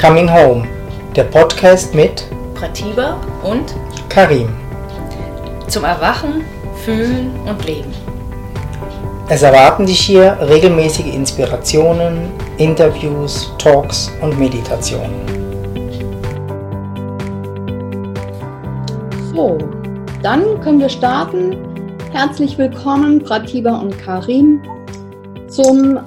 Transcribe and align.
Coming 0.00 0.30
Home, 0.30 0.68
der 1.16 1.24
Podcast 1.24 1.94
mit 1.94 2.26
Pratiba 2.54 3.18
und 3.42 3.74
Karim. 4.10 4.48
zum 5.68 5.84
Erwachen, 5.84 6.44
Fühlen 6.84 7.30
und 7.48 7.64
Leben. 7.64 7.92
Es 9.30 9.42
erwarten 9.42 9.86
dich 9.86 9.98
hier 10.00 10.36
regelmäßige 10.38 11.14
Inspirationen, 11.14 12.28
Interviews, 12.58 13.50
Talks 13.56 14.12
und 14.20 14.38
Meditationen. 14.38 15.14
So, 19.34 19.56
dann 20.22 20.60
können 20.60 20.78
wir 20.78 20.90
starten. 20.90 21.56
Herzlich 22.12 22.58
willkommen, 22.58 23.22
Pratiba 23.22 23.78
und 23.78 23.98
Karim, 23.98 24.60
zum 25.48 25.98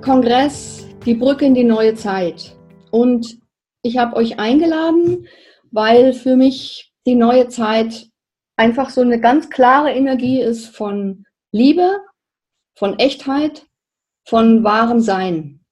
Kongress 0.00 0.84
Die 1.06 1.14
Brücke 1.14 1.44
in 1.44 1.54
die 1.54 1.64
neue 1.64 1.94
Zeit. 1.94 2.56
Und 2.92 3.38
ich 3.82 3.98
habe 3.98 4.16
euch 4.16 4.38
eingeladen, 4.38 5.26
weil 5.70 6.12
für 6.12 6.36
mich 6.36 6.92
die 7.06 7.16
neue 7.16 7.48
Zeit 7.48 8.08
einfach 8.56 8.90
so 8.90 9.00
eine 9.00 9.18
ganz 9.18 9.50
klare 9.50 9.90
Energie 9.90 10.40
ist 10.40 10.66
von 10.66 11.24
Liebe, 11.50 12.00
von 12.76 12.98
Echtheit, 12.98 13.66
von 14.24 14.62
wahrem 14.62 15.00
Sein. 15.00 15.64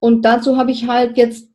Und 0.00 0.24
dazu 0.24 0.56
habe 0.56 0.72
ich 0.72 0.88
halt 0.88 1.16
jetzt 1.16 1.48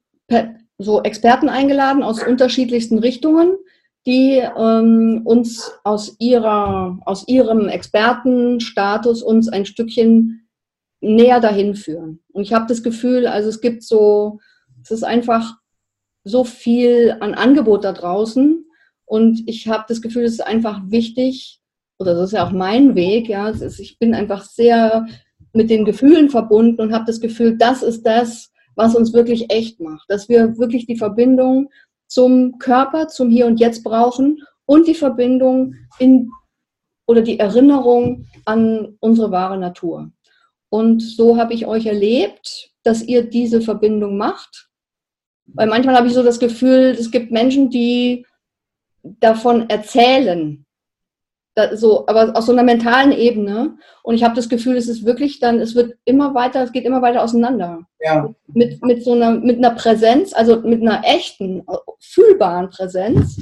so 0.77 1.03
Experten 1.03 1.49
eingeladen 1.49 2.01
aus 2.01 2.23
unterschiedlichsten 2.23 2.99
Richtungen, 2.99 3.57
die 4.05 4.37
ähm, 4.37 5.21
uns 5.25 5.73
aus, 5.83 6.15
ihrer, 6.19 6.97
aus 7.05 7.27
ihrem 7.27 7.67
Expertenstatus 7.67 9.21
uns 9.21 9.49
ein 9.49 9.65
Stückchen 9.65 10.47
näher 11.01 11.41
dahin 11.41 11.75
führen. 11.75 12.23
Und 12.31 12.43
ich 12.43 12.53
habe 12.53 12.67
das 12.67 12.83
Gefühl, 12.83 13.27
also 13.27 13.49
es 13.49 13.59
gibt 13.59 13.83
so, 13.83 14.39
es 14.91 14.99
ist 14.99 15.03
einfach 15.03 15.55
so 16.23 16.43
viel 16.43 17.15
an 17.19 17.33
Angebot 17.33 17.83
da 17.83 17.93
draußen. 17.93 18.65
Und 19.05 19.43
ich 19.47 19.67
habe 19.67 19.85
das 19.87 20.01
Gefühl, 20.01 20.23
es 20.23 20.33
ist 20.33 20.45
einfach 20.45 20.81
wichtig, 20.87 21.61
oder 21.99 22.13
das 22.13 22.25
ist 22.29 22.33
ja 22.33 22.45
auch 22.45 22.51
mein 22.51 22.95
Weg, 22.95 23.29
ja, 23.29 23.49
ist, 23.49 23.79
ich 23.79 23.97
bin 23.99 24.13
einfach 24.13 24.43
sehr 24.43 25.05
mit 25.53 25.69
den 25.69 25.85
Gefühlen 25.85 26.29
verbunden 26.29 26.81
und 26.81 26.93
habe 26.93 27.05
das 27.05 27.19
Gefühl, 27.19 27.57
das 27.57 27.83
ist 27.83 28.03
das, 28.03 28.51
was 28.75 28.95
uns 28.95 29.13
wirklich 29.13 29.51
echt 29.51 29.79
macht, 29.79 30.05
dass 30.09 30.29
wir 30.29 30.57
wirklich 30.57 30.85
die 30.85 30.97
Verbindung 30.97 31.69
zum 32.07 32.57
Körper, 32.59 33.07
zum 33.07 33.29
Hier 33.29 33.47
und 33.47 33.59
Jetzt 33.59 33.83
brauchen 33.83 34.43
und 34.65 34.87
die 34.87 34.95
Verbindung 34.95 35.75
in 35.99 36.29
oder 37.07 37.21
die 37.21 37.39
Erinnerung 37.39 38.27
an 38.45 38.97
unsere 38.99 39.31
wahre 39.31 39.57
Natur. 39.57 40.11
Und 40.69 41.01
so 41.01 41.37
habe 41.37 41.53
ich 41.53 41.65
euch 41.65 41.85
erlebt, 41.85 42.71
dass 42.83 43.01
ihr 43.01 43.29
diese 43.29 43.61
Verbindung 43.61 44.17
macht. 44.17 44.66
Weil 45.47 45.67
manchmal 45.67 45.95
habe 45.95 46.07
ich 46.07 46.13
so 46.13 46.23
das 46.23 46.39
Gefühl, 46.39 46.95
es 46.97 47.11
gibt 47.11 47.31
Menschen, 47.31 47.69
die 47.69 48.25
davon 49.03 49.69
erzählen, 49.69 50.65
so, 51.73 52.05
aber 52.07 52.35
aus 52.35 52.45
so 52.45 52.51
einer 52.51 52.63
mentalen 52.63 53.11
Ebene. 53.11 53.77
Und 54.03 54.15
ich 54.15 54.23
habe 54.23 54.35
das 54.35 54.49
Gefühl, 54.49 54.77
es 54.77 54.87
ist 54.87 55.05
wirklich 55.05 55.39
dann, 55.39 55.59
es 55.59 55.75
wird 55.75 55.95
immer 56.05 56.35
weiter, 56.35 56.63
es 56.63 56.71
geht 56.71 56.85
immer 56.85 57.01
weiter 57.01 57.23
auseinander. 57.23 57.81
Ja. 57.99 58.33
Mit, 58.47 58.83
mit 58.83 59.03
so 59.03 59.13
einer, 59.13 59.31
mit 59.31 59.57
einer 59.57 59.71
Präsenz, 59.71 60.33
also 60.33 60.61
mit 60.61 60.81
einer 60.81 61.01
echten, 61.03 61.65
fühlbaren 61.99 62.69
Präsenz. 62.69 63.41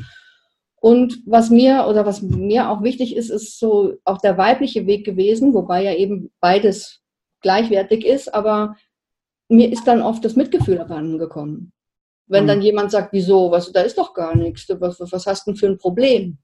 Und 0.80 1.20
was 1.26 1.50
mir 1.50 1.88
oder 1.90 2.06
was 2.06 2.22
mir 2.22 2.70
auch 2.70 2.84
wichtig 2.84 3.16
ist, 3.16 3.30
ist 3.30 3.60
so 3.60 3.96
auch 4.06 4.20
der 4.20 4.38
weibliche 4.38 4.86
Weg 4.88 5.06
gewesen, 5.06 5.54
wobei 5.54 5.84
ja 5.84 5.94
eben 5.94 6.32
beides 6.40 7.02
gleichwertig 7.42 8.06
ist, 8.06 8.34
aber 8.34 8.76
mir 9.50 9.72
ist 9.72 9.88
dann 9.88 10.02
oft 10.02 10.24
das 10.24 10.36
Mitgefühl 10.36 10.80
abhanden 10.80 11.18
gekommen. 11.18 11.72
Wenn 12.28 12.44
mhm. 12.44 12.48
dann 12.48 12.62
jemand 12.62 12.92
sagt, 12.92 13.14
wieso, 13.14 13.52
was, 13.52 13.72
da 13.72 13.82
ist 13.82 13.98
doch 13.98 14.14
gar 14.14 14.36
nichts, 14.36 14.68
was, 14.80 15.00
was 15.00 15.26
hast 15.26 15.46
du 15.46 15.52
denn 15.52 15.58
für 15.58 15.68
ein 15.68 15.78
Problem? 15.78 16.38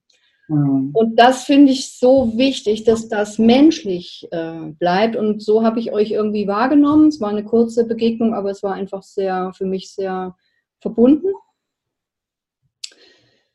Mhm. 0.47 0.91
Und 0.93 1.15
das 1.15 1.43
finde 1.43 1.71
ich 1.71 1.97
so 1.97 2.37
wichtig, 2.37 2.83
dass 2.83 3.07
das 3.07 3.39
menschlich 3.39 4.27
äh, 4.31 4.71
bleibt. 4.79 5.15
Und 5.15 5.41
so 5.41 5.63
habe 5.63 5.79
ich 5.79 5.91
euch 5.91 6.11
irgendwie 6.11 6.47
wahrgenommen. 6.47 7.07
Es 7.07 7.21
war 7.21 7.29
eine 7.29 7.43
kurze 7.43 7.85
Begegnung, 7.85 8.33
aber 8.33 8.51
es 8.51 8.61
war 8.61 8.73
einfach 8.73 9.01
sehr, 9.01 9.53
für 9.55 9.65
mich 9.65 9.93
sehr 9.93 10.35
verbunden. 10.79 11.29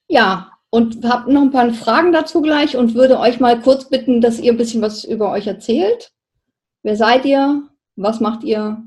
Ja, 0.08 0.52
und 0.70 1.04
habe 1.04 1.32
noch 1.32 1.42
ein 1.42 1.50
paar 1.50 1.70
Fragen 1.72 2.12
dazu 2.12 2.40
gleich 2.40 2.76
und 2.76 2.94
würde 2.94 3.18
euch 3.18 3.40
mal 3.40 3.60
kurz 3.60 3.88
bitten, 3.88 4.20
dass 4.20 4.40
ihr 4.40 4.52
ein 4.52 4.58
bisschen 4.58 4.82
was 4.82 5.04
über 5.04 5.30
euch 5.32 5.46
erzählt. 5.46 6.12
Wer 6.82 6.96
seid 6.96 7.24
ihr? 7.24 7.62
Was 7.96 8.20
macht 8.20 8.44
ihr? 8.44 8.82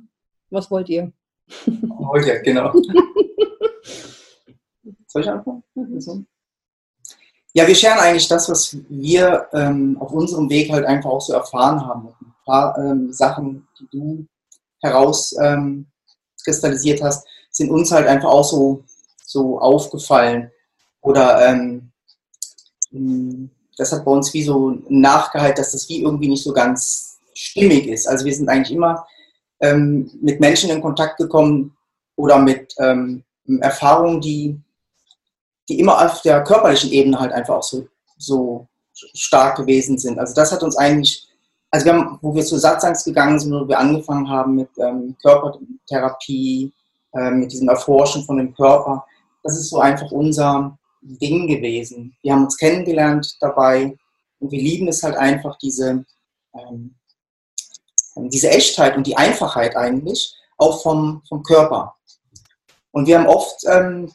Was 0.50 0.72
wollt 0.72 0.90
ihr? 0.90 1.12
Wollt 1.66 2.26
ihr, 2.26 2.40
genau. 2.40 2.74
Soll 5.10 5.24
ich 5.24 5.30
anfangen? 5.30 5.64
Mhm. 5.74 6.26
Ja, 7.54 7.68
wir 7.68 7.74
scheren 7.74 7.98
eigentlich 7.98 8.28
das, 8.28 8.48
was 8.48 8.78
wir 8.90 9.48
ähm, 9.54 9.98
auf 10.00 10.12
unserem 10.12 10.48
Weg 10.50 10.72
halt 10.72 10.86
einfach 10.86 11.10
auch 11.10 11.22
so 11.22 11.34
erfahren 11.34 11.84
haben. 11.84 12.10
Ein 12.22 12.36
paar 12.46 12.78
ähm, 12.78 13.12
Sachen, 13.12 13.68
die 13.80 13.88
du 13.92 14.28
herauskristallisiert 14.82 17.00
ähm, 17.00 17.06
hast, 17.06 17.28
sind 17.50 17.72
uns 17.72 17.92
halt 17.92 18.06
einfach 18.08 18.30
auch 18.30 18.44
so, 18.44 18.84
so 19.26 19.60
aufgefallen. 19.60 20.52
Oder 21.02 21.50
ähm, 21.50 21.92
das 23.78 23.92
hat 23.92 24.06
bei 24.06 24.12
uns 24.12 24.32
wie 24.34 24.44
so 24.44 24.78
nachgehalten, 24.88 25.58
dass 25.58 25.72
das 25.72 25.90
wie 25.90 26.04
irgendwie 26.04 26.30
nicht 26.30 26.44
so 26.44 26.54
ganz 26.54 27.18
stimmig 27.34 27.88
ist. 27.88 28.08
Also 28.08 28.26
wir 28.26 28.36
sind 28.36 28.48
eigentlich 28.48 28.76
immer 28.76 29.08
ähm, 29.60 30.12
mit 30.22 30.40
Menschen 30.40 30.70
in 30.70 30.82
Kontakt 30.82 31.18
gekommen 31.18 31.76
oder 32.16 32.38
mit 32.38 32.76
ähm, 32.78 33.24
Erfahrungen, 33.60 34.22
die 34.22 34.62
die 35.70 35.80
immer 35.80 36.06
auf 36.06 36.22
der 36.22 36.44
körperlichen 36.44 36.92
Ebene 36.92 37.20
halt 37.20 37.32
einfach 37.32 37.56
auch 37.56 37.64
so, 37.64 37.88
so 38.18 38.68
stark 39.14 39.58
gewesen 39.58 39.98
sind. 39.98 40.20
Also 40.20 40.34
das 40.34 40.52
hat 40.52 40.64
uns 40.64 40.76
eigentlich, 40.78 41.28
also 41.72 41.86
wir 41.86 41.94
haben, 41.94 42.20
wo 42.22 42.34
wir 42.34 42.44
zu 42.44 42.58
Satzangs 42.58 43.04
gegangen 43.06 43.40
sind, 43.40 43.54
wo 43.54 43.68
wir 43.68 43.80
angefangen 43.80 44.30
haben 44.30 44.56
mit 44.56 44.70
ähm, 44.78 45.16
Körpertherapie, 45.22 46.74
äh, 47.14 47.32
mit 47.32 47.52
diesem 47.52 47.70
Erforschen 47.70 48.24
von 48.24 48.38
dem 48.38 48.54
Körper, 48.54 49.06
das 49.44 49.58
ist 49.58 49.70
so 49.70 49.80
einfach 49.80 50.12
unser 50.12 50.78
Ding 51.02 51.48
gewesen. 51.48 52.16
Wir 52.22 52.34
haben 52.34 52.44
uns 52.44 52.58
kennengelernt 52.58 53.38
dabei 53.40 53.98
und 54.40 54.52
wir 54.52 54.62
lieben 54.62 54.88
es 54.88 55.04
halt 55.04 55.16
einfach, 55.16 55.58
diese, 55.58 56.04
ähm, 56.54 56.96
diese 58.16 58.50
Echtheit 58.50 58.98
und 58.98 59.08
die 59.08 59.18
Einfachheit 59.18 59.76
eigentlich, 59.76 60.36
auch 60.58 60.82
vom, 60.82 61.22
vom 61.28 61.42
Körper. 61.44 61.96
Und 62.92 63.08
wir 63.08 63.20
haben 63.20 63.28
oft 63.28 63.64
ähm, 63.66 64.12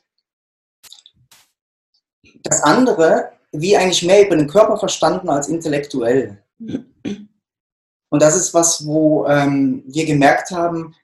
das 2.44 2.62
andere 2.62 3.30
wie 3.52 3.76
eigentlich 3.76 4.04
mehr 4.04 4.26
über 4.26 4.36
den 4.36 4.48
Körper 4.48 4.76
verstanden 4.76 5.28
als 5.28 5.48
intellektuell. 5.48 6.42
Und 6.58 8.22
das 8.22 8.36
ist 8.36 8.54
was, 8.54 8.86
wo 8.86 9.26
ähm, 9.26 9.82
wir 9.86 10.06
gemerkt 10.06 10.50
haben, 10.50 10.94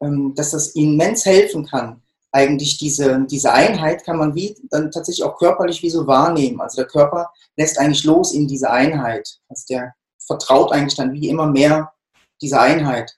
ähm, 0.00 0.34
dass 0.34 0.50
das 0.50 0.68
immens 0.68 1.24
helfen 1.24 1.66
kann. 1.66 2.02
Eigentlich 2.32 2.78
diese, 2.78 3.24
diese 3.30 3.52
Einheit 3.52 4.04
kann 4.04 4.18
man 4.18 4.34
wie 4.34 4.56
dann 4.70 4.90
tatsächlich 4.90 5.24
auch 5.24 5.38
körperlich 5.38 5.82
wie 5.82 5.90
so 5.90 6.06
wahrnehmen. 6.06 6.60
Also 6.60 6.76
der 6.76 6.86
Körper 6.86 7.30
lässt 7.56 7.78
eigentlich 7.78 8.04
los 8.04 8.32
in 8.32 8.48
diese 8.48 8.70
Einheit. 8.70 9.38
Also 9.48 9.64
der 9.70 9.94
vertraut 10.18 10.72
eigentlich 10.72 10.96
dann 10.96 11.12
wie 11.12 11.28
immer 11.28 11.46
mehr 11.46 11.92
dieser 12.40 12.60
Einheit. 12.60 13.16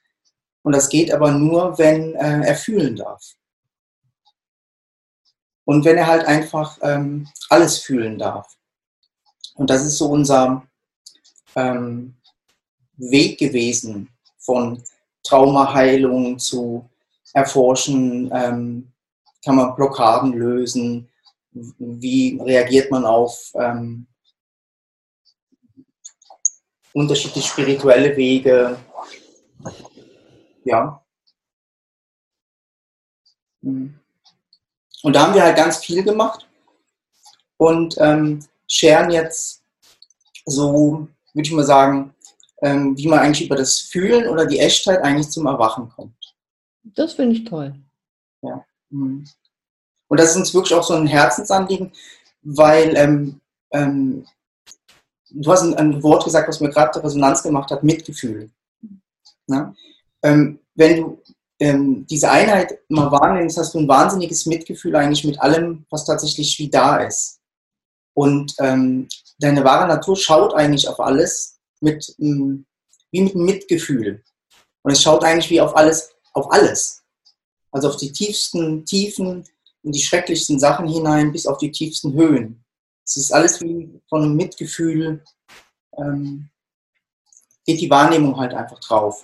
Und 0.63 0.73
das 0.73 0.89
geht 0.89 1.11
aber 1.11 1.31
nur, 1.31 1.77
wenn 1.77 2.15
äh, 2.15 2.47
er 2.47 2.55
fühlen 2.55 2.95
darf. 2.95 3.36
Und 5.67 5.83
wenn 5.83 5.97
er 5.97 6.07
halt 6.07 6.23
einfach 6.25 6.77
ähm, 6.81 7.27
alles 7.49 7.79
fühlen 7.79 8.17
darf. 8.17 8.57
Und 9.55 9.69
das 9.69 9.83
ist 9.83 9.97
so 9.97 10.07
unser 10.09 10.65
ähm, 11.57 12.15
Weg 12.95 13.37
gewesen 13.37 14.09
von 14.37 14.81
Traumaheilung 15.23 16.39
zu 16.39 16.89
erforschen, 17.33 18.31
ähm, 18.33 18.93
kann 19.43 19.57
man 19.57 19.75
Blockaden 19.75 20.31
lösen, 20.31 21.09
wie 21.51 22.39
reagiert 22.41 22.89
man 22.89 23.03
auf 23.03 23.51
ähm, 23.55 24.07
unterschiedliche 26.93 27.45
spirituelle 27.45 28.15
Wege. 28.15 28.77
Ja. 30.63 31.03
Mhm. 33.61 33.99
Und 35.03 35.15
da 35.15 35.23
haben 35.23 35.33
wir 35.33 35.43
halt 35.43 35.57
ganz 35.57 35.77
viel 35.77 36.03
gemacht 36.03 36.47
und 37.57 37.95
ähm, 37.99 38.43
scheren 38.67 39.11
jetzt 39.11 39.63
so, 40.45 41.07
würde 41.33 41.47
ich 41.47 41.51
mal 41.51 41.63
sagen, 41.63 42.13
ähm, 42.61 42.97
wie 42.97 43.07
man 43.07 43.19
eigentlich 43.19 43.45
über 43.45 43.55
das 43.55 43.79
Fühlen 43.79 44.27
oder 44.27 44.45
die 44.45 44.59
Echtheit 44.59 45.03
eigentlich 45.03 45.29
zum 45.29 45.45
Erwachen 45.45 45.89
kommt. 45.89 46.35
Das 46.83 47.13
finde 47.13 47.35
ich 47.35 47.45
toll. 47.45 47.75
Ja. 48.41 48.65
Mhm. 48.89 49.25
Und 50.07 50.19
das 50.19 50.31
ist 50.31 50.37
uns 50.37 50.53
wirklich 50.53 50.73
auch 50.73 50.83
so 50.83 50.93
ein 50.93 51.07
Herzensanliegen, 51.07 51.91
weil 52.41 52.95
ähm, 52.95 53.41
ähm, 53.71 54.25
du 55.29 55.51
hast 55.51 55.63
ein, 55.63 55.75
ein, 55.75 56.01
Wort 56.01 56.23
gesagt, 56.23 56.47
was 56.47 56.61
mir 56.61 56.69
gerade 56.69 57.03
Resonanz 57.03 57.43
gemacht 57.43 57.69
hat, 57.71 57.83
Mitgefühl. 57.83 58.49
Ja? 59.47 59.73
Ähm, 60.23 60.59
wenn 60.75 61.01
du 61.01 61.21
ähm, 61.59 62.05
diese 62.07 62.29
Einheit 62.29 62.79
mal 62.89 63.11
wahrnimmst, 63.11 63.57
hast 63.57 63.73
du 63.73 63.79
ein 63.79 63.87
wahnsinniges 63.87 64.45
Mitgefühl 64.45 64.95
eigentlich 64.95 65.23
mit 65.23 65.39
allem, 65.41 65.85
was 65.89 66.05
tatsächlich 66.05 66.57
wie 66.59 66.69
da 66.69 66.97
ist. 66.97 67.39
Und 68.13 68.53
ähm, 68.59 69.07
deine 69.39 69.63
wahre 69.63 69.87
Natur 69.87 70.15
schaut 70.15 70.53
eigentlich 70.53 70.87
auf 70.87 70.99
alles 70.99 71.59
mit, 71.81 72.15
ähm, 72.19 72.65
wie 73.11 73.21
mit 73.21 73.35
Mitgefühl. 73.35 74.23
Und 74.83 74.91
es 74.91 75.01
schaut 75.01 75.23
eigentlich 75.23 75.49
wie 75.49 75.61
auf 75.61 75.75
alles, 75.75 76.11
auf 76.33 76.51
alles. 76.51 77.03
Also 77.71 77.89
auf 77.89 77.97
die 77.97 78.11
tiefsten 78.11 78.85
Tiefen, 78.85 79.43
in 79.83 79.91
die 79.91 80.01
schrecklichsten 80.01 80.59
Sachen 80.59 80.87
hinein, 80.87 81.31
bis 81.31 81.45
auf 81.45 81.57
die 81.57 81.71
tiefsten 81.71 82.13
Höhen. 82.13 82.63
Es 83.05 83.17
ist 83.17 83.31
alles 83.31 83.61
wie 83.61 84.01
von 84.09 84.23
einem 84.23 84.35
Mitgefühl, 84.35 85.23
ähm, 85.97 86.49
geht 87.65 87.81
die 87.81 87.89
Wahrnehmung 87.89 88.37
halt 88.37 88.53
einfach 88.53 88.79
drauf. 88.79 89.23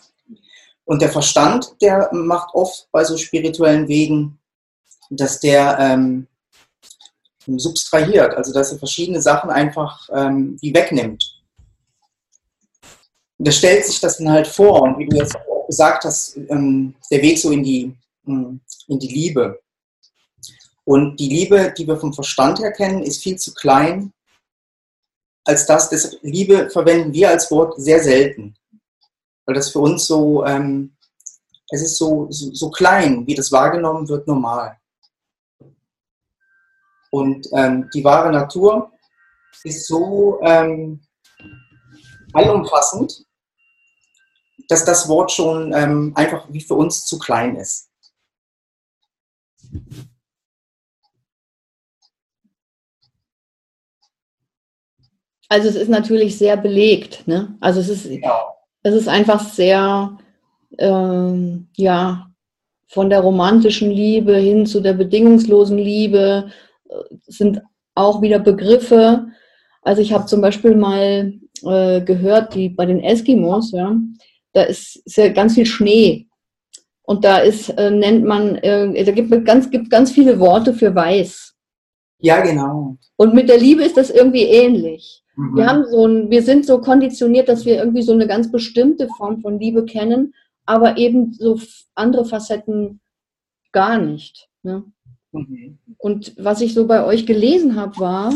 Und 0.85 1.01
der 1.01 1.09
Verstand, 1.09 1.75
der 1.81 2.09
macht 2.13 2.53
oft 2.53 2.87
bei 2.91 3.03
so 3.03 3.17
spirituellen 3.17 3.87
Wegen, 3.87 4.39
dass 5.09 5.39
der 5.39 5.77
ähm, 5.79 6.27
subtrahiert, 7.45 8.33
also 8.35 8.53
dass 8.53 8.71
er 8.71 8.79
verschiedene 8.79 9.21
Sachen 9.21 9.49
einfach 9.49 10.09
ähm, 10.13 10.57
wie 10.61 10.73
wegnimmt. 10.73 11.41
Und 13.37 13.47
da 13.47 13.51
stellt 13.51 13.85
sich 13.85 13.99
das 13.99 14.17
dann 14.17 14.31
halt 14.31 14.47
vor, 14.47 14.81
und 14.81 14.97
wie 14.97 15.07
du 15.07 15.17
jetzt 15.17 15.35
auch 15.35 15.67
gesagt 15.67 16.03
hast, 16.05 16.37
ähm, 16.49 16.95
der 17.09 17.21
Weg 17.21 17.37
so 17.37 17.51
in 17.51 17.63
die, 17.63 17.95
ähm, 18.27 18.61
in 18.87 18.99
die 18.99 19.07
Liebe. 19.07 19.61
Und 20.85 21.17
die 21.17 21.29
Liebe, 21.29 21.73
die 21.77 21.87
wir 21.87 21.97
vom 21.97 22.13
Verstand 22.13 22.59
her 22.59 22.71
kennen, 22.73 23.03
ist 23.03 23.23
viel 23.23 23.37
zu 23.37 23.53
klein, 23.53 24.11
als 25.45 25.65
das. 25.65 26.17
Liebe 26.21 26.69
verwenden 26.69 27.13
wir 27.13 27.29
als 27.29 27.49
Wort 27.51 27.79
sehr 27.79 28.01
selten 28.03 28.55
weil 29.45 29.55
das 29.55 29.71
für 29.71 29.79
uns 29.79 30.05
so, 30.05 30.45
ähm, 30.45 30.95
es 31.69 31.81
ist 31.81 31.97
so, 31.97 32.27
so, 32.29 32.53
so, 32.53 32.69
klein, 32.69 33.25
wie 33.27 33.35
das 33.35 33.51
wahrgenommen 33.51 34.07
wird, 34.07 34.27
normal. 34.27 34.77
Und 37.11 37.47
ähm, 37.53 37.89
die 37.93 38.03
wahre 38.03 38.31
Natur 38.31 38.91
ist 39.63 39.87
so 39.87 40.39
ähm, 40.43 41.01
allumfassend, 42.33 43.25
dass 44.67 44.85
das 44.85 45.07
Wort 45.07 45.31
schon 45.31 45.73
ähm, 45.73 46.11
einfach 46.15 46.47
wie 46.49 46.61
für 46.61 46.75
uns 46.75 47.05
zu 47.05 47.19
klein 47.19 47.55
ist. 47.55 47.89
Also 55.49 55.69
es 55.69 55.75
ist 55.75 55.89
natürlich 55.89 56.37
sehr 56.37 56.57
belegt. 56.57 57.27
Ne? 57.27 57.55
Also 57.61 57.81
es 57.81 57.89
ist, 57.89 58.09
genau 58.09 58.62
es 58.83 58.93
ist 58.93 59.07
einfach 59.07 59.39
sehr, 59.39 60.17
ähm, 60.77 61.67
ja, 61.75 62.27
von 62.87 63.09
der 63.09 63.21
romantischen 63.21 63.89
Liebe 63.89 64.35
hin 64.35 64.65
zu 64.65 64.81
der 64.81 64.93
bedingungslosen 64.93 65.77
Liebe 65.77 66.51
äh, 66.89 66.95
sind 67.25 67.61
auch 67.95 68.21
wieder 68.21 68.39
Begriffe. 68.39 69.27
Also 69.81 70.01
ich 70.01 70.13
habe 70.13 70.25
zum 70.25 70.41
Beispiel 70.41 70.75
mal 70.75 71.33
äh, 71.63 72.01
gehört, 72.01 72.53
die 72.53 72.69
bei 72.69 72.85
den 72.85 72.99
Eskimos, 72.99 73.71
ja, 73.71 73.95
da 74.51 74.63
ist, 74.63 74.97
ist 74.97 75.17
ja 75.17 75.29
ganz 75.29 75.55
viel 75.55 75.65
Schnee. 75.65 76.27
Und 77.03 77.25
da 77.25 77.39
ist, 77.39 77.69
äh, 77.69 77.89
nennt 77.89 78.25
man, 78.25 78.55
äh, 78.57 79.03
da 79.03 79.11
gibt 79.11 79.31
es 79.31 79.43
ganz, 79.43 79.69
gibt 79.69 79.89
ganz 79.89 80.11
viele 80.11 80.39
Worte 80.39 80.73
für 80.73 80.93
weiß. 80.93 81.53
Ja, 82.19 82.41
genau. 82.41 82.97
Und 83.17 83.33
mit 83.33 83.49
der 83.49 83.57
Liebe 83.57 83.83
ist 83.83 83.97
das 83.97 84.09
irgendwie 84.09 84.43
ähnlich. 84.43 85.22
Mhm. 85.35 85.55
Wir 85.55 85.67
haben 85.67 85.85
so 85.85 86.05
ein, 86.05 86.29
wir 86.29 86.43
sind 86.43 86.65
so 86.65 86.79
konditioniert, 86.79 87.49
dass 87.49 87.65
wir 87.65 87.77
irgendwie 87.77 88.01
so 88.01 88.13
eine 88.13 88.27
ganz 88.27 88.51
bestimmte 88.51 89.07
Form 89.17 89.41
von 89.41 89.59
Liebe 89.59 89.85
kennen, 89.85 90.33
aber 90.65 90.97
eben 90.97 91.33
so 91.33 91.59
andere 91.95 92.25
Facetten 92.25 92.99
gar 93.71 93.97
nicht. 93.97 94.47
Ne? 94.61 94.83
Mhm. 95.31 95.77
Und 95.97 96.33
was 96.37 96.61
ich 96.61 96.73
so 96.73 96.87
bei 96.87 97.03
euch 97.05 97.25
gelesen 97.25 97.75
habe, 97.75 97.99
war, 97.99 98.33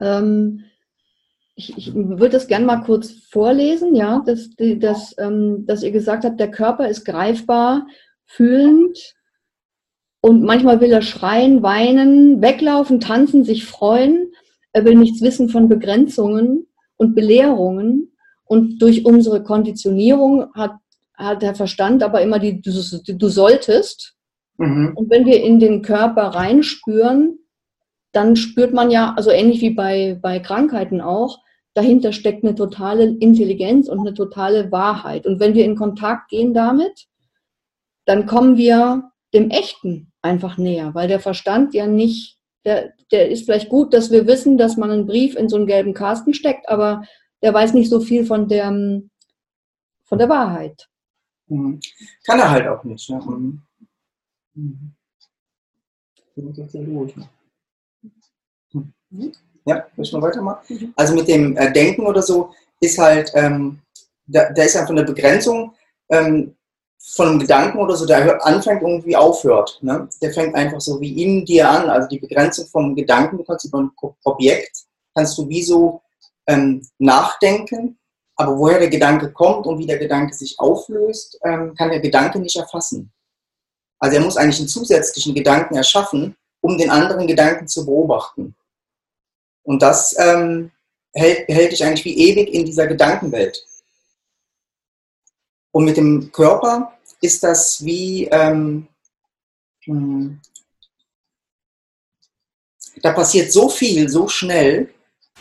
ähm, 0.00 0.64
ich, 1.54 1.76
ich 1.76 1.94
würde 1.94 2.30
das 2.30 2.48
gerne 2.48 2.64
mal 2.64 2.82
kurz 2.82 3.10
vorlesen, 3.10 3.94
ja, 3.94 4.22
dass, 4.24 4.50
dass, 4.56 5.14
ähm, 5.18 5.66
dass 5.66 5.82
ihr 5.82 5.92
gesagt 5.92 6.24
habt, 6.24 6.40
der 6.40 6.50
Körper 6.50 6.88
ist 6.88 7.04
greifbar, 7.04 7.86
fühlend 8.24 9.14
und 10.20 10.42
manchmal 10.42 10.80
will 10.80 10.92
er 10.92 11.02
schreien, 11.02 11.62
weinen, 11.62 12.40
weglaufen, 12.40 13.00
tanzen, 13.00 13.44
sich 13.44 13.66
freuen. 13.66 14.31
Er 14.72 14.84
will 14.84 14.94
nichts 14.94 15.20
wissen 15.20 15.48
von 15.48 15.68
Begrenzungen 15.68 16.66
und 16.96 17.14
Belehrungen. 17.14 18.12
Und 18.44 18.80
durch 18.80 19.04
unsere 19.04 19.42
Konditionierung 19.42 20.52
hat, 20.54 20.74
hat 21.14 21.42
der 21.42 21.54
Verstand 21.54 22.02
aber 22.02 22.20
immer 22.20 22.38
die, 22.38 22.60
du, 22.60 22.70
du 22.70 23.28
solltest. 23.28 24.14
Mhm. 24.58 24.92
Und 24.94 25.10
wenn 25.10 25.26
wir 25.26 25.42
in 25.42 25.58
den 25.58 25.82
Körper 25.82 26.28
reinspüren, 26.28 27.38
dann 28.12 28.36
spürt 28.36 28.74
man 28.74 28.90
ja, 28.90 29.14
also 29.16 29.30
ähnlich 29.30 29.60
wie 29.60 29.70
bei, 29.70 30.18
bei 30.20 30.38
Krankheiten 30.38 31.00
auch, 31.00 31.38
dahinter 31.74 32.12
steckt 32.12 32.44
eine 32.44 32.54
totale 32.54 33.04
Intelligenz 33.04 33.88
und 33.88 34.00
eine 34.00 34.14
totale 34.14 34.70
Wahrheit. 34.70 35.26
Und 35.26 35.40
wenn 35.40 35.54
wir 35.54 35.64
in 35.64 35.76
Kontakt 35.76 36.28
gehen 36.28 36.52
damit, 36.52 37.06
dann 38.04 38.26
kommen 38.26 38.56
wir 38.56 39.10
dem 39.32 39.50
Echten 39.50 40.12
einfach 40.20 40.58
näher, 40.58 40.94
weil 40.94 41.08
der 41.08 41.20
Verstand 41.20 41.72
ja 41.72 41.86
nicht 41.86 42.38
der, 42.64 42.92
der 43.10 43.30
ist 43.30 43.44
vielleicht 43.44 43.68
gut, 43.68 43.92
dass 43.92 44.10
wir 44.10 44.26
wissen, 44.26 44.58
dass 44.58 44.76
man 44.76 44.90
einen 44.90 45.06
Brief 45.06 45.36
in 45.36 45.48
so 45.48 45.56
einen 45.56 45.66
gelben 45.66 45.94
Kasten 45.94 46.34
steckt, 46.34 46.68
aber 46.68 47.04
der 47.42 47.52
weiß 47.52 47.74
nicht 47.74 47.90
so 47.90 48.00
viel 48.00 48.24
von 48.24 48.48
der, 48.48 48.70
von 50.04 50.18
der 50.18 50.28
Wahrheit. 50.28 50.88
Mhm. 51.48 51.80
Kann 52.24 52.38
er 52.38 52.50
halt 52.50 52.66
auch 52.68 52.84
nicht. 52.84 53.08
Ne? 53.10 53.20
Mhm. 53.24 53.62
Mhm. 59.10 59.32
Ja, 59.64 59.86
müssen 59.96 60.18
wir 60.18 60.22
weitermachen? 60.22 60.92
Also 60.96 61.14
mit 61.14 61.28
dem 61.28 61.56
äh, 61.56 61.72
Denken 61.72 62.06
oder 62.06 62.22
so 62.22 62.54
ist 62.80 62.98
halt, 62.98 63.30
ähm, 63.34 63.80
da, 64.26 64.50
da, 64.52 64.62
ist 64.62 64.76
einfach 64.76 64.90
eine 64.90 65.04
Begrenzung. 65.04 65.74
Ähm, 66.08 66.56
von 67.04 67.28
einem 67.28 67.38
Gedanken 67.40 67.78
oder 67.78 67.96
so, 67.96 68.06
der 68.06 68.44
anfängt 68.46 68.82
irgendwie 68.82 69.16
aufhört. 69.16 69.78
Ne? 69.82 70.08
Der 70.20 70.32
fängt 70.32 70.54
einfach 70.54 70.80
so 70.80 71.00
wie 71.00 71.22
in 71.22 71.44
dir 71.44 71.68
an. 71.68 71.90
Also 71.90 72.08
die 72.08 72.20
Begrenzung 72.20 72.66
vom 72.66 72.94
Gedanken, 72.94 73.38
du 73.38 73.44
kannst 73.44 73.64
über 73.64 73.80
ein 73.80 73.90
Objekt, 74.24 74.84
kannst 75.14 75.36
du 75.36 75.48
wie 75.48 75.62
so 75.62 76.00
ähm, 76.46 76.86
nachdenken, 76.98 77.98
aber 78.36 78.56
woher 78.56 78.78
der 78.78 78.88
Gedanke 78.88 79.32
kommt 79.32 79.66
und 79.66 79.78
wie 79.78 79.86
der 79.86 79.98
Gedanke 79.98 80.34
sich 80.34 80.58
auflöst, 80.58 81.38
ähm, 81.44 81.74
kann 81.74 81.90
der 81.90 82.00
Gedanke 82.00 82.38
nicht 82.38 82.56
erfassen. 82.56 83.12
Also 83.98 84.16
er 84.16 84.22
muss 84.22 84.36
eigentlich 84.36 84.58
einen 84.58 84.68
zusätzlichen 84.68 85.34
Gedanken 85.34 85.76
erschaffen, 85.76 86.36
um 86.60 86.78
den 86.78 86.90
anderen 86.90 87.26
Gedanken 87.26 87.68
zu 87.68 87.84
beobachten. 87.84 88.54
Und 89.64 89.82
das 89.82 90.16
ähm, 90.18 90.70
hält, 91.12 91.48
hält 91.48 91.72
dich 91.72 91.84
eigentlich 91.84 92.04
wie 92.04 92.30
ewig 92.30 92.52
in 92.52 92.64
dieser 92.64 92.86
Gedankenwelt. 92.86 93.64
Und 95.72 95.84
mit 95.86 95.96
dem 95.96 96.30
Körper 96.30 96.92
ist 97.20 97.42
das 97.42 97.84
wie, 97.84 98.26
ähm, 98.26 98.86
hm, 99.84 100.40
da 103.02 103.12
passiert 103.12 103.52
so 103.52 103.68
viel, 103.68 104.08
so 104.08 104.28
schnell, 104.28 104.92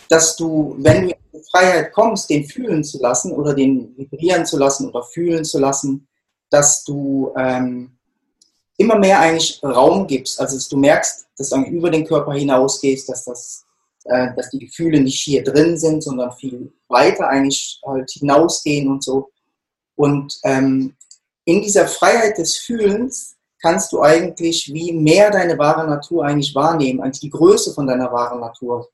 dass 0.09 0.35
du, 0.35 0.75
wenn 0.79 1.03
du 1.03 1.09
in 1.09 1.15
die 1.33 1.49
Freiheit 1.51 1.93
kommst, 1.93 2.29
den 2.29 2.45
fühlen 2.45 2.83
zu 2.83 2.99
lassen 2.99 3.33
oder 3.33 3.53
den 3.53 3.95
vibrieren 3.97 4.45
zu 4.45 4.57
lassen 4.57 4.89
oder 4.89 5.03
fühlen 5.03 5.43
zu 5.43 5.59
lassen, 5.59 6.07
dass 6.49 6.83
du 6.83 7.33
ähm, 7.37 7.97
immer 8.77 8.97
mehr 8.97 9.19
eigentlich 9.19 9.61
Raum 9.63 10.07
gibst. 10.07 10.39
Also 10.39 10.55
dass 10.55 10.67
du 10.67 10.77
merkst, 10.77 11.27
dass 11.37 11.49
du 11.49 11.61
über 11.63 11.89
den 11.89 12.05
Körper 12.05 12.33
hinausgehst, 12.33 13.07
dass, 13.09 13.25
das, 13.25 13.65
äh, 14.05 14.29
dass 14.35 14.49
die 14.49 14.59
Gefühle 14.59 14.99
nicht 14.99 15.21
hier 15.21 15.43
drin 15.43 15.77
sind, 15.77 16.03
sondern 16.03 16.31
viel 16.33 16.73
weiter 16.87 17.27
eigentlich 17.27 17.79
halt 17.85 18.09
hinausgehen 18.11 18.89
und 18.89 19.03
so. 19.03 19.29
Und 20.01 20.39
ähm, 20.45 20.95
in 21.45 21.61
dieser 21.61 21.87
Freiheit 21.87 22.39
des 22.39 22.57
Fühlens 22.57 23.35
kannst 23.61 23.91
du 23.91 24.01
eigentlich 24.01 24.73
wie 24.73 24.93
mehr 24.93 25.29
deine 25.29 25.59
wahre 25.59 25.87
Natur 25.87 26.25
eigentlich 26.25 26.55
wahrnehmen, 26.55 27.01
eigentlich 27.01 27.19
die 27.19 27.29
Größe 27.29 27.71
von 27.75 27.85
deiner 27.85 28.11
wahren 28.11 28.39
Natur 28.39 28.89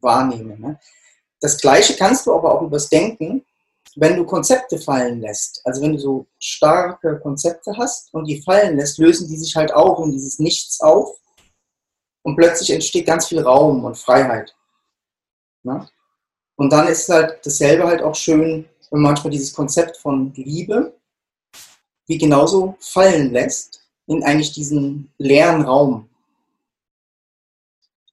wahrnehmen. 0.00 0.60
Ne? 0.60 0.80
Das 1.40 1.56
Gleiche 1.56 1.94
kannst 1.94 2.26
du 2.26 2.34
aber 2.34 2.52
auch 2.52 2.62
übers 2.62 2.88
Denken, 2.88 3.46
wenn 3.94 4.16
du 4.16 4.24
Konzepte 4.24 4.76
fallen 4.76 5.20
lässt. 5.20 5.60
Also 5.64 5.80
wenn 5.82 5.92
du 5.92 5.98
so 6.00 6.26
starke 6.40 7.20
Konzepte 7.20 7.72
hast 7.78 8.12
und 8.12 8.24
die 8.24 8.42
fallen 8.42 8.78
lässt, 8.78 8.98
lösen 8.98 9.28
die 9.28 9.36
sich 9.36 9.54
halt 9.54 9.72
auch 9.72 10.04
in 10.04 10.10
dieses 10.10 10.40
Nichts 10.40 10.80
auf 10.80 11.16
und 12.22 12.34
plötzlich 12.34 12.70
entsteht 12.70 13.06
ganz 13.06 13.28
viel 13.28 13.42
Raum 13.42 13.84
und 13.84 13.96
Freiheit. 13.96 14.52
Ne? 15.62 15.88
Und 16.56 16.72
dann 16.72 16.88
ist 16.88 17.08
halt 17.08 17.38
dasselbe 17.46 17.86
halt 17.86 18.02
auch 18.02 18.16
schön, 18.16 18.68
man 18.92 19.02
manchmal 19.02 19.30
dieses 19.30 19.52
Konzept 19.52 19.96
von 19.96 20.32
Liebe 20.34 20.94
wie 22.06 22.18
genauso 22.18 22.76
fallen 22.80 23.32
lässt 23.32 23.80
in 24.06 24.22
eigentlich 24.24 24.52
diesen 24.52 25.10
leeren 25.18 25.62
Raum, 25.62 26.08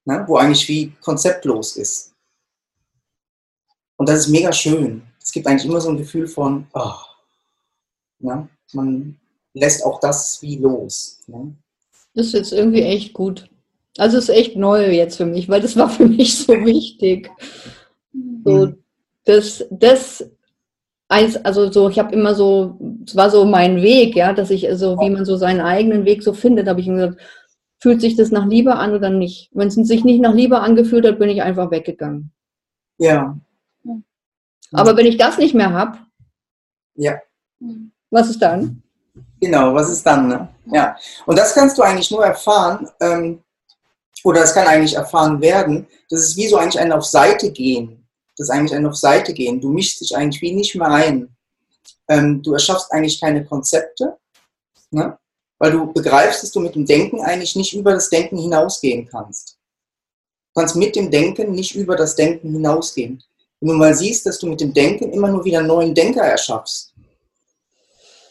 ne, 0.06 0.24
wo 0.28 0.38
eigentlich 0.38 0.68
wie 0.70 0.92
konzeptlos 1.02 1.76
ist. 1.76 2.14
Und 3.98 4.08
das 4.08 4.20
ist 4.22 4.28
mega 4.30 4.54
schön. 4.54 5.02
Es 5.22 5.32
gibt 5.32 5.48
eigentlich 5.48 5.66
immer 5.66 5.82
so 5.82 5.90
ein 5.90 5.98
Gefühl 5.98 6.28
von, 6.28 6.68
oh, 6.74 6.94
ne, 8.20 8.48
man 8.74 9.20
lässt 9.54 9.84
auch 9.84 10.00
das 10.00 10.42
wie 10.42 10.58
los. 10.58 11.22
Ne? 11.28 11.54
Das 12.14 12.28
ist 12.28 12.34
jetzt 12.34 12.54
irgendwie 12.54 12.84
echt 12.84 13.14
gut. 13.14 13.50
Also 13.98 14.18
es 14.18 14.30
ist 14.30 14.36
echt 14.36 14.56
neu 14.56 14.92
jetzt 14.92 15.18
für 15.18 15.26
mich, 15.26 15.50
weil 15.50 15.62
das 15.62 15.76
war 15.76 15.90
für 15.90 16.08
mich 16.08 16.38
so 16.38 16.54
wichtig. 16.54 17.30
So, 18.46 18.68
Mhm. 18.68 18.84
das, 19.26 19.66
das 19.70 20.22
eins, 20.22 20.30
also 21.10 21.72
so, 21.72 21.90
ich 21.90 21.98
habe 21.98 22.14
immer 22.14 22.36
so, 22.36 22.80
es 23.06 23.16
war 23.16 23.30
so 23.32 23.44
mein 23.44 23.82
Weg, 23.82 24.16
ja, 24.16 24.32
dass 24.32 24.52
ich 24.52 24.68
so, 24.74 24.98
wie 25.00 25.10
man 25.10 25.26
so 25.26 25.38
seinen 25.38 25.60
eigenen 25.60 26.06
Weg 26.06 26.24
so 26.24 26.34
findet, 26.34 26.68
habe 26.68 26.80
ich 26.80 26.88
mir 26.88 27.08
gesagt, 27.08 27.22
fühlt 27.80 28.00
sich 28.02 28.16
das 28.16 28.32
nach 28.32 28.46
Liebe 28.46 28.76
an 28.76 28.94
oder 28.94 29.10
nicht? 29.10 29.50
Wenn 29.54 29.70
es 29.70 29.76
sich 29.76 30.04
nicht 30.04 30.22
nach 30.22 30.34
Liebe 30.34 30.60
angefühlt 30.60 31.06
hat, 31.08 31.18
bin 31.18 31.30
ich 31.30 31.42
einfach 31.42 31.72
weggegangen. 31.72 32.32
Ja. 33.00 33.38
Aber 34.72 34.96
wenn 34.96 35.08
ich 35.08 35.18
das 35.18 35.38
nicht 35.40 35.56
mehr 35.56 35.74
habe, 35.74 35.98
Ja. 36.96 37.20
was 38.12 38.30
ist 38.30 38.42
dann? 38.42 38.84
Genau, 39.42 39.74
was 39.74 39.90
ist 39.90 40.06
dann? 40.06 40.28
Ne? 40.28 40.48
Ja. 40.66 40.96
Und 41.26 41.40
das 41.40 41.56
kannst 41.56 41.78
du 41.78 41.82
eigentlich 41.82 42.12
nur 42.12 42.24
erfahren, 42.24 42.88
ähm, 43.00 43.40
oder 44.24 44.44
es 44.44 44.54
kann 44.54 44.68
eigentlich 44.68 44.96
erfahren 44.96 45.42
werden, 45.42 45.88
das 46.10 46.22
ist 46.22 46.38
wie 46.38 46.48
so 46.48 46.58
eigentlich 46.58 46.80
ein 46.80 46.92
auf 46.92 47.06
Seite 47.06 47.52
gehen. 47.52 47.99
Das 48.40 48.50
eigentlich 48.50 48.74
ein 48.74 48.86
auf 48.86 48.96
Seite 48.96 49.34
gehen. 49.34 49.60
Du 49.60 49.70
mischst 49.70 50.00
dich 50.00 50.16
eigentlich 50.16 50.42
wie 50.42 50.54
nicht 50.54 50.74
mehr 50.76 50.88
ein. 50.88 51.36
Ähm, 52.08 52.42
du 52.42 52.54
erschaffst 52.54 52.92
eigentlich 52.92 53.20
keine 53.20 53.46
Konzepte, 53.46 54.18
ne? 54.92 55.18
weil 55.58 55.72
du 55.74 55.92
begreifst, 55.92 56.42
dass 56.42 56.52
du 56.52 56.62
mit 56.62 56.74
dem 56.74 56.86
Denken 56.86 57.20
eigentlich 57.20 57.58
nicht 57.58 57.74
über 57.74 57.92
das 57.92 58.10
Denken 58.10 58.38
hinausgehen 58.38 59.08
kannst. 59.08 59.58
Du 60.54 60.62
kannst 60.62 60.78
mit 60.78 60.96
dem 60.96 61.12
Denken 61.12 61.52
nicht 61.52 61.76
über 61.76 61.98
das 61.98 62.16
Denken 62.16 62.54
hinausgehen. 62.54 63.22
Wenn 63.60 63.70
du 63.70 63.76
mal 63.76 63.94
siehst, 63.94 64.26
dass 64.26 64.40
du 64.40 64.48
mit 64.48 64.62
dem 64.62 64.74
Denken 64.74 65.12
immer 65.12 65.28
nur 65.28 65.44
wieder 65.44 65.62
neuen 65.62 65.94
Denker 65.94 66.24
erschaffst. 66.24 66.94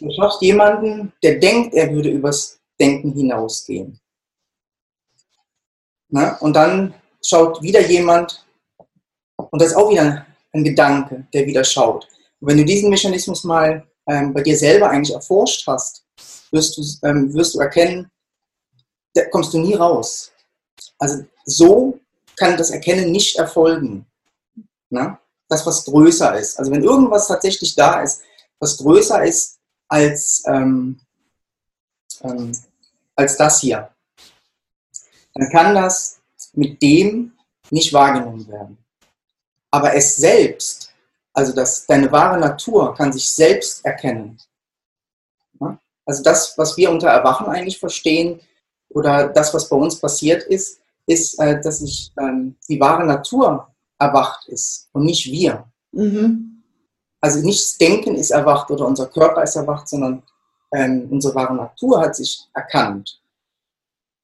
Du 0.00 0.10
schaffst 0.10 0.40
jemanden, 0.40 1.12
der 1.22 1.38
denkt, 1.38 1.74
er 1.74 1.92
würde 1.92 2.08
übers 2.08 2.58
Denken 2.80 3.12
hinausgehen. 3.12 4.00
Ne? 6.08 6.36
Und 6.40 6.54
dann 6.54 6.94
schaut 7.22 7.60
wieder 7.60 7.86
jemand, 7.86 8.46
und 9.38 9.62
das 9.62 9.68
ist 9.68 9.76
auch 9.76 9.90
wieder 9.90 10.26
ein 10.52 10.64
Gedanke, 10.64 11.26
der 11.33 11.47
wieder 11.47 11.64
schaut. 11.64 12.09
Und 12.40 12.49
wenn 12.49 12.59
du 12.59 12.64
diesen 12.64 12.90
Mechanismus 12.90 13.45
mal 13.45 13.87
ähm, 14.07 14.33
bei 14.33 14.42
dir 14.42 14.57
selber 14.57 14.90
eigentlich 14.90 15.14
erforscht 15.14 15.66
hast, 15.66 16.04
wirst 16.50 16.76
du, 16.76 17.07
ähm, 17.07 17.33
wirst 17.35 17.54
du 17.54 17.61
erkennen, 17.61 18.11
da 19.14 19.25
kommst 19.30 19.52
du 19.54 19.59
nie 19.59 19.75
raus. 19.75 20.33
Also 20.99 21.25
so 21.45 21.99
kann 22.37 22.57
das 22.57 22.71
Erkennen 22.71 23.11
nicht 23.11 23.37
erfolgen. 23.37 24.07
Ne? 24.90 25.18
Das, 25.49 25.66
was 25.66 25.85
größer 25.85 26.38
ist. 26.38 26.59
Also 26.59 26.71
wenn 26.71 26.83
irgendwas 26.83 27.28
tatsächlich 27.28 27.75
da 27.75 28.02
ist, 28.02 28.23
was 28.59 28.76
größer 28.78 29.25
ist 29.25 29.59
als, 29.88 30.42
ähm, 30.47 31.00
ähm, 32.23 32.52
als 33.16 33.37
das 33.37 33.61
hier, 33.61 33.90
dann 35.35 35.50
kann 35.50 35.75
das 35.75 36.21
mit 36.52 36.80
dem 36.83 37.33
nicht 37.71 37.92
wahrgenommen 37.92 38.47
werden. 38.49 38.78
Aber 39.70 39.94
es 39.94 40.16
selbst, 40.16 40.92
also 41.32 41.52
das, 41.52 41.87
deine 41.87 42.10
wahre 42.10 42.38
Natur, 42.38 42.94
kann 42.94 43.12
sich 43.12 43.28
selbst 43.30 43.84
erkennen. 43.84 44.38
Also 46.06 46.22
das, 46.22 46.56
was 46.56 46.76
wir 46.78 46.90
unter 46.90 47.08
Erwachen 47.08 47.48
eigentlich 47.48 47.78
verstehen, 47.78 48.40
oder 48.88 49.28
das, 49.28 49.52
was 49.52 49.68
bei 49.68 49.76
uns 49.76 50.00
passiert 50.00 50.42
ist, 50.44 50.80
ist, 51.06 51.38
äh, 51.38 51.60
dass 51.60 51.80
sich 51.80 52.12
ähm, 52.18 52.56
die 52.68 52.80
wahre 52.80 53.04
Natur 53.04 53.68
erwacht 53.98 54.48
ist 54.48 54.88
und 54.92 55.04
nicht 55.04 55.26
wir. 55.26 55.64
Mhm. 55.92 56.62
Also 57.20 57.40
nicht 57.40 57.60
das 57.60 57.78
Denken 57.78 58.14
ist 58.14 58.30
erwacht 58.30 58.70
oder 58.70 58.87
unser 58.87 59.06
Körper 59.06 59.42
ist 59.42 59.56
erwacht, 59.56 59.88
sondern 59.88 60.22
ähm, 60.72 61.08
unsere 61.10 61.34
wahre 61.34 61.54
Natur 61.54 62.00
hat 62.00 62.14
sich 62.14 62.46
erkannt. 62.54 63.20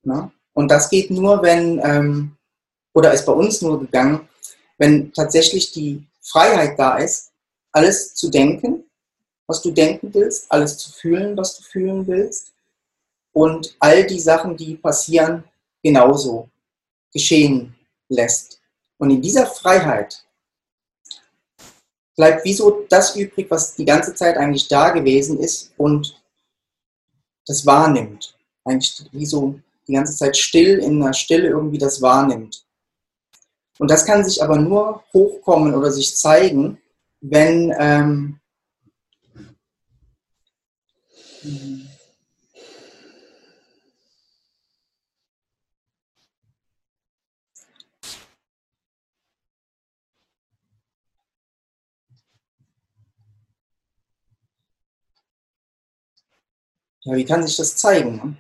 Ne? 0.03 0.31
Und 0.53 0.71
das 0.71 0.89
geht 0.89 1.11
nur, 1.11 1.43
wenn, 1.43 1.81
ähm, 1.83 2.37
oder 2.93 3.13
ist 3.13 3.27
bei 3.27 3.33
uns 3.33 3.61
nur 3.63 3.81
gegangen, 3.81 4.29
wenn 4.79 5.13
tatsächlich 5.13 5.73
die 5.73 6.05
Freiheit 6.21 6.79
da 6.79 6.99
ist, 6.99 7.33
alles 7.73 8.15
zu 8.15 8.31
denken, 8.31 8.85
was 9.47 9.63
du 9.63 9.71
denken 9.71 10.13
willst, 10.15 10.51
alles 10.51 10.79
zu 10.79 10.93
fühlen, 10.93 11.37
was 11.37 11.59
du 11.59 11.65
fühlen 11.65 12.07
willst 12.07 12.53
und 13.33 13.77
all 13.79 14.07
die 14.07 14.21
Sachen, 14.21 14.57
die 14.57 14.77
passieren, 14.77 15.45
genauso 15.83 16.49
geschehen 17.13 17.75
lässt. 18.09 18.61
Und 18.99 19.11
in 19.11 19.21
dieser 19.21 19.47
Freiheit 19.47 20.25
bleibt 22.17 22.45
wieso 22.45 22.87
das 22.89 23.17
übrig, 23.17 23.51
was 23.51 23.75
die 23.75 23.85
ganze 23.85 24.15
Zeit 24.15 24.37
eigentlich 24.37 24.69
da 24.69 24.91
gewesen 24.91 25.39
ist 25.41 25.73
und 25.77 26.23
das 27.47 27.67
wahrnimmt. 27.67 28.37
Eigentlich 28.65 29.05
wie 29.13 29.27
so 29.27 29.61
die 29.87 29.93
ganze 29.93 30.17
Zeit 30.17 30.37
still 30.37 30.79
in 30.79 31.01
der 31.01 31.13
Stille 31.13 31.49
irgendwie 31.49 31.79
das 31.79 32.01
wahrnimmt. 32.01 32.64
Und 33.79 33.91
das 33.91 34.07
kann 34.07 34.25
sich 34.25 34.43
aber 34.43 34.57
nur 34.57 35.03
hochkommen 35.13 35.75
oder 35.75 35.91
sich 35.91 36.17
zeigen, 36.17 36.81
wenn 37.21 37.75
ähm, 37.79 38.41
ja, 57.03 57.15
wie 57.17 57.25
kann 57.25 57.47
sich 57.47 57.57
das 57.57 57.77
zeigen? 57.77 58.17
Ne? 58.17 58.37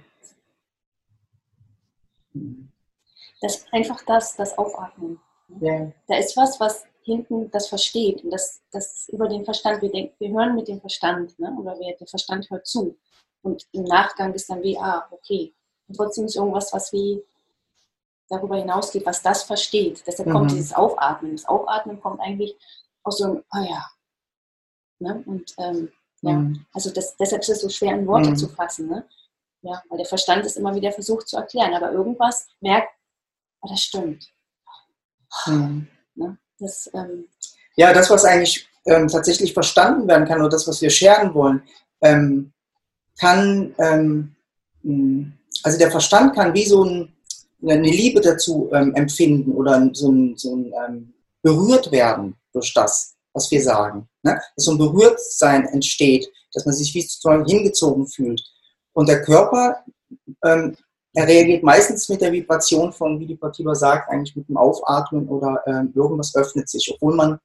Das 3.44 3.56
ist 3.56 3.72
einfach 3.74 4.02
das, 4.06 4.36
das 4.36 4.56
Aufatmen. 4.56 5.20
Ja. 5.60 5.92
Da 6.08 6.16
ist 6.16 6.34
was, 6.34 6.58
was 6.60 6.84
hinten 7.02 7.50
das 7.50 7.68
versteht 7.68 8.24
und 8.24 8.30
das, 8.30 8.62
das 8.72 9.06
über 9.10 9.28
den 9.28 9.44
Verstand. 9.44 9.82
Wir 9.82 9.90
denken, 9.92 10.14
wir 10.18 10.30
hören 10.30 10.54
mit 10.54 10.66
dem 10.66 10.80
Verstand, 10.80 11.38
ne? 11.38 11.54
oder 11.60 11.78
wir, 11.78 11.94
der 11.94 12.06
Verstand 12.06 12.48
hört 12.48 12.66
zu. 12.66 12.96
Und 13.42 13.66
im 13.72 13.84
Nachgang 13.84 14.32
ist 14.32 14.48
dann 14.48 14.62
wie, 14.62 14.78
ah, 14.78 15.06
okay. 15.10 15.52
Und 15.86 15.96
trotzdem 15.96 16.24
ist 16.24 16.36
irgendwas, 16.36 16.72
was 16.72 16.90
wie 16.94 17.22
darüber 18.30 18.56
hinausgeht, 18.56 19.04
was 19.04 19.20
das 19.20 19.42
versteht. 19.42 20.02
Deshalb 20.06 20.30
kommt 20.30 20.50
Mhm. 20.50 20.54
dieses 20.54 20.72
Aufatmen. 20.72 21.32
Das 21.32 21.44
Aufatmen 21.44 22.00
kommt 22.00 22.20
eigentlich 22.20 22.56
aus 23.02 23.18
so 23.18 23.24
einem, 23.24 23.44
ah 23.50 23.62
ja. 23.62 23.86
Ne? 25.00 25.22
Und 25.26 25.54
ähm, 25.58 25.92
ja, 26.22 26.32
Mhm. 26.32 26.64
also 26.72 26.90
das, 26.90 27.14
deshalb 27.18 27.42
ist 27.42 27.50
es 27.50 27.60
so 27.60 27.68
schwer 27.68 27.92
in 27.92 28.06
Worte 28.06 28.30
Mhm. 28.30 28.36
zu 28.36 28.48
fassen. 28.48 28.88
Ne? 28.88 29.06
Ja, 29.60 29.82
weil 29.90 29.98
der 29.98 30.06
Verstand 30.06 30.46
ist 30.46 30.56
immer 30.56 30.74
wieder 30.74 30.92
versucht 30.92 31.28
zu 31.28 31.36
erklären, 31.36 31.74
aber 31.74 31.92
irgendwas 31.92 32.48
merkt, 32.60 32.88
oh, 33.64 33.68
das 33.70 33.80
stimmt. 33.80 34.30
Mhm. 35.46 35.88
Ne? 36.14 36.38
Das, 36.58 36.90
ähm, 36.94 37.26
Ja, 37.76 37.92
das, 37.92 38.10
was 38.10 38.24
eigentlich 38.24 38.68
ähm, 38.86 39.08
tatsächlich 39.08 39.52
verstanden 39.52 40.06
werden 40.06 40.26
kann 40.26 40.40
oder 40.40 40.50
das, 40.50 40.68
was 40.68 40.80
wir 40.80 40.90
scheren 40.90 41.34
wollen, 41.34 41.62
ähm, 42.02 42.52
kann, 43.18 43.74
ähm, 43.78 44.36
mh, 44.82 45.32
also 45.62 45.78
der 45.78 45.90
Verstand 45.90 46.34
kann 46.34 46.54
wie 46.54 46.66
so 46.66 46.84
ein, 46.84 47.12
eine 47.62 47.88
Liebe 47.88 48.20
dazu 48.20 48.70
ähm, 48.72 48.94
empfinden 48.94 49.52
oder 49.52 49.90
so 49.94 50.10
ein, 50.10 50.36
so 50.36 50.54
ein 50.54 50.72
ähm, 50.86 51.14
berührt 51.42 51.90
werden 51.90 52.36
durch 52.52 52.72
das, 52.74 53.14
was 53.32 53.50
wir 53.50 53.62
sagen. 53.62 54.08
Ne? 54.22 54.40
Dass 54.56 54.64
so 54.66 54.72
ein 54.72 54.78
Berührtsein 54.78 55.66
entsteht, 55.66 56.30
dass 56.52 56.66
man 56.66 56.74
sich 56.74 56.94
wie 56.94 57.02
sozusagen 57.02 57.46
hingezogen 57.46 58.06
fühlt. 58.06 58.42
Und 58.92 59.08
der 59.08 59.22
Körper, 59.22 59.84
er 61.14 61.28
reagiert 61.28 61.62
meistens 61.62 62.08
mit 62.08 62.20
der 62.20 62.32
Vibration 62.32 62.92
von, 62.92 63.20
wie 63.20 63.26
die 63.26 63.36
Patiba 63.36 63.74
sagt, 63.74 64.10
eigentlich 64.10 64.34
mit 64.34 64.48
dem 64.48 64.56
Aufatmen 64.56 65.28
oder 65.28 65.62
ähm, 65.66 65.92
irgendwas 65.94 66.34
öffnet 66.34 66.68
sich, 66.68 66.92
obwohl 66.92 67.14
man 67.14 67.38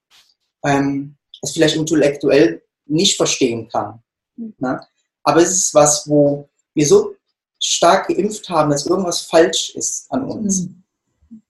ähm, 0.65 1.15
es 1.41 1.51
vielleicht 1.51 1.75
intellektuell 1.75 2.63
nicht 2.87 3.15
verstehen 3.15 3.69
kann. 3.69 4.01
Mhm. 4.35 4.55
Ne? 4.57 4.81
Aber 5.23 5.41
es 5.41 5.51
ist 5.51 5.73
was, 5.75 6.09
wo 6.09 6.49
wir 6.73 6.87
so 6.87 7.15
stark 7.61 8.07
geimpft 8.07 8.49
haben, 8.49 8.71
dass 8.71 8.87
irgendwas 8.87 9.21
falsch 9.21 9.75
ist 9.75 10.11
an 10.11 10.23
uns. 10.23 10.61
Mhm. 10.61 10.83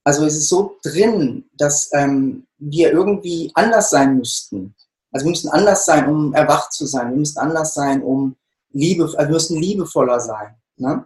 Also 0.03 0.25
es 0.25 0.35
ist 0.35 0.49
so 0.49 0.77
drin, 0.83 1.45
dass 1.57 1.89
ähm, 1.93 2.45
wir 2.57 2.91
irgendwie 2.91 3.51
anders 3.53 3.91
sein 3.91 4.17
müssten. 4.17 4.75
Also 5.11 5.25
wir 5.25 5.31
müssen 5.31 5.49
anders 5.49 5.85
sein, 5.85 6.09
um 6.09 6.33
erwacht 6.33 6.73
zu 6.73 6.85
sein. 6.85 7.11
Wir 7.11 7.17
müssen 7.17 7.39
anders 7.39 7.73
sein, 7.73 8.03
um 8.03 8.35
Liebe, 8.71 9.03
also 9.03 9.17
wir 9.17 9.27
müssen 9.29 9.61
liebevoller 9.61 10.19
sein. 10.19 10.55
Ne? 10.75 11.05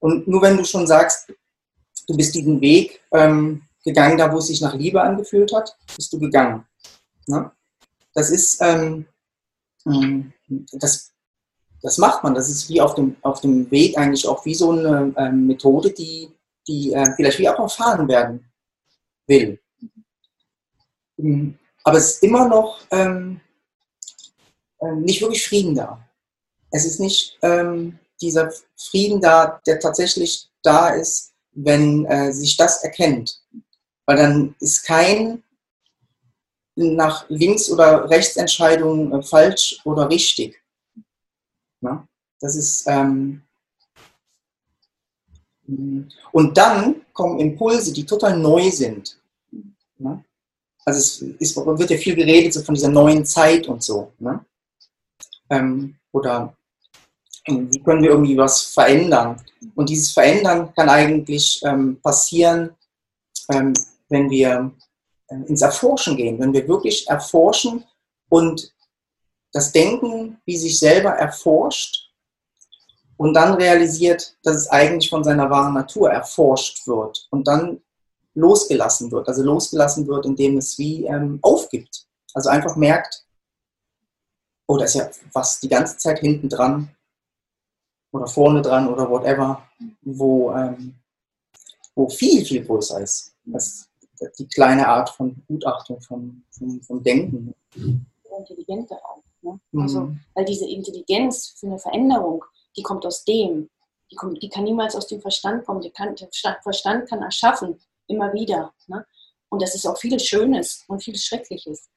Und 0.00 0.26
nur 0.26 0.42
wenn 0.42 0.56
du 0.56 0.64
schon 0.64 0.86
sagst, 0.86 1.32
du 2.08 2.16
bist 2.16 2.34
diesen 2.34 2.60
Weg 2.60 3.00
ähm, 3.12 3.62
gegangen, 3.84 4.18
da 4.18 4.32
wo 4.32 4.38
es 4.38 4.48
sich 4.48 4.60
nach 4.60 4.74
Liebe 4.74 5.00
angefühlt 5.00 5.52
hat, 5.52 5.76
bist 5.94 6.12
du 6.12 6.18
gegangen. 6.18 6.66
Ne? 7.26 7.50
Das 8.14 8.30
ist, 8.30 8.60
ähm, 8.60 9.06
mh, 9.84 10.32
das, 10.72 11.12
das 11.82 11.98
macht 11.98 12.24
man. 12.24 12.34
Das 12.34 12.48
ist 12.48 12.68
wie 12.68 12.80
auf 12.80 12.94
dem, 12.94 13.16
auf 13.22 13.40
dem 13.40 13.70
Weg 13.70 13.96
eigentlich 13.96 14.26
auch 14.26 14.44
wie 14.44 14.54
so 14.54 14.72
eine 14.72 15.14
ähm, 15.16 15.46
Methode, 15.46 15.92
die, 15.92 16.30
die 16.66 16.92
äh, 16.92 17.14
vielleicht 17.14 17.38
wie 17.38 17.48
auch 17.48 17.58
erfahren 17.58 18.08
werden 18.08 18.50
will. 19.26 19.60
Mhm. 21.16 21.58
Aber 21.84 21.98
es 21.98 22.14
ist 22.14 22.22
immer 22.22 22.48
noch 22.48 22.80
ähm, 22.90 23.40
äh, 24.80 24.92
nicht 24.92 25.20
wirklich 25.20 25.46
Frieden 25.46 25.74
da. 25.74 26.04
es 26.70 26.84
ist 26.84 27.00
nicht 27.00 27.38
ähm, 27.42 27.98
dieser 28.20 28.52
Frieden 28.76 29.20
da, 29.20 29.60
der 29.66 29.80
tatsächlich 29.80 30.50
da 30.62 30.90
ist, 30.90 31.32
wenn 31.52 32.04
äh, 32.06 32.32
sich 32.32 32.56
das 32.56 32.82
erkennt. 32.84 33.42
Weil 34.06 34.16
dann 34.16 34.54
ist 34.60 34.84
kein 34.84 35.42
nach 36.76 37.28
Links- 37.28 37.70
oder 37.70 38.08
Rechtsentscheidung 38.08 39.12
äh, 39.12 39.22
falsch 39.22 39.80
oder 39.84 40.08
richtig. 40.08 40.62
Ja? 41.80 42.06
Das 42.40 42.56
ist. 42.56 42.86
Ähm, 42.86 43.42
und 46.32 46.56
dann 46.56 47.02
kommen 47.12 47.38
Impulse, 47.38 47.92
die 47.92 48.04
total 48.04 48.36
neu 48.38 48.70
sind. 48.70 49.20
Ja? 49.98 50.24
Also 50.84 50.98
es 50.98 51.22
ist, 51.38 51.56
wird 51.56 51.90
ja 51.90 51.96
viel 51.96 52.16
geredet 52.16 52.52
so 52.52 52.62
von 52.62 52.74
dieser 52.74 52.88
neuen 52.88 53.24
Zeit 53.24 53.68
und 53.68 53.82
so. 53.82 54.12
Ne? 54.18 54.44
Ähm, 55.50 55.96
oder 56.10 56.56
wie 57.50 57.82
können 57.82 58.02
wir 58.02 58.10
irgendwie 58.10 58.36
was 58.36 58.62
verändern? 58.62 59.40
Und 59.74 59.88
dieses 59.88 60.12
Verändern 60.12 60.72
kann 60.74 60.88
eigentlich 60.88 61.60
ähm, 61.64 62.00
passieren, 62.02 62.70
ähm, 63.50 63.74
wenn 64.08 64.30
wir 64.30 64.72
äh, 65.28 65.34
ins 65.46 65.62
Erforschen 65.62 66.16
gehen, 66.16 66.38
wenn 66.38 66.52
wir 66.52 66.66
wirklich 66.66 67.08
erforschen 67.08 67.84
und 68.28 68.72
das 69.52 69.72
Denken 69.72 70.38
wie 70.44 70.56
sich 70.56 70.78
selber 70.78 71.10
erforscht 71.10 72.10
und 73.16 73.34
dann 73.34 73.54
realisiert, 73.54 74.36
dass 74.42 74.56
es 74.56 74.68
eigentlich 74.68 75.10
von 75.10 75.24
seiner 75.24 75.50
wahren 75.50 75.74
Natur 75.74 76.10
erforscht 76.10 76.86
wird 76.86 77.26
und 77.30 77.46
dann 77.46 77.80
losgelassen 78.34 79.10
wird. 79.10 79.28
Also 79.28 79.42
losgelassen 79.42 80.06
wird, 80.06 80.24
indem 80.24 80.58
es 80.58 80.78
wie 80.78 81.04
ähm, 81.06 81.38
aufgibt. 81.42 82.06
Also 82.32 82.48
einfach 82.48 82.76
merkt, 82.76 83.26
oh, 84.68 84.76
da 84.76 84.84
ist 84.84 84.94
ja 84.94 85.10
was 85.32 85.60
die 85.60 85.68
ganze 85.68 85.96
Zeit 85.96 86.20
hinten 86.20 86.48
dran 86.48 86.94
oder 88.12 88.26
vorne 88.26 88.62
dran 88.62 88.88
oder 88.88 89.08
whatever, 89.08 89.62
wo, 90.02 90.52
ähm, 90.52 90.94
wo 91.94 92.08
viel, 92.08 92.44
viel 92.44 92.64
größer 92.64 93.00
ist 93.00 93.34
als 93.52 93.90
die 94.38 94.48
kleine 94.48 94.86
Art 94.86 95.10
von 95.10 95.42
Gutachtung, 95.46 96.00
von, 96.00 96.42
von, 96.50 96.82
von 96.82 97.02
Denken. 97.02 97.54
Intelligente 98.38 98.96
auch. 99.04 99.22
Ne? 99.42 99.60
Also, 99.76 100.00
mhm. 100.00 100.20
Weil 100.34 100.44
diese 100.44 100.68
Intelligenz 100.68 101.54
für 101.58 101.66
eine 101.66 101.78
Veränderung, 101.78 102.44
die 102.76 102.82
kommt 102.82 103.06
aus 103.06 103.24
dem. 103.24 103.70
Die, 104.10 104.16
kommt, 104.16 104.42
die 104.42 104.48
kann 104.48 104.64
niemals 104.64 104.96
aus 104.96 105.06
dem 105.06 105.20
Verstand 105.20 105.64
kommen. 105.64 105.80
Kann, 105.92 106.16
der 106.16 106.28
Verstand 106.62 107.08
kann 107.08 107.22
erschaffen, 107.22 107.80
immer 108.08 108.32
wieder. 108.32 108.72
Ne? 108.88 109.06
Und 109.48 109.62
das 109.62 109.74
ist 109.74 109.86
auch 109.86 109.98
viel 109.98 110.18
Schönes 110.18 110.84
und 110.88 111.02
viel 111.02 111.16
Schreckliches. 111.16 111.88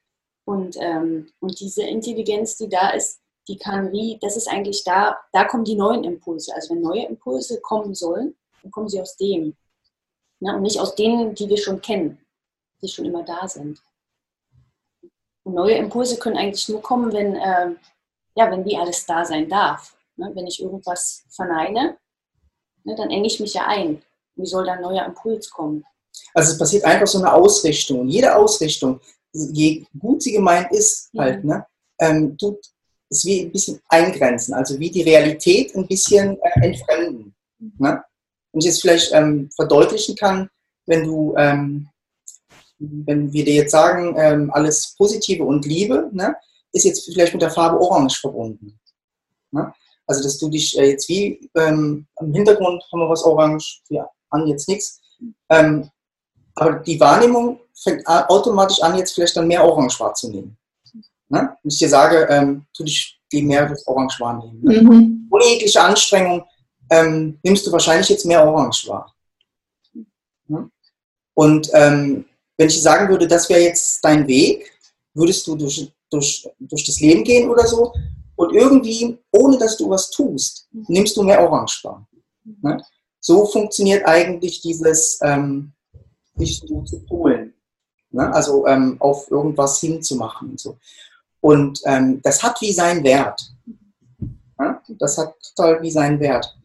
Und, 0.44 0.76
ähm, 0.80 1.30
und 1.40 1.58
diese 1.58 1.82
Intelligenz, 1.82 2.56
die 2.56 2.68
da 2.68 2.90
ist, 2.90 3.20
die 3.48 3.58
kann 3.58 3.92
wie, 3.92 4.18
das 4.20 4.36
ist 4.36 4.48
eigentlich 4.48 4.84
da, 4.84 5.18
da 5.32 5.44
kommen 5.44 5.64
die 5.64 5.74
neuen 5.74 6.04
Impulse. 6.04 6.54
Also 6.54 6.74
wenn 6.74 6.82
neue 6.82 7.06
Impulse 7.06 7.60
kommen 7.60 7.94
sollen, 7.94 8.34
dann 8.62 8.70
kommen 8.70 8.88
sie 8.88 9.00
aus 9.00 9.16
dem. 9.16 9.56
Ne? 10.40 10.54
Und 10.54 10.62
nicht 10.62 10.80
aus 10.80 10.94
denen, 10.94 11.34
die 11.34 11.48
wir 11.48 11.58
schon 11.58 11.80
kennen, 11.80 12.18
die 12.80 12.88
schon 12.88 13.04
immer 13.04 13.22
da 13.22 13.46
sind. 13.46 13.82
Und 15.42 15.54
neue 15.54 15.74
Impulse 15.74 16.18
können 16.18 16.38
eigentlich 16.38 16.68
nur 16.68 16.80
kommen, 16.80 17.12
wenn, 17.12 17.36
äh, 17.36 17.74
ja, 18.34 18.50
wenn 18.50 18.64
wie 18.64 18.76
alles 18.76 19.04
da 19.04 19.24
sein 19.24 19.48
darf. 19.48 19.94
Ne? 20.16 20.30
Wenn 20.34 20.46
ich 20.46 20.62
irgendwas 20.62 21.24
verneine, 21.28 21.98
ne, 22.84 22.94
dann 22.94 23.10
enge 23.10 23.26
ich 23.26 23.40
mich 23.40 23.54
ja 23.54 23.66
ein. 23.66 24.02
Wie 24.36 24.46
soll 24.46 24.64
da 24.64 24.72
ein 24.72 24.82
neuer 24.82 25.04
Impuls 25.04 25.50
kommen? 25.50 25.84
Also 26.32 26.52
es 26.52 26.58
passiert 26.58 26.84
einfach 26.84 27.06
so 27.06 27.18
eine 27.18 27.32
Ausrichtung. 27.32 28.08
Jede 28.08 28.34
Ausrichtung, 28.34 29.00
je 29.32 29.84
gut 29.98 30.22
sie 30.22 30.32
gemeint 30.32 30.72
ist, 30.72 31.12
mhm. 31.12 31.20
halt, 31.20 31.44
ne, 31.44 31.66
ähm, 32.00 32.36
tut 32.38 32.73
es 33.10 33.24
wie 33.24 33.42
ein 33.42 33.52
bisschen 33.52 33.80
eingrenzen, 33.88 34.54
also 34.54 34.78
wie 34.78 34.90
die 34.90 35.02
Realität 35.02 35.74
ein 35.74 35.86
bisschen 35.86 36.38
äh, 36.42 36.66
entfremden. 36.66 37.34
Ne? 37.78 38.02
Und 38.52 38.60
ich 38.60 38.66
jetzt 38.66 38.82
vielleicht 38.82 39.12
ähm, 39.12 39.50
verdeutlichen 39.54 40.16
kann, 40.16 40.48
wenn 40.86 41.04
du, 41.04 41.34
ähm, 41.36 41.88
wenn 42.78 43.32
wir 43.32 43.44
dir 43.44 43.54
jetzt 43.54 43.72
sagen, 43.72 44.14
ähm, 44.18 44.50
alles 44.52 44.94
Positive 44.96 45.44
und 45.44 45.64
Liebe, 45.64 46.10
ne, 46.12 46.36
ist 46.72 46.84
jetzt 46.84 47.04
vielleicht 47.04 47.32
mit 47.32 47.42
der 47.42 47.50
Farbe 47.50 47.80
Orange 47.80 48.18
verbunden. 48.20 48.78
Ne? 49.50 49.72
Also 50.06 50.22
dass 50.22 50.38
du 50.38 50.48
dich 50.48 50.76
äh, 50.78 50.90
jetzt 50.90 51.08
wie 51.08 51.50
ähm, 51.54 52.06
im 52.20 52.34
Hintergrund 52.34 52.82
haben 52.92 53.00
wir 53.00 53.08
was 53.08 53.24
Orange, 53.24 53.80
ja, 53.88 54.08
an 54.30 54.46
jetzt 54.46 54.68
nichts. 54.68 55.00
Ähm, 55.48 55.90
aber 56.54 56.80
die 56.80 57.00
Wahrnehmung 57.00 57.60
fängt 57.74 58.06
automatisch 58.06 58.80
an, 58.82 58.96
jetzt 58.96 59.12
vielleicht 59.12 59.36
dann 59.36 59.48
mehr 59.48 59.64
Orange 59.64 59.98
wahrzunehmen. 59.98 60.56
Ne? 61.34 61.56
Wenn 61.62 61.68
ich 61.68 61.78
dir 61.78 61.88
sage, 61.88 62.28
ähm, 62.30 62.64
tu 62.72 62.84
dich 62.84 63.20
gegen 63.28 63.48
mehr 63.48 63.68
das 63.68 63.84
Orange 63.88 64.20
wahrnehmen. 64.20 64.60
Ne? 64.62 64.82
Mhm. 64.82 65.28
Ohne 65.32 65.44
jegliche 65.44 65.82
Anstrengung 65.82 66.44
ähm, 66.90 67.38
nimmst 67.42 67.66
du 67.66 67.72
wahrscheinlich 67.72 68.08
jetzt 68.08 68.24
mehr 68.24 68.46
Orange 68.46 68.86
wahr. 68.86 69.12
Ne? 70.46 70.70
Und 71.34 71.68
ähm, 71.72 72.24
wenn 72.56 72.68
ich 72.68 72.80
sagen 72.80 73.08
würde, 73.08 73.26
das 73.26 73.48
wäre 73.48 73.62
jetzt 73.62 74.04
dein 74.04 74.28
Weg, 74.28 74.70
würdest 75.12 75.44
du 75.48 75.56
durch, 75.56 75.92
durch, 76.08 76.48
durch 76.60 76.86
das 76.86 77.00
Leben 77.00 77.24
gehen 77.24 77.50
oder 77.50 77.66
so 77.66 77.92
und 78.36 78.54
irgendwie, 78.54 79.18
ohne 79.32 79.58
dass 79.58 79.76
du 79.76 79.90
was 79.90 80.10
tust, 80.10 80.68
nimmst 80.70 81.16
du 81.16 81.24
mehr 81.24 81.42
Orange 81.42 81.80
wahr. 81.82 82.06
Ne? 82.62 82.80
So 83.18 83.44
funktioniert 83.46 84.06
eigentlich 84.06 84.60
dieses, 84.60 85.18
ähm, 85.22 85.72
sich 86.36 86.60
so 86.60 86.82
zu 86.82 87.04
polen. 87.06 87.54
Ne? 88.14 88.32
Also 88.32 88.66
ähm, 88.68 88.96
auf 89.00 89.28
irgendwas 89.30 89.80
hinzumachen 89.80 90.50
und 90.50 90.60
so. 90.60 90.78
Und 91.44 91.82
ähm, 91.84 92.22
das 92.22 92.42
hat 92.42 92.58
wie 92.62 92.72
seinen 92.72 93.04
Wert. 93.04 93.52
Ja? 94.58 94.80
Das 94.98 95.18
hat 95.18 95.34
total 95.54 95.82
wie 95.82 95.90
seinen 95.90 96.18
Wert. 96.18 96.56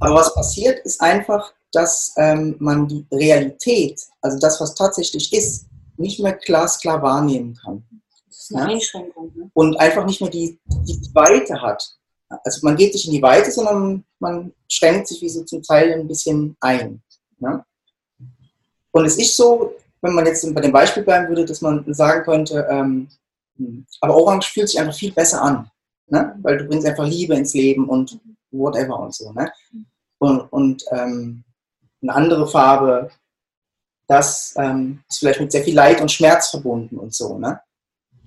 Aber 0.00 0.16
was 0.16 0.34
passiert, 0.34 0.80
ist 0.80 1.00
einfach, 1.00 1.52
dass 1.70 2.12
ähm, 2.16 2.56
man 2.58 2.88
die 2.88 3.06
Realität, 3.12 4.02
also 4.22 4.40
das, 4.40 4.60
was 4.60 4.74
tatsächlich 4.74 5.32
ist, 5.32 5.66
nicht 5.96 6.18
mehr 6.18 6.32
glasklar 6.32 7.00
wahrnehmen 7.00 7.56
kann. 7.62 7.84
Das 8.26 8.40
ist 8.40 8.56
eine 8.56 8.64
ja? 8.64 8.74
Einschränkung. 8.74 9.30
Ne? 9.36 9.50
Und 9.54 9.78
einfach 9.78 10.04
nicht 10.04 10.20
mehr 10.20 10.30
die, 10.30 10.58
die 10.66 11.14
Weite 11.14 11.62
hat. 11.62 11.96
Also 12.28 12.66
man 12.66 12.74
geht 12.74 12.92
nicht 12.92 13.06
in 13.06 13.12
die 13.12 13.22
Weite, 13.22 13.52
sondern 13.52 14.04
man 14.18 14.52
schränkt 14.68 15.06
sich 15.06 15.22
wie 15.22 15.28
so 15.28 15.44
zum 15.44 15.62
Teil 15.62 15.92
ein 15.92 16.08
bisschen 16.08 16.56
ein. 16.58 17.00
Ja? 17.38 17.64
Und 18.90 19.04
es 19.04 19.16
ist 19.16 19.36
so, 19.36 19.76
wenn 20.00 20.14
man 20.14 20.26
jetzt 20.26 20.52
bei 20.52 20.60
dem 20.60 20.72
Beispiel 20.72 21.04
bleiben 21.04 21.28
würde, 21.28 21.44
dass 21.44 21.60
man 21.60 21.84
sagen 21.94 22.24
könnte, 22.24 22.66
ähm, 22.68 22.76
hm, 22.78 23.08
aber 24.00 24.16
Orange 24.16 24.50
fühlt 24.50 24.68
sich 24.68 24.80
einfach 24.80 24.94
viel 24.94 25.12
besser 25.12 25.42
an, 25.42 25.70
ne? 26.08 26.36
weil 26.42 26.58
du 26.58 26.64
bringst 26.64 26.86
einfach 26.86 27.06
Liebe 27.06 27.34
ins 27.34 27.54
Leben 27.54 27.88
und 27.88 28.18
whatever 28.50 28.98
und 29.00 29.14
so. 29.14 29.32
Ne? 29.32 29.52
Und, 30.18 30.40
und 30.52 30.84
ähm, 30.92 31.44
eine 32.02 32.14
andere 32.14 32.46
Farbe, 32.46 33.10
das 34.06 34.54
ähm, 34.56 35.02
ist 35.08 35.18
vielleicht 35.18 35.40
mit 35.40 35.52
sehr 35.52 35.62
viel 35.62 35.74
Leid 35.74 36.00
und 36.00 36.10
Schmerz 36.10 36.50
verbunden 36.50 36.98
und 36.98 37.14
so. 37.14 37.38
Ne? 37.38 37.60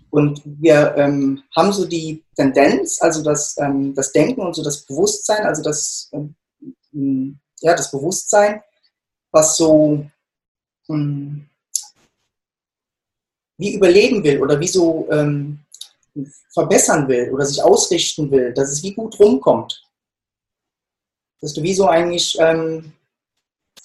Und 0.10 0.42
wir 0.46 0.96
ähm, 0.96 1.44
haben 1.56 1.74
so 1.74 1.86
die 1.86 2.24
Tendenz, 2.36 3.02
also 3.02 3.24
das, 3.24 3.58
ähm, 3.58 3.96
das 3.96 4.12
Denken 4.12 4.42
und 4.42 4.56
so 4.56 4.64
das 4.64 4.86
Bewusstsein, 4.86 5.44
also 5.46 5.64
das, 5.64 6.12
ähm, 6.14 7.40
ja, 7.62 7.76
das 7.76 7.90
Bewusstsein, 7.90 8.62
was 9.32 9.58
so 9.58 10.06
ähm, 10.90 11.50
wie 13.64 13.76
überleben 13.76 14.24
will 14.26 14.42
oder 14.42 14.60
wie 14.60 14.68
so 14.68 15.08
ähm, 15.10 15.60
verbessern 16.54 17.08
will 17.08 17.32
oder 17.32 17.46
sich 17.46 17.64
ausrichten 17.64 18.30
will, 18.30 18.54
dass 18.54 18.70
es 18.70 18.84
wie 18.84 18.94
gut 18.94 19.18
rumkommt. 19.18 19.82
Dass 21.40 21.54
du 21.54 21.64
wie 21.64 21.74
so 21.74 21.88
eigentlich 21.88 22.38
ähm, 22.40 22.92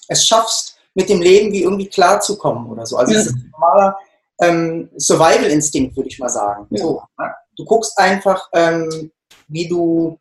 es 0.09 0.27
schaffst, 0.27 0.77
mit 0.95 1.07
dem 1.07 1.21
Leben 1.21 1.53
wie 1.53 1.63
irgendwie 1.63 1.87
klarzukommen 1.87 2.69
oder 2.69 2.85
so. 2.85 2.97
Also 2.97 3.13
ja. 3.13 3.19
das 3.19 3.27
ist 3.27 3.35
ein 3.35 3.51
normaler 3.51 3.97
ähm, 4.41 4.89
Survival-Instinkt, 4.97 5.95
würde 5.95 6.09
ich 6.09 6.19
mal 6.19 6.29
sagen. 6.29 6.67
Ja. 6.71 6.81
So, 6.81 7.01
ne? 7.17 7.33
Du 7.55 7.63
guckst 7.63 7.97
einfach, 7.97 8.49
ähm, 8.53 9.11
wie 9.47 9.67
du, 9.67 10.19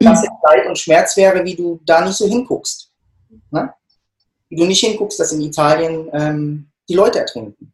was 0.00 0.22
jetzt 0.22 0.44
Leid 0.44 0.66
und 0.68 0.78
Schmerz 0.78 1.16
wäre, 1.16 1.44
wie 1.44 1.56
du 1.56 1.80
da 1.84 2.04
nicht 2.04 2.16
so 2.16 2.28
hinguckst. 2.28 2.92
Ne? 3.50 3.72
wie 4.50 4.56
du 4.56 4.66
nicht 4.66 4.84
hinguckst, 4.84 5.18
dass 5.18 5.32
in 5.32 5.40
Italien 5.40 6.10
ähm, 6.12 6.70
die 6.88 6.94
Leute 6.94 7.20
ertrinken. 7.20 7.72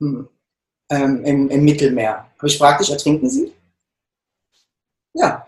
Ähm, 0.00 0.28
im, 1.24 1.50
im, 1.50 1.64
Mittelmeer. 1.64 2.30
Aber 2.38 2.46
ich 2.46 2.56
frage 2.56 2.78
dich, 2.78 2.90
ertrinken 2.90 3.28
sie? 3.28 3.52
Ja. 5.12 5.46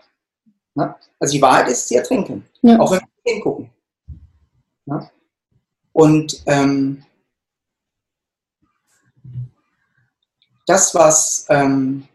Ne? 0.75 0.95
Also 1.19 1.33
die 1.33 1.41
Wahrheit 1.41 1.69
ist, 1.69 1.87
sie 1.87 1.95
ertrinken. 1.95 2.45
Ja. 2.61 2.79
Auch 2.79 2.91
wenn 2.91 2.99
wir 2.99 3.33
hingucken. 3.33 3.69
Ne? 4.85 5.09
Und 5.93 6.43
ähm, 6.45 7.03
das, 10.67 10.93
was, 10.93 11.45
ähm, 11.49 12.07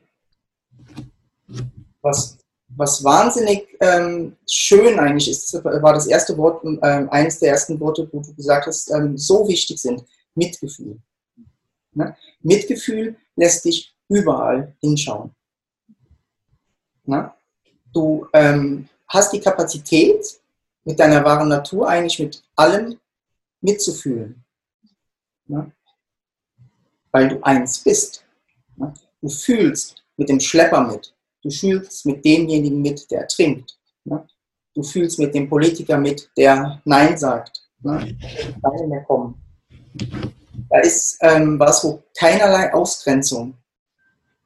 was 2.01 2.39
was 2.77 3.03
wahnsinnig 3.03 3.67
ähm, 3.81 4.37
schön 4.49 4.99
eigentlich 4.99 5.31
ist, 5.31 5.53
war 5.65 5.95
das 5.95 6.07
erste 6.07 6.37
Wort, 6.37 6.65
äh, 6.65 7.07
eines 7.11 7.39
der 7.39 7.51
ersten 7.51 7.81
Worte, 7.81 8.09
wo 8.13 8.21
du 8.21 8.35
gesagt 8.35 8.67
hast, 8.67 8.91
ähm, 8.91 9.17
so 9.17 9.49
wichtig 9.49 9.81
sind, 9.81 10.05
Mitgefühl. 10.35 10.99
Ne? 11.97 12.15
Mitgefühl 12.43 13.17
lässt 13.37 13.65
dich 13.65 13.95
überall 14.09 14.77
hinschauen. 14.81 15.35
Ne? 17.05 17.33
Du 17.93 18.29
ähm, 18.33 18.89
hast 19.09 19.33
die 19.33 19.41
Kapazität, 19.41 20.41
mit 20.85 21.01
deiner 21.01 21.25
wahren 21.25 21.49
Natur 21.49 21.89
eigentlich 21.89 22.19
mit 22.21 22.45
allem 22.55 22.99
mitzufühlen. 23.61 24.45
Ne? 25.47 25.73
Weil 27.11 27.29
du 27.29 27.43
eins 27.43 27.83
bist. 27.83 28.25
Ne? 28.77 28.93
Du 29.21 29.29
fühlst 29.29 29.97
mit 30.17 30.29
dem 30.29 30.39
Schlepper 30.39 30.83
mit. 30.83 31.13
Du 31.43 31.51
fühlst 31.51 32.07
mit 32.07 32.25
demjenigen 32.25 32.83
mit, 32.83 33.11
der 33.11 33.27
trinkt. 33.27 33.79
Ne? 34.05 34.29
Du 34.75 34.83
fühlst 34.83 35.19
mit 35.19 35.35
dem 35.35 35.49
Politiker 35.49 35.97
mit, 35.97 36.31
der 36.37 36.81
Nein 36.85 37.17
sagt. 37.17 37.69
Ne? 37.81 38.17
Keine 38.63 38.87
mehr 38.87 39.03
kommen. 39.05 39.43
Da 40.69 40.81
ist 40.81 41.19
ähm, 41.21 41.59
was, 41.59 41.85
wo 41.85 42.03
keinerlei 42.19 42.73
Ausgrenzung 42.73 43.55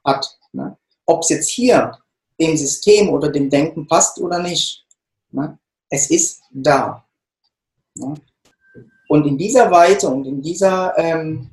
hat. 0.05 0.37
Ne? 0.51 0.77
Ob 1.05 1.21
es 1.21 1.29
jetzt 1.29 1.49
hier 1.49 1.97
dem 2.39 2.57
System 2.57 3.09
oder 3.09 3.29
dem 3.29 3.49
Denken 3.49 3.87
passt 3.87 4.19
oder 4.19 4.39
nicht. 4.39 4.85
Ne? 5.31 5.57
Es 5.89 6.09
ist 6.09 6.41
da. 6.51 7.05
Ne? 7.95 8.15
Und 9.09 9.27
in 9.27 9.37
dieser 9.37 9.69
Weite 9.71 10.07
und 10.07 10.25
in 10.25 10.41
dieser, 10.41 10.97
ähm, 10.97 11.49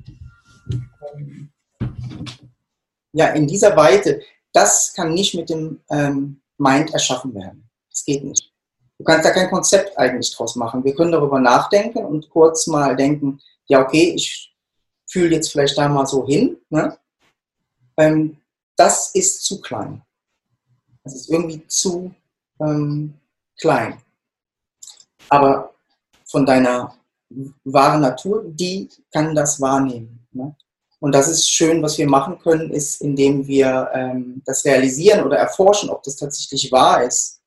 ja, 3.11 3.27
in 3.29 3.47
dieser 3.47 3.75
Weite, 3.75 4.21
das 4.53 4.93
kann 4.93 5.13
nicht 5.13 5.35
mit 5.35 5.49
dem 5.49 5.81
ähm, 5.89 6.41
Mind 6.57 6.93
erschaffen 6.93 7.33
werden. 7.35 7.69
Das 7.91 8.05
geht 8.05 8.23
nicht. 8.23 8.51
Du 8.97 9.03
kannst 9.03 9.25
da 9.25 9.31
kein 9.31 9.49
Konzept 9.49 9.97
eigentlich 9.97 10.35
draus 10.35 10.55
machen. 10.55 10.83
Wir 10.83 10.95
können 10.95 11.11
darüber 11.11 11.39
nachdenken 11.39 12.05
und 12.05 12.29
kurz 12.29 12.67
mal 12.67 12.95
denken, 12.95 13.39
ja, 13.67 13.81
okay, 13.81 14.13
ich 14.15 14.48
fühle 15.09 15.35
jetzt 15.35 15.51
vielleicht 15.51 15.77
da 15.77 15.87
mal 15.89 16.05
so 16.05 16.25
hin. 16.25 16.57
Ne? 16.69 16.97
Ähm, 17.97 18.37
das 18.75 19.13
ist 19.13 19.43
zu 19.43 19.59
klein. 19.59 20.01
Das 21.03 21.15
ist 21.15 21.29
irgendwie 21.29 21.65
zu 21.67 22.13
ähm, 22.61 23.13
klein. 23.59 24.01
Aber 25.29 25.73
von 26.25 26.45
deiner 26.45 26.95
wahren 27.63 28.01
Natur, 28.01 28.43
die 28.45 28.89
kann 29.11 29.35
das 29.35 29.59
wahrnehmen. 29.59 30.27
Ne? 30.31 30.55
Und 30.99 31.13
das 31.13 31.27
ist 31.29 31.49
schön, 31.49 31.81
was 31.81 31.97
wir 31.97 32.07
machen 32.07 32.39
können, 32.39 32.71
ist, 32.71 33.01
indem 33.01 33.47
wir 33.47 33.89
ähm, 33.93 34.41
das 34.45 34.65
realisieren 34.65 35.25
oder 35.25 35.37
erforschen, 35.37 35.89
ob 35.89 36.03
das 36.03 36.17
tatsächlich 36.17 36.71
wahr 36.71 37.03
ist. 37.03 37.41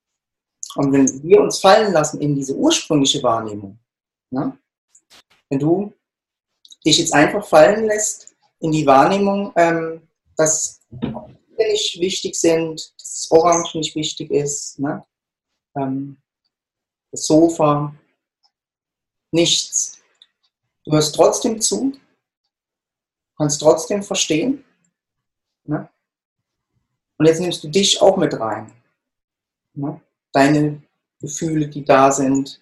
Und 0.75 0.93
wenn 0.93 1.23
wir 1.23 1.41
uns 1.41 1.61
fallen 1.61 1.93
lassen 1.93 2.21
in 2.21 2.35
diese 2.35 2.55
ursprüngliche 2.55 3.23
Wahrnehmung, 3.23 3.79
ne? 4.31 4.57
wenn 5.51 5.59
du 5.59 5.93
dich 6.85 6.99
jetzt 6.99 7.15
einfach 7.15 7.47
fallen 7.47 7.87
lässt 7.87 8.35
in 8.61 8.73
die 8.73 8.87
Wahrnehmung, 8.87 9.53
ähm, 9.57 10.09
dass 10.37 10.81
nicht 11.59 12.01
wichtig 12.01 12.35
sind, 12.35 12.93
dass 12.99 13.29
Orange 13.31 13.79
nicht 13.79 13.95
wichtig 13.95 14.31
ist, 14.31 14.79
ne? 14.79 15.05
ähm, 15.77 16.17
das 17.11 17.27
Sofa, 17.27 17.95
nichts. 19.31 20.01
Du 20.85 20.93
hörst 20.93 21.15
trotzdem 21.15 21.61
zu, 21.61 21.93
kannst 23.37 23.61
trotzdem 23.61 24.03
verstehen. 24.03 24.65
Ne? 25.65 25.89
Und 27.19 27.27
jetzt 27.27 27.41
nimmst 27.41 27.63
du 27.63 27.69
dich 27.69 28.01
auch 28.01 28.17
mit 28.17 28.39
rein. 28.39 28.73
Ne? 29.75 30.01
Deine 30.33 30.83
Gefühle, 31.21 31.69
die 31.69 31.85
da 31.85 32.11
sind. 32.11 32.61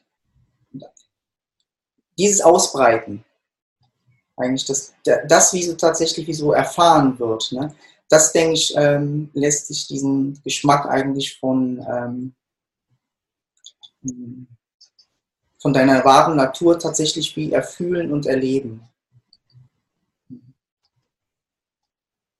Dieses 2.18 2.42
Ausbreiten, 2.42 3.24
eigentlich 4.40 4.64
das, 4.64 4.94
das 5.04 5.52
wie 5.52 5.62
so 5.62 5.74
tatsächlich 5.74 6.26
wie 6.26 6.34
so 6.34 6.52
erfahren 6.52 7.18
wird. 7.18 7.52
Ne? 7.52 7.74
Das, 8.08 8.32
denke 8.32 8.54
ich, 8.54 8.74
ähm, 8.76 9.30
lässt 9.34 9.68
sich 9.68 9.86
diesen 9.86 10.40
Geschmack 10.42 10.86
eigentlich 10.86 11.38
von, 11.38 12.34
ähm, 14.04 14.46
von 15.58 15.72
deiner 15.72 16.04
wahren 16.04 16.36
Natur 16.36 16.78
tatsächlich 16.78 17.36
wie 17.36 17.52
erfühlen 17.52 18.12
und 18.12 18.26
erleben. 18.26 18.82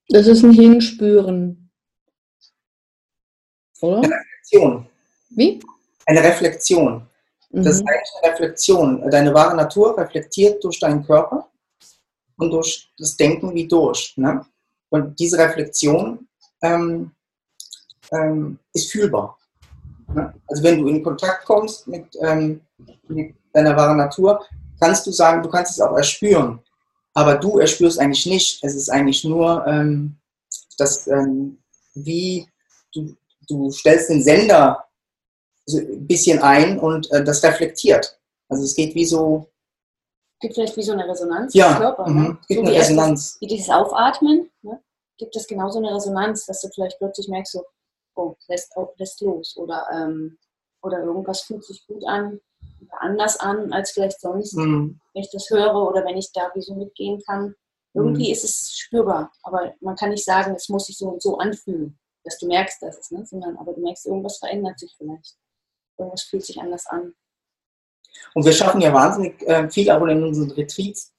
Das 0.08 0.26
ist 0.26 0.42
ein 0.42 0.52
Hinspüren. 0.52 1.70
Oder? 3.80 3.98
Eine 3.98 4.14
Reflexion. 4.14 4.86
Wie? 5.30 5.60
Eine 6.06 6.22
Reflexion. 6.22 7.06
Das 7.50 7.76
ist 7.76 7.82
mhm. 7.82 7.88
eigentlich 7.88 8.10
eine 8.22 8.32
Reflexion. 8.32 9.10
Deine 9.10 9.34
wahre 9.34 9.56
Natur 9.56 9.96
reflektiert 9.96 10.62
durch 10.62 10.78
deinen 10.80 11.04
Körper 11.04 11.49
und 12.40 12.50
durch 12.50 12.90
das 12.98 13.16
Denken 13.16 13.54
wie 13.54 13.68
durch. 13.68 14.14
Ne? 14.16 14.44
Und 14.88 15.18
diese 15.18 15.38
Reflexion 15.38 16.26
ähm, 16.62 17.12
ähm, 18.12 18.58
ist 18.72 18.90
fühlbar. 18.90 19.38
Ne? 20.14 20.34
Also 20.48 20.62
wenn 20.62 20.78
du 20.80 20.88
in 20.88 21.02
Kontakt 21.02 21.44
kommst 21.44 21.86
mit, 21.86 22.06
ähm, 22.22 22.60
mit 23.08 23.34
deiner 23.52 23.76
wahren 23.76 23.98
Natur, 23.98 24.44
kannst 24.80 25.06
du 25.06 25.12
sagen, 25.12 25.42
du 25.42 25.48
kannst 25.48 25.72
es 25.72 25.80
auch 25.80 25.96
erspüren. 25.96 26.60
Aber 27.14 27.34
du 27.34 27.58
erspürst 27.58 27.98
eigentlich 27.98 28.26
nicht. 28.26 28.64
Es 28.64 28.74
ist 28.74 28.88
eigentlich 28.88 29.24
nur 29.24 29.66
ähm, 29.66 30.16
das, 30.78 31.06
ähm, 31.08 31.58
wie 31.94 32.48
du, 32.94 33.14
du 33.48 33.70
stellst 33.70 34.10
den 34.10 34.22
Sender 34.22 34.84
ein 35.68 36.06
bisschen 36.06 36.38
ein 36.40 36.78
und 36.78 37.10
äh, 37.12 37.22
das 37.22 37.42
reflektiert. 37.42 38.18
Also 38.48 38.64
es 38.64 38.74
geht 38.74 38.94
wie 38.94 39.04
so 39.04 39.50
gibt 40.40 40.54
vielleicht 40.54 40.76
wie 40.76 40.82
so 40.82 40.92
eine 40.92 41.08
Resonanz 41.08 41.54
ja, 41.54 41.72
im 41.72 41.78
Körper. 41.78 42.08
Mhm. 42.08 42.22
Ne? 42.22 42.38
Gibt 42.48 42.60
so 42.60 42.60
eine 42.60 42.70
wie 42.70 42.78
Resonanz. 42.78 43.36
wie 43.40 43.46
dieses 43.46 43.70
Aufatmen, 43.70 44.50
ne? 44.62 44.82
gibt 45.18 45.36
es 45.36 45.46
genauso 45.46 45.78
eine 45.78 45.94
Resonanz, 45.94 46.46
dass 46.46 46.62
du 46.62 46.68
vielleicht 46.68 46.98
plötzlich 46.98 47.28
merkst, 47.28 47.52
so, 47.52 47.64
oh, 48.16 48.34
lässt, 48.48 48.72
oh, 48.76 48.88
lässt 48.96 49.20
los 49.20 49.56
oder, 49.56 49.86
ähm, 49.92 50.38
oder 50.82 51.02
irgendwas 51.02 51.42
fühlt 51.42 51.64
sich 51.64 51.86
gut 51.86 52.04
an 52.06 52.40
oder 52.80 53.02
anders 53.02 53.38
an 53.38 53.72
als 53.72 53.92
vielleicht 53.92 54.20
sonst, 54.20 54.54
mhm. 54.54 54.98
wenn 55.12 55.22
ich 55.22 55.30
das 55.30 55.48
höre 55.50 55.74
oder 55.74 56.04
wenn 56.04 56.16
ich 56.16 56.32
da 56.32 56.50
wie 56.54 56.62
so 56.62 56.74
mitgehen 56.74 57.20
kann. 57.26 57.54
Irgendwie 57.92 58.28
mhm. 58.28 58.32
ist 58.32 58.44
es 58.44 58.72
spürbar, 58.76 59.32
aber 59.42 59.74
man 59.80 59.96
kann 59.96 60.10
nicht 60.10 60.24
sagen, 60.24 60.54
es 60.54 60.68
muss 60.68 60.86
sich 60.86 60.96
so 60.96 61.08
und 61.08 61.22
so 61.22 61.38
anfühlen, 61.38 61.98
dass 62.24 62.38
du 62.38 62.46
merkst, 62.46 62.80
dass 62.82 62.98
es, 62.98 63.10
ne? 63.10 63.26
sondern 63.26 63.56
aber 63.58 63.72
du 63.74 63.80
merkst, 63.80 64.06
irgendwas 64.06 64.38
verändert 64.38 64.78
sich 64.78 64.94
vielleicht. 64.96 65.36
Irgendwas 65.98 66.22
fühlt 66.22 66.44
sich 66.44 66.60
anders 66.60 66.86
an. 66.86 67.14
Und 68.34 68.44
wir 68.44 68.52
schaffen 68.52 68.80
ja 68.80 68.92
wahnsinnig 68.92 69.42
äh, 69.46 69.68
viel 69.68 69.90
auch 69.90 70.04
in 70.06 70.22
unseren 70.22 70.50
Retreats 70.52 71.12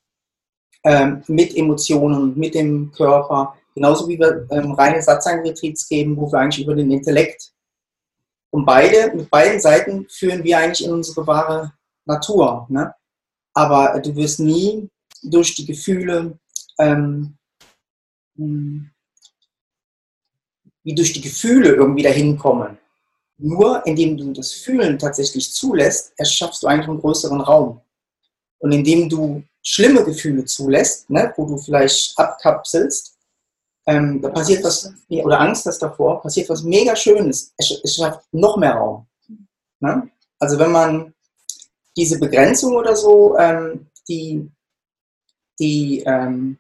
äh, 0.84 1.12
mit 1.28 1.56
Emotionen, 1.56 2.38
mit 2.38 2.56
dem 2.56 2.92
Körper, 2.92 3.56
genauso 3.76 4.08
wie 4.08 4.20
wir 4.20 4.48
ähm, 4.52 4.72
reine 4.72 5.02
Satzang-Retreats 5.02 5.88
geben, 5.88 6.18
wo 6.18 6.32
wir 6.32 6.40
eigentlich 6.40 6.66
über 6.66 6.76
den 6.76 6.92
Intellekt 6.92 7.52
und 8.52 8.66
beide, 8.66 9.16
mit 9.16 9.30
beiden 9.30 9.60
Seiten 9.60 10.08
führen 10.10 10.44
wir 10.44 10.60
eigentlich 10.60 10.86
in 10.86 10.94
unsere 10.94 11.26
wahre 11.26 11.74
Natur. 12.06 12.68
Ne? 12.70 12.94
Aber 13.54 14.00
du 14.02 14.16
wirst 14.16 14.40
nie 14.40 14.90
durch 15.24 15.56
die 15.56 15.66
Gefühle, 15.66 16.38
ähm, 16.78 17.38
hm, 18.36 18.92
wie 20.84 20.96
durch 20.96 21.14
die 21.14 21.22
Gefühle 21.22 21.70
irgendwie 21.70 22.04
dahin 22.04 22.38
kommen. 22.38 22.78
Nur 23.42 23.86
indem 23.88 24.18
du 24.18 24.34
das 24.34 24.52
Fühlen 24.52 25.00
tatsächlich 25.00 25.52
zulässt, 25.52 26.14
erschaffst 26.18 26.62
du 26.62 26.68
eigentlich 26.68 26.88
einen 26.88 27.02
größeren 27.02 27.42
Raum. 27.42 27.82
Und 28.60 28.72
indem 28.72 29.10
du 29.10 29.44
schlimme 29.64 30.04
Gefühle 30.04 30.46
zulässt, 30.46 31.10
ne, 31.10 31.34
wo 31.36 31.46
du 31.46 31.58
vielleicht 31.58 32.18
abkapselst, 32.18 33.18
ähm, 33.88 34.22
da 34.22 34.30
passiert 34.30 34.64
was, 34.64 34.94
oder 35.10 35.40
Angst 35.40 35.66
hast 35.66 35.80
davor, 35.80 36.22
passiert 36.22 36.50
was 36.50 36.62
mega 36.62 36.96
Schönes. 36.96 37.52
Es, 37.58 37.82
es 37.84 37.96
schafft 37.96 38.22
noch 38.32 38.58
mehr 38.58 38.76
Raum. 38.76 39.08
Ne? 39.80 40.10
Also 40.40 40.60
wenn 40.60 40.72
man 40.72 41.14
diese 41.98 42.20
Begrenzung 42.20 42.76
oder 42.76 42.96
so, 42.96 43.36
ähm, 43.38 43.88
die, 44.08 44.48
die 45.60 46.04
ähm, 46.06 46.58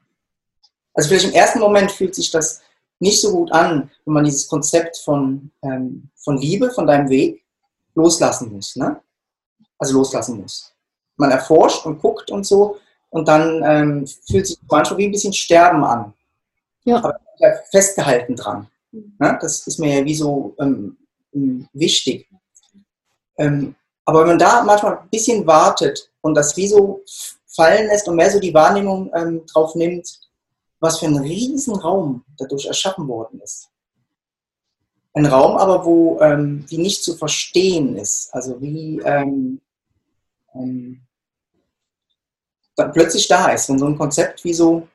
also 0.94 1.10
vielleicht 1.10 1.26
im 1.26 1.34
ersten 1.34 1.60
Moment 1.60 1.92
fühlt 1.92 2.16
sich 2.16 2.32
das 2.32 2.62
nicht 3.02 3.20
so 3.20 3.32
gut 3.32 3.52
an, 3.52 3.90
wenn 4.06 4.14
man 4.14 4.24
dieses 4.24 4.48
Konzept 4.48 4.98
von, 4.98 5.52
ähm, 5.64 6.10
von 6.16 6.38
Liebe, 6.38 6.70
von 6.72 6.86
deinem 6.86 7.10
Weg 7.10 7.44
loslassen 7.96 8.54
muss. 8.54 8.76
Ne? 8.76 9.02
Also 9.78 9.98
loslassen 9.98 10.40
muss. 10.40 10.72
Man 11.18 11.32
erforscht 11.32 11.86
und 11.86 12.00
guckt 12.00 12.32
und 12.32 12.46
so 12.46 12.78
und 13.10 13.28
dann 13.28 13.64
ähm, 13.66 14.08
fühlt 14.30 14.48
sich 14.48 14.60
manchmal 14.70 15.00
wie 15.00 15.06
ein 15.06 15.12
bisschen 15.12 15.34
Sterben 15.34 15.84
an. 15.84 16.14
Ja. 16.84 16.98
Aber 16.98 17.20
festgehalten 17.72 18.36
dran. 18.36 18.68
Ne? 18.92 19.38
Das 19.42 19.66
ist 19.66 19.80
mir 19.80 20.00
ja 20.00 20.06
wie 20.06 20.16
so 20.16 20.56
ähm, 20.60 20.98
wichtig. 21.74 22.30
Ähm, 23.38 23.76
aber 24.06 24.22
wenn 24.22 24.28
man 24.28 24.40
da 24.40 24.64
manchmal 24.64 25.00
ein 25.00 25.10
bisschen 25.10 25.46
wartet 25.48 26.12
und 26.22 26.36
das 26.36 26.56
wie 26.56 26.68
so 26.68 27.02
fallen 27.48 27.88
lässt 27.88 28.08
und 28.08 28.16
mehr 28.16 28.30
so 28.30 28.40
die 28.40 28.54
Wahrnehmung 28.54 29.12
ähm, 29.16 29.46
drauf 29.48 29.74
nimmt, 29.74 30.20
was 30.82 31.00
für 31.00 31.06
ein 31.06 31.18
Riesenraum 31.18 32.26
dadurch 32.38 32.66
erschaffen 32.66 33.08
worden 33.08 33.40
ist. 33.40 33.70
Ein 35.14 35.28
Raum 35.28 35.58
aber, 35.58 35.86
wo 35.86 36.20
ähm, 36.22 36.66
wie 36.68 36.80
nicht 36.80 37.04
zu 37.04 37.16
verstehen 37.16 37.98
ist, 37.98 38.34
also 38.34 38.60
wie 38.62 39.00
ähm, 39.06 39.62
ähm, 40.56 41.02
plötzlich 42.76 43.28
da 43.28 43.52
ist, 43.52 43.70
wenn 43.70 43.78
so 43.78 43.86
ein 43.86 43.98
Konzept 43.98 44.44
wie 44.44 44.54
so 44.54 44.88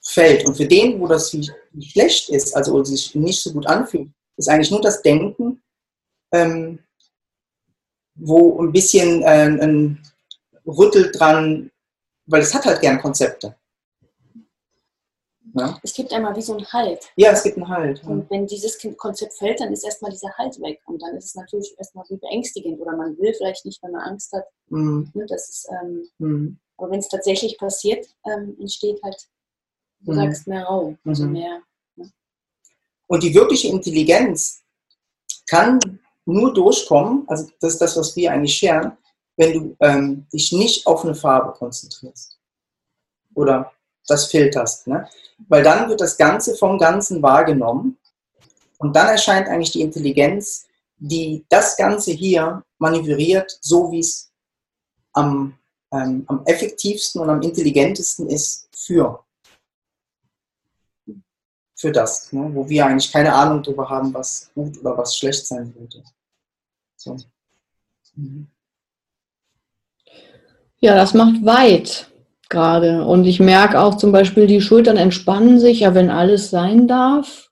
fällt. 0.00 0.46
Und 0.46 0.56
für 0.56 0.66
den, 0.66 1.00
wo 1.00 1.06
das 1.06 1.34
wie 1.34 1.50
schlecht 1.82 2.30
ist, 2.30 2.56
also 2.56 2.72
oder 2.72 2.84
sich 2.86 3.14
nicht 3.14 3.42
so 3.42 3.52
gut 3.52 3.66
anfühlt, 3.66 4.10
ist 4.36 4.48
eigentlich 4.48 4.70
nur 4.70 4.80
das 4.80 5.02
Denken, 5.02 5.62
ähm, 6.32 6.78
wo 8.14 8.62
ein 8.62 8.72
bisschen 8.72 9.22
äh, 9.22 9.58
ein 9.60 10.02
rüttelt 10.66 11.18
dran, 11.18 11.70
weil 12.26 12.40
es 12.40 12.54
hat 12.54 12.64
halt 12.64 12.80
gern 12.80 13.02
Konzepte. 13.02 13.54
Ja? 15.54 15.78
Es 15.82 15.94
gibt 15.94 16.12
einmal 16.12 16.34
wie 16.34 16.42
so 16.42 16.56
einen 16.56 16.66
Halt. 16.66 17.00
Ja, 17.16 17.30
es 17.30 17.42
gibt 17.42 17.56
einen 17.56 17.68
Halt. 17.68 18.02
Und 18.04 18.28
wenn 18.28 18.46
dieses 18.46 18.76
Konzept 18.96 19.34
fällt, 19.34 19.60
dann 19.60 19.72
ist 19.72 19.84
erstmal 19.84 20.10
dieser 20.10 20.32
Halt 20.36 20.60
weg. 20.60 20.80
Und 20.86 21.00
dann 21.00 21.16
ist 21.16 21.26
es 21.26 21.34
natürlich 21.36 21.74
erstmal 21.78 22.04
wie 22.08 22.16
beängstigend. 22.16 22.80
Oder 22.80 22.96
man 22.96 23.16
will 23.18 23.32
vielleicht 23.34 23.64
nicht, 23.64 23.80
wenn 23.82 23.92
man 23.92 24.02
Angst 24.02 24.32
hat. 24.32 24.44
Mhm. 24.68 25.10
Ne, 25.14 25.26
das 25.26 25.48
ist, 25.48 25.68
ähm, 25.70 26.08
mhm. 26.18 26.58
Aber 26.76 26.90
wenn 26.90 26.98
es 26.98 27.08
tatsächlich 27.08 27.56
passiert, 27.56 28.04
ähm, 28.26 28.56
entsteht 28.58 29.00
halt, 29.04 29.16
du 30.00 30.12
mhm. 30.12 30.16
sagst, 30.16 30.46
mehr 30.48 30.64
Raum. 30.64 30.98
Also 31.04 31.24
mhm. 31.24 31.32
mehr. 31.32 31.62
Ne? 31.94 32.10
Und 33.06 33.22
die 33.22 33.32
wirkliche 33.32 33.68
Intelligenz 33.68 34.60
kann 35.46 35.78
nur 36.26 36.52
durchkommen, 36.52 37.28
also 37.28 37.48
das 37.60 37.74
ist 37.74 37.80
das, 37.80 37.96
was 37.96 38.16
wir 38.16 38.32
eigentlich 38.32 38.54
scheren, 38.54 38.96
wenn 39.36 39.52
du 39.52 39.76
ähm, 39.80 40.26
dich 40.32 40.50
nicht 40.52 40.86
auf 40.86 41.04
eine 41.04 41.14
Farbe 41.14 41.52
konzentrierst. 41.52 42.38
Oder 43.34 43.72
das 44.06 44.26
filterst. 44.26 44.86
Ne? 44.86 45.08
Weil 45.48 45.62
dann 45.62 45.88
wird 45.88 46.00
das 46.00 46.16
Ganze 46.16 46.54
vom 46.56 46.78
Ganzen 46.78 47.22
wahrgenommen 47.22 47.98
und 48.78 48.94
dann 48.94 49.08
erscheint 49.08 49.48
eigentlich 49.48 49.72
die 49.72 49.82
Intelligenz, 49.82 50.66
die 50.98 51.44
das 51.48 51.76
Ganze 51.76 52.12
hier 52.12 52.62
manövriert, 52.78 53.58
so 53.60 53.90
wie 53.90 54.00
es 54.00 54.30
am, 55.12 55.58
ähm, 55.92 56.24
am 56.26 56.44
effektivsten 56.44 57.20
und 57.20 57.30
am 57.30 57.42
intelligentesten 57.42 58.28
ist 58.28 58.68
für, 58.74 59.24
für 61.74 61.92
das, 61.92 62.32
ne? 62.32 62.50
wo 62.52 62.68
wir 62.68 62.86
eigentlich 62.86 63.12
keine 63.12 63.32
Ahnung 63.34 63.62
darüber 63.62 63.88
haben, 63.88 64.12
was 64.14 64.50
gut 64.54 64.78
oder 64.80 64.96
was 64.96 65.16
schlecht 65.16 65.46
sein 65.46 65.74
würde. 65.74 66.02
So. 66.96 67.16
Mhm. 68.14 68.48
Ja, 70.78 70.94
das 70.94 71.14
macht 71.14 71.44
weit 71.44 72.10
gerade. 72.54 73.04
Und 73.04 73.26
ich 73.26 73.40
merke 73.40 73.80
auch 73.80 73.96
zum 73.96 74.12
Beispiel, 74.12 74.46
die 74.46 74.62
Schultern 74.62 74.96
entspannen 74.96 75.60
sich 75.60 75.80
ja, 75.80 75.94
wenn 75.94 76.08
alles 76.08 76.48
sein 76.48 76.88
darf. 76.88 77.50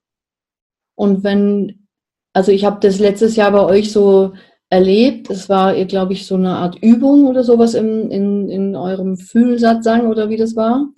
Und 0.94 1.24
wenn, 1.24 1.86
also 2.32 2.50
ich 2.52 2.64
habe 2.64 2.80
das 2.80 2.98
letztes 2.98 3.36
Jahr 3.36 3.52
bei 3.52 3.60
euch 3.60 3.92
so 3.92 4.32
erlebt, 4.70 5.28
es 5.28 5.50
war, 5.50 5.74
glaube 5.84 6.14
ich, 6.14 6.26
so 6.26 6.36
eine 6.36 6.56
Art 6.56 6.76
Übung 6.80 7.26
oder 7.26 7.44
sowas 7.44 7.74
im, 7.74 8.10
in, 8.10 8.48
in 8.48 8.74
eurem 8.74 9.18
Fühlsatz 9.18 9.84
sagen 9.84 10.06
oder 10.06 10.30
wie 10.30 10.38
das 10.38 10.56
war. 10.56 10.88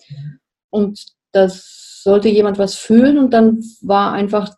Und 0.70 1.04
das 1.32 2.00
sollte 2.04 2.28
jemand 2.28 2.58
was 2.58 2.76
fühlen 2.76 3.18
und 3.18 3.32
dann 3.32 3.60
war 3.82 4.12
einfach, 4.12 4.54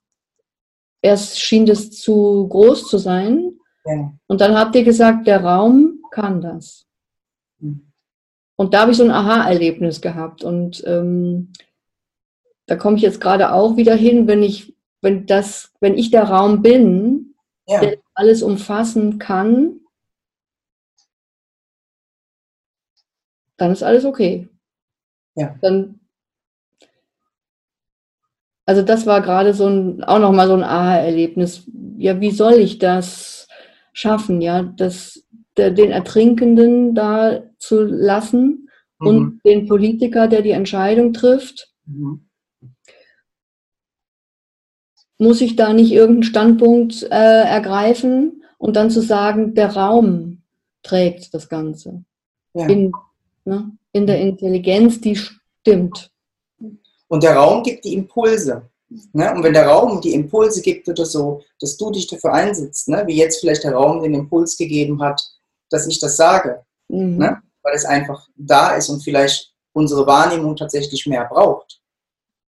erst 1.01 1.41
schien 1.41 1.65
das 1.65 1.91
zu 1.91 2.47
groß 2.49 2.89
zu 2.89 2.99
sein. 2.99 3.53
Ja. 3.87 4.13
Und 4.27 4.41
dann 4.41 4.57
habt 4.57 4.75
ihr 4.75 4.85
gesagt, 4.85 5.27
der 5.27 5.43
Raum 5.45 6.01
kann 6.11 6.41
das. 6.41 6.86
Und 8.57 8.73
da 8.73 8.81
habe 8.81 8.91
ich 8.91 8.97
so 8.97 9.05
ein 9.05 9.11
Aha-Erlebnis 9.11 10.01
gehabt. 10.01 10.43
Und 10.43 10.83
ähm, 10.87 11.53
da 12.67 12.77
komme 12.77 12.97
ich 12.97 13.03
jetzt 13.03 13.21
gerade 13.21 13.53
auch 13.53 13.77
wieder 13.77 13.95
hin, 13.95 14.27
wenn 14.27 14.43
ich, 14.43 14.75
wenn 15.03 15.27
das, 15.27 15.73
wenn 15.81 15.97
ich 15.97 16.11
der 16.11 16.25
Raum 16.25 16.63
bin, 16.63 17.35
ja. 17.67 17.81
der 17.81 17.99
alles 18.15 18.43
umfassen 18.43 19.19
kann, 19.19 19.81
dann 23.59 23.73
ist 23.73 23.83
alles 23.83 24.05
okay. 24.05 24.49
Ja. 25.35 25.55
Dann, 25.61 26.01
also 28.65 28.83
das 28.83 29.07
war 29.07 29.21
gerade 29.21 29.55
so 29.55 29.69
ein, 29.69 30.03
auch 30.05 30.19
nochmal 30.19 30.49
so 30.49 30.55
ein 30.55 30.65
Aha-Erlebnis. 30.65 31.65
Ja, 31.99 32.21
wie 32.21 32.31
soll 32.31 32.55
ich 32.55 32.79
das 32.79 33.49
schaffen? 33.93 34.41
Ja, 34.41 34.63
das, 34.63 35.26
den 35.57 35.91
Ertrinkenden 35.91 36.95
da 36.95 37.43
zu 37.59 37.83
lassen 37.83 38.69
mhm. 38.99 39.07
und 39.07 39.41
den 39.45 39.67
Politiker, 39.67 40.29
der 40.29 40.43
die 40.43 40.51
Entscheidung 40.51 41.13
trifft. 41.13 41.73
Mhm. 41.87 42.29
Muss 45.19 45.41
ich 45.41 45.57
da 45.57 45.73
nicht 45.73 45.93
irgendeinen 45.93 46.25
Standpunkt 46.25 47.03
äh, 47.05 47.43
ergreifen 47.43 48.45
und 48.59 48.77
dann 48.77 48.91
zu 48.91 49.01
sagen, 49.01 49.55
der 49.55 49.75
Raum 49.75 50.43
trägt 50.83 51.33
das 51.33 51.49
Ganze. 51.49 52.05
Ja. 52.53 52.67
In, 52.67 52.93
ne, 53.45 53.73
in 53.93 54.07
der 54.07 54.21
Intelligenz, 54.21 55.01
die 55.01 55.17
stimmt. 55.17 56.11
Und 57.09 57.23
der 57.23 57.37
Raum 57.37 57.63
gibt 57.63 57.85
die 57.85 57.95
Impulse. 57.95 58.69
Ne? 59.13 59.35
Und 59.35 59.43
wenn 59.43 59.53
der 59.53 59.67
Raum 59.67 60.01
die 60.01 60.15
Impulse 60.15 60.61
gibt 60.61 60.89
oder 60.89 61.05
so, 61.05 61.43
dass 61.61 61.77
du 61.77 61.91
dich 61.91 62.07
dafür 62.07 62.33
einsetzt, 62.33 62.89
ne? 62.89 63.05
wie 63.07 63.17
jetzt 63.17 63.41
vielleicht 63.41 63.65
der 63.65 63.75
Raum 63.75 64.03
den 64.03 64.15
Impuls 64.15 64.57
gegeben 64.57 65.03
hat, 65.03 65.23
dass 65.71 65.87
ich 65.87 65.99
das 66.01 66.17
sage, 66.17 66.65
mhm. 66.89 67.17
ne? 67.19 67.43
weil 67.63 67.75
es 67.75 67.85
einfach 67.85 68.29
da 68.37 68.77
ist 68.77 68.89
und 68.89 69.03
vielleicht 69.03 69.53
unsere 69.73 70.07
Wahrnehmung 70.07 70.57
tatsächlich 70.57 71.07
mehr 71.07 71.25
braucht. 71.27 71.81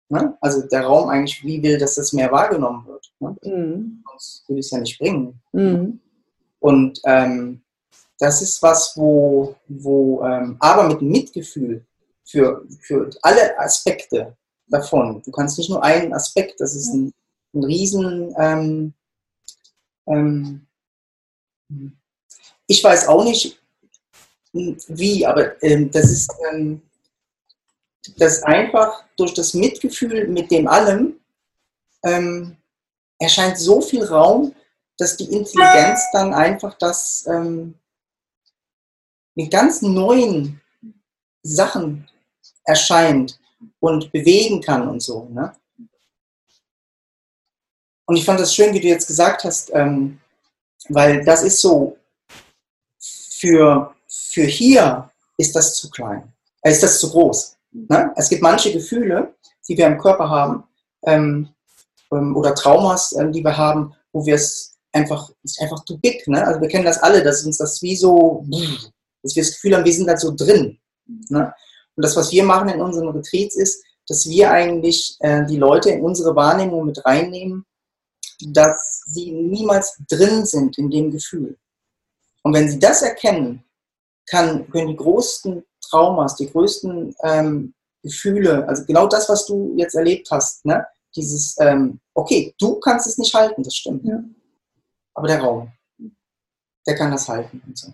Ne? 0.09 0.37
Also 0.41 0.67
der 0.67 0.85
Raum 0.85 1.09
eigentlich 1.09 1.43
wie 1.43 1.61
will, 1.63 1.77
dass 1.77 1.95
das 1.95 2.13
mehr 2.13 2.31
wahrgenommen 2.31 2.85
wird. 2.85 3.13
Ne? 3.19 3.35
Mhm. 3.43 4.03
Sonst 4.09 4.43
würde 4.47 4.59
ich 4.59 4.65
es 4.65 4.71
ja 4.71 4.79
nicht 4.79 4.99
bringen. 4.99 5.41
Mhm. 5.51 5.99
Und 6.59 6.99
ähm, 7.05 7.63
das 8.19 8.41
ist 8.41 8.61
was, 8.61 8.95
wo, 8.95 9.55
wo 9.67 10.23
ähm, 10.23 10.57
aber 10.59 10.87
mit 10.87 11.01
Mitgefühl 11.01 11.85
für, 12.25 12.65
für 12.79 13.09
alle 13.21 13.57
Aspekte 13.59 14.35
davon. 14.67 15.21
Du 15.23 15.31
kannst 15.31 15.57
nicht 15.57 15.69
nur 15.69 15.83
einen 15.83 16.13
Aspekt, 16.13 16.59
das 16.59 16.75
ist 16.75 16.93
ein, 16.93 17.13
ein 17.53 17.63
riesen 17.63 18.33
ähm, 18.37 18.93
ähm, 20.07 20.67
ich 22.73 22.83
weiß 22.83 23.07
auch 23.07 23.23
nicht, 23.23 23.61
wie, 24.51 25.25
aber 25.25 25.61
ähm, 25.61 25.91
das 25.91 26.09
ist 26.09 26.31
ähm, 26.51 26.81
das 28.17 28.41
einfach 28.41 29.03
durch 29.15 29.33
das 29.35 29.53
Mitgefühl 29.53 30.27
mit 30.27 30.49
dem 30.49 30.67
allem 30.67 31.19
ähm, 32.03 32.57
erscheint 33.19 33.59
so 33.59 33.79
viel 33.79 34.03
Raum, 34.03 34.55
dass 34.97 35.17
die 35.17 35.31
Intelligenz 35.31 36.01
dann 36.13 36.33
einfach 36.33 36.75
das 36.79 37.25
ähm, 37.27 37.75
mit 39.35 39.51
ganz 39.51 39.81
neuen 39.83 40.59
Sachen 41.43 42.09
erscheint 42.65 43.39
und 43.79 44.11
bewegen 44.11 44.61
kann 44.61 44.87
und 44.87 45.01
so. 45.01 45.29
Ne? 45.29 45.55
Und 48.05 48.15
ich 48.15 48.25
fand 48.25 48.39
das 48.39 48.53
schön, 48.53 48.73
wie 48.73 48.81
du 48.81 48.87
jetzt 48.87 49.07
gesagt 49.07 49.43
hast, 49.43 49.71
ähm, 49.73 50.19
weil 50.89 51.23
das 51.23 51.43
ist 51.43 51.61
so, 51.61 51.97
für, 53.43 53.93
für 54.07 54.43
hier 54.43 55.09
ist 55.37 55.53
das 55.53 55.75
zu 55.75 55.89
klein, 55.89 56.31
äh, 56.61 56.71
ist 56.71 56.81
das 56.81 56.99
zu 56.99 57.09
groß. 57.09 57.57
Ne? 57.73 58.13
Es 58.15 58.29
gibt 58.29 58.41
manche 58.41 58.71
Gefühle, 58.71 59.33
die 59.67 59.77
wir 59.77 59.87
im 59.87 59.97
Körper 59.97 60.29
haben, 60.29 60.63
ähm, 61.05 61.49
ähm, 62.11 62.37
oder 62.37 62.55
Traumas, 62.55 63.11
ähm, 63.13 63.33
die 63.33 63.43
wir 63.43 63.57
haben, 63.57 63.93
wo 64.13 64.25
wir 64.25 64.35
es 64.35 64.77
einfach, 64.93 65.29
ist 65.43 65.59
einfach 65.61 65.83
zu 65.83 65.97
big. 65.99 66.25
Ne? 66.27 66.45
Also 66.45 66.61
wir 66.61 66.69
kennen 66.69 66.85
das 66.85 67.03
alle, 67.03 67.21
dass 67.21 67.43
uns 67.43 67.57
das 67.57 67.81
wie 67.81 67.97
so, 67.97 68.45
dass 69.21 69.35
wir 69.35 69.43
das 69.43 69.53
Gefühl 69.55 69.75
haben, 69.75 69.85
wir 69.85 69.93
sind 69.93 70.07
da 70.07 70.15
so 70.15 70.33
drin. 70.33 70.79
Ne? 71.29 71.53
Und 71.95 72.05
das, 72.05 72.15
was 72.15 72.31
wir 72.31 72.45
machen 72.45 72.69
in 72.69 72.81
unseren 72.81 73.09
Retreats, 73.09 73.57
ist, 73.57 73.83
dass 74.07 74.29
wir 74.29 74.51
eigentlich 74.51 75.17
äh, 75.19 75.45
die 75.45 75.57
Leute 75.57 75.89
in 75.89 76.01
unsere 76.01 76.33
Wahrnehmung 76.35 76.85
mit 76.85 77.05
reinnehmen, 77.05 77.65
dass 78.47 79.03
sie 79.05 79.31
niemals 79.31 79.97
drin 80.09 80.45
sind 80.45 80.77
in 80.77 80.89
dem 80.89 81.11
Gefühl. 81.11 81.57
Und 82.43 82.53
wenn 82.53 82.69
sie 82.69 82.79
das 82.79 83.01
erkennen, 83.01 83.63
kann, 84.29 84.69
können 84.69 84.89
die 84.89 84.95
größten 84.95 85.63
Traumas, 85.89 86.35
die 86.35 86.49
größten 86.49 87.15
ähm, 87.23 87.73
Gefühle, 88.03 88.67
also 88.67 88.85
genau 88.85 89.07
das, 89.07 89.29
was 89.29 89.45
du 89.45 89.73
jetzt 89.77 89.95
erlebt 89.95 90.29
hast, 90.31 90.65
ne? 90.65 90.85
dieses, 91.15 91.55
ähm, 91.59 91.99
okay, 92.13 92.53
du 92.59 92.79
kannst 92.79 93.07
es 93.07 93.17
nicht 93.17 93.33
halten, 93.33 93.63
das 93.63 93.75
stimmt. 93.75 94.05
Ja. 94.05 94.21
Aber 95.13 95.27
der 95.27 95.41
Raum, 95.41 95.71
der 96.87 96.95
kann 96.95 97.11
das 97.11 97.29
halten. 97.29 97.61
Und, 97.65 97.77
so. 97.77 97.93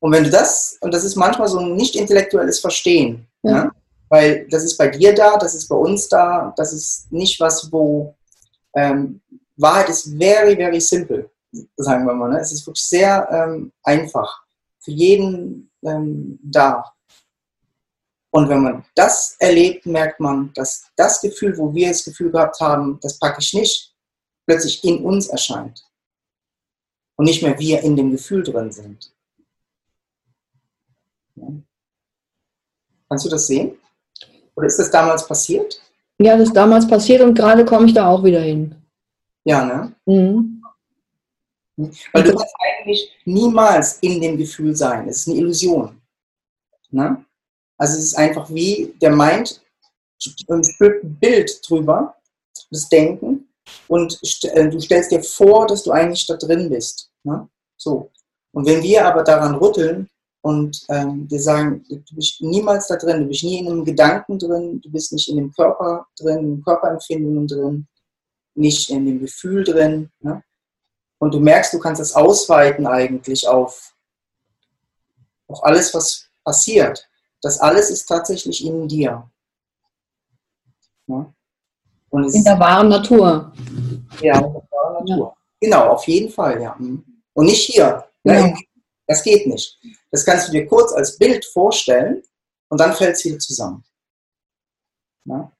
und 0.00 0.12
wenn 0.12 0.24
du 0.24 0.30
das, 0.30 0.78
und 0.80 0.92
das 0.92 1.02
ist 1.04 1.16
manchmal 1.16 1.48
so 1.48 1.58
ein 1.58 1.74
nicht 1.74 1.96
intellektuelles 1.96 2.60
Verstehen, 2.60 3.26
ja. 3.42 3.64
ne? 3.64 3.72
weil 4.08 4.46
das 4.48 4.62
ist 4.64 4.76
bei 4.76 4.88
dir 4.88 5.14
da, 5.14 5.38
das 5.38 5.54
ist 5.54 5.68
bei 5.68 5.76
uns 5.76 6.08
da, 6.08 6.52
das 6.56 6.72
ist 6.72 7.10
nicht 7.10 7.40
was, 7.40 7.72
wo 7.72 8.14
ähm, 8.76 9.20
Wahrheit 9.56 9.88
ist 9.88 10.12
very, 10.18 10.54
very 10.56 10.80
simple 10.80 11.30
sagen 11.76 12.06
wir 12.06 12.14
mal. 12.14 12.30
Ne? 12.30 12.40
Es 12.40 12.52
ist 12.52 12.66
wirklich 12.66 12.84
sehr 12.84 13.28
ähm, 13.30 13.72
einfach, 13.82 14.42
für 14.80 14.90
jeden 14.90 15.70
ähm, 15.84 16.38
da. 16.42 16.92
Und 18.30 18.48
wenn 18.48 18.62
man 18.62 18.84
das 18.94 19.36
erlebt, 19.38 19.84
merkt 19.84 20.18
man, 20.18 20.52
dass 20.54 20.90
das 20.96 21.20
Gefühl, 21.20 21.56
wo 21.58 21.74
wir 21.74 21.88
das 21.88 22.04
Gefühl 22.04 22.30
gehabt 22.30 22.58
haben, 22.60 22.98
das 23.02 23.18
praktisch 23.18 23.52
nicht, 23.52 23.94
plötzlich 24.46 24.82
in 24.84 25.04
uns 25.04 25.28
erscheint. 25.28 25.86
Und 27.16 27.26
nicht 27.26 27.42
mehr 27.42 27.58
wir 27.58 27.82
in 27.82 27.94
dem 27.94 28.10
Gefühl 28.10 28.42
drin 28.42 28.72
sind. 28.72 29.12
Ja. 31.36 31.48
Kannst 33.08 33.26
du 33.26 33.28
das 33.28 33.46
sehen? 33.46 33.78
Oder 34.54 34.66
ist 34.66 34.78
das 34.78 34.90
damals 34.90 35.26
passiert? 35.26 35.80
Ja, 36.18 36.36
das 36.36 36.48
ist 36.48 36.56
damals 36.56 36.86
passiert 36.86 37.20
und 37.20 37.34
gerade 37.34 37.64
komme 37.64 37.86
ich 37.86 37.94
da 37.94 38.08
auch 38.08 38.24
wieder 38.24 38.40
hin. 38.40 38.74
Ja, 39.44 39.64
ne? 39.64 39.94
Mhm. 40.06 40.51
Weil 42.12 42.22
du 42.22 42.34
kannst 42.34 42.54
eigentlich 42.60 43.10
niemals 43.24 43.98
in 44.00 44.20
dem 44.20 44.36
Gefühl 44.36 44.74
sein. 44.76 45.08
Es 45.08 45.18
ist 45.18 45.28
eine 45.28 45.38
Illusion. 45.38 46.00
Ne? 46.90 47.24
Also 47.78 47.98
es 47.98 48.04
ist 48.04 48.18
einfach 48.18 48.48
wie 48.50 48.94
der 49.00 49.10
Mind 49.10 49.62
spürt 50.30 51.04
ein 51.04 51.18
Bild 51.18 51.60
drüber, 51.68 52.14
das 52.70 52.88
Denken, 52.88 53.48
und 53.88 54.18
äh, 54.44 54.68
du 54.68 54.80
stellst 54.80 55.12
dir 55.12 55.22
vor, 55.22 55.66
dass 55.66 55.82
du 55.84 55.92
eigentlich 55.92 56.26
da 56.26 56.36
drin 56.36 56.68
bist. 56.68 57.10
Ne? 57.24 57.48
So. 57.76 58.10
Und 58.52 58.66
wenn 58.66 58.82
wir 58.82 59.06
aber 59.06 59.22
daran 59.22 59.54
rütteln 59.54 60.08
und 60.42 60.84
ähm, 60.88 61.26
wir 61.30 61.40
sagen, 61.40 61.84
du 61.88 62.14
bist 62.14 62.40
niemals 62.40 62.88
da 62.88 62.96
drin, 62.96 63.20
du 63.20 63.26
bist 63.28 63.44
nie 63.44 63.60
in 63.60 63.68
einem 63.68 63.84
Gedanken 63.84 64.38
drin, 64.38 64.80
du 64.80 64.90
bist 64.90 65.12
nicht 65.12 65.28
in 65.28 65.36
dem 65.36 65.52
Körper 65.52 66.06
drin, 66.18 66.38
in 66.38 66.56
den 66.56 66.64
Körperempfindungen 66.64 67.46
drin, 67.46 67.86
nicht 68.54 68.90
in 68.90 69.06
dem 69.06 69.20
Gefühl 69.20 69.64
drin. 69.64 70.10
Ne? 70.20 70.42
Und 71.22 71.32
du 71.32 71.38
merkst, 71.38 71.72
du 71.72 71.78
kannst 71.78 72.00
das 72.00 72.16
ausweiten 72.16 72.84
eigentlich 72.84 73.46
auf, 73.46 73.94
auf 75.46 75.62
alles, 75.62 75.94
was 75.94 76.28
passiert. 76.42 77.08
Das 77.40 77.60
alles 77.60 77.90
ist 77.90 78.06
tatsächlich 78.06 78.66
in 78.66 78.88
dir. 78.88 79.30
Ja? 81.06 81.32
in 82.10 82.42
der 82.42 82.58
wahren 82.58 82.88
Natur. 82.88 83.52
Ja, 84.20 84.34
in 84.34 84.52
der 84.52 84.68
wahren 84.72 85.06
Natur. 85.06 85.36
Ja. 85.36 85.36
Genau, 85.60 85.90
auf 85.90 86.08
jeden 86.08 86.28
Fall, 86.28 86.60
ja. 86.60 86.74
Mhm. 86.76 87.04
Und 87.34 87.46
nicht 87.46 87.66
hier. 87.66 88.04
Ja. 88.24 88.52
Das 89.06 89.22
geht 89.22 89.46
nicht. 89.46 89.78
Das 90.10 90.24
kannst 90.24 90.48
du 90.48 90.52
dir 90.52 90.66
kurz 90.66 90.92
als 90.92 91.16
Bild 91.18 91.44
vorstellen 91.44 92.24
und 92.68 92.80
dann 92.80 92.94
fällt 92.94 93.14
es 93.14 93.24
wieder 93.24 93.38
zusammen. 93.38 93.84
Ja? 95.26 95.52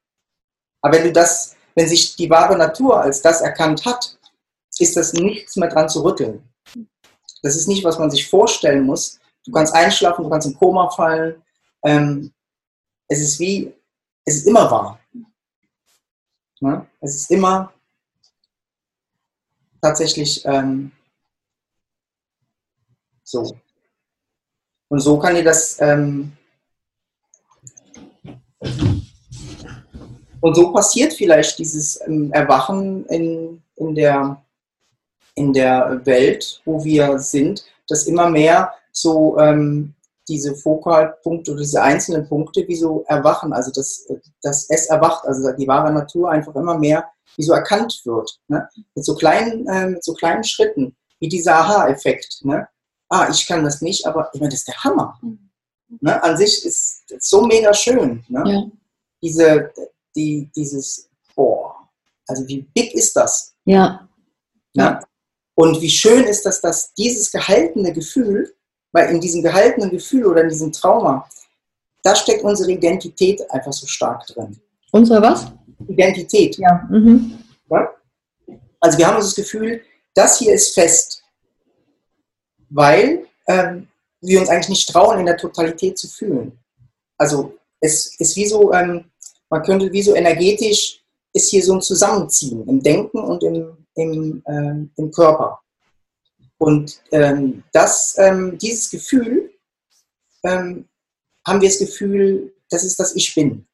Aber 0.80 0.96
wenn 0.96 1.04
du 1.04 1.12
das, 1.12 1.54
wenn 1.76 1.86
sich 1.86 2.16
die 2.16 2.28
wahre 2.28 2.58
Natur 2.58 3.00
als 3.00 3.22
das 3.22 3.42
erkannt 3.42 3.84
hat, 3.86 4.18
ist 4.78 4.96
das 4.96 5.12
nichts 5.12 5.56
mehr 5.56 5.68
dran 5.68 5.88
zu 5.88 6.02
rütteln. 6.02 6.42
Das 7.42 7.56
ist 7.56 7.68
nicht, 7.68 7.84
was 7.84 7.98
man 7.98 8.10
sich 8.10 8.28
vorstellen 8.28 8.84
muss. 8.84 9.18
Du 9.44 9.52
kannst 9.52 9.74
einschlafen, 9.74 10.24
du 10.24 10.30
kannst 10.30 10.46
im 10.46 10.56
Koma 10.56 10.88
fallen. 10.90 11.42
Ähm, 11.84 12.32
es 13.08 13.20
ist 13.20 13.40
wie, 13.40 13.74
es 14.24 14.36
ist 14.36 14.46
immer 14.46 14.70
wahr. 14.70 15.00
Ne? 16.60 16.86
Es 17.00 17.16
ist 17.16 17.30
immer 17.30 17.72
tatsächlich 19.80 20.44
ähm, 20.44 20.92
so. 23.24 23.56
Und 24.88 25.00
so 25.00 25.18
kann 25.18 25.34
dir 25.34 25.42
das 25.42 25.80
ähm, 25.80 26.36
und 30.40 30.54
so 30.54 30.72
passiert 30.72 31.12
vielleicht 31.12 31.58
dieses 31.58 32.00
ähm, 32.06 32.32
Erwachen 32.32 33.06
in, 33.06 33.62
in, 33.76 33.94
der, 33.94 34.41
in 35.34 35.52
der 35.52 36.00
Welt, 36.04 36.60
wo 36.64 36.84
wir 36.84 37.18
sind, 37.18 37.64
dass 37.88 38.06
immer 38.06 38.28
mehr 38.28 38.72
so 38.92 39.38
ähm, 39.38 39.94
diese 40.28 40.54
Fokalpunkte 40.54 41.52
oder 41.52 41.60
diese 41.60 41.82
einzelnen 41.82 42.28
Punkte 42.28 42.66
wie 42.68 42.76
so 42.76 43.04
erwachen, 43.08 43.52
also 43.52 43.70
dass, 43.72 44.06
dass 44.42 44.68
es 44.68 44.86
erwacht, 44.86 45.26
also 45.26 45.52
die 45.52 45.66
wahre 45.66 45.92
Natur 45.92 46.30
einfach 46.30 46.54
immer 46.54 46.78
mehr 46.78 47.10
wie 47.36 47.42
so 47.42 47.52
erkannt 47.52 48.00
wird. 48.04 48.38
Ne? 48.48 48.68
Mit, 48.94 49.04
so 49.04 49.14
kleinen, 49.14 49.66
äh, 49.66 49.88
mit 49.88 50.04
so 50.04 50.12
kleinen 50.14 50.44
Schritten, 50.44 50.94
wie 51.18 51.28
dieser 51.28 51.56
Aha-Effekt. 51.56 52.44
Ne? 52.44 52.68
Ah, 53.08 53.28
ich 53.30 53.46
kann 53.46 53.64
das 53.64 53.80
nicht, 53.80 54.06
aber 54.06 54.30
ich 54.32 54.40
meine, 54.40 54.50
das 54.50 54.60
ist 54.60 54.68
der 54.68 54.84
Hammer. 54.84 55.18
Mhm. 55.22 55.50
Ne? 56.00 56.22
An 56.22 56.36
sich 56.36 56.64
ist 56.64 57.04
so 57.18 57.42
mega 57.42 57.72
schön. 57.74 58.24
Ne? 58.28 58.42
Ja. 58.46 58.62
Diese, 59.22 59.72
die, 60.14 60.50
dieses, 60.54 61.08
boah, 61.34 61.88
also 62.26 62.46
wie 62.46 62.62
big 62.74 62.94
ist 62.94 63.14
das? 63.16 63.54
Ja. 63.64 64.08
ja. 64.74 65.00
Und 65.54 65.80
wie 65.80 65.90
schön 65.90 66.24
ist 66.24 66.46
das, 66.46 66.60
dass 66.60 66.94
dieses 66.94 67.30
gehaltene 67.30 67.92
Gefühl, 67.92 68.54
weil 68.92 69.10
in 69.10 69.20
diesem 69.20 69.42
gehaltenen 69.42 69.90
Gefühl 69.90 70.26
oder 70.26 70.42
in 70.42 70.48
diesem 70.48 70.72
Trauma, 70.72 71.28
da 72.02 72.14
steckt 72.14 72.42
unsere 72.42 72.72
Identität 72.72 73.48
einfach 73.50 73.72
so 73.72 73.86
stark 73.86 74.26
drin. 74.26 74.60
Unsere 74.90 75.22
was? 75.22 75.46
Identität. 75.88 76.56
Ja. 76.58 76.86
Mhm. 76.90 77.38
ja? 77.70 77.90
Also 78.80 78.98
wir 78.98 79.06
haben 79.06 79.16
das 79.16 79.34
Gefühl, 79.34 79.82
das 80.14 80.38
hier 80.38 80.52
ist 80.52 80.74
fest, 80.74 81.22
weil 82.68 83.26
ähm, 83.46 83.88
wir 84.20 84.40
uns 84.40 84.48
eigentlich 84.48 84.68
nicht 84.68 84.88
trauen, 84.88 85.20
in 85.20 85.26
der 85.26 85.36
Totalität 85.36 85.98
zu 85.98 86.08
fühlen. 86.08 86.58
Also 87.16 87.54
es 87.80 88.18
ist 88.18 88.36
wie 88.36 88.46
so, 88.46 88.72
ähm, 88.72 89.04
man 89.50 89.62
könnte 89.62 89.92
wie 89.92 90.02
so 90.02 90.14
energetisch, 90.14 91.00
ist 91.32 91.50
hier 91.50 91.62
so 91.62 91.74
ein 91.74 91.82
Zusammenziehen 91.82 92.66
im 92.68 92.82
Denken 92.82 93.18
und 93.18 93.42
im, 93.42 93.81
im, 93.94 94.42
ähm, 94.46 94.92
im 94.96 95.10
Körper. 95.10 95.60
Und 96.58 97.02
ähm, 97.10 97.64
das, 97.72 98.16
ähm, 98.18 98.56
dieses 98.58 98.90
Gefühl, 98.90 99.52
ähm, 100.44 100.88
haben 101.46 101.60
wir 101.60 101.68
das 101.68 101.78
Gefühl, 101.78 102.54
das 102.70 102.84
ist 102.84 102.98
das 102.98 103.16
Ich 103.16 103.34
Bin. 103.34 103.66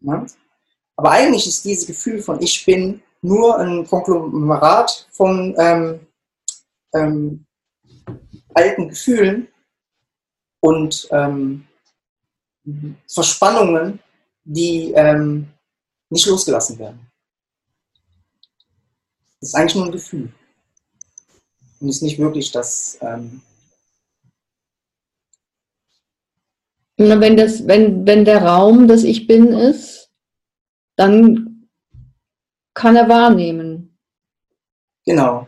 Ja? 0.00 0.26
Aber 0.96 1.10
eigentlich 1.10 1.46
ist 1.46 1.64
dieses 1.64 1.86
Gefühl 1.86 2.22
von 2.22 2.40
Ich 2.40 2.64
Bin 2.64 3.02
nur 3.20 3.58
ein 3.58 3.86
Konglomerat 3.86 5.08
von 5.12 5.54
ähm, 5.58 6.06
alten 8.54 8.88
Gefühlen 8.88 9.48
und 10.60 11.08
Verspannungen, 13.08 13.98
die 14.44 14.92
ähm, 14.92 15.48
nicht 16.10 16.26
losgelassen 16.26 16.78
werden. 16.78 17.10
Ist 19.44 19.54
eigentlich 19.54 19.74
nur 19.74 19.84
ein 19.84 19.92
Gefühl. 19.92 20.32
Und 21.78 21.88
ist 21.90 22.00
nicht 22.00 22.18
wirklich 22.18 22.50
das. 22.50 22.96
Ähm 23.02 23.42
wenn, 26.96 27.36
das 27.36 27.66
wenn, 27.66 28.06
wenn 28.06 28.24
der 28.24 28.42
Raum 28.42 28.88
das 28.88 29.04
Ich 29.04 29.26
Bin 29.26 29.48
ist, 29.48 30.10
dann 30.96 31.68
kann 32.72 32.96
er 32.96 33.10
wahrnehmen. 33.10 33.98
Genau. 35.04 35.46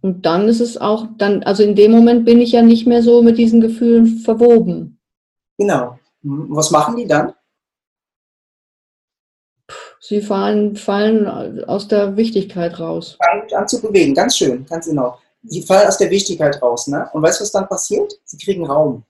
Und 0.00 0.24
dann 0.24 0.48
ist 0.48 0.60
es 0.60 0.78
auch, 0.78 1.06
dann, 1.18 1.42
also 1.42 1.62
in 1.62 1.76
dem 1.76 1.90
Moment 1.92 2.24
bin 2.24 2.40
ich 2.40 2.52
ja 2.52 2.62
nicht 2.62 2.86
mehr 2.86 3.02
so 3.02 3.20
mit 3.20 3.36
diesen 3.36 3.60
Gefühlen 3.60 4.20
verwoben. 4.20 4.98
Genau. 5.58 5.98
Mhm. 6.22 6.46
Was 6.48 6.70
machen 6.70 6.96
die 6.96 7.06
dann? 7.06 7.34
Sie 10.06 10.20
fallen, 10.20 10.76
fallen 10.76 11.64
aus 11.64 11.88
der 11.88 12.16
Wichtigkeit 12.16 12.78
raus. 12.78 13.16
Fangen 13.22 13.52
an 13.54 13.66
zu 13.66 13.80
bewegen, 13.80 14.14
ganz 14.14 14.36
schön, 14.36 14.66
ganz 14.66 14.86
genau. 14.86 15.18
Die 15.42 15.62
fallen 15.62 15.88
aus 15.88 15.96
der 15.96 16.10
Wichtigkeit 16.10 16.60
raus. 16.60 16.88
Ne? 16.88 17.08
Und 17.12 17.22
weißt 17.22 17.40
du, 17.40 17.44
was 17.44 17.52
dann 17.52 17.68
passiert? 17.68 18.12
Sie 18.24 18.36
kriegen 18.36 18.66
Raum. 18.66 19.02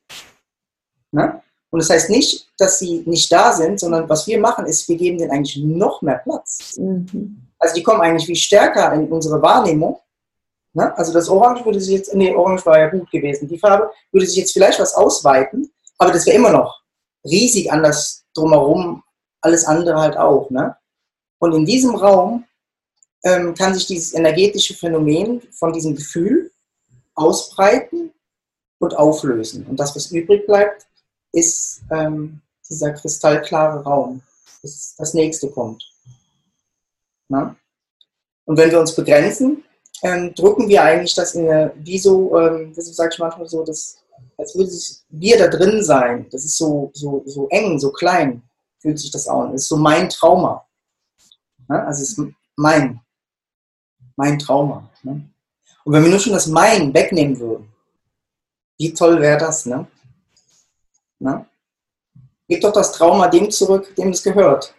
Ne? 1.11 1.41
Und 1.71 1.83
das 1.83 1.91
heißt 1.91 2.11
nicht, 2.11 2.49
dass 2.59 2.79
sie 2.79 3.03
nicht 3.07 3.33
da 3.33 3.53
sind, 3.53 3.81
sondern 3.81 4.09
was 4.09 4.27
wir 4.29 4.39
machen, 4.39 4.67
ist, 4.67 4.89
wir 4.89 4.97
geben 4.97 5.19
denen 5.19 5.33
eigentlich 5.33 5.57
noch 5.57 6.01
mehr 6.03 6.19
Platz. 6.19 6.77
Mhm. 6.77 7.39
Also 7.59 7.75
die 7.75 7.83
kommen 7.83 8.01
eigentlich 8.01 8.29
wie 8.29 8.37
stärker 8.37 8.93
in 8.93 9.09
unsere 9.09 9.43
Wahrnehmung 9.43 9.99
Ne? 10.75 10.97
Also 10.99 11.13
das 11.13 11.29
Orange 11.29 11.65
würde 11.65 11.81
sich 11.81 11.95
jetzt, 11.95 12.15
nee, 12.15 12.35
Orange 12.35 12.67
war 12.67 12.79
ja 12.79 12.89
gut 12.89 13.11
gewesen. 13.11 13.49
Die 13.49 13.59
Farbe 13.59 13.91
würde 14.11 14.27
sich 14.27 14.37
jetzt 14.37 14.53
vielleicht 14.53 14.81
was 14.81 14.95
ausweiten, 14.95 15.71
aber 15.99 16.13
das 16.13 16.27
wäre 16.27 16.37
immer 16.37 16.51
noch 16.51 16.83
riesig 17.25 17.73
anders 17.73 18.25
drumherum, 18.35 19.03
alles 19.41 19.65
andere 19.65 20.01
halt 20.01 20.17
auch. 20.17 20.51
Ne? 20.51 20.77
Und 21.45 21.53
in 21.53 21.67
diesem 21.67 21.95
Raum 21.95 22.47
ähm, 23.23 23.55
kann 23.55 23.75
sich 23.75 23.87
dieses 23.87 24.15
energetische 24.15 24.73
Phänomen 24.73 25.43
von 25.51 25.75
diesem 25.75 25.95
Gefühl 25.95 26.51
ausbreiten 27.15 28.13
und 28.79 28.97
auflösen. 28.97 29.67
Und 29.67 29.79
das, 29.79 29.95
was 29.95 30.11
übrig 30.11 30.47
bleibt, 30.47 30.87
ist 31.33 31.83
ähm, 31.91 32.41
dieser 32.67 32.93
kristallklare 32.93 33.83
Raum, 33.83 34.23
das 34.63 34.95
das 34.97 35.13
nächste 35.13 35.51
kommt. 35.51 35.85
Ne? 37.29 37.55
Und 38.47 38.57
wenn 38.57 38.71
wir 38.71 38.81
uns 38.81 38.97
begrenzen, 38.97 39.65
ähm, 40.03 40.35
drücken 40.35 40.67
wir 40.67 40.83
eigentlich 40.83 41.15
das 41.15 41.35
in 41.35 41.47
eine, 41.47 41.75
wie 41.77 41.99
so, 41.99 42.39
ähm, 42.39 42.75
wie 42.75 42.81
sage 42.81 43.11
ich 43.13 43.19
manchmal 43.19 43.47
so, 43.47 43.63
das, 43.63 43.99
als 44.39 44.57
würde 44.57 44.71
wir 45.11 45.37
da 45.37 45.49
drin 45.49 45.85
sein. 45.85 46.27
Das 46.31 46.43
ist 46.43 46.57
so, 46.57 46.91
so, 46.95 47.23
so 47.27 47.49
eng, 47.51 47.79
so 47.79 47.93
klein, 47.93 48.43
fühlt 48.79 48.99
sich 48.99 49.11
das 49.11 49.29
an. 49.29 49.53
Das 49.53 49.63
ist 49.63 49.69
so 49.69 49.77
mein 49.77 50.09
Trauma. 50.09 50.67
Ne? 51.69 51.85
Also 51.87 52.03
es 52.03 52.19
ist 52.19 52.35
mein, 52.57 53.01
mein 54.17 54.39
Trauma. 54.39 54.91
Ne? 55.03 55.29
Und 55.85 55.93
wenn 55.93 56.03
wir 56.03 56.11
nur 56.11 56.21
schon 56.21 56.33
das 56.33 56.47
Mein 56.47 56.93
wegnehmen 56.95 57.39
würden, 57.39 57.73
wie 58.79 58.93
toll 58.93 59.21
wäre 59.21 59.39
das, 59.39 59.67
ne? 59.67 59.87
ne? 61.19 61.47
Gib 62.49 62.61
doch 62.61 62.73
das 62.73 62.93
Trauma 62.93 63.29
dem 63.29 63.51
zurück, 63.51 63.95
dem 63.97 64.11
es 64.11 64.23
gehört. 64.23 64.75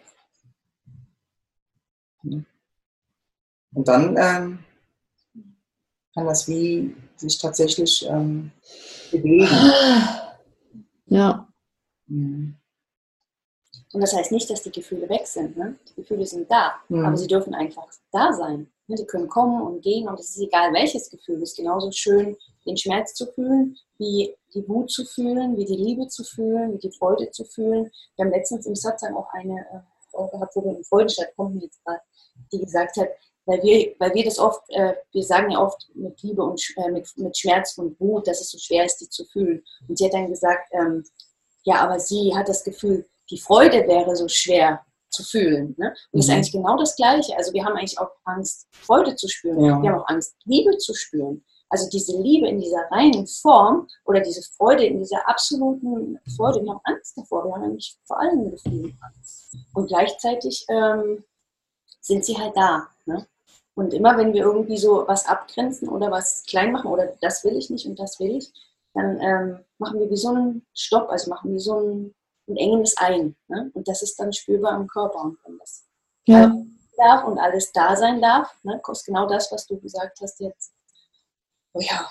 Und 3.76 3.88
dann 3.88 4.16
ähm, 4.16 4.58
kann 6.14 6.26
das 6.26 6.48
wie 6.48 6.96
sich 7.16 7.38
tatsächlich 7.38 8.06
ähm, 8.08 8.50
bewegen. 9.10 9.48
Ja. 11.06 11.46
Mhm. 12.06 12.56
Und 13.96 14.02
das 14.02 14.12
heißt 14.12 14.30
nicht, 14.30 14.50
dass 14.50 14.60
die 14.62 14.70
Gefühle 14.70 15.08
weg 15.08 15.26
sind. 15.26 15.56
Ne? 15.56 15.74
Die 15.88 15.94
Gefühle 15.94 16.26
sind 16.26 16.50
da, 16.50 16.74
Mhm. 16.90 17.06
aber 17.06 17.16
sie 17.16 17.26
dürfen 17.26 17.54
einfach 17.54 17.88
da 18.12 18.30
sein. 18.34 18.70
Ne? 18.88 18.96
Die 18.96 19.06
können 19.06 19.26
kommen 19.26 19.62
und 19.62 19.80
gehen 19.80 20.06
und 20.06 20.20
es 20.20 20.36
ist 20.36 20.38
egal, 20.42 20.70
welches 20.74 21.08
Gefühl. 21.08 21.36
Es 21.36 21.52
ist 21.52 21.56
genauso 21.56 21.90
schön, 21.90 22.36
den 22.66 22.76
Schmerz 22.76 23.14
zu 23.14 23.24
fühlen, 23.32 23.74
wie 23.96 24.36
die 24.52 24.68
Wut 24.68 24.90
zu 24.90 25.06
fühlen, 25.06 25.56
wie 25.56 25.64
die 25.64 25.78
Liebe 25.78 26.06
zu 26.08 26.24
fühlen, 26.24 26.74
wie 26.74 26.78
die 26.78 26.92
Freude 26.92 27.30
zu 27.30 27.46
fühlen. 27.46 27.90
Wir 28.16 28.26
haben 28.26 28.32
letztens 28.32 28.66
im 28.66 28.74
Satzang 28.74 29.16
auch 29.16 29.32
eine 29.32 29.60
äh, 29.60 29.78
Frau 30.10 30.28
gehabt, 30.28 30.54
wo 30.54 30.62
wir 30.62 30.76
in 30.76 30.84
Freudenstadt 30.84 31.34
kommen 31.34 31.58
jetzt 31.58 31.82
gerade, 31.82 32.02
die 32.52 32.58
gesagt 32.58 32.98
hat, 32.98 33.08
weil 33.46 33.62
wir, 33.62 33.94
weil 33.98 34.12
wir 34.12 34.24
das 34.26 34.38
oft, 34.38 34.60
äh, 34.74 34.92
wir 35.12 35.22
sagen 35.22 35.52
ja 35.52 35.64
oft 35.64 35.88
mit 35.94 36.20
Liebe 36.22 36.42
und 36.42 36.62
äh, 36.76 36.90
mit, 36.90 37.08
mit 37.16 37.34
Schmerz 37.34 37.78
und 37.78 37.98
Wut, 37.98 38.28
dass 38.28 38.42
es 38.42 38.50
so 38.50 38.58
schwer 38.58 38.84
ist, 38.84 38.98
die 38.98 39.08
zu 39.08 39.24
fühlen. 39.24 39.64
Und 39.88 39.96
sie 39.96 40.04
hat 40.04 40.12
dann 40.12 40.28
gesagt, 40.28 40.68
ähm, 40.72 41.02
ja, 41.62 41.76
aber 41.76 41.98
sie 41.98 42.36
hat 42.36 42.50
das 42.50 42.62
Gefühl, 42.62 43.06
die 43.30 43.38
Freude 43.38 43.86
wäre 43.86 44.14
so 44.16 44.28
schwer 44.28 44.84
zu 45.10 45.22
fühlen. 45.24 45.74
Ne? 45.78 45.88
Und 45.88 46.18
das 46.18 46.24
ist 46.24 46.28
Mhm. 46.28 46.34
eigentlich 46.34 46.52
genau 46.52 46.76
das 46.76 46.96
Gleiche. 46.96 47.36
Also 47.36 47.52
wir 47.52 47.64
haben 47.64 47.76
eigentlich 47.76 47.98
auch 47.98 48.10
Angst, 48.24 48.66
Freude 48.72 49.14
zu 49.16 49.28
spüren. 49.28 49.60
Ja. 49.64 49.82
Wir 49.82 49.90
haben 49.90 50.00
auch 50.00 50.08
Angst, 50.08 50.34
Liebe 50.44 50.76
zu 50.78 50.94
spüren. 50.94 51.44
Also 51.68 51.88
diese 51.90 52.20
Liebe 52.20 52.46
in 52.48 52.60
dieser 52.60 52.88
reinen 52.92 53.26
Form 53.26 53.88
oder 54.04 54.20
diese 54.20 54.42
Freude 54.56 54.84
in 54.84 54.98
dieser 55.00 55.28
absoluten 55.28 56.18
Freude, 56.36 56.62
wir 56.62 56.70
haben 56.70 56.80
Angst 56.84 57.16
davor, 57.18 57.44
wir 57.44 57.54
haben 57.54 57.64
eigentlich 57.64 57.98
vor 58.04 58.20
allen 58.20 58.50
Gefühlen 58.50 58.96
Angst. 59.02 59.56
Und 59.74 59.88
gleichzeitig 59.88 60.64
ähm, 60.68 61.24
sind 62.00 62.24
sie 62.24 62.38
halt 62.38 62.56
da. 62.56 62.88
Ne? 63.06 63.26
Und 63.74 63.92
immer 63.94 64.16
wenn 64.16 64.32
wir 64.32 64.44
irgendwie 64.44 64.76
so 64.78 65.04
was 65.08 65.26
abgrenzen 65.26 65.88
oder 65.88 66.10
was 66.10 66.44
klein 66.44 66.70
machen 66.72 66.90
oder 66.90 67.12
das 67.20 67.42
will 67.44 67.56
ich 67.56 67.68
nicht 67.68 67.86
und 67.86 67.98
das 67.98 68.20
will 68.20 68.36
ich, 68.36 68.52
dann 68.94 69.20
ähm, 69.20 69.58
machen 69.78 69.98
wir 69.98 70.08
wie 70.08 70.16
so 70.16 70.28
einen 70.28 70.64
Stopp, 70.72 71.10
also 71.10 71.30
machen 71.30 71.52
wir 71.52 71.60
so 71.60 71.80
ein, 71.80 72.14
und 72.46 72.56
engen 72.56 72.82
es 72.82 72.96
ein. 72.96 73.36
Ne? 73.48 73.70
Und 73.74 73.86
das 73.88 74.02
ist 74.02 74.18
dann 74.18 74.32
spürbar 74.32 74.76
im 74.78 74.86
Körper. 74.86 75.20
Und 75.22 75.38
wenn 75.44 75.58
das 75.58 75.84
Ja. 76.26 76.54
darf 76.96 77.24
und 77.24 77.38
alles 77.38 77.72
da 77.72 77.94
sein 77.96 78.20
darf, 78.20 78.52
ne? 78.62 78.80
ist 78.90 79.04
genau 79.04 79.26
das, 79.26 79.50
was 79.52 79.66
du 79.66 79.78
gesagt 79.78 80.18
hast 80.20 80.40
jetzt. 80.40 80.72
Oh 81.74 81.80
ja, 81.80 82.08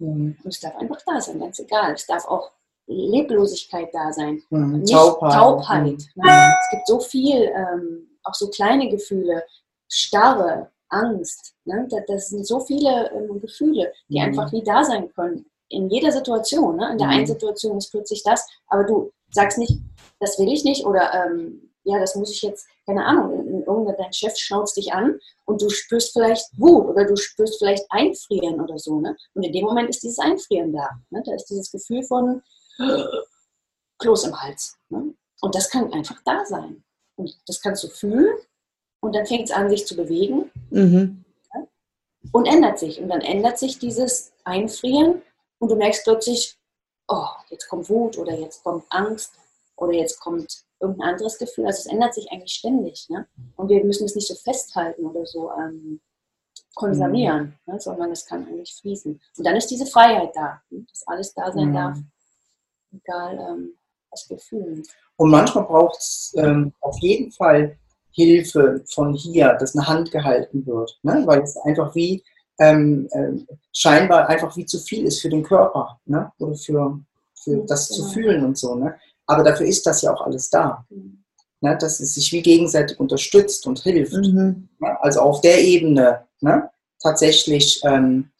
Mhm. 0.00 0.36
und 0.44 0.46
es 0.46 0.60
darf 0.60 0.76
einfach 0.76 1.00
da 1.06 1.20
sein, 1.20 1.38
ganz 1.40 1.58
egal. 1.58 1.92
Es 1.92 2.06
darf 2.06 2.24
auch 2.26 2.50
Leblosigkeit 2.86 3.90
da 3.92 4.12
sein. 4.12 4.42
Mhm. 4.50 4.80
Nicht 4.80 4.92
Taubheit. 4.92 5.32
Taubheit. 5.32 5.84
Mhm. 6.14 6.22
Ne? 6.22 6.54
Es 6.60 6.70
gibt 6.70 6.86
so 6.86 7.00
viel, 7.00 7.42
ähm, 7.54 8.08
auch 8.24 8.34
so 8.34 8.48
kleine 8.48 8.88
Gefühle, 8.88 9.44
Starre, 9.88 10.70
Angst. 10.90 11.54
Ne? 11.64 11.86
Das, 11.90 12.00
das 12.06 12.28
sind 12.30 12.46
so 12.46 12.60
viele 12.60 13.10
ähm, 13.12 13.40
Gefühle, 13.40 13.92
die 14.08 14.18
Mhm. 14.20 14.26
einfach 14.26 14.52
wie 14.52 14.62
da 14.62 14.84
sein 14.84 15.12
können. 15.14 15.46
In 15.70 15.88
jeder 15.90 16.10
Situation. 16.12 16.76
Ne? 16.76 16.92
In 16.92 16.98
der 16.98 17.06
Mhm. 17.08 17.12
einen 17.12 17.26
Situation 17.26 17.76
ist 17.78 17.90
plötzlich 17.90 18.22
das, 18.22 18.46
aber 18.68 18.84
du 18.84 19.12
sagst 19.30 19.58
nicht, 19.58 19.78
das 20.20 20.38
will 20.38 20.52
ich 20.52 20.64
nicht 20.64 20.84
oder 20.84 21.12
ähm, 21.14 21.70
ja, 21.84 21.98
das 21.98 22.14
muss 22.16 22.30
ich 22.30 22.42
jetzt, 22.42 22.66
keine 22.86 23.04
Ahnung, 23.04 23.62
irgendein- 23.66 23.96
dein 23.96 24.12
Chef 24.12 24.36
schnauzt 24.36 24.76
dich 24.76 24.92
an 24.92 25.18
und 25.46 25.62
du 25.62 25.70
spürst 25.70 26.12
vielleicht 26.12 26.46
Wut 26.58 26.86
oder 26.86 27.04
du 27.06 27.16
spürst 27.16 27.58
vielleicht 27.58 27.84
Einfrieren 27.90 28.60
oder 28.60 28.78
so. 28.78 29.00
Ne? 29.00 29.16
Und 29.34 29.42
in 29.44 29.52
dem 29.52 29.64
Moment 29.64 29.88
ist 29.88 30.02
dieses 30.02 30.18
Einfrieren 30.18 30.72
da. 30.72 30.90
Ne? 31.10 31.22
Da 31.24 31.34
ist 31.34 31.46
dieses 31.46 31.70
Gefühl 31.70 32.02
von 32.02 32.42
Kloß 33.98 34.24
im 34.24 34.40
Hals. 34.40 34.76
Ne? 34.90 35.14
Und 35.40 35.54
das 35.54 35.70
kann 35.70 35.92
einfach 35.92 36.20
da 36.24 36.44
sein. 36.44 36.82
Und 37.16 37.34
das 37.46 37.60
kannst 37.60 37.82
du 37.84 37.88
fühlen 37.88 38.36
und 39.00 39.14
dann 39.14 39.26
fängt 39.26 39.44
es 39.48 39.50
an, 39.54 39.70
sich 39.70 39.86
zu 39.86 39.96
bewegen 39.96 40.50
Mhm. 40.70 41.24
und 42.32 42.46
ändert 42.46 42.78
sich. 42.78 43.00
Und 43.00 43.08
dann 43.08 43.22
ändert 43.22 43.58
sich 43.58 43.78
dieses 43.78 44.32
Einfrieren 44.44 45.22
und 45.58 45.70
du 45.70 45.76
merkst 45.76 46.04
plötzlich, 46.04 46.57
oh, 47.08 47.28
jetzt 47.50 47.68
kommt 47.68 47.88
Wut 47.88 48.18
oder 48.18 48.34
jetzt 48.34 48.62
kommt 48.62 48.84
Angst 48.90 49.32
oder 49.76 49.92
jetzt 49.92 50.20
kommt 50.20 50.64
irgendein 50.80 51.10
anderes 51.10 51.38
Gefühl. 51.38 51.66
Also 51.66 51.80
es 51.80 51.86
ändert 51.86 52.14
sich 52.14 52.30
eigentlich 52.30 52.52
ständig. 52.52 53.08
Ne? 53.08 53.26
Und 53.56 53.68
wir 53.68 53.82
müssen 53.84 54.04
es 54.04 54.14
nicht 54.14 54.28
so 54.28 54.34
festhalten 54.34 55.04
oder 55.06 55.26
so 55.26 55.50
ähm, 55.52 56.00
konservieren, 56.74 57.58
ne? 57.66 57.80
sondern 57.80 58.12
es 58.12 58.26
kann 58.26 58.46
eigentlich 58.46 58.74
fließen. 58.80 59.20
Und 59.36 59.44
dann 59.44 59.56
ist 59.56 59.70
diese 59.70 59.86
Freiheit 59.86 60.30
da, 60.34 60.62
ne? 60.70 60.84
dass 60.88 61.06
alles 61.06 61.34
da 61.34 61.50
sein 61.50 61.70
Mhm. 61.70 61.74
darf, 61.74 61.98
egal 62.92 63.38
ähm, 63.38 63.74
was 64.10 64.28
wir 64.30 64.38
fühlen. 64.38 64.82
Und 65.16 65.30
manchmal 65.30 65.64
braucht 65.64 65.98
es 65.98 66.34
ähm, 66.36 66.72
auf 66.80 66.96
jeden 67.00 67.32
Fall 67.32 67.76
Hilfe 68.12 68.84
von 68.88 69.14
hier, 69.14 69.54
dass 69.54 69.76
eine 69.76 69.86
Hand 69.86 70.10
gehalten 70.10 70.64
wird, 70.66 70.98
ne? 71.02 71.22
weil 71.26 71.42
es 71.42 71.56
einfach 71.58 71.94
wie 71.94 72.22
ähm, 72.58 73.08
ähm, 73.12 73.46
scheinbar 73.72 74.28
einfach 74.28 74.56
wie 74.56 74.66
zu 74.66 74.78
viel 74.78 75.04
ist 75.04 75.20
für 75.20 75.28
den 75.28 75.42
Körper 75.42 76.00
ne? 76.06 76.32
oder 76.38 76.54
für, 76.54 77.00
für 77.42 77.64
das 77.66 77.88
zu 77.88 78.02
genau. 78.02 78.12
fühlen 78.12 78.44
und 78.44 78.58
so. 78.58 78.74
Ne? 78.74 78.96
Aber 79.26 79.42
dafür 79.44 79.66
ist 79.66 79.86
das 79.86 80.02
ja 80.02 80.12
auch 80.12 80.22
alles 80.22 80.50
da, 80.50 80.84
Mhm. 80.90 81.24
ne? 81.60 81.76
dass 81.78 82.00
es 82.00 82.14
sich 82.14 82.32
wie 82.32 82.42
gegenseitig 82.42 82.98
unterstützt 82.98 83.66
und 83.66 83.80
hilft. 83.80 84.14
Mhm. 84.14 84.68
Ne? 84.80 85.00
Also 85.00 85.20
auf 85.20 85.40
der 85.40 85.62
Ebene 85.62 86.26
ne? 86.40 86.70
tatsächlich 87.00 87.80
ähm, 87.84 88.30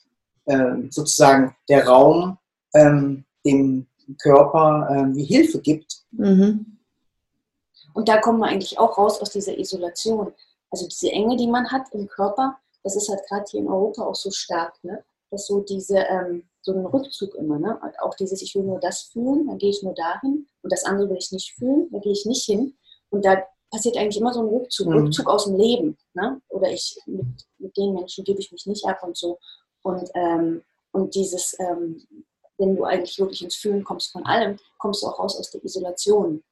ähm, 0.47 0.91
sozusagen 0.91 1.55
der 1.69 1.87
Raum 1.87 2.39
ähm, 2.75 3.25
dem 3.45 3.87
Körper 4.21 4.89
ähm, 4.91 5.14
wie 5.14 5.25
Hilfe 5.25 5.61
gibt. 5.61 5.99
Mhm. 6.12 6.79
Und 7.95 8.09
da 8.09 8.19
kommen 8.19 8.39
wir 8.39 8.47
eigentlich 8.47 8.79
auch 8.79 8.97
raus 8.97 9.21
aus 9.21 9.31
dieser 9.31 9.59
Isolation. 9.59 10.33
Also 10.71 10.87
diese 10.87 11.11
Enge, 11.11 11.37
die 11.37 11.47
man 11.47 11.71
hat 11.71 11.93
im 11.93 12.09
Körper, 12.09 12.59
das 12.89 12.97
ist 12.97 13.11
halt 13.11 13.20
gerade 13.28 13.45
hier 13.51 13.61
in 13.61 13.68
Europa 13.68 14.03
auch 14.03 14.14
so 14.14 14.30
stark, 14.30 14.82
ne? 14.82 15.05
dass 15.30 15.47
so 15.47 15.61
diese, 15.61 15.99
ähm, 15.99 16.49
so 16.62 16.72
ein 16.72 16.86
Rückzug 16.86 17.34
immer, 17.34 17.59
ne? 17.59 17.78
Und 17.82 18.01
auch 18.01 18.14
dieses, 18.14 18.41
ich 18.41 18.55
will 18.55 18.62
nur 18.62 18.80
das 18.80 19.03
fühlen, 19.12 19.47
dann 19.47 19.59
gehe 19.59 19.68
ich 19.68 19.82
nur 19.82 19.93
dahin 19.93 20.47
und 20.62 20.72
das 20.72 20.84
andere 20.84 21.11
will 21.11 21.18
ich 21.18 21.30
nicht 21.30 21.55
fühlen, 21.55 21.89
da 21.93 21.99
gehe 21.99 22.12
ich 22.12 22.24
nicht 22.24 22.45
hin. 22.47 22.78
Und 23.11 23.26
da 23.26 23.43
passiert 23.70 23.99
eigentlich 23.99 24.16
immer 24.16 24.32
so 24.32 24.41
ein 24.41 24.49
Rückzug, 24.49 24.86
Mhm. 24.86 25.05
Rückzug 25.05 25.28
aus 25.28 25.45
dem 25.45 25.57
Leben. 25.57 25.99
Ne? 26.14 26.41
Oder 26.49 26.70
ich, 26.70 26.99
mit, 27.05 27.26
mit 27.59 27.76
den 27.76 27.93
Menschen 27.93 28.24
gebe 28.24 28.41
ich 28.41 28.51
mich 28.51 28.64
nicht 28.64 28.86
ab 28.86 29.03
und 29.03 29.18
so. 29.18 29.39
Und, 29.82 30.09
ähm, 30.14 30.62
und 30.93 31.14
dieses, 31.14 31.55
ähm, 31.59 32.07
wenn 32.57 32.74
du 32.74 32.84
eigentlich 32.84 33.18
wirklich 33.18 33.45
ins 33.45 33.57
Fühlen 33.57 33.84
kommst 33.84 34.12
von 34.12 34.24
allem, 34.24 34.59
kommst 34.78 35.03
du 35.03 35.09
auch 35.09 35.18
raus 35.18 35.39
aus 35.39 35.51
der 35.51 35.62
Isolation. 35.62 36.43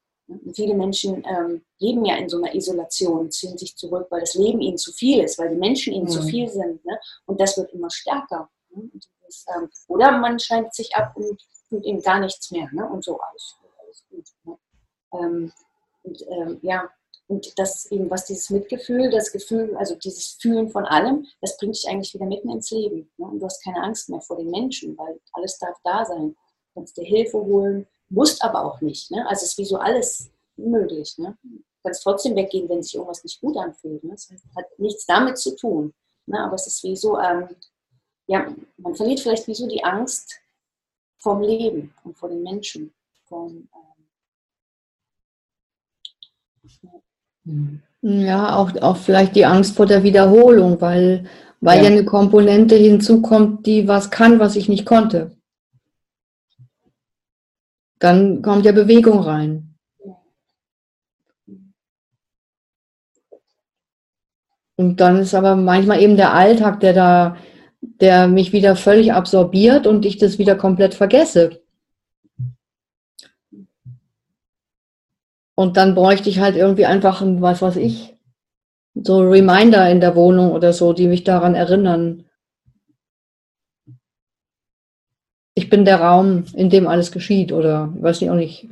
Viele 0.53 0.73
Menschen 0.73 1.23
ähm, 1.25 1.63
leben 1.79 2.03
ja 2.03 2.17
in 2.17 2.27
so 2.27 2.37
einer 2.37 2.53
Isolation, 2.53 3.31
ziehen 3.31 3.57
sich 3.57 3.75
zurück, 3.77 4.07
weil 4.09 4.19
das 4.19 4.35
Leben 4.35 4.59
ihnen 4.59 4.77
zu 4.77 4.91
viel 4.91 5.23
ist, 5.23 5.37
weil 5.39 5.49
die 5.49 5.55
Menschen 5.55 5.93
ihnen 5.93 6.05
Mhm. 6.05 6.09
zu 6.09 6.21
viel 6.23 6.47
sind. 6.49 6.83
Ne? 6.85 6.99
Und 7.25 7.39
das 7.39 7.57
wird 7.57 7.71
immer 7.73 7.89
stärker. 7.89 8.49
Ne? 8.71 8.89
Das, 9.25 9.45
ähm, 9.55 9.69
oder 9.87 10.11
man 10.17 10.37
schneidet 10.39 10.73
sich 10.73 10.93
ab 10.95 11.13
und 11.15 11.41
tut 11.69 11.85
ihm 11.85 12.01
gar 12.01 12.19
nichts 12.19 12.51
mehr. 12.51 12.67
Ne? 12.73 12.85
Und 12.89 13.03
so 13.05 13.19
alles, 13.19 13.55
alles 13.79 14.03
gut. 14.09 14.25
Ne? 14.43 14.57
Ähm, 15.13 15.51
und 16.03 16.21
ähm, 16.29 16.59
ja, 16.61 16.89
und 17.27 17.57
das 17.59 17.91
eben, 17.91 18.09
was 18.09 18.25
dieses 18.25 18.49
Mitgefühl, 18.49 19.09
das 19.09 19.31
Gefühl, 19.31 19.75
also 19.77 19.95
dieses 19.95 20.37
Fühlen 20.41 20.69
von 20.69 20.85
allem, 20.85 21.25
das 21.41 21.57
bringt 21.57 21.75
dich 21.75 21.87
eigentlich 21.89 22.13
wieder 22.13 22.25
mitten 22.25 22.49
ins 22.49 22.71
Leben. 22.71 23.09
Ne? 23.17 23.25
Und 23.27 23.39
du 23.39 23.45
hast 23.45 23.63
keine 23.63 23.83
Angst 23.83 24.09
mehr 24.09 24.21
vor 24.21 24.37
den 24.37 24.49
Menschen, 24.49 24.97
weil 24.97 25.19
alles 25.33 25.57
darf 25.57 25.77
da 25.83 26.05
sein. 26.05 26.29
Du 26.29 26.79
kannst 26.81 26.95
dir 26.97 27.03
Hilfe 27.05 27.37
holen, 27.37 27.85
musst 28.09 28.43
aber 28.43 28.63
auch 28.63 28.81
nicht. 28.81 29.11
Ne? 29.11 29.25
Also 29.27 29.43
es 29.43 29.51
ist 29.51 29.57
wie 29.57 29.65
so 29.65 29.77
alles 29.77 30.29
möglich. 30.55 31.17
Ne? 31.17 31.37
Du 31.43 31.59
kannst 31.83 32.03
trotzdem 32.03 32.35
weggehen, 32.35 32.67
wenn 32.69 32.83
sich 32.83 32.95
irgendwas 32.95 33.23
nicht 33.23 33.39
gut 33.41 33.57
anfühlt. 33.57 34.03
Ne? 34.03 34.11
Das 34.11 34.29
hat 34.55 34.65
nichts 34.77 35.05
damit 35.05 35.37
zu 35.37 35.55
tun. 35.55 35.93
Ne? 36.25 36.39
Aber 36.39 36.55
es 36.55 36.67
ist 36.67 36.83
wie 36.83 36.95
so, 36.95 37.19
ähm, 37.19 37.49
ja, 38.27 38.53
man 38.77 38.95
verliert 38.95 39.19
vielleicht 39.19 39.47
wie 39.47 39.55
so 39.55 39.67
die 39.67 39.83
Angst 39.83 40.39
vom 41.19 41.41
Leben 41.41 41.93
und 42.03 42.17
vor 42.17 42.29
den 42.29 42.43
Menschen. 42.43 42.93
Vom, 43.25 43.67
ähm, 47.45 47.81
Ja, 48.01 48.55
auch, 48.57 48.75
auch 48.81 48.97
vielleicht 48.97 49.35
die 49.35 49.45
Angst 49.45 49.75
vor 49.75 49.85
der 49.85 50.03
Wiederholung, 50.03 50.79
weil, 50.81 51.25
weil 51.61 51.77
Ja. 51.77 51.83
ja 51.85 51.89
eine 51.89 52.05
Komponente 52.05 52.75
hinzukommt, 52.75 53.65
die 53.65 53.87
was 53.87 54.11
kann, 54.11 54.39
was 54.39 54.55
ich 54.55 54.69
nicht 54.69 54.85
konnte. 54.85 55.37
Dann 57.99 58.41
kommt 58.41 58.65
ja 58.65 58.71
Bewegung 58.71 59.19
rein. 59.19 59.75
Und 64.75 64.99
dann 64.99 65.17
ist 65.17 65.33
aber 65.33 65.55
manchmal 65.55 66.01
eben 66.01 66.17
der 66.17 66.33
Alltag, 66.33 66.79
der 66.81 66.93
da, 66.93 67.37
der 67.81 68.27
mich 68.27 68.53
wieder 68.53 68.75
völlig 68.75 69.11
absorbiert 69.11 69.87
und 69.87 70.05
ich 70.05 70.17
das 70.17 70.37
wieder 70.37 70.55
komplett 70.55 70.93
vergesse. 70.93 71.61
Und 75.55 75.75
dann 75.77 75.95
bräuchte 75.95 76.29
ich 76.29 76.39
halt 76.39 76.55
irgendwie 76.55 76.85
einfach 76.85 77.21
ein, 77.23 77.41
was 77.41 77.63
weiß 77.63 77.77
ich, 77.77 78.15
so 78.93 79.21
Reminder 79.21 79.89
in 79.89 79.99
der 79.99 80.15
Wohnung 80.15 80.51
oder 80.51 80.71
so, 80.71 80.93
die 80.93 81.07
mich 81.07 81.23
daran 81.23 81.55
erinnern. 81.55 82.26
Ich 85.57 85.71
bin 85.71 85.85
der 85.85 85.99
Raum, 85.99 86.45
in 86.53 86.69
dem 86.69 86.85
alles 86.85 87.11
geschieht 87.11 87.51
oder 87.51 87.91
weiß 87.99 88.21
ich 88.21 88.29
auch 88.29 88.35
nicht. 88.35 88.67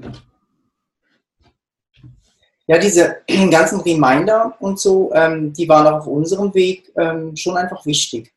Ja, 2.67 2.77
diese 2.77 3.23
ganzen 3.49 3.79
Reminder 3.79 4.55
und 4.59 4.79
so, 4.79 5.11
ähm, 5.15 5.51
die 5.51 5.67
waren 5.67 5.87
auch 5.87 6.01
auf 6.01 6.07
unserem 6.07 6.53
Weg 6.53 6.93
ähm, 6.95 7.35
schon 7.35 7.57
einfach 7.57 7.83
wichtig. 7.87 8.31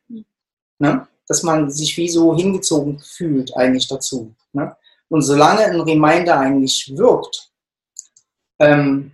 Ne? 0.78 1.06
Dass 1.26 1.42
man 1.42 1.70
sich 1.70 1.94
wie 1.98 2.08
so 2.08 2.34
hingezogen 2.34 2.98
fühlt 3.00 3.54
eigentlich 3.54 3.86
dazu. 3.86 4.34
Ne? 4.54 4.74
Und 5.10 5.20
solange 5.20 5.66
ein 5.66 5.82
Reminder 5.82 6.40
eigentlich 6.40 6.96
wirkt, 6.96 7.52
ähm, 8.60 9.12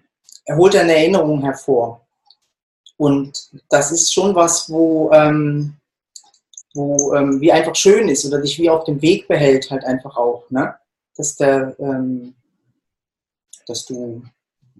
holt 0.48 0.76
er 0.76 0.82
eine 0.82 0.94
Erinnerung 0.94 1.42
hervor. 1.42 2.06
Und 2.96 3.50
das 3.68 3.90
ist 3.90 4.14
schon 4.14 4.32
was, 4.32 4.70
wo, 4.70 5.10
ähm, 5.10 5.74
wo 6.74 7.14
ähm, 7.14 7.40
wie 7.40 7.52
einfach 7.52 7.76
schön 7.76 8.08
ist 8.08 8.24
oder 8.24 8.40
dich 8.40 8.58
wie 8.58 8.68
auf 8.68 8.84
dem 8.84 9.00
Weg 9.00 9.28
behält, 9.28 9.70
halt 9.70 9.84
einfach 9.84 10.16
auch. 10.16 10.50
Ne? 10.50 10.74
Dass, 11.16 11.36
der, 11.36 11.76
ähm, 11.78 12.34
dass 13.66 13.86
du 13.86 14.24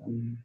ähm, 0.00 0.44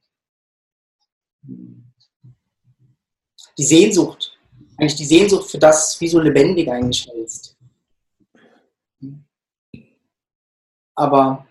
die 3.58 3.64
Sehnsucht, 3.64 4.38
eigentlich 4.78 4.96
die 4.96 5.06
Sehnsucht 5.06 5.50
für 5.50 5.58
das, 5.58 6.00
wie 6.00 6.08
so 6.08 6.20
lebendig 6.20 6.70
eigentlich 6.70 7.08
hältst. 7.08 7.58
Aber 10.96 11.48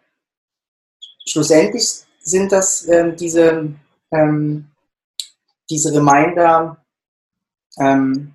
schlussendlich 1.26 2.04
sind 2.20 2.52
das 2.52 2.86
ähm, 2.86 3.16
diese, 3.16 3.74
ähm, 4.12 4.70
diese 5.68 5.92
Reminder 5.92 6.84
ähm, 7.78 8.34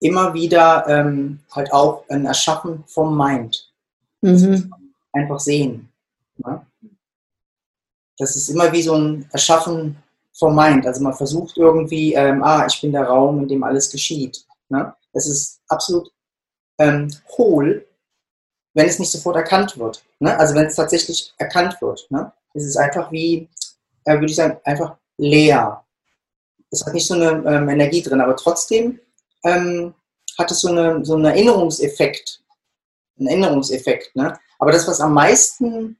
immer 0.00 0.34
wieder 0.34 0.86
ähm, 0.88 1.40
halt 1.50 1.72
auch 1.72 2.04
ein 2.08 2.26
Erschaffen 2.26 2.84
vom 2.86 3.16
Mind. 3.16 3.72
Mhm. 4.20 4.72
Einfach 5.12 5.40
sehen. 5.40 5.88
Ne? 6.38 6.64
Das 8.16 8.36
ist 8.36 8.48
immer 8.48 8.72
wie 8.72 8.82
so 8.82 8.94
ein 8.94 9.28
Erschaffen 9.32 9.96
vom 10.32 10.54
Mind. 10.54 10.86
Also 10.86 11.02
man 11.02 11.14
versucht 11.14 11.56
irgendwie, 11.56 12.14
ähm, 12.14 12.42
ah, 12.42 12.66
ich 12.66 12.80
bin 12.80 12.92
der 12.92 13.04
Raum, 13.04 13.40
in 13.40 13.48
dem 13.48 13.64
alles 13.64 13.90
geschieht. 13.90 14.44
Ne? 14.68 14.94
Das 15.12 15.26
ist 15.26 15.60
absolut 15.68 16.12
ähm, 16.78 17.08
hohl, 17.36 17.86
wenn 18.74 18.86
es 18.86 18.98
nicht 18.98 19.10
sofort 19.10 19.36
erkannt 19.36 19.78
wird. 19.78 20.04
Ne? 20.20 20.36
Also 20.38 20.54
wenn 20.54 20.66
es 20.66 20.76
tatsächlich 20.76 21.34
erkannt 21.38 21.80
wird. 21.80 22.06
Ne? 22.10 22.32
Es 22.54 22.64
ist 22.64 22.76
einfach 22.76 23.10
wie, 23.10 23.48
äh, 24.04 24.14
würde 24.14 24.26
ich 24.26 24.36
sagen, 24.36 24.58
einfach 24.64 24.96
leer. 25.16 25.84
Es 26.70 26.84
hat 26.84 26.94
nicht 26.94 27.06
so 27.06 27.14
eine 27.14 27.42
ähm, 27.46 27.68
Energie 27.68 28.02
drin, 28.02 28.20
aber 28.20 28.36
trotzdem 28.36 29.00
ähm, 29.44 29.94
hat 30.38 30.50
es 30.50 30.60
so, 30.60 30.68
eine, 30.68 31.04
so 31.04 31.14
einen 31.14 31.26
Erinnerungseffekt. 31.26 32.42
Einen 33.18 33.28
Erinnerungseffekt. 33.28 34.14
Ne? 34.14 34.38
Aber 34.58 34.72
das, 34.72 34.86
was 34.86 35.00
am 35.00 35.14
meisten, 35.14 35.96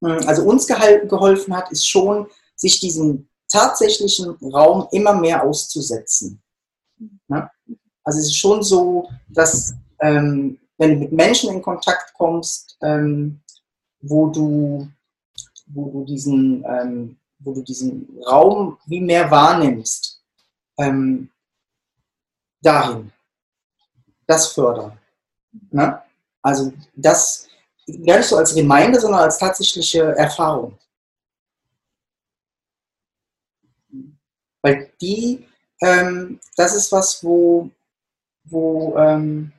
hm, 0.00 0.18
also 0.26 0.42
uns 0.44 0.66
geholfen 0.66 1.56
hat, 1.56 1.70
ist 1.70 1.86
schon, 1.86 2.26
sich 2.54 2.80
diesen 2.80 3.28
tatsächlichen 3.50 4.36
Raum 4.52 4.88
immer 4.90 5.14
mehr 5.14 5.42
auszusetzen. 5.44 6.42
Ne? 7.28 7.50
Also 8.04 8.20
es 8.20 8.26
ist 8.26 8.38
schon 8.38 8.62
so, 8.62 9.08
dass 9.28 9.74
ähm, 10.00 10.58
wenn 10.78 10.94
du 10.94 10.96
mit 10.96 11.12
Menschen 11.12 11.52
in 11.52 11.62
Kontakt 11.62 12.14
kommst, 12.14 12.78
ähm, 12.82 13.40
wo 14.00 14.28
du, 14.28 14.88
wo 15.66 15.90
du 15.90 16.04
diesen, 16.04 16.64
ähm, 16.64 17.16
wo 17.40 17.52
du 17.52 17.62
diesen 17.62 18.08
Raum 18.26 18.78
wie 18.86 19.00
mehr 19.00 19.30
wahrnimmst, 19.30 20.22
ähm, 20.78 21.30
dahin. 22.60 23.12
Das 24.26 24.52
fördern. 24.52 24.98
Ne? 25.70 26.02
Also 26.42 26.72
das 26.94 27.48
gar 28.04 28.18
nicht 28.18 28.28
so 28.28 28.36
als 28.36 28.54
Reminder, 28.54 29.00
sondern 29.00 29.20
als 29.20 29.38
tatsächliche 29.38 30.02
Erfahrung. 30.16 30.78
Weil 34.62 34.92
die, 35.00 35.46
ähm, 35.82 36.40
das 36.56 36.74
ist 36.74 36.92
was, 36.92 37.22
wo, 37.24 37.70
wo 38.44 38.96
ähm, 38.96 39.52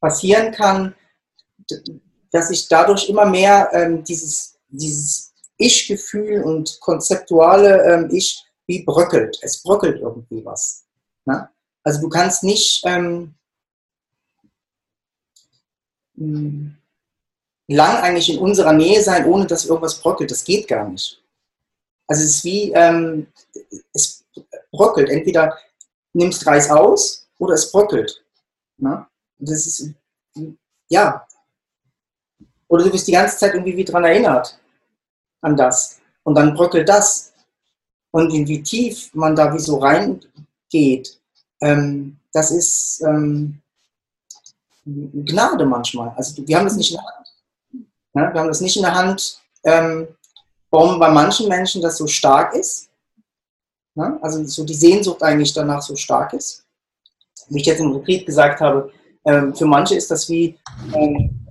passieren 0.00 0.52
kann, 0.52 0.94
dass 2.30 2.48
sich 2.48 2.68
dadurch 2.68 3.08
immer 3.08 3.26
mehr 3.26 3.70
ähm, 3.72 4.04
dieses, 4.04 4.58
dieses 4.68 5.32
Ich-Gefühl 5.56 6.42
und 6.42 6.78
konzeptuale 6.80 7.84
ähm, 7.84 8.10
Ich 8.10 8.44
wie 8.66 8.82
bröckelt. 8.82 9.38
Es 9.42 9.62
bröckelt 9.62 10.00
irgendwie 10.00 10.44
was. 10.44 10.83
Ne? 11.24 11.48
Also 11.82 12.00
du 12.00 12.08
kannst 12.08 12.42
nicht 12.42 12.82
ähm, 12.84 13.34
hm, 16.16 16.76
lang 17.68 17.96
eigentlich 18.02 18.32
in 18.32 18.38
unserer 18.38 18.72
Nähe 18.72 19.02
sein, 19.02 19.26
ohne 19.26 19.46
dass 19.46 19.66
irgendwas 19.66 20.00
bröckelt. 20.00 20.30
Das 20.30 20.44
geht 20.44 20.68
gar 20.68 20.88
nicht. 20.88 21.22
Also 22.06 22.22
es 22.22 22.36
ist 22.36 22.44
wie, 22.44 22.72
ähm, 22.72 23.26
es 23.92 24.24
bröckelt. 24.70 25.08
Entweder 25.08 25.56
nimmst 26.12 26.46
Reis 26.46 26.70
aus 26.70 27.26
oder 27.38 27.54
es 27.54 27.70
bröckelt. 27.70 28.24
Ne? 28.76 29.06
Das 29.38 29.66
ist, 29.66 29.90
ja. 30.88 31.26
Oder 32.68 32.84
du 32.84 32.90
bist 32.90 33.06
die 33.06 33.12
ganze 33.12 33.38
Zeit 33.38 33.54
irgendwie 33.54 33.76
wie 33.76 33.84
dran 33.84 34.04
erinnert 34.04 34.58
an 35.40 35.56
das. 35.56 36.00
Und 36.22 36.34
dann 36.34 36.54
bröckelt 36.54 36.88
das. 36.88 37.32
Und 38.10 38.32
wie 38.32 38.62
tief 38.62 39.14
man 39.14 39.36
da 39.36 39.52
wie 39.52 39.58
so 39.58 39.78
reingeht, 40.74 41.20
ähm, 41.60 42.18
das 42.32 42.50
ist 42.50 43.02
ähm, 43.06 43.60
Gnade 44.84 45.64
manchmal. 45.64 46.12
Also 46.16 46.46
wir 46.46 46.58
haben 46.58 46.64
das 46.64 46.76
nicht 46.76 46.90
in 46.90 46.96
der 46.96 47.04
Hand. 47.04 47.28
Ja, 48.14 48.34
wir 48.34 48.40
haben 48.40 48.48
das 48.48 48.60
nicht 48.60 48.76
in 48.76 48.82
der 48.82 48.94
Hand, 48.94 49.40
ähm, 49.64 50.08
warum 50.70 50.98
bei 50.98 51.10
manchen 51.10 51.48
Menschen 51.48 51.80
das 51.80 51.96
so 51.96 52.06
stark 52.06 52.54
ist. 52.54 52.90
Ja, 53.94 54.18
also 54.22 54.44
so 54.44 54.64
die 54.64 54.74
Sehnsucht 54.74 55.22
eigentlich 55.22 55.52
danach 55.52 55.80
so 55.80 55.94
stark 55.96 56.32
ist. 56.32 56.64
Wie 57.48 57.60
ich 57.60 57.66
jetzt 57.66 57.80
im 57.80 57.92
Retreat 57.92 58.26
gesagt 58.26 58.60
habe, 58.60 58.92
ähm, 59.24 59.54
für 59.54 59.66
manche 59.66 59.94
ist 59.94 60.10
das 60.10 60.28
wie 60.28 60.58
ähm, 60.94 61.46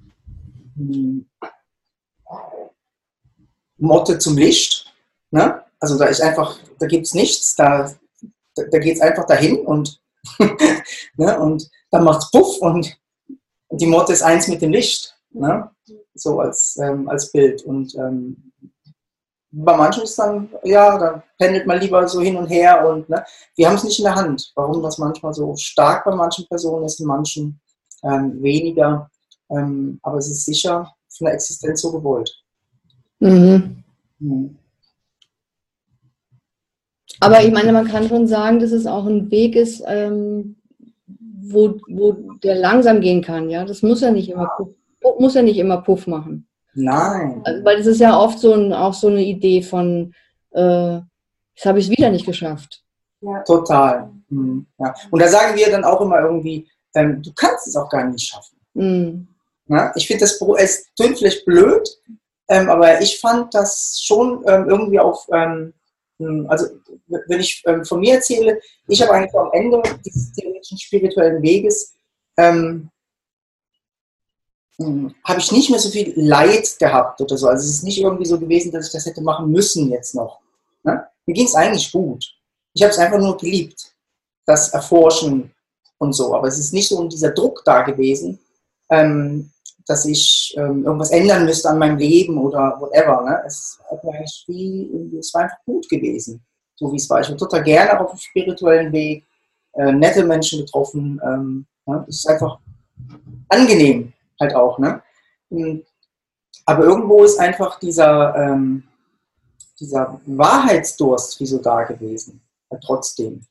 Motte 3.78 4.17
zum 4.19 4.38
Licht. 4.38 4.93
Ne? 5.32 5.63
Also 5.80 5.97
da 5.97 6.05
ist 6.05 6.21
einfach, 6.21 6.59
da 6.80 6.86
gibt 6.88 7.05
es 7.05 7.13
nichts, 7.13 7.55
da, 7.55 7.93
da, 8.56 8.64
da 8.72 8.80
geht 8.80 8.95
es 8.95 9.01
einfach 9.01 9.26
dahin 9.26 9.60
und, 9.66 10.01
ne? 11.18 11.39
und 11.39 11.70
dann 11.91 12.04
macht 12.04 12.24
es 12.24 12.32
Puff 12.32 12.58
und 12.62 12.97
die 13.72 13.88
Motte 13.88 14.14
ist 14.14 14.24
eins 14.24 14.47
mit 14.47 14.62
dem 14.62 14.72
Licht. 14.72 15.16
Ne? 15.32 15.70
So 16.14 16.39
als, 16.39 16.78
ähm, 16.78 17.10
als 17.10 17.32
Bild. 17.32 17.64
Und 17.64 17.95
ähm, 17.95 18.51
bei 19.51 19.76
manchen 19.76 20.04
ist 20.04 20.18
dann, 20.18 20.49
ja, 20.64 20.97
da 20.97 21.24
pendelt 21.38 21.66
man 21.66 21.80
lieber 21.80 22.08
so 22.08 22.22
hin 22.22 22.38
und 22.38 22.47
her 22.47 22.88
und 22.88 23.10
ne? 23.10 23.24
wir 23.56 23.68
haben 23.68 23.76
es 23.76 23.84
nicht 23.84 23.99
in 23.99 24.06
der 24.06 24.16
Hand. 24.16 24.51
Warum 24.56 24.82
das 24.82 24.97
manchmal 24.97 25.34
so 25.34 25.56
stark 25.56 26.06
bei 26.06 26.16
manchen 26.16 26.47
Personen 26.47 26.86
ist, 26.86 26.99
in 26.99 27.08
manchen 27.08 27.60
ähm, 28.04 28.41
weniger. 28.41 29.10
Ähm, 29.49 29.99
aber 30.01 30.18
es 30.18 30.30
ist 30.30 30.45
sicher 30.45 30.91
von 31.10 31.26
der 31.26 31.36
Existenz 31.36 31.82
so 31.82 31.91
gewollt. 31.91 32.32
Mhm. 33.20 33.84
Mhm. 34.20 34.58
Aber 37.20 37.43
ich 37.43 37.51
meine, 37.51 37.72
man 37.72 37.88
kann 37.88 38.07
schon 38.07 38.28
sagen, 38.28 38.59
dass 38.59 38.72
es 38.72 38.86
auch 38.86 39.05
ein 39.05 39.32
Weg 39.32 39.55
ist, 39.55 39.84
ähm, 39.88 40.55
wo, 41.07 41.80
wo 41.88 42.14
der 42.43 42.55
langsam 42.55 43.01
gehen 43.01 43.22
kann. 43.22 43.49
Ja, 43.49 43.66
das 43.66 43.82
muss 43.82 44.01
ja 44.01 44.11
nicht 44.11 44.30
immer 44.30 44.51
Puff, 44.57 45.20
muss 45.20 45.36
ja 45.36 45.41
nicht 45.41 45.57
immer 45.57 45.82
Puff 45.82 46.07
machen. 46.07 46.47
Nein. 46.74 47.41
Also, 47.43 47.64
weil 47.66 47.78
das 47.78 47.88
ist 47.88 47.99
ja 47.99 48.18
oft 48.18 48.39
so 48.39 48.53
ein, 48.53 48.74
auch 48.74 48.93
so 48.93 49.07
eine 49.07 49.24
Idee 49.24 49.61
von, 49.61 50.14
äh, 50.51 50.95
jetzt 50.95 51.66
habe 51.66 51.80
ich 51.80 51.86
es 51.86 51.91
wieder 51.91 52.09
nicht 52.09 52.26
geschafft. 52.26 52.84
Ja. 53.22 53.41
Total. 53.43 54.09
Mhm. 54.30 54.66
Ja. 54.80 54.93
Und 55.11 55.22
da 55.22 55.28
sagen 55.28 55.55
wir 55.55 55.70
dann 55.70 55.84
auch 55.84 56.01
immer 56.01 56.20
irgendwie, 56.22 56.68
ähm, 56.95 57.22
du 57.22 57.32
kannst 57.34 57.68
es 57.68 57.76
auch 57.76 57.89
gar 57.89 58.05
nicht 58.05 58.28
schaffen. 58.28 58.57
Mhm. 58.74 59.28
Ja? 59.68 59.91
Ich 59.95 60.07
finde 60.07 60.22
das, 60.22 60.41
es 60.57 60.88
klingt 60.95 61.18
vielleicht 61.18 61.45
blöd, 61.45 61.88
ähm, 62.49 62.70
aber 62.70 63.01
ich 63.01 63.20
fand 63.20 63.53
das 63.53 64.01
schon 64.03 64.43
ähm, 64.47 64.68
irgendwie 64.70 64.99
auf 64.99 65.28
also 66.47 66.68
wenn 67.07 67.39
ich 67.39 67.64
ähm, 67.66 67.84
von 67.86 67.99
mir 67.99 68.16
erzähle, 68.16 68.59
ich 68.88 69.01
habe 69.01 69.14
eigentlich 69.14 69.36
am 69.36 69.51
Ende 69.51 69.82
dieses 70.05 70.32
theoretischen 70.34 70.78
spirituellen 70.78 71.41
Weges, 71.41 71.95
ähm, 72.38 72.89
hm, 74.78 75.14
habe 75.24 75.39
ich 75.39 75.51
nicht 75.51 75.70
mehr 75.70 75.80
so 75.80 75.89
viel 75.89 76.14
Leid 76.16 76.78
gehabt 76.80 77.22
oder 77.22 77.38
so. 77.38 77.47
Also 77.47 77.64
es 77.64 77.76
ist 77.76 77.84
nicht 77.84 77.99
irgendwie 77.99 78.26
so 78.26 78.39
gewesen, 78.39 78.72
dass 78.72 78.88
ich 78.88 78.93
das 78.93 79.05
hätte 79.05 79.22
machen 79.22 79.51
müssen 79.51 79.91
jetzt 79.91 80.16
noch. 80.16 80.39
Ne? 80.84 81.05
Mir 81.26 81.34
ging 81.34 81.45
es 81.45 81.55
eigentlich 81.55 81.91
gut. 81.91 82.26
Ich 82.74 82.82
habe 82.82 82.91
es 82.91 82.97
einfach 82.97 83.20
nur 83.20 83.38
geliebt, 83.38 83.95
das 84.45 84.70
Erforschen 84.70 85.51
und 85.99 86.14
so. 86.14 86.34
Aber 86.34 86.47
es 86.47 86.57
ist 86.57 86.74
nicht 86.74 86.88
so 86.88 87.07
dieser 87.07 87.32
Druck 87.32 87.61
da 87.66 87.82
gewesen, 87.84 88.39
ähm, 88.89 89.51
dass 89.88 90.05
ich 90.05 90.53
ähm, 90.57 90.86
irgendwas 90.86 91.11
ändern 91.11 91.45
müsste 91.45 91.69
an 91.69 91.79
meinem 91.79 91.97
Leben 91.97 92.38
oder 92.38 92.77
whatever. 92.79 93.23
Ne? 93.23 93.43
Es, 93.45 93.79
hat 93.89 94.03
mir 94.03 94.19
es 94.23 95.34
war 95.34 95.43
einfach 95.43 95.57
gut 95.65 95.88
gewesen, 95.89 96.43
so 96.75 96.91
wie 96.91 96.97
es 96.97 97.09
war. 97.09 97.21
Ich 97.21 97.29
war 97.29 97.38
total 97.38 97.63
gerne 97.63 97.99
auf 97.99 98.11
dem 98.11 98.19
spirituellen 98.19 98.91
Weg, 98.91 99.25
äh, 99.73 99.91
nette 99.91 100.23
Menschen 100.25 100.59
getroffen. 100.59 101.19
Ähm, 101.23 101.65
ne? 101.86 102.05
Es 102.07 102.17
ist 102.17 102.27
einfach 102.27 102.59
angenehm 103.49 104.13
halt 104.39 104.55
auch. 104.55 104.79
Ne? 104.79 105.01
Aber 106.65 106.84
irgendwo 106.84 107.23
ist 107.23 107.39
einfach 107.39 107.79
dieser, 107.79 108.36
ähm, 108.36 108.84
dieser 109.79 110.19
Wahrheitsdurst 110.25 111.39
wie 111.39 111.45
so 111.45 111.59
da 111.59 111.84
gewesen, 111.84 112.41
halt 112.71 112.84
trotzdem. 112.84 113.45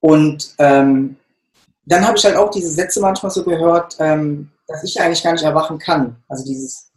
Und 0.00 0.54
ähm, 0.58 1.16
dann 1.84 2.06
habe 2.06 2.16
ich 2.16 2.24
halt 2.24 2.36
auch 2.36 2.50
diese 2.50 2.70
Sätze 2.70 3.00
manchmal 3.00 3.30
so 3.30 3.44
gehört, 3.44 3.96
ähm, 3.98 4.50
dass 4.66 4.84
ich 4.84 5.00
eigentlich 5.00 5.22
gar 5.22 5.32
nicht 5.32 5.44
erwachen 5.44 5.78
kann. 5.78 6.16
Also 6.28 6.44
dieses 6.44 6.90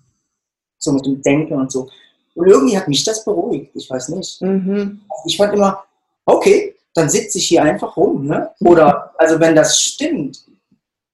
so 0.77 0.91
mit 0.91 1.05
dem 1.05 1.21
Denken 1.21 1.55
und 1.55 1.71
so. 1.71 1.89
Und 2.35 2.47
irgendwie 2.47 2.77
hat 2.77 2.87
mich 2.87 3.03
das 3.03 3.23
beruhigt, 3.23 3.75
ich 3.75 3.89
weiß 3.89 4.09
nicht. 4.09 4.41
Mhm. 4.41 5.01
Ich 5.25 5.37
fand 5.37 5.53
immer, 5.53 5.83
okay, 6.25 6.75
dann 6.93 7.09
sitze 7.09 7.37
ich 7.37 7.47
hier 7.47 7.63
einfach 7.63 7.95
rum. 7.97 8.27
Ne? 8.27 8.51
Oder, 8.59 9.13
also 9.17 9.39
wenn 9.39 9.55
das 9.55 9.81
stimmt, 9.81 10.45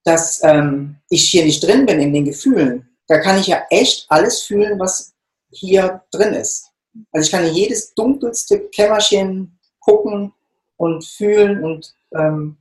dass 0.04 0.44
ähm, 0.44 0.96
ich 1.10 1.30
hier 1.30 1.46
nicht 1.46 1.66
drin 1.66 1.86
bin 1.86 2.00
in 2.00 2.14
den 2.14 2.26
Gefühlen, 2.26 2.90
da 3.08 3.20
kann 3.20 3.40
ich 3.40 3.48
ja 3.48 3.64
echt 3.70 4.06
alles 4.10 4.42
fühlen, 4.42 4.80
was 4.80 5.14
hier 5.52 6.02
drin 6.12 6.34
ist. 6.34 6.70
Also 7.12 7.26
ich 7.26 7.32
kann 7.32 7.46
in 7.46 7.54
jedes 7.54 7.94
dunkelste 7.94 8.60
Kämmerchen 8.70 9.60
gucken 9.80 10.34
und 10.78 11.06
fühlen 11.06 11.64
und, 11.64 11.94
ähm, 12.14 12.58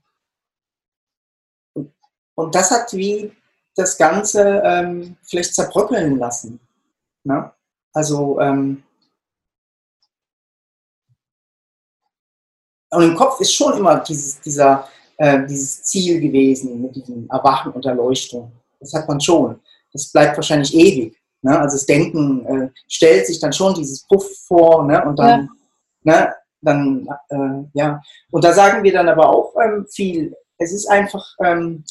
und 2.41 2.55
das 2.55 2.71
hat 2.71 2.93
wie 2.93 3.33
das 3.77 3.97
Ganze 3.97 4.63
ähm, 4.65 5.17
vielleicht 5.23 5.55
zerbröckeln 5.55 6.19
lassen. 6.19 6.61
Ne? 7.25 7.53
Also 7.93 8.41
ähm, 8.41 8.83
und 12.91 13.03
im 13.03 13.17
Kopf 13.17 13.41
ist 13.41 13.55
schon 13.55 13.77
immer 13.79 14.01
dieses, 14.01 14.41
dieser, 14.41 14.89
äh, 15.17 15.47
dieses 15.47 15.83
Ziel 15.85 16.21
gewesen 16.21 16.83
mit 16.83 16.97
diesem 16.97 17.29
Erwachen 17.31 17.73
und 17.73 17.87
Erleuchtung. 17.87 18.53
Das 18.81 18.93
hat 18.95 19.07
man 19.09 19.21
schon. 19.21 19.61
Das 19.93 20.11
bleibt 20.11 20.37
wahrscheinlich 20.37 20.75
ewig. 20.75 21.17
Ne? 21.43 21.59
Also 21.59 21.77
das 21.77 21.87
Denken 21.87 22.47
äh, 22.47 22.71
stellt 22.89 23.27
sich 23.27 23.39
dann 23.39 23.53
schon 23.53 23.75
dieses 23.75 24.07
Puff 24.07 24.27
vor 24.47 24.85
ne? 24.85 25.05
und 25.05 25.19
dann, 25.19 25.49
ja. 26.03 26.13
ne? 26.13 26.35
dann 26.61 27.09
äh, 27.29 27.79
ja. 27.79 28.01
Und 28.31 28.45
da 28.45 28.53
sagen 28.53 28.83
wir 28.83 28.93
dann 28.93 29.09
aber 29.09 29.29
auch 29.29 29.55
ähm, 29.63 29.87
viel. 29.89 30.35
Es 30.59 30.73
ist 30.73 30.87
einfach, 30.87 31.25
ähm, 31.43 31.85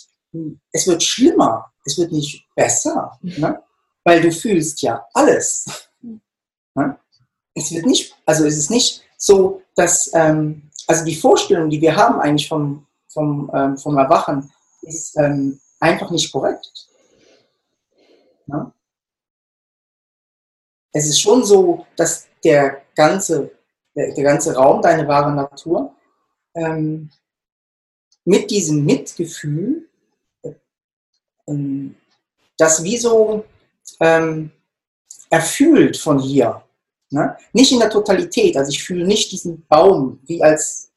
es 0.72 0.88
wird 0.88 1.04
schlimmer, 1.04 1.72
es 1.86 1.98
wird 1.98 2.12
nicht 2.12 2.48
besser, 2.56 3.18
ne? 3.22 3.62
weil 4.04 4.22
du 4.22 4.32
fühlst 4.32 4.82
ja 4.82 5.06
alles. 5.14 5.90
Ne? 6.76 7.00
Es 7.56 7.72
wird 7.72 7.86
nicht, 7.86 8.16
also 8.26 8.46
es 8.46 8.58
ist 8.58 8.70
nicht 8.70 9.04
so, 9.18 9.62
dass, 9.76 10.12
ähm, 10.14 10.70
also 10.88 11.04
die 11.04 11.16
Vorstellung, 11.16 11.70
die 11.70 11.82
wir 11.82 11.96
haben 11.96 12.20
eigentlich 12.20 12.48
vom, 12.48 12.86
vom, 13.08 13.52
ähm, 13.54 13.78
vom 13.78 13.98
Erwachen, 13.98 14.52
ist 14.82 15.18
ähm, 15.18 15.60
einfach 15.80 16.12
nicht 16.12 16.32
korrekt. 16.32 16.72
Ne? 18.46 18.72
Es 20.92 21.08
ist 21.08 21.20
schon 21.20 21.44
so, 21.44 21.86
dass 21.96 22.28
der 22.44 22.82
ganze, 22.96 23.52
der, 23.96 24.14
der 24.14 24.24
ganze 24.24 24.56
Raum, 24.56 24.82
deine 24.82 25.08
wahre 25.08 25.32
Natur, 25.32 25.96
ähm, 26.56 27.12
mit 28.26 28.50
diesem 28.52 28.86
Mitgefühl, 28.86 29.89
das 32.58 32.84
wie 32.84 32.98
so 32.98 33.46
ähm, 34.00 34.52
erfüllt 35.30 35.98
von 35.98 36.20
hier. 36.20 36.64
Ne? 37.12 37.36
Nicht 37.54 37.72
in 37.72 37.80
der 37.80 37.90
Totalität, 37.90 38.56
also 38.58 38.70
ich 38.70 38.84
fühle 38.84 39.06
nicht 39.06 39.32
diesen 39.32 39.66
Baum, 39.68 40.20
wie, 40.26 40.44
als, 40.44 40.92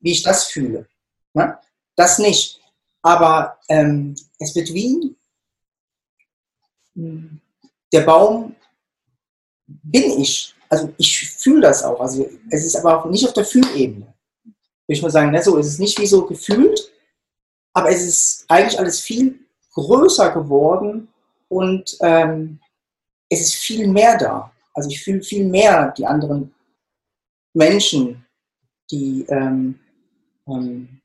wie 0.00 0.12
ich 0.12 0.22
das 0.22 0.46
fühle. 0.46 0.86
Ne? 1.34 1.58
Das 1.96 2.18
nicht. 2.18 2.60
Aber 3.02 3.58
ähm, 3.68 4.14
es 4.38 4.54
wird 4.54 4.72
wie 4.72 5.16
hm, 6.94 7.40
der 7.92 8.02
Baum 8.02 8.54
bin 9.66 10.20
ich. 10.20 10.54
Also 10.68 10.92
ich 10.96 11.28
fühle 11.30 11.62
das 11.62 11.82
auch. 11.82 12.00
Also 12.00 12.28
es 12.50 12.64
ist 12.64 12.76
aber 12.76 13.00
auch 13.00 13.10
nicht 13.10 13.26
auf 13.26 13.32
der 13.32 13.44
Fühlebene. 13.44 14.06
Würde 14.44 14.96
ich 14.96 15.02
mal 15.02 15.10
sagen, 15.10 15.30
ne? 15.30 15.42
so, 15.42 15.58
es 15.58 15.66
ist 15.66 15.80
nicht 15.80 15.98
wie 15.98 16.06
so 16.06 16.26
gefühlt, 16.26 16.92
aber 17.72 17.90
es 17.90 18.02
ist 18.02 18.44
eigentlich 18.48 18.78
alles 18.78 19.00
viel 19.00 19.38
größer 19.74 20.30
geworden 20.30 21.08
und 21.48 21.96
ähm, 22.00 22.58
es 23.28 23.40
ist 23.40 23.54
viel 23.54 23.86
mehr 23.86 24.18
da. 24.18 24.52
Also 24.74 24.88
ich 24.88 25.02
fühle 25.02 25.22
viel 25.22 25.46
mehr 25.46 25.92
die 25.96 26.06
anderen 26.06 26.54
Menschen, 27.54 28.24
die, 28.90 29.24
ähm, 29.28 29.78
ähm, 30.46 31.00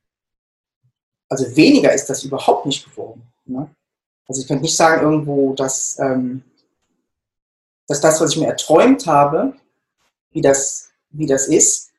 also 1.28 1.56
weniger 1.56 1.92
ist 1.92 2.06
das 2.06 2.24
überhaupt 2.24 2.66
nicht 2.66 2.88
geworden. 2.88 3.22
Ne? 3.44 3.68
Also 4.28 4.42
ich 4.42 4.48
könnte 4.48 4.62
nicht 4.62 4.76
sagen 4.76 5.02
irgendwo, 5.02 5.54
dass, 5.54 5.98
ähm, 5.98 6.42
dass 7.86 8.00
das, 8.00 8.20
was 8.20 8.32
ich 8.32 8.38
mir 8.38 8.48
erträumt 8.48 9.06
habe, 9.06 9.54
wie 10.30 10.40
das, 10.40 10.90
wie 11.10 11.26
das 11.26 11.48
ist, 11.48 11.90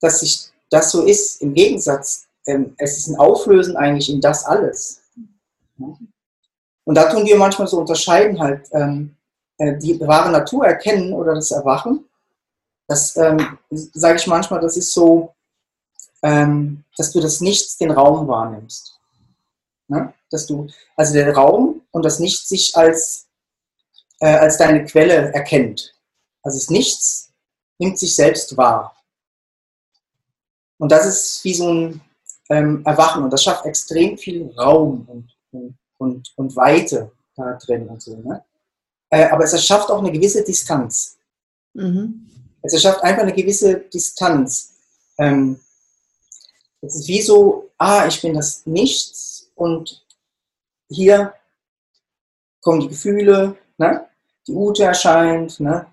dass 0.00 0.20
sich 0.20 0.50
das 0.70 0.90
so 0.90 1.02
ist. 1.04 1.40
Im 1.42 1.54
Gegensatz, 1.54 2.26
ähm, 2.46 2.74
es 2.78 2.98
ist 2.98 3.08
ein 3.08 3.16
Auflösen 3.16 3.76
eigentlich 3.76 4.10
in 4.10 4.20
das 4.20 4.44
alles. 4.44 5.01
Und 6.84 6.94
da 6.94 7.10
tun 7.10 7.24
wir 7.24 7.36
manchmal 7.36 7.68
so 7.68 7.78
unterscheiden 7.78 8.40
halt, 8.40 8.68
ähm, 8.72 9.16
äh, 9.58 9.76
die 9.78 10.00
wahre 10.00 10.30
Natur 10.30 10.66
erkennen 10.66 11.12
oder 11.12 11.34
das 11.34 11.50
Erwachen. 11.50 12.04
Das 12.88 13.16
ähm, 13.16 13.58
sage 13.70 14.16
ich 14.16 14.26
manchmal, 14.26 14.60
das 14.60 14.76
ist 14.76 14.92
so, 14.92 15.34
ähm, 16.22 16.84
dass 16.96 17.12
du 17.12 17.20
das 17.20 17.40
Nichts, 17.40 17.76
den 17.76 17.90
Raum 17.90 18.26
wahrnimmst. 18.28 18.98
Ne? 19.88 20.12
Dass 20.30 20.46
du, 20.46 20.66
also 20.96 21.12
der 21.14 21.34
Raum 21.34 21.82
und 21.90 22.04
das 22.04 22.18
Nichts 22.18 22.48
sich 22.48 22.76
als, 22.76 23.28
äh, 24.20 24.26
als 24.26 24.58
deine 24.58 24.84
Quelle 24.84 25.32
erkennt. 25.32 25.94
Also 26.42 26.58
das 26.58 26.70
Nichts 26.70 27.32
nimmt 27.78 27.98
sich 27.98 28.14
selbst 28.14 28.56
wahr. 28.56 28.96
Und 30.78 30.90
das 30.90 31.06
ist 31.06 31.44
wie 31.44 31.54
so 31.54 31.72
ein 31.72 32.00
ähm, 32.50 32.82
Erwachen 32.84 33.22
und 33.22 33.32
das 33.32 33.44
schafft 33.44 33.66
extrem 33.66 34.18
viel 34.18 34.52
Raum 34.58 35.06
und, 35.08 35.30
und, 35.98 36.32
und 36.36 36.56
Weite 36.56 37.12
da 37.36 37.54
drin 37.54 37.88
und 37.88 38.02
so. 38.02 38.16
Ne? 38.16 38.44
Äh, 39.10 39.28
aber 39.28 39.44
es 39.44 39.52
erschafft 39.52 39.90
auch 39.90 39.98
eine 39.98 40.12
gewisse 40.12 40.42
Distanz. 40.42 41.18
Mhm. 41.74 42.28
Es 42.62 42.72
erschafft 42.74 43.02
einfach 43.02 43.22
eine 43.22 43.32
gewisse 43.32 43.76
Distanz. 43.76 44.74
Ähm, 45.18 45.60
es 46.80 46.96
ist 46.96 47.08
wie 47.08 47.22
so, 47.22 47.70
ah, 47.78 48.06
ich 48.06 48.20
bin 48.20 48.34
das 48.34 48.66
Nichts 48.66 49.50
und 49.54 50.04
hier 50.88 51.34
kommen 52.60 52.80
die 52.80 52.88
Gefühle, 52.88 53.56
ne? 53.78 54.08
die 54.46 54.52
Ute 54.52 54.84
erscheint, 54.84 55.60
ne? 55.60 55.86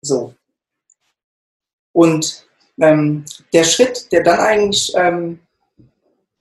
so. 0.00 0.34
Und 1.92 2.46
ähm, 2.80 3.24
der 3.52 3.64
Schritt, 3.64 4.10
der 4.12 4.22
dann 4.22 4.38
eigentlich 4.38 4.92
ähm, 4.94 5.40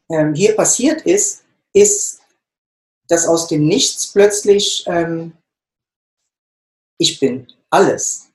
ähm, 0.10 0.34
hier 0.34 0.56
passiert 0.56 1.02
ist, 1.02 1.44
ist 1.74 2.20
dass 3.10 3.28
aus 3.28 3.48
dem 3.48 3.66
Nichts 3.66 4.08
plötzlich 4.08 4.84
ähm, 4.88 5.34
ich 6.98 7.20
bin 7.20 7.48
alles 7.70 8.30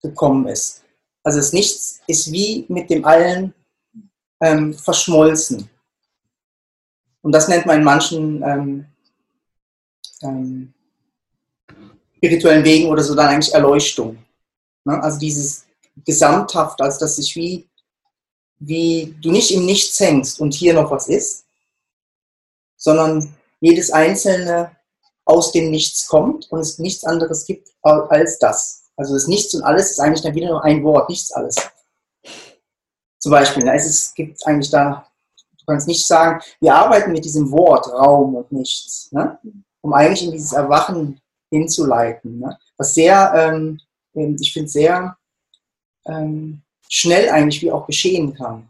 gekommen 0.00 0.48
ist. 0.48 0.82
Also 1.22 1.38
das 1.38 1.52
Nichts 1.52 2.00
ist 2.08 2.32
wie 2.32 2.64
mit 2.68 2.90
dem 2.90 3.04
Allen 3.04 3.54
ähm, 4.40 4.74
verschmolzen. 4.74 5.68
Und 7.20 7.32
das 7.32 7.48
nennt 7.48 7.66
man 7.66 7.78
in 7.78 7.84
manchen 7.84 8.42
ähm, 8.42 8.86
ähm, 10.22 10.74
spirituellen 12.16 12.64
Wegen 12.64 12.88
oder 12.88 13.02
so 13.02 13.14
dann 13.14 13.28
eigentlich 13.28 13.54
Erleuchtung. 13.54 14.18
Ne? 14.84 15.00
Also 15.02 15.18
dieses 15.18 15.66
Gesamthaft, 16.04 16.80
also 16.80 16.98
dass 16.98 17.16
sich 17.16 17.36
wie, 17.36 17.68
wie 18.58 19.14
du 19.20 19.30
nicht 19.30 19.50
im 19.52 19.66
Nichts 19.66 20.00
hängst 20.00 20.40
und 20.40 20.54
hier 20.54 20.74
noch 20.74 20.90
was 20.90 21.08
ist, 21.08 21.44
sondern 22.82 23.32
jedes 23.60 23.92
einzelne 23.92 24.76
aus 25.24 25.52
dem 25.52 25.70
Nichts 25.70 26.08
kommt 26.08 26.50
und 26.50 26.60
es 26.60 26.80
nichts 26.80 27.04
anderes 27.04 27.46
gibt 27.46 27.70
als 27.82 28.38
das. 28.40 28.90
Also 28.96 29.14
das 29.14 29.28
Nichts 29.28 29.54
und 29.54 29.62
alles 29.62 29.92
ist 29.92 30.00
eigentlich 30.00 30.22
dann 30.22 30.34
wieder 30.34 30.48
nur 30.48 30.64
ein 30.64 30.82
Wort, 30.82 31.08
nichts 31.08 31.32
alles. 31.32 31.54
Zum 33.20 33.30
Beispiel, 33.30 33.64
ne, 33.64 33.76
es 33.76 34.12
gibt 34.14 34.44
eigentlich 34.46 34.70
da, 34.70 35.06
du 35.58 35.64
kannst 35.64 35.86
nicht 35.86 36.04
sagen, 36.04 36.42
wir 36.60 36.74
arbeiten 36.74 37.12
mit 37.12 37.24
diesem 37.24 37.52
Wort 37.52 37.86
Raum 37.88 38.34
und 38.34 38.50
Nichts, 38.50 39.12
ne? 39.12 39.38
um 39.80 39.92
eigentlich 39.92 40.24
in 40.24 40.32
dieses 40.32 40.52
Erwachen 40.52 41.20
hinzuleiten. 41.50 42.40
Ne? 42.40 42.58
Was 42.76 42.94
sehr, 42.94 43.32
ähm, 43.36 43.80
ich 44.14 44.52
finde, 44.52 44.68
sehr 44.68 45.16
ähm, 46.06 46.62
schnell 46.88 47.30
eigentlich 47.30 47.62
wie 47.62 47.70
auch 47.70 47.86
geschehen 47.86 48.34
kann, 48.34 48.68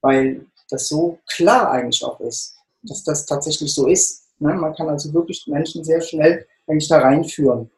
weil 0.00 0.46
das 0.70 0.88
so 0.88 1.18
klar 1.26 1.70
eigentlich 1.70 2.02
auch 2.02 2.18
ist 2.20 2.55
dass 2.86 3.04
das 3.04 3.26
tatsächlich 3.26 3.74
so 3.74 3.86
ist. 3.86 4.28
Ne? 4.38 4.54
Man 4.54 4.74
kann 4.74 4.88
also 4.88 5.12
wirklich 5.12 5.46
Menschen 5.46 5.84
sehr 5.84 6.00
schnell 6.00 6.46
eigentlich 6.66 6.88
da 6.88 6.98
reinführen. 6.98 7.70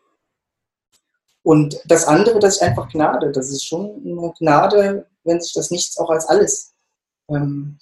Und 1.42 1.80
das 1.86 2.06
andere, 2.06 2.38
das 2.38 2.56
ist 2.56 2.62
einfach 2.62 2.88
Gnade. 2.90 3.32
Das 3.32 3.50
ist 3.50 3.64
schon 3.64 4.02
eine 4.04 4.32
Gnade, 4.38 5.06
wenn 5.24 5.40
sich 5.40 5.52
das 5.54 5.70
Nichts 5.70 5.98
auch 5.98 6.11
als 6.11 6.26
alles 6.26 6.74
ähm, 7.28 7.78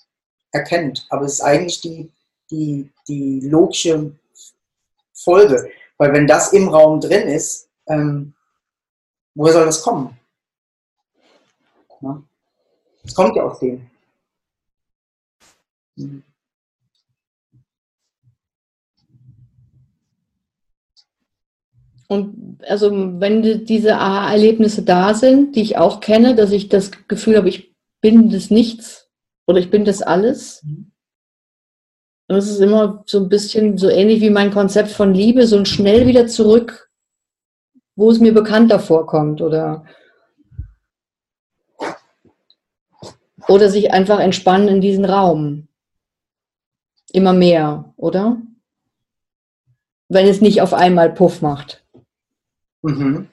erkennt. 0.53 1.07
Aber 1.11 1.25
es 1.25 1.35
ist 1.35 1.41
eigentlich 1.41 1.81
die, 1.81 2.13
die, 2.51 2.93
die 3.09 3.41
logische 3.41 4.13
Folge. 5.13 5.71
Weil 5.99 6.13
wenn 6.13 6.27
das 6.27 6.53
im 6.53 6.69
Raum 6.69 7.01
drin 7.01 7.29
ist, 7.29 7.69
ähm, 7.87 8.35
woher 9.35 9.53
soll 9.53 9.67
das 9.67 9.83
kommen? 9.83 10.17
Es 13.07 13.15
kommt 13.15 13.37
ja 13.37 13.45
aus 13.45 13.61
dem. 13.61 13.89
Mhm. 15.97 16.23
Und 22.09 22.59
also 22.69 22.91
wenn 23.21 23.43
die, 23.43 23.65
diese 23.65 23.97
Aha-Erlebnisse 23.97 24.83
da 24.83 25.15
sind, 25.15 25.57
die 25.57 25.63
ich 25.63 25.77
auch 25.79 26.01
kenne, 26.01 26.35
dass 26.35 26.53
ich 26.53 26.69
das 26.69 26.91
Gefühl 27.09 27.37
habe, 27.37 27.49
ich 27.49 27.75
bin 28.01 28.31
das 28.31 28.51
Nichts 28.51 29.09
oder 29.47 29.59
ich 29.59 29.71
bin 29.71 29.85
das 29.85 30.03
alles. 30.03 30.65
Das 32.29 32.49
ist 32.49 32.61
immer 32.61 33.03
so 33.07 33.21
ein 33.21 33.29
bisschen 33.29 33.79
so 33.79 33.89
ähnlich 33.89 34.21
wie 34.21 34.31
mein 34.31 34.51
Konzept 34.51 34.91
von 34.91 35.15
Liebe, 35.15 35.47
so 35.47 35.57
ein 35.57 35.67
schnell 35.67 36.07
wieder 36.07 36.27
zurück, 36.27 36.91
wo 37.95 38.11
es 38.11 38.19
mir 38.19 38.35
bekannter 38.35 38.81
vorkommt 38.81 39.41
oder 39.41 39.85
oder 43.49 43.69
sich 43.69 43.93
einfach 43.93 44.19
entspannen 44.19 44.69
in 44.69 44.81
diesen 44.81 45.05
Raum. 45.05 45.69
Immer 47.13 47.33
mehr, 47.33 47.93
oder? 47.97 48.43
Wenn 50.09 50.27
es 50.27 50.41
nicht 50.41 50.61
auf 50.63 50.75
einmal 50.75 51.13
Puff 51.13 51.43
macht. 51.43 51.86
Mhm. 52.87 53.29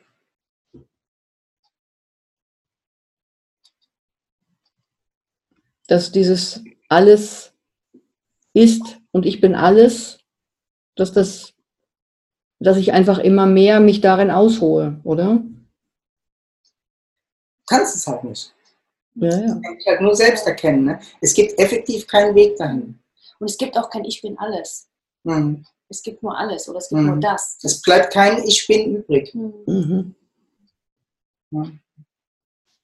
Dass 5.88 6.12
dieses 6.12 6.64
alles 6.90 7.54
ist 8.54 9.00
und 9.12 9.28
ich 9.28 9.42
bin 9.42 9.54
alles, 9.54 10.20
dass 10.96 11.12
das, 11.12 11.54
dass 12.60 12.78
ich 12.78 12.94
einfach 12.94 13.20
immer 13.20 13.46
mehr 13.46 13.80
mich 13.80 14.02
darin 14.02 14.32
aushole, 14.32 15.00
oder? 15.04 15.44
Du 17.60 17.66
kannst 17.68 17.96
es 17.96 18.08
halt 18.08 18.24
nicht. 18.24 18.56
Ja, 19.16 19.30
ja. 19.30 19.42
Das 19.42 19.62
kann 19.62 19.78
ich 19.78 19.86
halt 19.86 20.02
nur 20.02 20.16
selbst 20.16 20.48
erkennen. 20.48 20.86
Ne? 20.86 21.00
Es 21.22 21.36
gibt 21.36 21.60
effektiv 21.60 22.08
keinen 22.08 22.34
Weg 22.34 22.58
dahin. 22.58 23.00
Und 23.40 23.50
es 23.50 23.58
gibt 23.58 23.78
auch 23.78 23.90
kein 23.92 24.06
Ich 24.06 24.20
bin 24.20 24.36
alles. 24.40 24.90
Mhm. 25.24 25.64
Es 25.90 26.02
gibt 26.02 26.24
nur 26.24 26.38
alles 26.38 26.68
oder 26.68 26.80
es 26.80 26.90
gibt 26.90 27.02
Mhm. 27.02 27.08
nur 27.08 27.18
das. 27.18 27.58
Es 27.62 27.82
bleibt 27.82 28.14
kein 28.14 28.44
Ich 28.48 28.66
bin 28.68 28.96
übrig. 28.96 29.34
Mhm. 29.36 30.16
Mhm. 31.52 31.80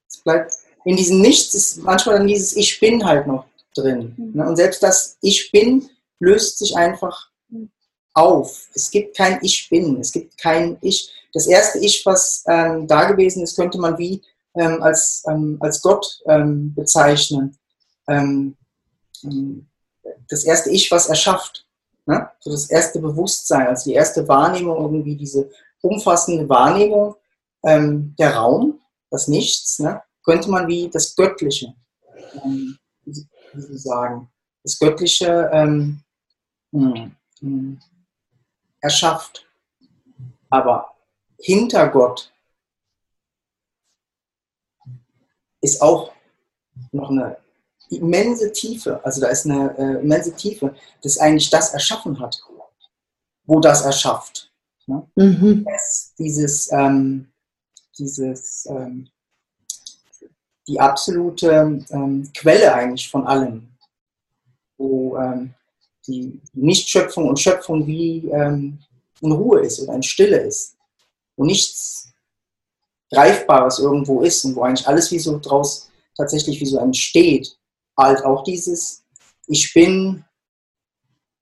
Es 0.07 0.17
bleibt 0.17 0.53
in 0.85 0.95
diesem 0.95 1.21
Nichts 1.21 1.53
ist 1.53 1.77
manchmal 1.77 2.17
dann 2.17 2.27
dieses 2.27 2.55
Ich 2.55 2.79
bin 2.79 3.03
halt 3.05 3.27
noch 3.27 3.45
drin. 3.75 4.13
Mhm. 4.17 4.31
Ne? 4.35 4.47
Und 4.47 4.55
selbst 4.55 4.81
das 4.83 5.17
Ich 5.21 5.51
bin 5.51 5.89
löst 6.19 6.59
sich 6.59 6.75
einfach 6.75 7.29
Mhm. 7.49 7.69
auf. 8.13 8.67
Es 8.73 8.91
gibt 8.91 9.15
kein 9.17 9.39
Ich 9.41 9.69
bin. 9.69 9.99
Es 9.99 10.11
gibt 10.11 10.37
kein 10.37 10.77
Ich. 10.81 11.11
Das 11.33 11.47
erste 11.47 11.79
Ich, 11.79 12.05
was 12.05 12.43
ähm, 12.47 12.87
da 12.87 13.05
gewesen 13.09 13.43
ist, 13.43 13.55
könnte 13.55 13.79
man 13.79 13.97
wie 13.97 14.21
ähm, 14.55 14.81
als, 14.81 15.23
ähm, 15.27 15.57
als 15.59 15.81
Gott 15.81 16.21
ähm, 16.25 16.73
bezeichnen. 16.73 17.57
Ähm, 18.07 18.57
ähm, 19.23 19.67
das 20.27 20.43
erste 20.43 20.69
Ich, 20.71 20.89
was 20.91 21.07
er 21.07 21.15
schafft. 21.15 21.65
Ne? 22.09 22.27
So 22.39 22.49
das 22.49 22.71
erste 22.71 22.99
Bewusstsein, 22.99 23.67
also 23.67 23.87
die 23.87 23.95
erste 23.95 24.27
Wahrnehmung, 24.27 24.77
irgendwie 24.81 25.15
diese 25.15 25.51
umfassende 25.79 26.49
Wahrnehmung, 26.49 27.15
ähm, 27.63 28.15
der 28.17 28.35
Raum, 28.35 28.81
das 29.11 29.27
Nichts, 29.27 29.77
ne? 29.77 30.01
könnte 30.23 30.49
man 30.49 30.67
wie 30.67 30.89
das 30.89 31.15
Göttliche, 31.15 31.75
ähm, 32.43 32.79
wie 33.05 33.77
sagen, 33.77 34.27
das 34.63 34.79
Göttliche 34.79 35.51
ähm, 35.53 36.01
hm, 36.71 37.15
hm, 37.41 37.79
erschafft. 38.81 39.45
Aber 40.49 40.91
hinter 41.37 41.89
Gott 41.89 42.33
ist 45.61 45.79
auch 45.79 46.11
noch 46.91 47.11
eine 47.11 47.37
immense 47.97 48.51
Tiefe, 48.51 49.03
also 49.03 49.21
da 49.21 49.27
ist 49.27 49.45
eine 49.45 49.77
äh, 49.77 50.01
immense 50.01 50.33
Tiefe, 50.33 50.75
das 51.01 51.17
eigentlich 51.17 51.49
das 51.49 51.73
erschaffen 51.73 52.19
hat, 52.19 52.39
wo 53.45 53.59
das 53.59 53.81
erschafft. 53.81 54.51
Mhm. 55.15 55.65
Es, 55.75 56.13
dieses, 56.17 56.71
ähm, 56.71 57.27
dieses, 57.97 58.65
ähm, 58.67 59.09
die 60.67 60.79
absolute 60.79 61.83
ähm, 61.89 62.29
Quelle 62.33 62.73
eigentlich 62.73 63.09
von 63.09 63.25
allem, 63.25 63.69
wo 64.77 65.17
ähm, 65.17 65.53
die 66.07 66.39
Nichtschöpfung 66.53 67.27
und 67.27 67.39
Schöpfung 67.39 67.85
wie 67.85 68.29
ähm, 68.29 68.79
in 69.21 69.31
Ruhe 69.31 69.61
ist 69.61 69.79
oder 69.79 69.93
in 69.93 70.03
Stille 70.03 70.37
ist, 70.37 70.75
wo 71.35 71.43
nichts 71.43 72.11
Greifbares 73.11 73.79
irgendwo 73.79 74.21
ist 74.21 74.45
und 74.45 74.55
wo 74.55 74.61
eigentlich 74.61 74.87
alles 74.87 75.11
wie 75.11 75.19
so 75.19 75.39
draus 75.39 75.89
tatsächlich 76.15 76.59
wie 76.59 76.65
so 76.65 76.77
entsteht, 76.77 77.58
halt 77.99 78.23
auch 78.25 78.43
dieses 78.43 79.03
Ich 79.47 79.73
bin, 79.73 80.23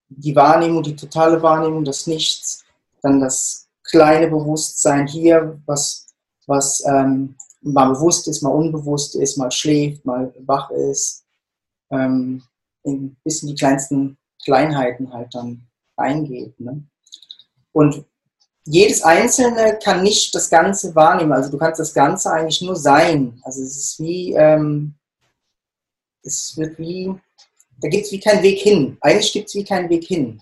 die 0.10 0.36
Wahrnehmung, 0.36 0.84
die 0.84 0.95
totale 0.95 1.41
Wahrnehmung, 1.41 1.84
das 1.84 2.08
Nichts, 2.08 2.64
dann 3.01 3.20
das 3.20 3.68
kleine 3.84 4.28
Bewusstsein 4.28 5.08
hier, 5.08 5.62
was, 5.66 6.08
was 6.45 6.84
ähm, 6.86 7.36
mal 7.62 7.89
bewusst 7.89 8.28
ist, 8.28 8.41
mal 8.41 8.49
unbewusst 8.49 9.16
ist, 9.16 9.38
mal 9.38 9.51
schläft, 9.51 10.05
mal 10.05 10.34
wach 10.39 10.70
ist, 10.72 11.26
ähm, 11.91 12.43
in, 12.84 13.16
bis 13.24 13.41
in 13.43 13.49
die 13.49 13.55
kleinsten 13.55 14.18
Kleinheiten 14.43 15.12
halt 15.14 15.34
dann 15.34 15.68
reingeht. 15.97 16.60
Ne? 16.60 16.84
Und 17.72 18.05
jedes 18.66 19.01
Einzelne 19.01 19.80
kann 19.82 20.03
nicht 20.03 20.36
das 20.36 20.49
Ganze 20.49 20.93
wahrnehmen. 20.95 21.32
Also 21.32 21.49
du 21.49 21.58
kannst 21.58 21.80
das 21.80 21.93
Ganze 21.93 22.32
eigentlich 22.32 22.62
nur 22.62 22.76
sein. 22.76 23.39
Also 23.43 23.62
es 23.62 23.78
ist 23.78 23.99
wie, 23.99 24.34
ähm, 24.34 24.95
es 26.28 26.55
wird 26.57 26.78
wie, 26.78 27.13
da 27.82 27.88
gibt 27.88 28.05
es 28.05 28.11
wie 28.11 28.19
keinen 28.19 28.43
Weg 28.43 28.59
hin. 28.59 28.97
Eigentlich 29.01 29.34
gibt 29.34 29.49
es 29.49 29.55
wie 29.55 29.63
keinen 29.63 29.89
Weg 29.89 30.05
hin. 30.05 30.41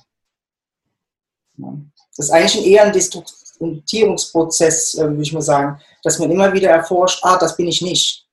Das 1.57 2.27
ist 2.27 2.31
eigentlich 2.31 2.65
eher 2.65 2.83
ein 2.83 2.93
Destruktivierungsprozess, 2.93 4.95
äh, 4.95 5.07
würde 5.07 5.21
ich 5.21 5.33
mal 5.33 5.41
sagen, 5.41 5.81
dass 6.03 6.19
man 6.19 6.31
immer 6.31 6.51
wieder 6.53 6.69
erforscht, 6.69 7.19
ah, 7.23 7.37
das 7.37 7.55
bin 7.55 7.67
ich 7.67 7.81
nicht. 7.81 8.27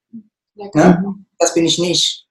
Ja, 0.54 0.68
Ne? 0.74 1.14
Das 1.38 1.54
bin 1.54 1.64
ich 1.64 1.78
nicht. 1.78 2.26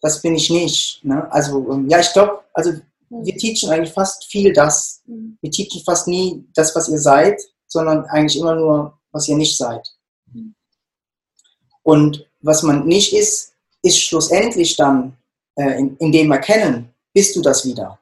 Das 0.00 0.22
bin 0.22 0.34
ich 0.34 0.50
nicht. 0.50 1.04
Ne? 1.04 1.30
Also, 1.30 1.72
ähm, 1.72 1.88
ja, 1.88 2.00
ich 2.00 2.12
glaube, 2.12 2.42
also 2.54 2.72
wir 3.10 3.36
teachen 3.36 3.70
eigentlich 3.70 3.92
fast 3.92 4.24
viel 4.24 4.52
das. 4.52 5.02
Mhm. 5.06 5.36
Wir 5.40 5.50
teachen 5.50 5.82
fast 5.84 6.08
nie 6.08 6.44
das, 6.54 6.74
was 6.74 6.88
ihr 6.88 6.98
seid, 6.98 7.40
sondern 7.66 8.04
eigentlich 8.06 8.40
immer 8.40 8.54
nur, 8.54 8.98
was 9.12 9.28
ihr 9.28 9.36
nicht 9.36 9.56
seid. 9.56 9.86
Mhm. 10.32 10.54
Und 11.82 12.26
was 12.40 12.62
man 12.62 12.86
nicht 12.86 13.12
ist, 13.12 13.49
ist 13.82 14.02
schlussendlich 14.02 14.76
dann 14.76 15.16
äh, 15.56 15.78
in, 15.98 16.12
dem 16.12 16.30
Erkennen, 16.32 16.92
bist 17.12 17.34
du 17.36 17.42
das 17.42 17.64
wieder. 17.64 17.98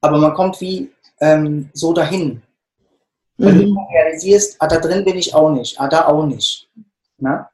Aber 0.00 0.18
man 0.18 0.34
kommt 0.34 0.60
wie 0.60 0.92
ähm, 1.20 1.70
so 1.72 1.92
dahin. 1.92 2.42
Du 3.38 3.48
Mhm. 3.48 3.76
realisierst, 3.92 4.56
ah, 4.60 4.66
da 4.68 4.78
drin 4.78 5.04
bin 5.04 5.16
ich 5.16 5.34
auch 5.34 5.50
nicht, 5.50 5.80
ah, 5.80 5.88
da 5.88 6.06
auch 6.06 6.26
nicht. 6.26 6.68
Ne? 7.18 7.48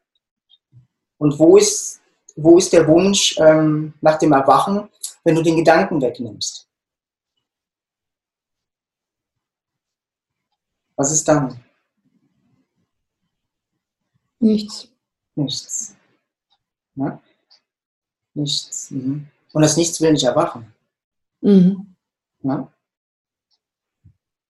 Und 1.19 1.39
wo 1.39 1.57
ist, 1.57 2.01
wo 2.37 2.59
ist 2.59 2.73
der 2.73 2.87
Wunsch 2.87 3.39
ähm, 3.39 3.95
nach 4.01 4.19
dem 4.19 4.33
Erwachen, 4.33 4.89
wenn 5.25 5.35
du 5.35 5.43
den 5.43 5.57
Gedanken 5.57 6.01
wegnimmst? 6.01 6.69
Was 10.97 11.13
ist 11.13 11.27
dann? 11.29 11.63
Nichts. 14.41 14.89
Nichts. 15.37 15.97
Ne? 16.99 17.19
Nichts. 18.35 18.91
Mhm. 18.91 19.27
Und 19.53 19.63
das 19.63 19.77
Nichts 19.77 20.01
will 20.01 20.13
nicht 20.13 20.25
erwachen. 20.25 20.73
Mhm. 21.41 21.95
Ne? 22.43 22.69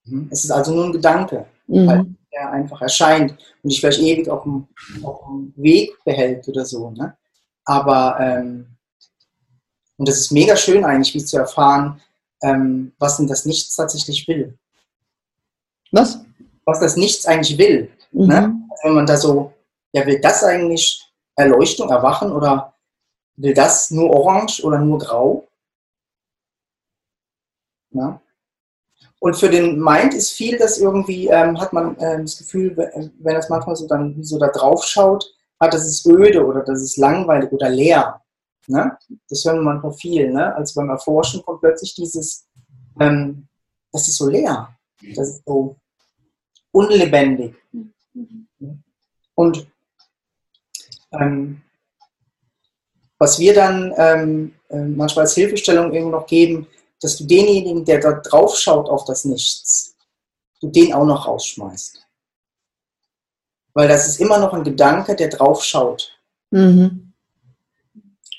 Mhm. 0.04 0.28
Es 0.30 0.44
ist 0.44 0.50
also 0.50 0.74
nur 0.74 0.86
ein 0.86 0.92
Gedanke. 0.92 1.46
Mhm. 1.70 2.16
der 2.32 2.50
einfach 2.50 2.80
erscheint 2.80 3.32
und 3.62 3.70
dich 3.70 3.80
vielleicht 3.80 4.00
ewig 4.00 4.30
auf 4.30 4.44
dem, 4.44 4.66
auf 5.02 5.20
dem 5.26 5.52
Weg 5.56 5.92
behält 6.02 6.48
oder 6.48 6.64
so. 6.64 6.90
Ne? 6.90 7.14
Aber, 7.66 8.18
ähm, 8.18 8.68
und 9.98 10.08
das 10.08 10.18
ist 10.18 10.30
mega 10.30 10.56
schön 10.56 10.82
eigentlich, 10.82 11.14
wie 11.14 11.22
zu 11.22 11.36
erfahren, 11.36 12.00
ähm, 12.42 12.92
was 12.98 13.18
denn 13.18 13.26
das 13.26 13.44
Nichts 13.44 13.76
tatsächlich 13.76 14.26
will. 14.28 14.58
Was? 15.92 16.24
Was 16.64 16.80
das 16.80 16.96
Nichts 16.96 17.26
eigentlich 17.26 17.58
will. 17.58 17.90
Mhm. 18.12 18.26
Ne? 18.26 18.36
Also 18.70 18.84
wenn 18.84 18.94
man 18.94 19.06
da 19.06 19.18
so, 19.18 19.52
ja, 19.92 20.06
will 20.06 20.18
das 20.20 20.42
eigentlich 20.42 21.07
Erleuchtung, 21.38 21.90
Erwachen 21.90 22.32
oder 22.32 22.74
will 23.36 23.54
das 23.54 23.90
nur 23.90 24.10
orange 24.10 24.64
oder 24.64 24.78
nur 24.78 24.98
grau? 24.98 25.48
Ne? 27.90 28.20
Und 29.20 29.36
für 29.36 29.48
den 29.48 29.80
Mind 29.80 30.14
ist 30.14 30.32
viel, 30.32 30.58
das 30.58 30.78
irgendwie, 30.78 31.28
ähm, 31.28 31.58
hat 31.60 31.72
man 31.72 31.96
ähm, 32.00 32.22
das 32.22 32.38
Gefühl, 32.38 32.76
wenn 32.76 33.12
wenn 33.18 33.34
das 33.34 33.48
manchmal 33.48 33.76
so 33.76 33.86
dann 33.86 34.16
wie 34.16 34.24
so 34.24 34.38
da 34.38 34.48
drauf 34.48 34.84
schaut, 34.84 35.34
hat 35.60 35.74
das 35.74 35.86
ist 35.86 36.06
öde 36.06 36.44
oder 36.44 36.62
das 36.62 36.82
ist 36.82 36.96
langweilig 36.96 37.50
oder 37.52 37.68
leer. 37.68 38.20
Ne? 38.66 38.96
Das 39.28 39.44
hören 39.44 39.58
wir 39.58 39.62
manchmal 39.62 39.92
viel. 39.92 40.30
Ne? 40.32 40.54
Also 40.54 40.80
beim 40.80 40.90
Erforschen 40.90 41.42
kommt 41.42 41.60
plötzlich 41.60 41.94
dieses, 41.94 42.46
ähm, 43.00 43.48
das 43.92 44.06
ist 44.08 44.18
so 44.18 44.28
leer. 44.28 44.76
Das 45.16 45.28
ist 45.28 45.42
so 45.46 45.76
unlebendig. 46.70 47.54
Mhm. 47.72 48.82
Und 49.34 49.66
ähm, 51.12 51.62
was 53.18 53.38
wir 53.38 53.54
dann 53.54 53.92
ähm, 53.96 54.54
äh, 54.68 54.78
manchmal 54.78 55.24
als 55.24 55.34
Hilfestellung 55.34 55.92
irgendwo 55.92 56.16
noch 56.16 56.26
geben, 56.26 56.66
dass 57.00 57.16
du 57.16 57.24
denjenigen, 57.24 57.84
der 57.84 58.00
da 58.00 58.12
drauf 58.12 58.56
schaut 58.56 58.88
auf 58.88 59.04
das 59.04 59.24
Nichts, 59.24 59.94
du 60.60 60.68
den 60.68 60.92
auch 60.92 61.04
noch 61.04 61.26
rausschmeißt. 61.26 62.06
Weil 63.74 63.88
das 63.88 64.08
ist 64.08 64.20
immer 64.20 64.38
noch 64.38 64.52
ein 64.52 64.64
Gedanke, 64.64 65.14
der 65.14 65.28
drauf 65.28 65.62
schaut. 65.62 66.18
Mhm. 66.50 67.12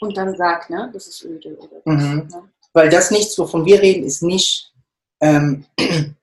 Und 0.01 0.17
dann 0.17 0.35
sagt, 0.35 0.69
ne, 0.69 0.89
das 0.93 1.07
ist 1.07 1.23
öde. 1.23 1.57
Oder 1.57 1.81
das, 1.85 2.03
Mhm. 2.03 2.27
ne? 2.31 2.49
Weil 2.73 2.89
das 2.89 3.11
nichts, 3.11 3.37
wovon 3.37 3.65
wir 3.65 3.81
reden, 3.81 4.03
ist 4.05 4.21
nicht 4.21 4.73
ähm, 5.21 5.65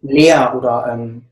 leer 0.00 0.54
oder, 0.56 0.86
ähm, 0.92 1.24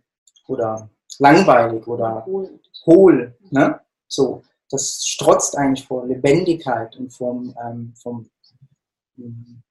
oder 0.46 0.88
langweilig 1.18 1.86
oder 1.86 2.24
Wohl. 2.26 2.58
Hohl. 2.86 3.36
Ne? 3.50 3.80
So, 4.08 4.42
das 4.70 5.04
strotzt 5.06 5.56
eigentlich 5.56 5.86
vor 5.86 6.06
Lebendigkeit 6.06 6.96
und 6.96 7.10
vom, 7.10 7.54
ähm, 7.62 7.94
vom 7.96 8.30
ähm, 9.18 9.62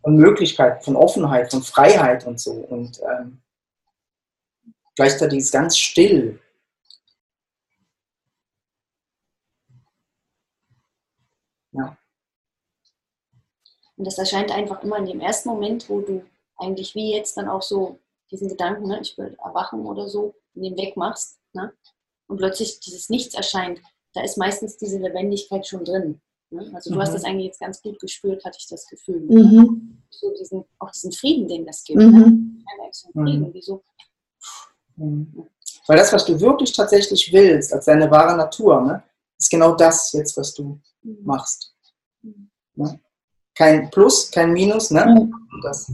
von 0.00 0.16
Möglichkeit, 0.16 0.84
von 0.84 0.96
Offenheit, 0.96 1.50
von 1.50 1.62
Freiheit 1.62 2.26
und 2.26 2.40
so. 2.40 2.52
Und 2.52 3.00
ähm, 3.00 3.40
gleichzeitig 4.96 5.38
ist 5.38 5.52
ganz 5.52 5.78
still. 5.78 6.40
Und 14.02 14.06
das 14.06 14.18
erscheint 14.18 14.50
einfach 14.50 14.82
immer 14.82 14.98
in 14.98 15.06
dem 15.06 15.20
ersten 15.20 15.48
Moment, 15.48 15.88
wo 15.88 16.00
du 16.00 16.24
eigentlich 16.56 16.96
wie 16.96 17.14
jetzt 17.14 17.36
dann 17.36 17.48
auch 17.48 17.62
so 17.62 18.00
diesen 18.32 18.48
Gedanken, 18.48 18.88
ne, 18.88 19.00
ich 19.00 19.16
will 19.18 19.36
erwachen 19.44 19.86
oder 19.86 20.08
so, 20.08 20.34
in 20.54 20.62
den 20.62 20.76
wegmachst. 20.76 21.38
Ne? 21.52 21.72
Und 22.26 22.38
plötzlich 22.38 22.80
dieses 22.80 23.08
Nichts 23.10 23.34
erscheint. 23.34 23.80
Da 24.14 24.22
ist 24.22 24.38
meistens 24.38 24.76
diese 24.76 24.98
Lebendigkeit 24.98 25.66
schon 25.66 25.84
drin. 25.84 26.20
Ne? 26.50 26.70
Also 26.74 26.90
du 26.90 26.96
Mhm. 26.96 27.02
hast 27.02 27.14
das 27.14 27.24
eigentlich 27.24 27.46
jetzt 27.46 27.60
ganz 27.60 27.80
gut 27.82 27.98
gespürt, 28.00 28.44
hatte 28.44 28.58
ich 28.58 28.66
das 28.68 28.86
Gefühl. 28.86 29.20
Mhm. 29.20 30.02
So 30.10 30.34
diesen, 30.34 30.64
auch 30.78 30.90
diesen 30.90 31.12
Frieden, 31.12 31.46
den 31.46 31.64
das 31.66 31.84
gibt. 31.84 31.98
Ne? 32.00 32.06
Mhm. 32.06 32.64
Einfach 32.66 32.92
so 32.92 33.10
Frieden, 33.12 33.52
wie 33.54 33.62
so, 33.62 33.82
Mhm. 34.96 35.48
Weil 35.86 35.96
das, 35.96 36.12
was 36.12 36.24
du 36.26 36.38
wirklich 36.40 36.72
tatsächlich 36.72 37.32
willst, 37.32 37.72
als 37.72 37.86
deine 37.86 38.10
wahre 38.10 38.36
Natur, 38.36 38.80
ne, 38.82 39.02
ist 39.38 39.50
genau 39.50 39.74
das 39.74 40.12
jetzt, 40.12 40.36
was 40.36 40.54
du 40.54 40.78
machst. 41.02 41.74
Mhm. 42.22 42.50
Ne? 42.74 43.00
Kein 43.54 43.90
Plus, 43.90 44.30
kein 44.30 44.52
Minus, 44.52 44.90
ne? 44.90 45.04
Mhm. 45.06 45.34
Das, 45.62 45.90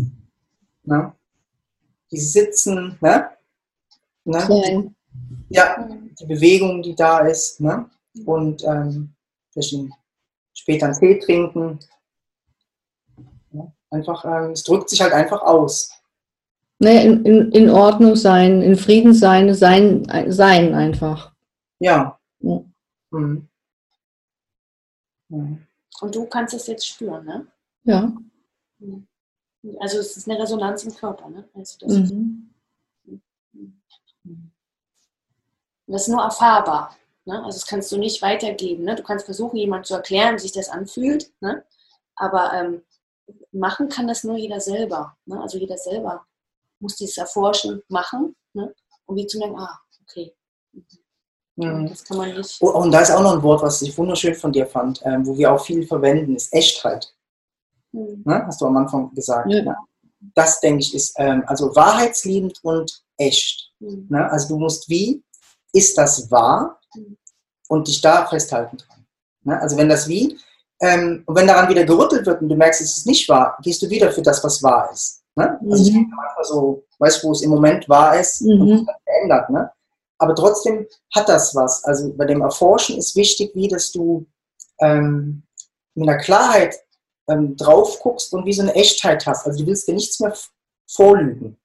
ne? 0.82 1.12
Die 2.10 2.20
Sitzen, 2.20 2.96
ne? 3.00 3.30
ne? 4.24 4.46
Ja, 5.50 5.76
Mhm. 5.88 6.14
die 6.18 6.26
Bewegung, 6.26 6.82
die 6.82 6.94
da 6.94 7.20
ist, 7.20 7.60
ne? 7.60 7.88
Und 8.24 8.62
ähm, 8.64 9.14
einen- 9.54 9.92
später 10.54 10.86
einen 10.86 10.98
Tee 10.98 11.18
trinken. 11.18 11.78
Ja, 13.52 13.72
einfach, 13.90 14.24
ähm, 14.24 14.52
es 14.52 14.62
drückt 14.64 14.88
sich 14.90 15.00
halt 15.00 15.12
einfach 15.12 15.42
aus. 15.42 15.90
Ne, 16.80 17.04
in, 17.04 17.24
in, 17.24 17.52
in 17.52 17.70
Ordnung 17.70 18.14
sein, 18.14 18.62
in 18.62 18.76
Frieden 18.76 19.12
sein, 19.12 19.52
sein, 19.54 20.04
sein 20.30 20.74
einfach. 20.74 21.32
Ja. 21.80 22.18
Ja. 22.40 22.60
Mhm. 23.10 23.48
Mhm. 25.28 25.66
Und 26.00 26.14
du 26.14 26.26
kannst 26.26 26.54
es 26.54 26.66
jetzt 26.68 26.86
spüren, 26.86 27.24
ne? 27.24 27.46
Ja. 27.84 28.12
Also 29.80 29.98
es 29.98 30.16
ist 30.16 30.28
eine 30.28 30.40
Resonanz 30.40 30.84
im 30.84 30.94
Körper, 30.94 31.28
ne? 31.28 31.48
Also 31.54 31.78
das, 31.80 31.92
Mhm. 31.92 32.54
das 35.86 36.02
ist 36.02 36.08
nur 36.08 36.22
erfahrbar. 36.22 36.96
Ne? 37.24 37.38
Also 37.44 37.58
das 37.58 37.66
kannst 37.66 37.90
du 37.92 37.96
nicht 37.98 38.22
weitergeben. 38.22 38.84
Ne? 38.84 38.94
Du 38.96 39.02
kannst 39.02 39.24
versuchen, 39.24 39.56
jemand 39.56 39.86
zu 39.86 39.94
erklären, 39.94 40.34
wie 40.36 40.40
sich 40.40 40.52
das 40.52 40.68
anfühlt, 40.68 41.32
ne? 41.40 41.64
aber 42.16 42.52
ähm, 42.52 42.82
machen 43.52 43.88
kann 43.88 44.06
das 44.06 44.24
nur 44.24 44.36
jeder 44.36 44.60
selber. 44.60 45.16
Ne? 45.26 45.40
Also 45.40 45.58
jeder 45.58 45.76
selber 45.76 46.24
muss 46.80 46.96
dieses 46.96 47.16
Erforschen 47.18 47.82
machen, 47.88 48.36
ne? 48.52 48.74
um 49.06 49.16
wie 49.16 49.26
zu 49.26 49.38
merken, 49.38 49.58
ah, 49.58 49.78
okay, 50.02 50.34
Mhm. 51.56 51.88
das 51.88 52.04
kann 52.04 52.18
man 52.18 52.32
nicht. 52.36 52.56
Oh, 52.60 52.70
und 52.70 52.92
da 52.92 53.00
ist 53.00 53.10
auch 53.10 53.20
noch 53.20 53.32
ein 53.32 53.42
Wort, 53.42 53.62
was 53.62 53.82
ich 53.82 53.96
wunderschön 53.98 54.34
von 54.36 54.52
dir 54.52 54.64
fand, 54.64 55.02
ähm, 55.04 55.26
wo 55.26 55.36
wir 55.36 55.52
auch 55.52 55.60
viel 55.64 55.84
verwenden, 55.84 56.36
ist 56.36 56.52
Echtheit. 56.54 57.12
Hm. 57.98 58.22
Ne? 58.24 58.46
Hast 58.46 58.60
du 58.60 58.66
am 58.66 58.76
Anfang 58.76 59.12
gesagt. 59.14 59.50
Ja. 59.50 59.62
Ne? 59.62 59.76
Das, 60.34 60.60
denke 60.60 60.80
ich, 60.80 60.94
ist 60.94 61.14
ähm, 61.18 61.42
also 61.46 61.74
wahrheitsliebend 61.76 62.58
und 62.62 63.02
echt. 63.16 63.72
Hm. 63.80 64.06
Ne? 64.10 64.30
Also 64.30 64.48
du 64.48 64.58
musst 64.58 64.88
wie, 64.88 65.22
ist 65.72 65.96
das 65.98 66.30
wahr? 66.30 66.80
Mhm. 66.94 67.16
Und 67.68 67.86
dich 67.88 68.00
da 68.00 68.26
festhalten 68.26 68.78
dran. 68.78 69.04
Ne? 69.44 69.60
Also 69.60 69.76
wenn 69.76 69.88
das 69.88 70.08
wie, 70.08 70.38
ähm, 70.80 71.22
und 71.26 71.36
wenn 71.36 71.46
daran 71.46 71.68
wieder 71.68 71.84
gerüttelt 71.84 72.24
wird 72.24 72.40
und 72.40 72.48
du 72.48 72.56
merkst, 72.56 72.80
es 72.80 72.98
ist 72.98 73.06
nicht 73.06 73.28
wahr, 73.28 73.58
gehst 73.62 73.82
du 73.82 73.90
wieder 73.90 74.10
für 74.10 74.22
das, 74.22 74.42
was 74.42 74.62
wahr 74.62 74.90
ist. 74.92 75.22
Ne? 75.36 75.58
Also 75.70 75.82
ich 75.84 75.90
Mhm. 75.92 76.08
bin 76.08 76.10
manchmal 76.16 76.44
so, 76.44 76.84
weißt 76.98 77.22
du, 77.22 77.28
wo 77.28 77.32
es 77.32 77.42
im 77.42 77.50
Moment 77.50 77.88
wahr 77.88 78.18
ist 78.18 78.40
und 78.42 78.58
Mhm. 78.58 78.78
sich 78.78 78.86
dann 78.86 78.96
verändert. 79.04 79.50
Ne? 79.50 79.70
Aber 80.18 80.34
trotzdem 80.34 80.86
hat 81.14 81.28
das 81.28 81.54
was. 81.54 81.84
Also 81.84 82.12
bei 82.14 82.24
dem 82.24 82.40
Erforschen 82.40 82.96
ist 82.96 83.14
wichtig, 83.14 83.50
wie 83.54 83.68
dass 83.68 83.92
du 83.92 84.26
ähm, 84.80 85.42
mit 85.94 86.08
einer 86.08 86.18
Klarheit 86.18 86.76
ähm, 87.28 87.56
drauf 87.56 87.98
guckst 88.00 88.32
und 88.32 88.44
wie 88.44 88.52
so 88.52 88.62
eine 88.62 88.74
Echtheit 88.74 89.26
hast. 89.26 89.46
Also 89.46 89.60
du 89.60 89.66
willst 89.66 89.86
dir 89.86 89.94
nichts 89.94 90.18
mehr 90.20 90.34
vorlügen. 90.86 91.56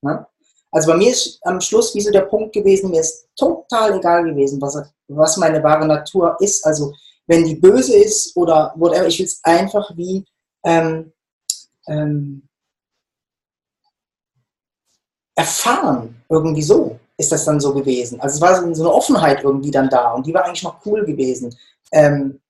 Ne? 0.00 0.26
Also 0.70 0.90
bei 0.90 0.96
mir 0.96 1.10
ist 1.10 1.38
am 1.42 1.60
Schluss 1.60 1.94
wie 1.94 2.00
so 2.00 2.10
der 2.10 2.22
Punkt 2.22 2.54
gewesen, 2.54 2.90
mir 2.90 3.00
ist 3.00 3.28
total 3.36 3.98
egal 3.98 4.24
gewesen, 4.24 4.60
was, 4.60 4.78
was 5.08 5.36
meine 5.36 5.62
wahre 5.62 5.86
Natur 5.86 6.36
ist. 6.40 6.64
Also 6.64 6.92
wenn 7.26 7.44
die 7.44 7.56
böse 7.56 7.96
ist 7.96 8.36
oder 8.36 8.72
whatever, 8.76 9.06
ich 9.06 9.18
will 9.18 9.26
es 9.26 9.40
einfach 9.42 9.90
wie 9.96 10.24
ähm, 10.64 11.12
ähm, 11.86 12.48
erfahren, 15.34 16.22
irgendwie 16.28 16.62
so 16.62 16.98
ist 17.18 17.30
das 17.30 17.44
dann 17.44 17.60
so 17.60 17.72
gewesen. 17.72 18.20
Also 18.20 18.36
es 18.36 18.40
war 18.40 18.60
so 18.60 18.74
so 18.74 18.82
eine 18.82 18.92
Offenheit 18.92 19.44
irgendwie 19.44 19.70
dann 19.70 19.88
da 19.88 20.12
und 20.12 20.26
die 20.26 20.34
war 20.34 20.44
eigentlich 20.44 20.62
noch 20.62 20.84
cool 20.86 21.04
gewesen. 21.04 21.56
Ähm, 21.92 22.40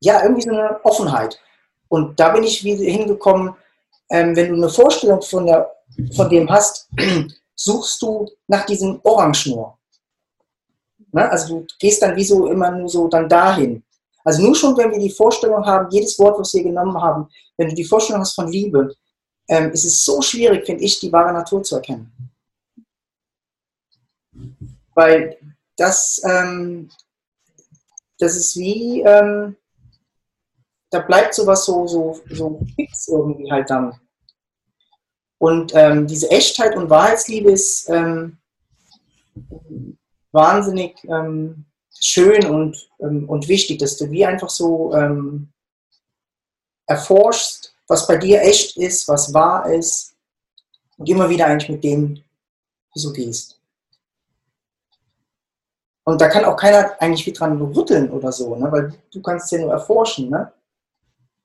ja, 0.00 0.22
irgendwie 0.22 0.42
so 0.42 0.50
eine 0.50 0.84
Offenheit. 0.84 1.38
Und 1.88 2.18
da 2.18 2.30
bin 2.30 2.44
ich 2.44 2.64
wieder 2.64 2.84
hingekommen, 2.84 3.54
ähm, 4.10 4.34
wenn 4.34 4.48
du 4.48 4.54
eine 4.54 4.68
Vorstellung 4.68 5.22
von, 5.22 5.46
der, 5.46 5.70
von 6.16 6.28
dem 6.28 6.50
hast, 6.50 6.88
suchst 7.54 8.00
du 8.02 8.26
nach 8.46 8.64
diesem 8.64 9.00
Orangenschnur. 9.02 9.78
Ne? 11.12 11.30
Also 11.30 11.60
du 11.60 11.66
gehst 11.78 12.02
dann 12.02 12.16
wie 12.16 12.24
so 12.24 12.46
immer 12.46 12.70
nur 12.70 12.88
so 12.88 13.08
dann 13.08 13.28
dahin. 13.28 13.82
Also 14.24 14.42
nur 14.42 14.54
schon, 14.54 14.76
wenn 14.76 14.90
wir 14.90 14.98
die 14.98 15.10
Vorstellung 15.10 15.64
haben, 15.64 15.90
jedes 15.90 16.18
Wort, 16.18 16.38
was 16.38 16.52
wir 16.54 16.62
genommen 16.62 17.00
haben, 17.00 17.28
wenn 17.56 17.68
du 17.68 17.74
die 17.74 17.84
Vorstellung 17.84 18.22
hast 18.22 18.34
von 18.34 18.48
Liebe, 18.48 18.94
ähm, 19.48 19.72
ist 19.72 19.84
es 19.84 20.04
so 20.04 20.20
schwierig, 20.22 20.66
finde 20.66 20.84
ich, 20.84 21.00
die 21.00 21.12
wahre 21.12 21.32
Natur 21.32 21.62
zu 21.62 21.76
erkennen. 21.76 22.12
Weil 24.94 25.38
das, 25.76 26.20
ähm, 26.24 26.90
das 28.18 28.36
ist 28.36 28.56
wie, 28.56 29.00
ähm, 29.00 29.56
da 30.90 31.00
bleibt 31.00 31.34
sowas 31.34 31.64
so, 31.64 31.86
so, 31.86 32.20
so 32.30 32.60
fix 32.74 33.08
irgendwie 33.08 33.50
halt 33.50 33.70
dann. 33.70 33.98
Und 35.38 35.72
ähm, 35.74 36.06
diese 36.06 36.30
Echtheit 36.30 36.76
und 36.76 36.90
Wahrheitsliebe 36.90 37.50
ist 37.50 37.88
ähm, 37.88 38.38
wahnsinnig 40.32 41.02
ähm, 41.04 41.64
schön 41.98 42.44
und, 42.46 42.90
ähm, 43.00 43.28
und 43.28 43.48
wichtig, 43.48 43.78
dass 43.78 43.96
du 43.96 44.10
wie 44.10 44.26
einfach 44.26 44.50
so 44.50 44.92
ähm, 44.94 45.52
erforschst, 46.86 47.74
was 47.86 48.06
bei 48.06 48.16
dir 48.16 48.42
echt 48.42 48.76
ist, 48.76 49.08
was 49.08 49.32
wahr 49.32 49.72
ist 49.72 50.14
und 50.98 51.08
immer 51.08 51.30
wieder 51.30 51.46
eigentlich 51.46 51.70
mit 51.70 51.84
dem 51.84 52.22
du 52.94 53.12
gehst. 53.12 53.60
Und 56.04 56.20
da 56.20 56.28
kann 56.28 56.44
auch 56.44 56.56
keiner 56.56 57.00
eigentlich 57.00 57.24
wie 57.26 57.32
dran 57.32 57.60
rütteln 57.62 58.10
oder 58.10 58.32
so, 58.32 58.56
ne? 58.56 58.70
weil 58.70 58.92
du 59.12 59.22
kannst 59.22 59.46
es 59.46 59.50
ja 59.52 59.64
nur 59.64 59.72
erforschen. 59.72 60.28
Ne? 60.28 60.52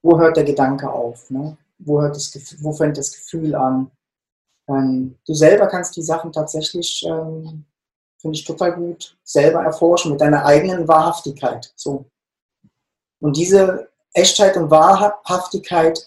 Wo 0.05 0.19
hört 0.19 0.37
der 0.37 0.43
Gedanke 0.43 0.87
auf? 0.87 1.31
Ne? 1.31 1.57
Wo, 1.79 1.99
hört 1.99 2.15
das, 2.15 2.55
wo 2.59 2.71
fängt 2.71 2.95
das 2.95 3.11
Gefühl 3.11 3.55
an? 3.55 3.89
Ähm, 4.69 5.17
du 5.25 5.33
selber 5.33 5.65
kannst 5.65 5.95
die 5.95 6.03
Sachen 6.03 6.31
tatsächlich, 6.31 7.03
ähm, 7.07 7.65
finde 8.19 8.37
ich 8.37 8.45
total 8.45 8.75
gut, 8.75 9.17
selber 9.23 9.63
erforschen 9.63 10.11
mit 10.11 10.21
deiner 10.21 10.45
eigenen 10.45 10.87
Wahrhaftigkeit. 10.87 11.73
So. 11.75 12.05
Und 13.19 13.35
diese 13.35 13.89
Echtheit 14.13 14.55
und 14.57 14.69
Wahrhaftigkeit, 14.69 15.99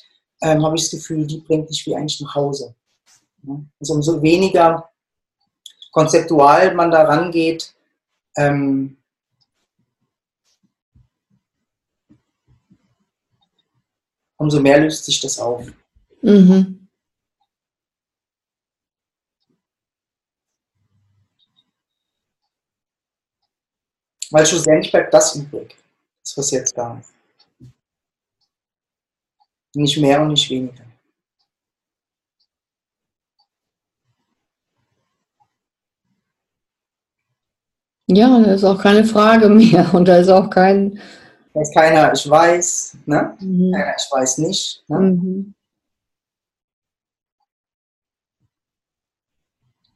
ähm, 0.42 0.64
habe 0.64 0.76
ich 0.76 0.82
das 0.82 0.92
Gefühl, 0.92 1.26
die 1.26 1.38
bringt 1.38 1.68
dich 1.68 1.84
wie 1.84 1.96
eigentlich 1.96 2.20
nach 2.20 2.36
Hause. 2.36 2.76
Ja? 3.42 3.60
Also 3.80 3.94
umso 3.94 4.22
weniger 4.22 4.88
konzeptual 5.90 6.72
man 6.72 6.92
da 6.92 7.02
rangeht, 7.02 7.74
ähm, 8.36 8.97
umso 14.38 14.60
mehr 14.60 14.80
löst 14.80 15.04
sich 15.04 15.20
das 15.20 15.38
auf. 15.38 15.66
Mhm. 16.22 16.88
Weil 24.30 24.46
schlussendlich 24.46 24.92
bleibt 24.92 25.12
das 25.12 25.36
übrig, 25.36 25.76
das 26.22 26.36
was 26.36 26.50
jetzt 26.50 26.76
da 26.76 26.98
ist. 26.98 27.12
Nicht 29.74 29.98
mehr 29.98 30.20
und 30.20 30.28
nicht 30.28 30.50
weniger. 30.50 30.84
Ja, 38.10 38.40
da 38.40 38.52
ist 38.54 38.64
auch 38.64 38.80
keine 38.80 39.04
Frage 39.04 39.48
mehr 39.50 39.88
und 39.94 40.06
da 40.08 40.16
ist 40.16 40.28
auch 40.28 40.48
kein. 40.48 41.00
Da 41.58 41.62
ist 41.62 41.74
keiner, 41.74 42.12
ich 42.12 42.30
weiß, 42.30 42.98
ne? 43.06 43.36
Mhm. 43.40 43.72
keiner, 43.74 43.96
ich 43.96 44.08
weiß 44.12 44.38
nicht. 44.38 44.84
Ne? 44.86 45.00
Mhm. 45.00 45.54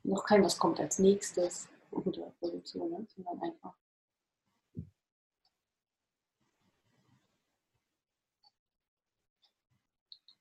Noch 0.03 0.25
kein, 0.25 0.43
was 0.43 0.59
kommt 0.59 0.81
als 0.81 0.99
nächstes 0.99 1.69
oder 1.93 2.33
ne? 2.75 3.07
sondern 3.15 3.41
einfach. 3.43 3.75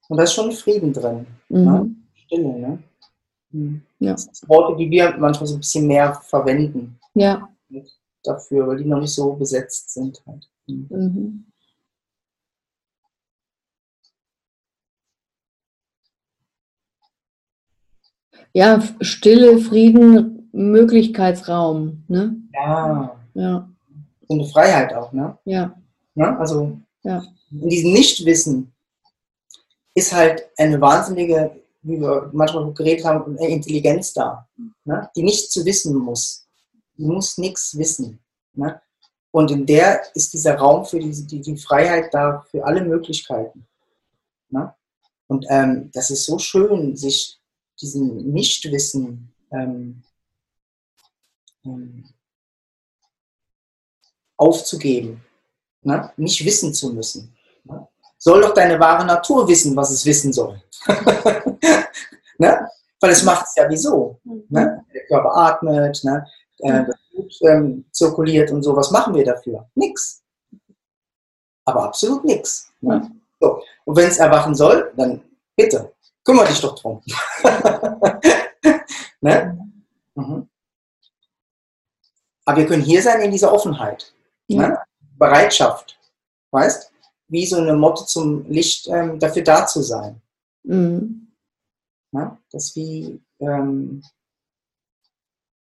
Und 0.09 0.17
da 0.17 0.23
ist 0.23 0.33
schon 0.33 0.51
Frieden 0.51 0.91
drin. 0.91 1.27
Mhm. 1.49 1.63
Ne? 1.63 1.95
Stille, 2.15 2.59
ne? 2.59 2.83
Mhm. 3.51 3.85
Ja. 3.99 4.13
Das 4.13 4.23
sind 4.23 4.49
Worte, 4.49 4.75
die 4.75 4.89
wir 4.89 5.15
manchmal 5.19 5.45
so 5.45 5.53
ein 5.53 5.59
bisschen 5.59 5.85
mehr 5.85 6.15
verwenden 6.15 6.99
Ja. 7.13 7.47
Dafür, 8.23 8.67
weil 8.67 8.77
die 8.77 8.85
noch 8.85 8.99
nicht 8.99 9.13
so 9.13 9.33
besetzt 9.33 9.93
sind. 9.93 10.21
Halt. 10.25 10.49
Mhm. 10.67 11.45
Ja, 18.53 18.81
Stille, 19.01 19.57
Frieden, 19.59 20.49
Möglichkeitsraum. 20.51 22.03
Ne? 22.07 22.35
Ja, 22.53 23.17
Ja, 23.33 23.69
so 24.27 24.33
eine 24.33 24.45
Freiheit 24.45 24.93
auch, 24.93 25.11
ne? 25.13 25.37
ja, 25.45 25.73
ne? 26.15 26.37
Also 26.37 26.77
Ja. 27.03 27.23
in 27.49 27.69
diesem 27.69 27.93
Nichtwissen 27.93 28.73
ist 29.95 30.13
halt 30.13 30.43
eine 30.57 30.79
wahnsinnige, 30.81 31.51
wie 31.81 31.99
wir 31.99 32.29
manchmal 32.33 32.71
geredet 32.73 33.05
haben, 33.05 33.37
Intelligenz 33.37 34.13
da, 34.13 34.47
ne? 34.85 35.09
die 35.15 35.23
nicht 35.23 35.51
zu 35.51 35.63
wissen 35.65 35.95
muss. 35.97 36.45
Die 36.97 37.05
muss 37.05 37.37
nichts 37.37 37.77
wissen. 37.77 38.19
Ne? 38.53 38.81
Und 39.31 39.49
in 39.51 39.65
der 39.65 40.01
ist 40.15 40.33
dieser 40.33 40.55
Raum 40.55 40.85
für 40.85 40.99
diese, 40.99 41.25
die, 41.25 41.41
die 41.41 41.57
Freiheit 41.57 42.13
da 42.13 42.45
für 42.51 42.65
alle 42.65 42.83
Möglichkeiten. 42.83 43.65
Ne? 44.49 44.73
Und 45.27 45.45
ähm, 45.49 45.89
das 45.93 46.09
ist 46.09 46.25
so 46.25 46.37
schön, 46.37 46.97
sich 46.97 47.39
diesem 47.79 48.31
Nichtwissen 48.31 49.33
ähm, 49.51 50.03
ähm, 51.65 52.05
aufzugeben, 54.37 55.23
ne? 55.83 56.11
nicht 56.17 56.43
wissen 56.43 56.73
zu 56.73 56.91
müssen. 56.93 57.33
Ne? 57.63 57.87
Soll 58.17 58.41
doch 58.41 58.53
deine 58.53 58.79
wahre 58.79 59.05
Natur 59.05 59.47
wissen, 59.47 59.75
was 59.75 59.91
es 59.91 60.05
wissen 60.05 60.33
soll. 60.33 60.61
ne? 62.37 62.67
Weil 62.99 63.11
es 63.11 63.23
macht 63.23 63.47
es 63.47 63.55
ja 63.55 63.69
wieso. 63.69 64.19
Ne? 64.23 64.83
Der 64.93 65.05
Körper 65.07 65.35
atmet, 65.35 66.03
ne? 66.03 66.27
Äh, 66.61 66.85
das 66.85 66.95
Blut 67.11 67.39
ähm, 67.47 67.85
zirkuliert 67.91 68.51
und 68.51 68.63
so. 68.63 68.75
Was 68.75 68.91
machen 68.91 69.13
wir 69.13 69.25
dafür? 69.25 69.69
Nix. 69.75 70.23
Aber 71.65 71.83
absolut 71.83 72.23
nichts. 72.25 72.71
Ne? 72.81 73.11
So. 73.39 73.61
Und 73.85 73.95
wenn 73.95 74.07
es 74.07 74.17
erwachen 74.17 74.55
soll, 74.55 74.91
dann 74.95 75.21
bitte, 75.55 75.93
kümmere 76.23 76.47
dich 76.47 76.61
doch 76.61 76.75
drum. 76.75 77.01
ne? 79.21 79.57
mhm. 80.15 80.47
Aber 82.45 82.57
wir 82.57 82.65
können 82.65 82.83
hier 82.83 83.01
sein 83.01 83.21
in 83.21 83.31
dieser 83.31 83.53
Offenheit. 83.53 84.13
Ja. 84.47 84.67
Ne? 84.67 84.79
Bereitschaft. 85.17 85.97
Weißt? 86.51 86.91
Wie 87.27 87.45
so 87.45 87.57
eine 87.57 87.73
Motte 87.73 88.05
zum 88.05 88.49
Licht 88.49 88.87
ähm, 88.87 89.19
dafür 89.19 89.43
da 89.43 89.65
zu 89.65 89.81
sein. 89.81 90.21
Mhm. 90.63 91.31
Ne? 92.11 92.37
Das 92.51 92.75
wie, 92.75 93.21
ähm, 93.39 94.03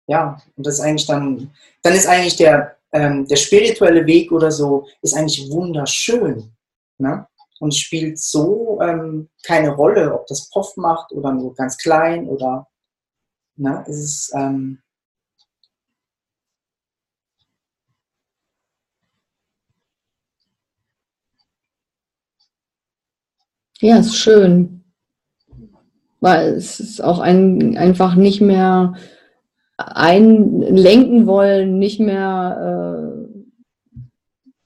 ja, 0.07 0.41
und 0.55 0.65
das 0.65 0.75
ist 0.75 0.81
eigentlich 0.81 1.05
dann, 1.05 1.51
dann 1.83 1.93
ist 1.93 2.07
eigentlich 2.07 2.37
der, 2.37 2.77
ähm, 2.93 3.27
der 3.27 3.35
spirituelle 3.35 4.05
Weg 4.05 4.31
oder 4.31 4.51
so, 4.51 4.87
ist 5.01 5.15
eigentlich 5.15 5.49
wunderschön. 5.51 6.51
Ne? 6.97 7.27
Und 7.59 7.75
spielt 7.75 8.19
so 8.19 8.79
ähm, 8.81 9.29
keine 9.45 9.69
Rolle, 9.69 10.13
ob 10.13 10.27
das 10.27 10.49
Prof 10.49 10.75
macht 10.77 11.11
oder 11.11 11.31
nur 11.33 11.53
ganz 11.55 11.77
klein 11.77 12.27
oder, 12.27 12.67
ne? 13.55 13.83
Es 13.87 13.97
ist, 13.97 14.33
ähm, 14.35 14.79
Ja, 23.79 23.99
ist 23.99 24.15
schön. 24.15 24.83
Weil 26.19 26.53
es 26.53 26.79
ist 26.79 27.03
auch 27.03 27.19
ein, 27.19 27.77
einfach 27.77 28.15
nicht 28.15 28.41
mehr 28.41 28.95
einlenken 29.77 31.27
wollen, 31.27 31.77
nicht 31.77 31.99
mehr 31.99 33.23
äh, 33.23 33.43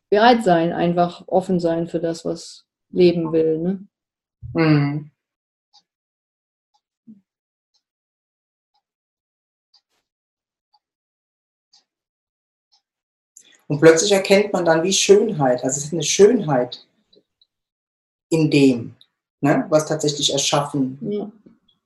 bereit 0.09 0.43
sein, 0.43 0.73
einfach 0.73 1.27
offen 1.27 1.59
sein 1.59 1.87
für 1.87 1.99
das, 1.99 2.25
was 2.25 2.65
Leben 2.89 3.31
will. 3.31 3.59
Ne? 3.59 3.87
mhm. 4.53 5.11
Und 13.67 13.79
plötzlich 13.79 14.11
erkennt 14.11 14.51
man 14.51 14.65
dann 14.65 14.83
wie 14.83 14.91
Schönheit, 14.91 15.63
also 15.63 15.77
es 15.77 15.85
ist 15.85 15.93
eine 15.93 16.03
Schönheit 16.03 16.85
in 18.27 18.51
dem, 18.51 18.97
ne, 19.39 19.65
was 19.69 19.85
tatsächlich 19.85 20.33
erschaffen. 20.33 20.97
Ja. 20.99 21.31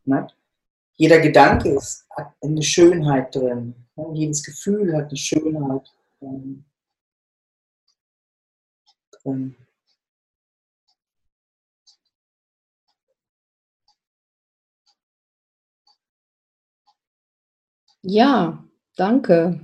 Ne? 0.06 0.28
Jeder 0.98 1.20
Gedanke 1.20 1.70
ist, 1.76 2.06
hat 2.12 2.34
eine 2.42 2.64
Schönheit 2.64 3.36
drin. 3.36 3.76
Jedes 4.14 4.44
Gefühl 4.44 4.96
hat 4.96 5.08
eine 5.10 5.18
Schönheit 5.18 5.92
ähm, 6.22 6.66
drin. 9.12 9.56
ja, 18.02 18.64
danke. 18.96 19.60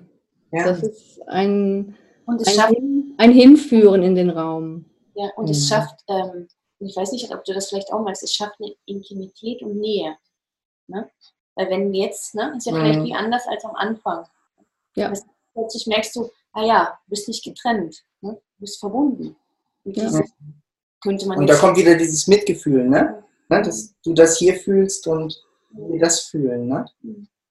Ja, 0.51 0.65
Das 0.65 0.83
ist 0.83 1.21
ein, 1.27 1.95
Und 2.25 2.41
es 2.41 2.47
ein, 2.49 2.53
schafft, 2.55 2.75
ein 3.17 3.31
Hinführen 3.31 4.03
in 4.03 4.15
den 4.15 4.29
Raum. 4.29 4.85
ja, 5.15 5.29
und 5.35 5.49
es 5.49 5.63
Mhm. 5.65 5.67
schafft, 5.67 6.03
ähm, 6.07 6.47
ich 6.79 6.95
weiß 6.95 7.11
nicht, 7.11 7.31
ob 7.33 7.43
du 7.45 7.53
das 7.53 7.69
vielleicht 7.69 7.93
auch 7.93 8.01
meinst, 8.03 8.23
es 8.23 8.33
schafft 8.33 8.55
eine 8.59 8.73
Intimität 8.85 9.61
und 9.61 9.77
Nähe. 9.79 10.15
Ne? 10.91 11.09
Weil 11.55 11.69
wenn 11.69 11.93
jetzt, 11.93 12.35
ne, 12.35 12.53
ist 12.57 12.65
ja 12.67 12.73
vielleicht 12.73 12.99
Mhm. 12.99 13.05
wie 13.05 13.13
anders 13.15 13.47
als 13.47 13.63
am 13.65 13.75
Anfang. 13.75 14.25
Ja. 14.95 15.09
Das- 15.09 15.25
Plötzlich 15.53 15.85
merkst 15.87 16.15
du, 16.15 16.29
ah 16.53 16.63
ja, 16.63 16.97
du 17.05 17.09
bist 17.09 17.27
nicht 17.27 17.43
getrennt, 17.43 18.05
ne? 18.21 18.33
du 18.35 18.59
bist 18.59 18.79
verbunden. 18.79 19.35
Und 19.83 19.97
Ja. 19.97 20.09
könnte 21.03 21.27
man 21.27 21.39
und 21.39 21.47
da 21.49 21.57
kommt 21.57 21.75
wieder 21.77 21.95
dieses 21.97 22.25
Mitgefühl, 22.27 22.87
ne? 22.87 23.21
ne? 23.49 23.61
Dass 23.61 23.93
du 24.01 24.13
das 24.13 24.37
hier 24.37 24.55
fühlst 24.55 25.05
und 25.07 25.43
wir 25.71 25.99
das 25.99 26.21
fühlen. 26.21 26.67
Ne? 26.69 26.85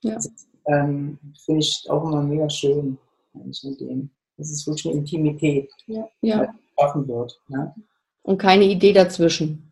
Ja. 0.01 0.15
Das 0.15 0.25
ist, 0.27 0.49
ähm, 0.67 1.19
Finde 1.45 1.61
ich 1.61 1.85
auch 1.91 2.05
immer 2.05 2.23
mega 2.23 2.49
schön. 2.49 2.97
eigentlich 3.35 3.63
mit 3.65 3.81
dem. 3.81 4.11
Das 4.39 4.51
ist 4.51 4.67
wirklich 4.67 4.87
eine 4.87 4.95
Intimität, 5.01 5.71
Ja. 5.87 6.09
die 6.23 6.31
geschaffen 6.77 7.07
wird. 7.07 7.39
Ne? 7.49 7.75
Und 8.23 8.39
keine 8.39 8.65
Idee 8.65 8.93
dazwischen. 8.95 9.71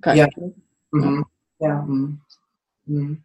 Keine. 0.00 0.20
Ja. 0.20 0.28
Mhm. 0.92 1.26
Ja. 1.58 1.82
Mhm. 1.82 2.20
Mhm. 2.88 3.24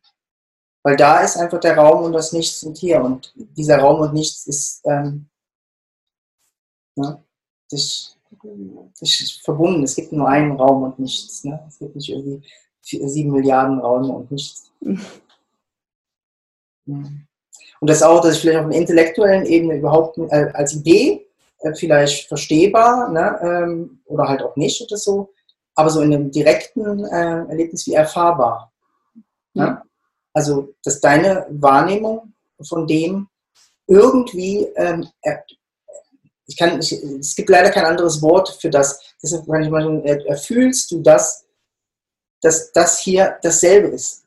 Weil 0.83 0.97
da 0.97 1.21
ist 1.21 1.37
einfach 1.37 1.59
der 1.59 1.77
Raum 1.77 2.03
und 2.03 2.13
das 2.13 2.33
Nichts 2.33 2.59
sind 2.59 2.77
hier. 2.77 3.01
Und 3.01 3.33
dieser 3.35 3.79
Raum 3.79 4.01
und 4.01 4.13
Nichts 4.13 4.45
ist 4.47 4.81
ähm, 4.85 5.29
ne, 6.95 7.23
sich, 7.69 8.15
sich 8.93 9.41
verbunden. 9.41 9.83
Es 9.83 9.95
gibt 9.95 10.11
nur 10.11 10.27
einen 10.27 10.51
Raum 10.51 10.83
und 10.83 10.99
nichts. 10.99 11.43
Ne? 11.45 11.63
Es 11.67 11.79
gibt 11.79 11.95
nicht 11.95 12.09
irgendwie 12.09 12.41
vier, 12.81 13.07
sieben 13.07 13.31
Milliarden 13.31 13.79
Räume 13.79 14.09
und 14.13 14.31
nichts. 14.31 14.71
Mhm. 14.81 15.01
Und 17.79 17.89
das 17.89 18.03
auch, 18.03 18.21
dass 18.21 18.35
ich 18.35 18.41
vielleicht 18.41 18.59
auf 18.59 18.65
einer 18.65 18.75
intellektuellen 18.75 19.45
Ebene 19.45 19.75
überhaupt 19.75 20.17
äh, 20.17 20.51
als 20.53 20.73
Idee 20.73 21.27
äh, 21.59 21.73
vielleicht 21.73 22.27
verstehbar 22.27 23.09
ne, 23.09 23.39
ähm, 23.41 24.01
oder 24.05 24.27
halt 24.27 24.41
auch 24.41 24.55
nicht 24.55 24.81
oder 24.81 24.97
so, 24.97 25.31
aber 25.75 25.89
so 25.89 26.01
in 26.01 26.13
einem 26.13 26.31
direkten 26.31 27.03
äh, 27.05 27.45
Erlebnis 27.45 27.87
wie 27.87 27.93
erfahrbar. 27.93 28.72
Ja. 29.53 29.83
Also, 30.33 30.73
dass 30.83 30.99
deine 30.99 31.45
Wahrnehmung 31.49 32.33
von 32.67 32.87
dem 32.87 33.27
irgendwie, 33.87 34.63
ähm, 34.75 35.07
er, 35.21 35.43
ich 36.47 36.57
kann, 36.57 36.79
ich, 36.79 36.91
es 36.91 37.35
gibt 37.35 37.49
leider 37.49 37.69
kein 37.69 37.85
anderes 37.85 38.21
Wort 38.21 38.49
für 38.59 38.69
das, 38.69 38.99
deshalb 39.21 39.45
kann 39.47 39.63
ich 39.63 39.69
mal 39.69 39.83
sagen, 39.83 40.03
er- 40.03 40.25
erfühlst 40.27 40.89
du 40.91 41.01
das, 41.01 41.45
dass 42.41 42.71
das 42.71 42.99
hier 42.99 43.37
dasselbe 43.41 43.87
ist. 43.89 44.23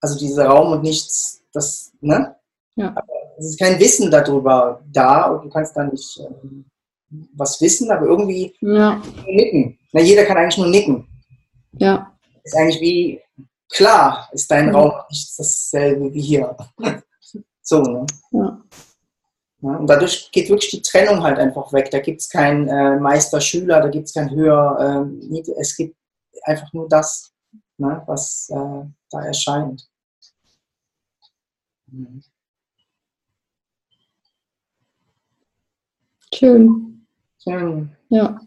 Also 0.00 0.18
dieser 0.18 0.46
Raum 0.46 0.72
und 0.72 0.82
nichts, 0.82 1.42
das, 1.52 1.92
ne? 2.00 2.36
Ja. 2.76 2.88
Aber 2.90 3.04
es 3.38 3.46
ist 3.46 3.58
kein 3.58 3.78
Wissen 3.78 4.10
darüber 4.10 4.82
da 4.92 5.24
und 5.30 5.44
du 5.46 5.50
kannst 5.50 5.76
da 5.76 5.84
nicht 5.84 6.18
ähm, 6.20 6.64
was 7.34 7.60
wissen, 7.60 7.90
aber 7.90 8.06
irgendwie 8.06 8.54
Ja. 8.60 9.02
nicken. 9.26 9.78
Na, 9.92 10.00
jeder 10.00 10.24
kann 10.24 10.36
eigentlich 10.38 10.58
nur 10.58 10.68
nicken. 10.68 11.06
Ja. 11.72 12.16
Ist 12.44 12.56
eigentlich 12.56 12.80
wie, 12.80 13.20
klar, 13.70 14.28
ist 14.32 14.50
dein 14.50 14.66
Mhm. 14.68 14.74
Raum 14.76 14.92
nicht 15.10 15.38
dasselbe 15.38 16.12
wie 16.12 16.20
hier. 16.22 16.56
so, 17.62 17.80
ne? 17.82 18.06
Ja. 18.32 18.62
Ja, 19.62 19.76
und 19.76 19.86
dadurch 19.88 20.30
geht 20.32 20.48
wirklich 20.48 20.70
die 20.70 20.82
Trennung 20.82 21.22
halt 21.22 21.38
einfach 21.38 21.72
weg. 21.72 21.90
Da 21.90 22.00
gibt 22.00 22.20
es 22.22 22.28
keinen 22.30 22.68
äh, 22.68 22.98
Meister-Schüler, 22.98 23.80
da 23.82 23.88
gibt 23.88 24.06
es 24.08 24.14
kein 24.14 24.30
Höher, 24.30 25.04
Nied- 25.06 25.48
es 25.58 25.76
gibt 25.76 25.96
einfach 26.44 26.72
nur 26.72 26.88
das, 26.88 27.32
ne, 27.78 28.02
was 28.06 28.48
äh, 28.50 28.84
da 29.10 29.22
erscheint. 29.24 29.86
Mhm. 31.92 32.20
Schön. 36.34 37.06
Schön. 37.42 37.96
Ja. 38.08 38.40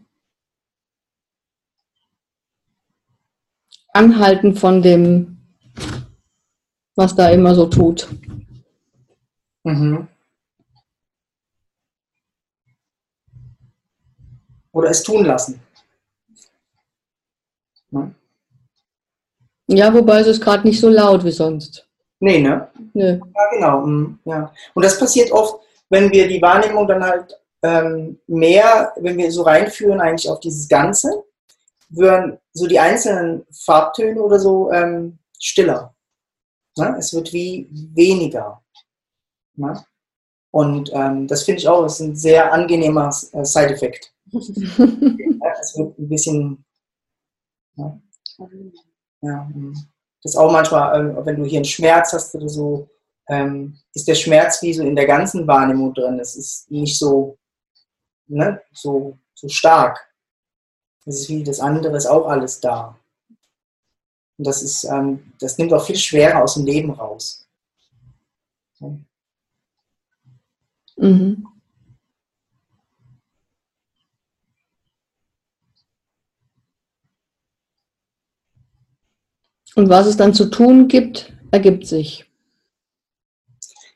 Anhalten 3.93 4.55
von 4.55 4.81
dem, 4.81 5.37
was 6.95 7.15
da 7.15 7.29
immer 7.29 7.55
so 7.55 7.67
tut. 7.67 8.07
Mhm. 9.63 10.07
Oder 14.71 14.89
es 14.89 15.03
tun 15.03 15.23
lassen. 15.25 15.61
Ne? 17.91 18.15
Ja, 19.67 19.93
wobei 19.93 20.19
es 20.19 20.27
ist 20.27 20.41
gerade 20.41 20.67
nicht 20.67 20.79
so 20.79 20.89
laut 20.89 21.23
wie 21.23 21.31
sonst. 21.31 21.87
Nee, 22.19 22.39
ne? 22.41 22.69
Nö. 22.93 23.19
Ja, 23.19 23.49
genau. 23.51 23.85
mm, 23.85 24.19
Ja. 24.25 24.51
Und 24.73 24.83
das 24.83 24.99
passiert 24.99 25.31
oft, 25.31 25.61
wenn 25.89 26.11
wir 26.11 26.27
die 26.27 26.41
Wahrnehmung 26.41 26.87
dann 26.87 27.03
halt 27.03 27.39
ähm, 27.61 28.19
mehr, 28.27 28.93
wenn 28.97 29.17
wir 29.17 29.31
so 29.31 29.43
reinführen 29.43 30.01
eigentlich 30.01 30.29
auf 30.29 30.39
dieses 30.39 30.67
Ganze, 30.67 31.23
würden 31.95 32.39
so 32.53 32.67
die 32.67 32.79
einzelnen 32.79 33.45
Farbtöne 33.51 34.21
oder 34.21 34.39
so 34.39 34.71
ähm, 34.71 35.19
stiller. 35.39 35.95
Ne? 36.77 36.95
Es 36.97 37.13
wird 37.13 37.31
wie 37.33 37.69
weniger. 37.93 38.61
Ne? 39.55 39.83
Und 40.51 40.91
ähm, 40.93 41.27
das 41.27 41.43
finde 41.43 41.61
ich 41.61 41.67
auch, 41.67 41.85
ist 41.85 41.99
ein 41.99 42.15
sehr 42.15 42.51
angenehmer 42.51 43.09
äh, 43.33 43.43
Side-Effekt. 43.43 44.13
Es 45.61 45.77
wird 45.77 45.97
ein 45.97 46.09
bisschen 46.09 46.65
ja, 49.21 49.43
mm. 49.43 49.73
das 50.21 50.33
ist 50.33 50.37
auch 50.37 50.51
manchmal, 50.51 50.99
ähm, 50.99 51.25
wenn 51.25 51.37
du 51.37 51.45
hier 51.45 51.59
einen 51.59 51.65
Schmerz 51.65 52.13
hast 52.13 52.35
oder 52.35 52.49
so, 52.49 52.89
ähm, 53.29 53.79
ist 53.93 54.07
der 54.07 54.15
Schmerz 54.15 54.61
wie 54.61 54.73
so 54.73 54.83
in 54.83 54.95
der 54.95 55.07
ganzen 55.07 55.47
Wahrnehmung 55.47 55.93
drin. 55.93 56.19
Es 56.19 56.35
ist 56.35 56.69
nicht 56.69 56.97
so, 56.97 57.37
ne, 58.27 58.61
so, 58.73 59.17
so 59.33 59.47
stark. 59.47 59.99
Es 61.05 61.19
ist 61.21 61.29
wie 61.29 61.43
das 61.43 61.59
andere, 61.59 61.97
ist 61.97 62.05
auch 62.05 62.27
alles 62.27 62.59
da. 62.59 62.97
Und 64.37 64.47
das 64.47 64.63
ist, 64.63 64.83
ähm, 64.85 65.33
das 65.39 65.57
nimmt 65.57 65.73
auch 65.73 65.85
viel 65.85 65.95
schwerer 65.95 66.43
aus 66.43 66.55
dem 66.55 66.65
Leben 66.65 66.91
raus. 66.91 67.45
Mhm. 70.97 71.47
Und 79.75 79.89
was 79.89 80.05
es 80.05 80.17
dann 80.17 80.33
zu 80.33 80.49
tun 80.49 80.87
gibt, 80.87 81.33
ergibt 81.51 81.87
sich. 81.87 82.29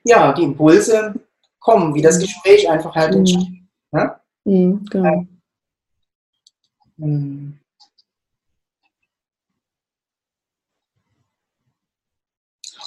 Ja, 0.04 0.34
die 0.34 0.44
Impulse 0.44 1.14
kommen, 1.60 1.94
wie 1.94 2.02
das 2.02 2.20
Gespräch 2.20 2.70
einfach 2.70 2.96
halt 2.96 3.14
entsteht. 3.16 3.50
Mhm. 3.50 3.68
Ne? 3.92 4.20
Mhm, 4.46 4.86
genau. 4.86 5.28
Mm. 6.98 7.54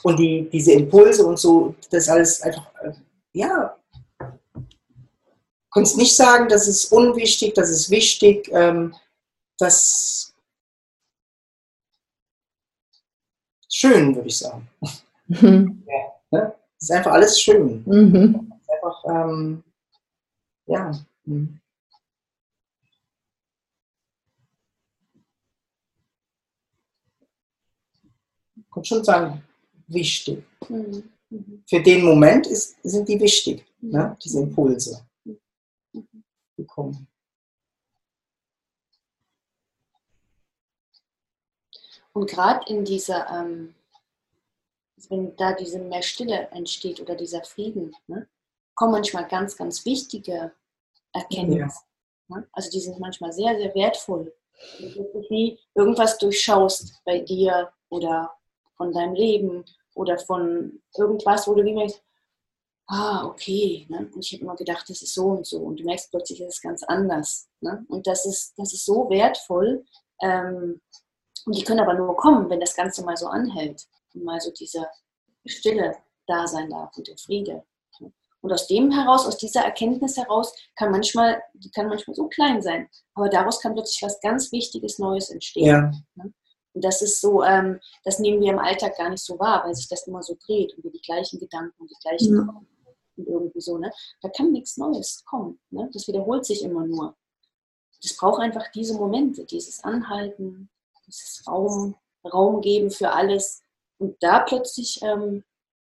Und 0.03 0.19
die, 0.19 0.49
diese 0.51 0.73
Impulse 0.73 1.27
und 1.27 1.39
so, 1.39 1.75
das 1.91 2.09
alles 2.09 2.41
einfach, 2.41 2.75
äh, 2.83 2.93
ja, 3.33 3.77
kannst 5.73 5.97
nicht 5.97 6.15
sagen, 6.15 6.49
das 6.49 6.69
ist 6.69 6.93
unwichtig, 6.93 7.55
das 7.55 7.71
ist 7.71 7.91
wichtig, 7.91 8.49
ähm, 8.53 8.95
das 9.59 10.33
ist 13.69 13.77
schön, 13.77 14.15
würde 14.15 14.29
ich 14.29 14.39
sagen. 14.39 14.69
Mhm. 15.27 15.85
Das 16.33 16.89
ist 16.89 16.97
einfach 16.97 17.13
alles 17.13 17.39
schön. 17.39 17.83
Mhm. 17.85 18.53
Einfach, 18.67 19.05
ähm, 19.05 19.63
ja. 20.65 20.91
mm. 21.27 21.60
Kann 28.81 28.85
schon 28.87 29.05
sagen, 29.05 29.43
wichtig. 29.89 30.43
Mhm. 30.71 31.11
Mhm. 31.29 31.63
Für 31.69 31.83
den 31.83 32.03
Moment 32.03 32.47
ist, 32.47 32.79
sind 32.83 33.07
die 33.11 33.21
wichtig, 33.21 33.63
ne? 33.83 34.17
diese 34.25 34.41
Impulse. 34.41 35.07
Die 35.93 36.65
kommen. 36.67 37.07
Und 42.15 42.31
gerade 42.31 42.73
in 42.73 42.87
dieser, 42.87 43.29
ähm, 43.31 43.75
wenn 45.11 45.37
da 45.37 45.53
diese 45.53 45.79
mehr 45.79 46.03
Stille 46.03 46.49
entsteht 46.53 47.01
oder 47.01 47.15
dieser 47.15 47.45
Frieden, 47.45 47.95
ne, 48.07 48.27
kommen 48.75 48.93
manchmal 48.93 49.29
ganz, 49.29 49.59
ganz 49.59 49.85
wichtige 49.85 50.53
Erkenntnisse. 51.13 51.81
Ne? 52.29 52.49
Also 52.53 52.71
die 52.71 52.81
sind 52.81 52.99
manchmal 52.99 53.33
sehr, 53.35 53.59
sehr 53.59 53.75
wertvoll. 53.75 54.35
Wenn 54.79 54.89
du 54.91 54.97
wirklich 54.97 55.31
wie 55.31 55.59
irgendwas 55.75 56.17
durchschaust 56.17 57.03
bei 57.05 57.21
dir 57.21 57.71
oder 57.91 58.40
von 58.81 58.93
deinem 58.93 59.13
Leben 59.13 59.63
oder 59.95 60.19
von 60.19 60.81
irgendwas, 60.97 61.47
wo 61.47 61.53
du 61.53 61.63
wie 61.63 61.75
merkst, 61.75 62.03
ah, 62.87 63.27
okay, 63.27 63.87
ne? 63.91 64.11
und 64.15 64.25
ich 64.25 64.33
habe 64.33 64.43
immer 64.43 64.57
gedacht, 64.57 64.89
das 64.89 65.03
ist 65.03 65.13
so 65.13 65.27
und 65.27 65.47
so 65.47 65.59
und 65.59 65.79
du 65.79 65.85
merkst 65.85 66.11
plötzlich, 66.11 66.41
es 66.41 66.55
ist 66.55 66.63
ganz 66.63 66.83
anders. 66.85 67.51
Ne? 67.61 67.85
Und 67.89 68.07
das 68.07 68.25
ist, 68.25 68.55
das 68.57 68.73
ist 68.73 68.87
so 68.87 69.11
wertvoll. 69.11 69.85
Ähm, 70.23 70.81
und 71.45 71.57
die 71.57 71.63
können 71.63 71.81
aber 71.81 71.93
nur 71.93 72.17
kommen, 72.17 72.49
wenn 72.49 72.61
das 72.61 72.75
Ganze 72.75 73.05
mal 73.05 73.19
so 73.19 73.27
anhält 73.27 73.87
und 74.15 74.25
mal 74.25 74.41
so 74.41 74.51
diese 74.51 74.87
Stille 75.45 75.95
da 76.27 76.47
sein 76.47 76.71
darf 76.71 76.97
und 76.97 77.07
der 77.07 77.19
Friede. 77.19 77.63
Und 78.41 78.51
aus 78.51 78.67
dem 78.67 78.91
heraus, 78.91 79.27
aus 79.27 79.37
dieser 79.37 79.61
Erkenntnis 79.61 80.17
heraus, 80.17 80.55
kann 80.75 80.91
manchmal, 80.91 81.43
die 81.53 81.71
kann 81.71 81.89
manchmal 81.89 82.15
so 82.15 82.29
klein 82.29 82.63
sein, 82.63 82.89
aber 83.13 83.29
daraus 83.29 83.61
kann 83.61 83.75
plötzlich 83.75 84.03
was 84.03 84.19
ganz 84.23 84.51
Wichtiges 84.53 84.99
Neues 84.99 85.29
entstehen. 85.29 85.67
Ja, 85.67 85.93
Und 86.73 86.85
das 86.85 87.03
ist 87.03 87.21
so, 87.21 87.43
ähm, 87.43 87.81
das 88.05 88.19
nehmen 88.19 88.41
wir 88.41 88.53
im 88.53 88.59
Alltag 88.59 88.97
gar 88.97 89.11
nicht 89.11 89.25
so 89.25 89.39
wahr, 89.39 89.65
weil 89.65 89.75
sich 89.75 89.89
das 89.89 90.07
immer 90.07 90.23
so 90.23 90.37
dreht 90.47 90.75
und 90.75 90.85
wir 90.85 90.91
die 90.91 91.01
gleichen 91.01 91.41
Gedanken 91.41 91.75
und 91.79 91.91
die 91.91 91.97
gleichen 92.03 92.47
kommen. 92.47 92.67
Und 93.17 93.27
irgendwie 93.27 93.61
so, 93.61 93.77
ne? 93.77 93.93
Da 94.23 94.29
kann 94.29 94.53
nichts 94.53 94.77
Neues 94.77 95.25
kommen. 95.25 95.59
Ne? 95.71 95.91
Das 95.93 96.07
wiederholt 96.07 96.45
sich 96.47 96.63
immer 96.63 96.87
nur. 96.87 97.17
Das 98.03 98.17
braucht 98.17 98.41
einfach 98.41 98.71
diese 98.73 98.95
Momente, 98.95 99.45
dieses 99.45 99.83
Anhalten, 99.85 100.71
dieses 101.07 101.47
Raum, 101.47 101.97
Raum 102.25 102.61
geben 102.61 102.91
für 102.91 103.11
alles. 103.11 103.63
Und 103.99 104.17
da 104.23 104.41
plötzlich, 104.41 105.01
ähm, 105.03 105.45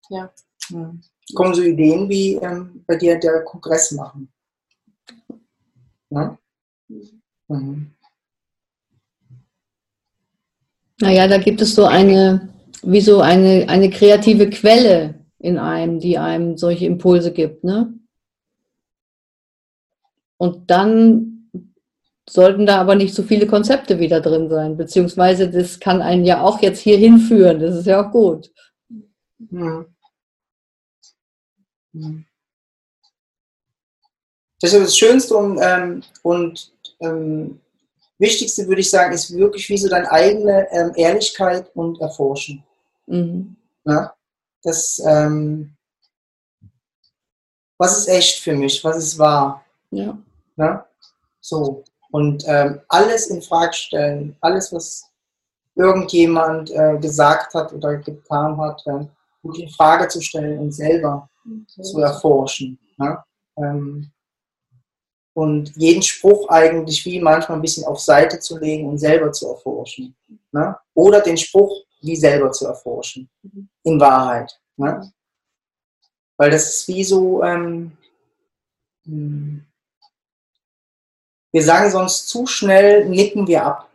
ja, 0.08 0.32
ja. 0.70 0.94
kommen 1.34 1.54
so 1.54 1.62
Ideen 1.62 2.08
wie 2.08 2.34
ähm, 2.36 2.84
bei 2.86 2.96
dir 2.96 3.18
der 3.18 3.44
Kongress 3.44 3.92
machen. 3.92 4.32
Ne? 6.08 6.38
Mhm. 7.48 7.94
Naja, 11.00 11.26
da 11.28 11.38
gibt 11.38 11.60
es 11.62 11.74
so 11.74 11.86
eine, 11.86 12.48
wie 12.82 13.00
so 13.00 13.20
eine, 13.20 13.66
eine 13.68 13.90
kreative 13.90 14.50
Quelle 14.50 15.14
in 15.38 15.58
einem, 15.58 15.98
die 15.98 16.18
einem 16.18 16.56
solche 16.58 16.86
Impulse 16.86 17.32
gibt. 17.32 17.64
Ne? 17.64 17.94
Und 20.36 20.70
dann 20.70 21.50
sollten 22.28 22.66
da 22.66 22.80
aber 22.80 22.94
nicht 22.94 23.14
so 23.14 23.22
viele 23.22 23.46
Konzepte 23.46 23.98
wieder 23.98 24.20
drin 24.20 24.48
sein, 24.48 24.76
beziehungsweise 24.76 25.50
das 25.50 25.80
kann 25.80 26.00
einen 26.02 26.24
ja 26.24 26.42
auch 26.42 26.62
jetzt 26.62 26.80
hier 26.80 26.96
hinführen, 26.96 27.58
das 27.58 27.74
ist 27.74 27.86
ja 27.86 28.06
auch 28.06 28.12
gut. 28.12 28.52
Mhm. 29.38 29.86
Mhm. 31.92 32.26
Das 34.60 34.74
ist 34.74 34.82
das 34.82 34.96
Schönste 34.96 35.34
und, 35.34 35.58
ähm, 35.62 36.02
und 36.22 36.72
ähm, 37.00 37.60
Wichtigste, 38.20 38.68
würde 38.68 38.82
ich 38.82 38.90
sagen, 38.90 39.14
ist 39.14 39.34
wirklich 39.34 39.68
wie 39.70 39.78
so 39.78 39.88
deine 39.88 40.10
eigene 40.10 40.70
ähm, 40.72 40.92
Ehrlichkeit 40.94 41.74
und 41.74 42.00
Erforschen. 42.00 42.62
Mhm. 43.06 43.56
Ne? 43.84 44.12
Das, 44.62 45.02
ähm, 45.04 45.74
was 47.78 47.96
ist 47.96 48.08
echt 48.08 48.40
für 48.40 48.52
mich? 48.52 48.84
Was 48.84 48.98
ist 48.98 49.18
wahr? 49.18 49.64
Ja. 49.90 50.18
Ne? 50.56 50.84
So. 51.40 51.82
Und 52.10 52.44
ähm, 52.46 52.80
alles 52.88 53.28
in 53.28 53.40
Frage 53.40 53.72
stellen, 53.72 54.36
alles, 54.40 54.72
was 54.72 55.06
irgendjemand 55.74 56.70
äh, 56.72 56.98
gesagt 56.98 57.54
hat 57.54 57.72
oder 57.72 57.96
getan 57.96 58.56
hat, 58.58 58.86
äh, 58.86 59.06
gut 59.42 59.58
in 59.58 59.70
Frage 59.70 60.08
zu 60.08 60.20
stellen 60.20 60.58
und 60.58 60.72
selber 60.72 61.30
zu 61.80 62.00
erforschen. 62.00 62.78
Ne? 62.98 63.22
Ähm, 63.56 64.10
und 65.34 65.76
jeden 65.76 66.02
Spruch 66.02 66.48
eigentlich 66.48 67.04
wie 67.04 67.20
manchmal 67.20 67.58
ein 67.58 67.62
bisschen 67.62 67.84
auf 67.84 68.00
Seite 68.00 68.38
zu 68.40 68.58
legen 68.58 68.88
und 68.88 68.98
selber 68.98 69.32
zu 69.32 69.48
erforschen. 69.48 70.14
Ne? 70.52 70.76
Oder 70.94 71.20
den 71.20 71.36
Spruch 71.36 71.84
wie 72.00 72.16
selber 72.16 72.50
zu 72.50 72.66
erforschen. 72.66 73.28
In 73.84 74.00
Wahrheit. 74.00 74.60
Ne? 74.76 75.12
Weil 76.36 76.50
das 76.50 76.68
ist 76.68 76.88
wie 76.88 77.04
so, 77.04 77.42
ähm, 77.42 77.96
hm, 79.04 79.64
wir 81.52 81.62
sagen 81.62 81.90
sonst 81.90 82.28
zu 82.28 82.46
schnell, 82.46 83.08
nicken 83.08 83.46
wir 83.46 83.64
ab. 83.64 83.90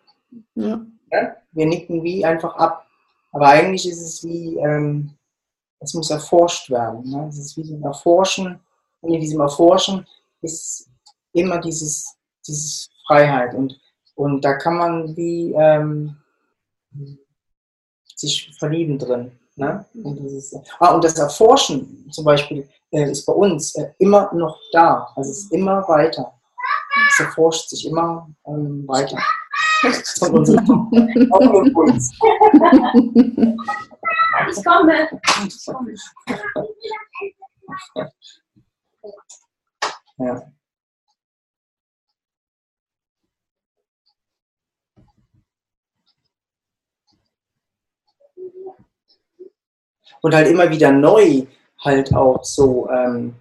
Ja. 0.55 0.85
Ja? 1.11 1.35
Wir 1.51 1.65
nicken 1.65 2.03
wie 2.03 2.25
einfach 2.25 2.55
ab. 2.55 2.85
Aber 3.31 3.47
eigentlich 3.47 3.87
ist 3.87 4.01
es 4.01 4.23
wie, 4.23 4.57
ähm, 4.57 5.11
es 5.79 5.93
muss 5.93 6.09
erforscht 6.09 6.69
werden. 6.69 7.09
Ne? 7.09 7.27
Es 7.29 7.37
ist 7.37 7.57
wie 7.57 7.63
so 7.63 7.75
ein 7.75 7.83
Erforschen. 7.83 8.59
Und 9.01 9.13
in 9.13 9.21
diesem 9.21 9.41
Erforschen 9.41 10.05
ist 10.41 10.89
immer 11.35 11.59
dieses, 11.59 12.15
dieses 12.47 12.89
Freiheit. 13.07 13.53
Und, 13.53 13.79
und 14.15 14.43
da 14.43 14.53
kann 14.53 14.77
man 14.77 15.15
wie 15.15 15.53
ähm, 15.53 16.17
sich 18.15 18.55
verlieben 18.57 18.97
drin. 18.97 19.31
Ne? 19.57 19.85
Und, 20.03 20.19
dieses, 20.19 20.53
ah, 20.79 20.93
und 20.95 21.03
das 21.03 21.17
Erforschen 21.17 22.09
zum 22.11 22.25
Beispiel 22.25 22.67
äh, 22.91 23.09
ist 23.11 23.25
bei 23.25 23.33
uns 23.33 23.75
äh, 23.75 23.91
immer 23.99 24.33
noch 24.33 24.59
da. 24.71 25.07
Also 25.15 25.31
es 25.31 25.39
ist 25.39 25.53
immer 25.53 25.87
weiter. 25.87 26.33
Es 27.09 27.19
erforscht 27.19 27.69
sich 27.69 27.85
immer 27.85 28.29
ähm, 28.47 28.87
weiter. 28.87 29.17
Von 30.19 30.39
unserem 30.39 30.89
Impuls. 30.93 32.11
Ich 34.49 34.65
komme. 34.65 35.09
Ich 35.47 35.65
komme. 35.65 35.93
Ja. 40.17 40.41
Und 50.25 50.33
halt 50.33 50.47
immer 50.47 50.67
wieder 50.71 50.91
neu 50.91 51.45
halt 51.81 52.11
auch 52.15 52.43
so, 52.43 52.89
ähm, 52.89 53.35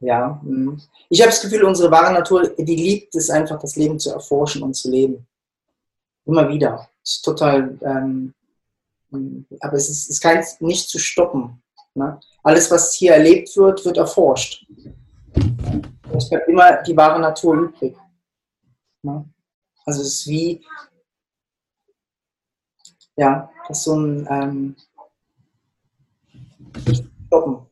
ja, 0.00 0.38
mm. 0.42 0.78
ich 1.08 1.22
habe 1.22 1.30
das 1.30 1.40
Gefühl, 1.40 1.64
unsere 1.64 1.90
wahre 1.90 2.12
Natur, 2.12 2.46
die 2.58 2.76
liebt 2.76 3.14
es 3.14 3.30
einfach, 3.30 3.58
das 3.58 3.74
Leben 3.76 3.98
zu 3.98 4.10
erforschen 4.10 4.62
und 4.62 4.74
zu 4.74 4.90
leben. 4.90 5.26
Immer 6.26 6.46
wieder. 6.50 6.90
Ist 7.02 7.24
total, 7.24 7.78
ähm, 7.80 8.34
aber 9.60 9.76
es 9.78 9.88
ist, 9.88 10.10
es 10.10 10.20
kann 10.20 10.44
nicht 10.60 10.90
zu 10.90 10.98
stoppen. 10.98 11.62
Ne? 11.94 12.20
Alles, 12.42 12.70
was 12.70 12.92
hier 12.92 13.14
erlebt 13.14 13.56
wird, 13.56 13.82
wird 13.82 13.96
erforscht. 13.96 14.66
Es 16.12 16.28
bleibt 16.28 16.50
immer 16.50 16.82
die 16.82 16.94
wahre 16.94 17.18
Natur 17.18 17.54
übrig. 17.56 17.96
Ne? 19.00 19.24
Also 19.86 20.02
es 20.02 20.08
ist 20.08 20.26
wie, 20.26 20.60
ja, 23.16 23.50
das 23.66 23.78
ist 23.78 23.84
so 23.84 23.96
ein 23.96 24.26
ähm, 24.30 24.76
stoppen. 27.26 27.66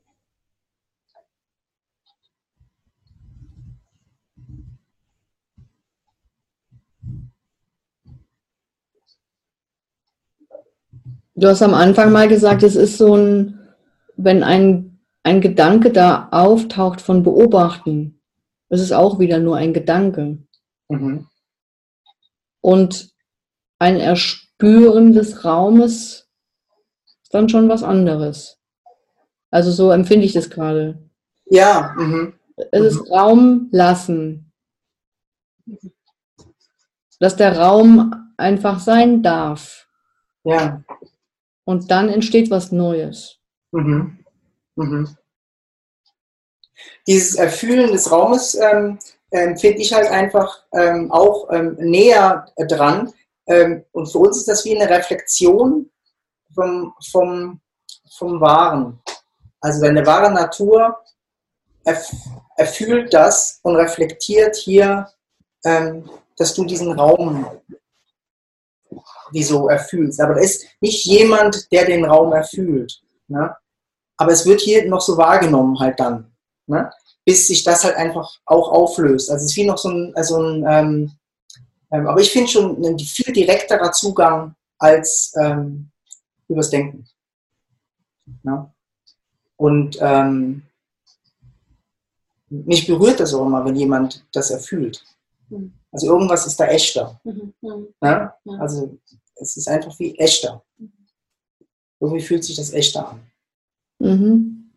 Du 11.37 11.49
hast 11.49 11.63
am 11.63 11.75
Anfang 11.75 12.13
mal 12.13 12.29
gesagt, 12.29 12.63
es 12.63 12.77
ist 12.77 12.97
so 12.97 13.17
ein, 13.17 13.59
wenn 14.17 14.45
ein, 14.45 15.01
ein 15.25 15.41
Gedanke 15.41 15.91
da 15.91 16.29
auftaucht 16.31 17.01
von 17.01 17.25
Beobachten, 17.25 18.21
es 18.69 18.81
ist 18.81 18.93
auch 18.93 19.19
wieder 19.19 19.41
nur 19.41 19.57
ein 19.57 19.75
Gedanke. 19.75 20.39
Mhm. 20.89 21.27
Und 22.61 23.13
ein 23.79 23.99
Erspüren 23.99 24.44
des 24.59 25.45
Raumes 25.45 26.29
ist 27.23 27.35
dann 27.35 27.49
schon 27.49 27.69
was 27.69 27.83
anderes. 27.83 28.59
Also 29.51 29.71
so 29.71 29.91
empfinde 29.91 30.27
ich 30.27 30.33
das 30.33 30.51
gerade. 30.51 30.99
Ja, 31.47 31.95
mhm. 31.97 32.35
Es 32.71 32.95
ist 32.95 33.11
Raum 33.11 33.69
lassen. 33.73 34.53
Dass 37.21 37.37
der 37.37 37.59
Raum 37.59 38.33
einfach 38.37 38.81
sein 38.81 39.23
darf. 39.23 39.89
ja. 40.45 40.83
Und 41.67 41.91
dann 41.91 42.11
entsteht 42.11 42.51
was 42.51 42.73
Neues. 42.73 43.39
Mhm. 43.73 44.19
Mhm. 44.77 45.17
Dieses 47.07 47.37
Erfühlen 47.37 47.93
des 47.93 48.11
Raumes 48.11 48.55
ähm, 48.55 48.99
ähm, 49.31 49.57
finde 49.57 49.79
ich 49.79 49.95
halt 49.95 50.07
einfach 50.09 50.63
ähm, 50.73 51.11
auch 51.11 51.51
ähm, 51.51 51.77
näher 51.79 52.47
dran. 52.69 53.13
Ähm, 53.47 53.85
und 53.93 54.11
für 54.11 54.19
uns 54.19 54.39
ist 54.39 54.49
das 54.49 54.65
wie 54.65 54.77
eine 54.77 54.89
Reflexion 54.89 55.91
vom, 56.55 56.95
vom, 57.11 57.61
vom 58.17 58.41
Wahren. 58.41 59.01
Also 59.61 59.81
deine 59.83 60.07
wahre 60.07 60.33
Natur 60.33 60.99
erf 61.85 62.11
erfühlt 62.57 63.13
das 63.13 63.59
und 63.63 63.75
reflektiert 63.75 64.55
hier, 64.55 65.09
ähm, 65.65 66.09
dass 66.37 66.55
du 66.55 66.65
diesen 66.65 66.93
Raum 66.93 67.47
wie 69.33 69.43
so 69.43 69.69
erfühlst. 69.69 70.21
Aber 70.21 70.35
da 70.35 70.41
ist 70.41 70.65
nicht 70.81 71.05
jemand, 71.05 71.71
der 71.73 71.85
den 71.85 72.05
Raum 72.05 72.33
erfüllt. 72.33 73.03
Ne? 73.27 73.55
Aber 74.17 74.33
es 74.33 74.47
wird 74.47 74.61
hier 74.61 74.89
noch 74.89 75.01
so 75.01 75.17
wahrgenommen 75.17 75.79
halt 75.81 75.99
dann. 75.99 76.33
Ne? 76.67 76.91
Bis 77.25 77.49
sich 77.49 77.65
das 77.65 77.85
halt 77.85 77.97
einfach 77.97 78.39
auch 78.45 78.71
auflöst. 78.71 79.31
Also 79.31 79.45
es 79.45 79.51
ist 79.51 79.57
wie 79.57 79.67
noch 79.67 79.79
so 79.79 79.89
ein, 79.89 80.13
also 80.15 80.41
ein 80.41 80.65
ähm, 80.69 81.13
ähm, 81.95 82.09
aber 82.09 82.21
ich 82.21 82.33
finde 82.33 82.51
schon 82.51 82.85
ein 82.85 82.99
viel 82.99 83.33
direkterer 83.33 83.93
Zugang 83.93 84.57
als 84.79 85.33
ähm, 85.41 85.91
übers 86.49 86.71
Denken. 86.71 87.07
Ne? 88.43 88.73
Und 89.57 89.97
ähm, 90.01 90.63
mich 92.49 92.87
berührt 92.87 93.21
das 93.21 93.33
auch 93.33 93.47
immer, 93.47 93.65
wenn 93.65 93.77
jemand 93.77 94.27
das 94.33 94.51
erfüllt. 94.51 95.05
Mhm. 95.49 95.73
Also 95.93 96.09
irgendwas 96.09 96.47
ist 96.47 96.59
da 96.59 96.67
echter. 96.67 97.21
Mhm. 97.23 97.55
Mhm. 97.61 97.89
Ne? 98.01 98.33
Ja. 98.45 98.59
Also 98.59 98.99
es 99.37 99.57
ist 99.57 99.69
einfach 99.69 99.97
wie 100.01 100.19
echter. 100.19 100.65
Irgendwie 102.01 102.23
fühlt 102.23 102.43
sich 102.43 102.57
das 102.57 102.73
echter 102.73 103.09
an. 103.11 103.21
Mhm. 104.01 104.73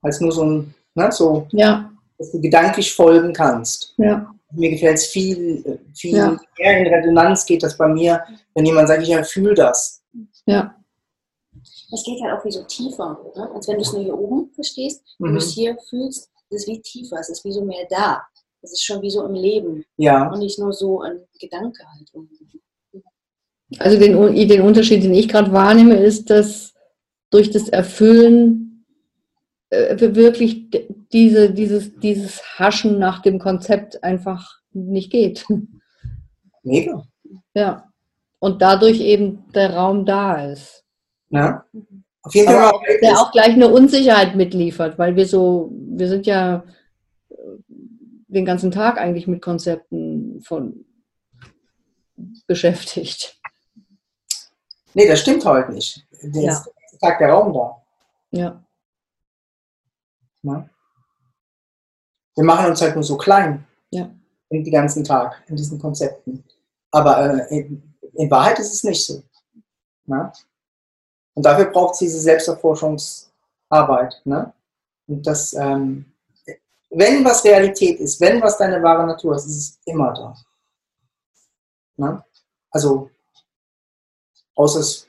Als 0.00 0.20
nur 0.20 0.32
so 0.32 0.44
ein, 0.44 0.74
ne, 0.94 1.12
so, 1.12 1.46
Ja, 1.52 1.92
dass 2.18 2.32
du 2.32 2.40
gedanklich 2.40 2.92
folgen 2.92 3.32
kannst. 3.32 3.94
ja, 3.98 4.34
Mir 4.54 4.70
gefällt 4.70 4.98
es 4.98 5.06
viel, 5.06 5.80
viel 5.94 6.16
Ja. 6.16 6.40
mehr 6.58 6.78
in 6.86 6.92
Resonanz 6.94 7.46
geht 7.46 7.62
das 7.62 7.76
bei 7.76 7.88
mir, 7.88 8.22
wenn 8.54 8.66
jemand 8.66 8.88
sagt, 8.88 9.02
ich 9.06 9.26
fühle 9.26 9.54
das. 9.54 10.02
ja, 10.46 10.74
Es 11.92 12.04
geht 12.04 12.20
halt 12.22 12.38
auch 12.38 12.44
wie 12.44 12.50
so 12.52 12.62
tiefer, 12.64 13.18
ne? 13.36 13.50
als 13.54 13.68
wenn 13.68 13.76
du 13.76 13.82
es 13.82 13.92
nur 13.92 14.02
hier 14.02 14.18
oben 14.18 14.50
verstehst, 14.54 15.02
wenn 15.18 15.30
Mhm. 15.30 15.34
du 15.34 15.38
es 15.38 15.52
hier 15.54 15.76
fühlst, 15.88 16.30
ist 16.50 16.62
es 16.62 16.66
wie 16.66 16.80
tiefer, 16.80 17.18
es 17.18 17.28
ist 17.30 17.44
wie 17.44 17.52
so 17.52 17.64
mehr 17.64 17.86
da. 17.88 18.22
Es 18.62 18.72
ist 18.72 18.84
schon 18.84 19.02
wie 19.02 19.10
so 19.10 19.24
im 19.26 19.34
Leben 19.34 19.84
Ja, 19.96 20.30
und 20.30 20.38
nicht 20.38 20.58
nur 20.58 20.72
so 20.72 21.00
ein 21.00 21.20
Gedanke 21.40 21.82
halt. 21.94 22.10
irgendwie. 22.12 22.60
Also 23.78 23.98
den, 23.98 24.48
den 24.48 24.60
Unterschied, 24.62 25.02
den 25.02 25.14
ich 25.14 25.28
gerade 25.28 25.50
wahrnehme, 25.52 25.96
ist, 25.96 26.28
dass 26.30 26.74
durch 27.30 27.50
das 27.50 27.68
Erfüllen 27.70 28.71
wirklich 29.72 30.70
d- 30.70 30.86
diese, 31.12 31.50
dieses, 31.50 31.98
dieses 31.98 32.42
Haschen 32.58 32.98
nach 32.98 33.22
dem 33.22 33.38
Konzept 33.38 34.02
einfach 34.04 34.60
nicht 34.72 35.10
geht. 35.10 35.46
mega. 36.62 37.04
Ja. 37.54 37.88
Und 38.38 38.60
dadurch 38.60 39.00
eben 39.00 39.44
der 39.54 39.74
Raum 39.74 40.04
da 40.04 40.46
ist. 40.46 40.84
Ja. 41.30 41.64
Auf 42.22 42.34
jeden 42.34 42.48
Fall 42.48 42.56
mal 42.70 42.80
der 43.02 43.18
auch 43.18 43.32
gleich 43.32 43.54
eine 43.54 43.68
Unsicherheit 43.68 44.36
mitliefert, 44.36 44.98
weil 44.98 45.16
wir 45.16 45.26
so, 45.26 45.72
wir 45.74 46.08
sind 46.08 46.26
ja 46.26 46.64
äh, 47.30 47.34
den 48.28 48.44
ganzen 48.44 48.70
Tag 48.70 48.98
eigentlich 48.98 49.26
mit 49.26 49.42
Konzepten 49.42 50.40
von 50.42 50.84
beschäftigt. 52.46 53.40
Nee, 54.94 55.08
das 55.08 55.20
stimmt 55.20 55.44
heute 55.44 55.72
nicht. 55.72 56.06
Der 56.22 56.42
Ja. 56.42 56.52
ist 56.52 56.64
den 56.66 56.72
ganzen 56.80 56.98
Tag 57.00 57.18
der 57.18 57.30
Raum 57.30 57.52
da. 57.52 57.82
Ja. 58.30 58.64
Ne? 60.42 60.68
Wir 62.34 62.44
machen 62.44 62.70
uns 62.70 62.80
halt 62.80 62.94
nur 62.94 63.04
so 63.04 63.16
klein. 63.16 63.66
Ja. 63.90 64.10
Den 64.50 64.70
ganzen 64.70 65.04
Tag 65.04 65.42
in 65.48 65.56
diesen 65.56 65.78
Konzepten. 65.78 66.44
Aber 66.90 67.50
äh, 67.50 67.58
in, 67.58 67.94
in 68.14 68.30
Wahrheit 68.30 68.58
ist 68.58 68.74
es 68.74 68.84
nicht 68.84 69.04
so. 69.04 69.22
Ne? 70.06 70.32
Und 71.34 71.44
dafür 71.44 71.66
braucht 71.66 71.94
es 71.94 72.00
diese 72.00 72.20
Selbsterforschungsarbeit. 72.20 74.20
Ne? 74.24 74.52
Und 75.06 75.26
das, 75.26 75.52
ähm, 75.54 76.12
wenn 76.90 77.24
was 77.24 77.44
Realität 77.44 78.00
ist, 78.00 78.20
wenn 78.20 78.42
was 78.42 78.58
deine 78.58 78.82
wahre 78.82 79.06
Natur 79.06 79.36
ist, 79.36 79.46
ist 79.46 79.56
es 79.56 79.78
immer 79.86 80.12
da. 80.12 80.36
Ne? 81.96 82.22
Also, 82.70 83.10
außer 84.54 84.80
es 84.80 85.08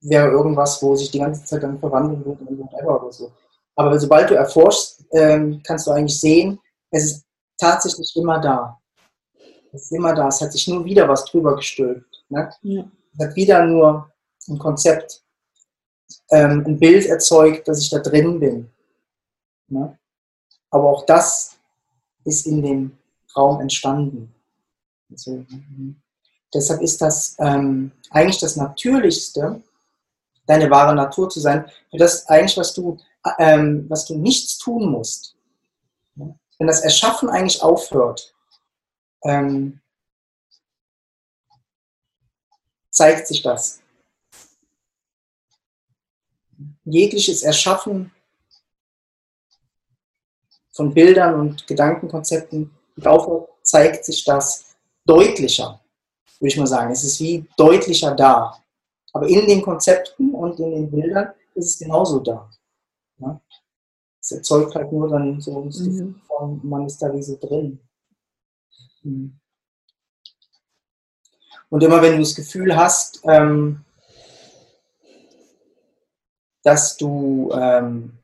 wäre 0.00 0.28
irgendwas, 0.28 0.82
wo 0.82 0.94
sich 0.94 1.10
die 1.10 1.18
ganze 1.18 1.44
Zeit 1.44 1.62
dann 1.62 1.78
verwandeln 1.78 2.24
würde 2.24 2.44
in 2.44 2.58
whatever 2.58 3.02
oder 3.02 3.12
so. 3.12 3.32
Aber 3.78 3.96
sobald 3.96 4.28
du 4.28 4.34
erforschst, 4.34 5.04
ähm, 5.12 5.62
kannst 5.64 5.86
du 5.86 5.92
eigentlich 5.92 6.18
sehen, 6.18 6.58
es 6.90 7.04
ist 7.04 7.24
tatsächlich 7.56 8.12
immer 8.16 8.40
da. 8.40 8.76
Es 9.72 9.84
ist 9.84 9.92
immer 9.92 10.12
da. 10.14 10.26
Es 10.26 10.40
hat 10.40 10.52
sich 10.52 10.66
nur 10.66 10.84
wieder 10.84 11.08
was 11.08 11.24
drüber 11.26 11.54
gestülpt. 11.54 12.24
Ne? 12.28 12.50
Ja. 12.62 12.90
Es 13.16 13.24
hat 13.24 13.36
wieder 13.36 13.64
nur 13.64 14.10
ein 14.48 14.58
Konzept, 14.58 15.22
ähm, 16.32 16.64
ein 16.66 16.76
Bild 16.80 17.06
erzeugt, 17.06 17.68
dass 17.68 17.80
ich 17.80 17.88
da 17.88 18.00
drin 18.00 18.40
bin. 18.40 18.68
Ne? 19.68 19.96
Aber 20.70 20.90
auch 20.90 21.06
das 21.06 21.56
ist 22.24 22.48
in 22.48 22.60
dem 22.60 22.98
Raum 23.36 23.60
entstanden. 23.60 24.34
Also, 25.08 25.44
mhm. 25.48 25.94
deshalb 26.52 26.82
ist 26.82 27.00
das 27.00 27.36
ähm, 27.38 27.92
eigentlich 28.10 28.40
das 28.40 28.56
Natürlichste, 28.56 29.62
deine 30.46 30.68
wahre 30.68 30.96
Natur 30.96 31.28
zu 31.28 31.38
sein, 31.38 31.70
für 31.92 31.98
das 31.98 32.26
eigentlich, 32.26 32.56
was 32.56 32.74
du, 32.74 32.98
ähm, 33.38 33.86
was 33.88 34.06
du 34.06 34.16
nichts 34.16 34.58
tun 34.58 34.90
musst. 34.90 35.36
Wenn 36.14 36.66
das 36.66 36.80
Erschaffen 36.80 37.28
eigentlich 37.28 37.62
aufhört, 37.62 38.34
ähm, 39.24 39.80
zeigt 42.90 43.28
sich 43.28 43.42
das. 43.42 43.80
Jegliches 46.84 47.42
Erschaffen 47.42 48.12
von 50.72 50.92
Bildern 50.92 51.38
und 51.38 51.66
Gedankenkonzepten 51.66 52.70
aufhört, 53.04 53.50
zeigt 53.62 54.04
sich 54.04 54.24
das 54.24 54.76
deutlicher, 55.04 55.80
würde 56.40 56.52
ich 56.52 56.56
mal 56.56 56.66
sagen. 56.66 56.90
Es 56.90 57.04
ist 57.04 57.20
wie 57.20 57.46
deutlicher 57.56 58.14
da. 58.14 58.62
Aber 59.12 59.28
in 59.28 59.46
den 59.46 59.62
Konzepten 59.62 60.34
und 60.34 60.58
in 60.58 60.70
den 60.70 60.90
Bildern 60.90 61.32
ist 61.54 61.66
es 61.66 61.78
genauso 61.78 62.20
da. 62.20 62.50
Es 64.28 64.32
erzeugt 64.32 64.74
halt 64.74 64.92
nur 64.92 65.08
dann 65.08 65.40
so 65.40 65.64
das 65.64 65.78
Gefühl 65.78 66.04
Mhm. 66.04 66.20
von, 66.26 66.60
man 66.62 66.84
ist 66.86 67.00
da 67.00 67.12
wie 67.14 67.22
so 67.22 67.38
drin. 67.38 67.80
Mhm. 69.02 69.40
Und 71.70 71.82
immer 71.82 72.02
wenn 72.02 72.12
du 72.12 72.18
das 72.18 72.34
Gefühl 72.34 72.76
hast, 72.76 73.22
ähm, 73.24 73.84
dass 76.62 76.96
du 76.98 77.50
ähm, 77.52 78.18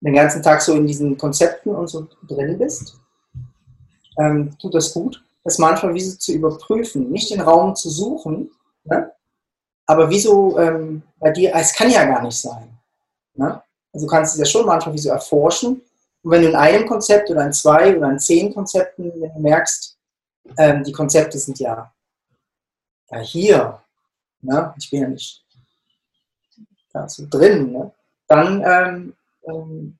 den 0.00 0.14
ganzen 0.14 0.42
Tag 0.42 0.60
so 0.60 0.74
in 0.74 0.86
diesen 0.86 1.16
Konzepten 1.16 1.74
und 1.74 1.88
so 1.88 2.06
drin 2.26 2.58
bist, 2.58 2.98
ähm, 4.18 4.56
tut 4.58 4.74
das 4.74 4.92
gut, 4.92 5.24
das 5.42 5.58
manchmal 5.58 5.94
wie 5.94 6.00
so 6.00 6.18
zu 6.18 6.32
überprüfen, 6.32 7.10
nicht 7.10 7.30
den 7.30 7.40
Raum 7.40 7.74
zu 7.74 7.88
suchen, 7.88 8.50
ne? 8.84 9.10
aber 9.86 10.10
wie 10.10 10.20
so 10.20 10.58
ähm, 10.58 11.02
bei 11.18 11.30
dir, 11.30 11.54
es 11.54 11.72
kann 11.74 11.90
ja 11.90 12.04
gar 12.04 12.22
nicht 12.22 12.36
sein. 12.36 12.77
Also 13.98 14.06
du 14.06 14.10
kannst 14.12 14.34
es 14.34 14.38
ja 14.38 14.44
schon 14.44 14.64
manchmal 14.64 14.94
wie 14.94 15.00
so 15.00 15.10
erforschen. 15.10 15.82
Und 16.22 16.30
wenn 16.30 16.42
du 16.42 16.48
in 16.50 16.54
einem 16.54 16.86
Konzept 16.86 17.30
oder 17.30 17.44
in 17.44 17.52
zwei 17.52 17.96
oder 17.96 18.08
in 18.08 18.18
zehn 18.20 18.54
Konzepten, 18.54 19.10
wenn 19.12 19.34
du 19.34 19.40
merkst, 19.40 19.98
ähm, 20.56 20.84
die 20.84 20.92
Konzepte 20.92 21.36
sind 21.36 21.58
ja, 21.58 21.92
ja 23.10 23.18
hier, 23.18 23.82
ne? 24.40 24.72
ich 24.78 24.88
bin 24.88 25.02
ja 25.02 25.08
nicht 25.08 25.44
da 26.92 27.08
so 27.08 27.26
drin, 27.28 27.72
ne? 27.72 27.92
dann 28.28 28.62
ähm, 28.64 29.16
ähm, 29.48 29.98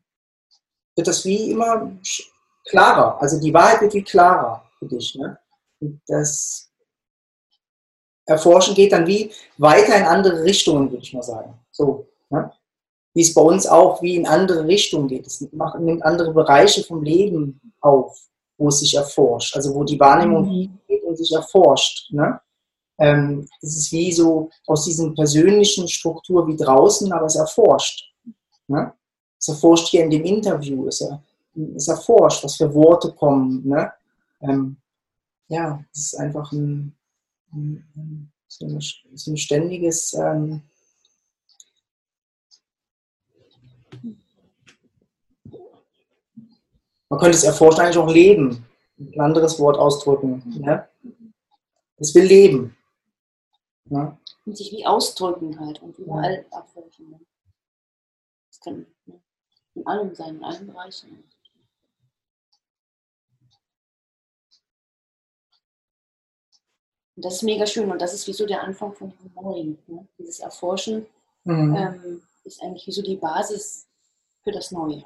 wird 0.94 1.08
das 1.08 1.24
wie 1.24 1.50
immer 1.50 1.90
klarer. 2.66 3.20
Also 3.20 3.40
die 3.40 3.52
Wahrheit 3.52 3.80
wird 3.80 3.94
wie 3.94 4.04
klarer 4.04 4.64
für 4.78 4.86
dich. 4.86 5.16
Ne? 5.16 5.36
Und 5.80 6.00
das 6.06 6.70
Erforschen 8.26 8.76
geht 8.76 8.92
dann 8.92 9.08
wie 9.08 9.32
weiter 9.56 9.96
in 9.96 10.04
andere 10.04 10.44
Richtungen, 10.44 10.88
würde 10.88 11.02
ich 11.02 11.12
mal 11.12 11.22
sagen. 11.24 11.58
So, 11.72 12.06
ne? 12.30 12.52
Wie 13.14 13.22
es 13.22 13.35
bei 13.35 13.40
uns 13.43 13.66
auch 13.66 14.02
wie 14.02 14.16
in 14.16 14.26
andere 14.26 14.66
Richtungen 14.66 15.09
geht. 15.09 15.26
Es 15.26 15.40
nimmt 15.40 16.05
andere 16.05 16.32
Bereiche 16.32 16.85
vom 16.85 17.02
Leben 17.02 17.60
auf, 17.80 18.18
wo 18.59 18.68
es 18.68 18.80
sich 18.80 18.94
erforscht. 18.94 19.56
Also 19.56 19.74
wo 19.74 19.85
die 19.85 19.98
Wahrnehmung 19.98 20.47
Mhm. 20.48 20.78
geht 20.86 21.02
und 21.05 21.16
sich 21.16 21.32
erforscht. 21.32 22.12
Ne? 22.12 22.40
Ähm, 22.98 23.48
es 23.62 23.76
ist 23.76 23.93
wie 23.93 24.12
so 24.12 24.51
aus 24.66 24.85
diesen 24.85 25.14
persönlichen 25.14 25.89
Struktur 25.89 26.47
wie 26.47 26.56
draußen, 26.56 27.12
aber 27.12 27.26
es 27.26 27.36
erforscht. 27.36 28.12
Ne? 28.66 28.93
Es 29.39 29.48
erforscht 29.48 29.89
hier 29.89 30.05
in 30.05 30.10
dem 30.10 30.24
Interview, 30.24 30.86
es, 30.89 31.01
er, 31.01 31.22
es 31.76 31.89
erforscht, 31.89 32.44
was 32.44 32.56
für 32.56 32.72
Worte 32.74 33.12
kommen. 33.12 33.66
Ne? 33.66 33.93
Ähm, 34.43 34.76
ja, 35.48 35.82
es 35.93 36.06
ist 36.06 36.14
einfach 36.16 36.52
ein, 36.52 36.94
ein, 37.52 37.85
ein, 37.97 38.32
so, 38.48 38.66
eine, 38.66 38.80
so 39.14 39.30
ein 39.30 39.36
ständiges 39.36 40.12
ähm, 40.14 40.62
Man 47.10 47.20
könnte 47.20 47.36
es 47.36 47.44
erforschen 47.44 47.81
eigentlich 47.81 47.97
auch 47.98 48.12
leben. 48.12 48.66
Ein 48.98 49.20
anderes 49.20 49.59
Wort 49.59 49.78
ausdrücken. 49.78 50.43
Ne? 50.60 50.89
Es 51.97 52.15
will 52.15 52.24
leben. 52.24 52.77
Ne? 53.86 54.19
Und 54.44 54.56
sich 54.56 54.73
wie 54.73 54.85
ausdrücken 54.85 55.59
halt 55.59 55.81
und 55.82 55.98
überall 55.98 56.44
abweichen. 56.51 57.10
Ne? 57.10 57.20
Das 58.51 58.60
kann 58.60 58.86
ne? 59.06 59.20
in 59.74 59.86
allem 59.86 60.15
sein, 60.15 60.36
in 60.36 60.44
allen 60.44 60.66
Bereichen. 60.66 61.24
Und 67.16 67.24
das 67.24 67.36
ist 67.36 67.43
mega 67.43 67.66
schön 67.66 67.90
und 67.90 68.01
das 68.01 68.15
ist 68.15 68.27
wie 68.28 68.32
so 68.32 68.47
der 68.47 68.62
Anfang 68.62 68.93
von 68.94 69.10
diesem 69.10 69.32
Neuen. 69.35 69.78
Ne? 69.86 70.06
Dieses 70.19 70.40
Erforschen 70.40 71.06
Mhm. 71.48 71.77
ähm, 71.77 72.23
ist 72.48 72.62
eigentlich 72.62 72.86
wie 72.86 72.92
so 72.92 73.02
die 73.02 73.16
Basis 73.16 73.86
für 74.42 74.50
das 74.52 74.70
Neue. 74.70 75.04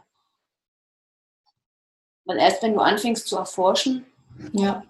Weil 2.25 2.39
erst 2.39 2.63
wenn 2.63 2.75
du 2.75 2.81
anfängst 2.81 3.27
zu 3.27 3.37
erforschen, 3.37 4.07
Ja. 4.53 4.83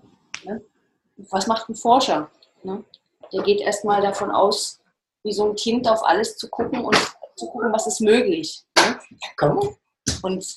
was 1.17 1.47
macht 1.47 1.69
ein 1.69 1.75
Forscher? 1.75 2.31
Ne? 2.63 2.85
Der 3.33 3.43
geht 3.43 3.61
erstmal 3.61 4.03
davon 4.03 4.31
aus, 4.31 4.81
wie 5.25 5.33
so 5.33 5.49
ein 5.49 5.57
Kind 5.57 5.89
auf 5.89 6.05
alles 6.05 6.37
zu 6.37 6.49
gucken 6.49 6.85
und 6.85 6.97
zu 7.37 7.47
gucken, 7.49 7.73
was 7.73 7.87
ist 7.87 8.01
möglich. 8.01 8.63
Ne? 8.77 8.99
Komm. 9.37 9.77
Und 10.23 10.57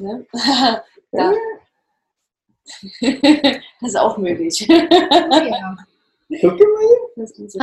ne? 0.00 0.26
ja. 1.12 1.32
das 3.00 3.90
ist 3.90 3.96
auch 3.96 4.16
möglich. 4.18 4.60
ja. 4.60 5.76
Guck 6.40 6.56
dir 6.56 6.68
mal 6.68 6.80
hier. 6.80 6.98
Das 7.16 7.30
ist 7.32 7.60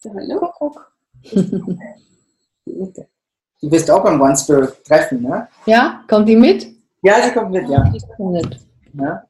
so 0.00 0.10
Hallo. 0.14 0.52
Hallo. 0.60 0.74
Du 3.62 3.70
wirst 3.70 3.90
auch 3.90 4.02
beim 4.02 4.18
One 4.18 4.34
Spirit 4.34 4.82
treffen, 4.84 5.20
ne? 5.20 5.46
Ja, 5.66 6.02
kommt 6.08 6.26
die 6.26 6.36
mit? 6.36 6.66
Ja, 7.02 7.22
sie 7.22 7.30
kommt 7.30 7.50
mit, 7.50 7.68
ja. 7.68 7.92
Ja. 8.94 9.22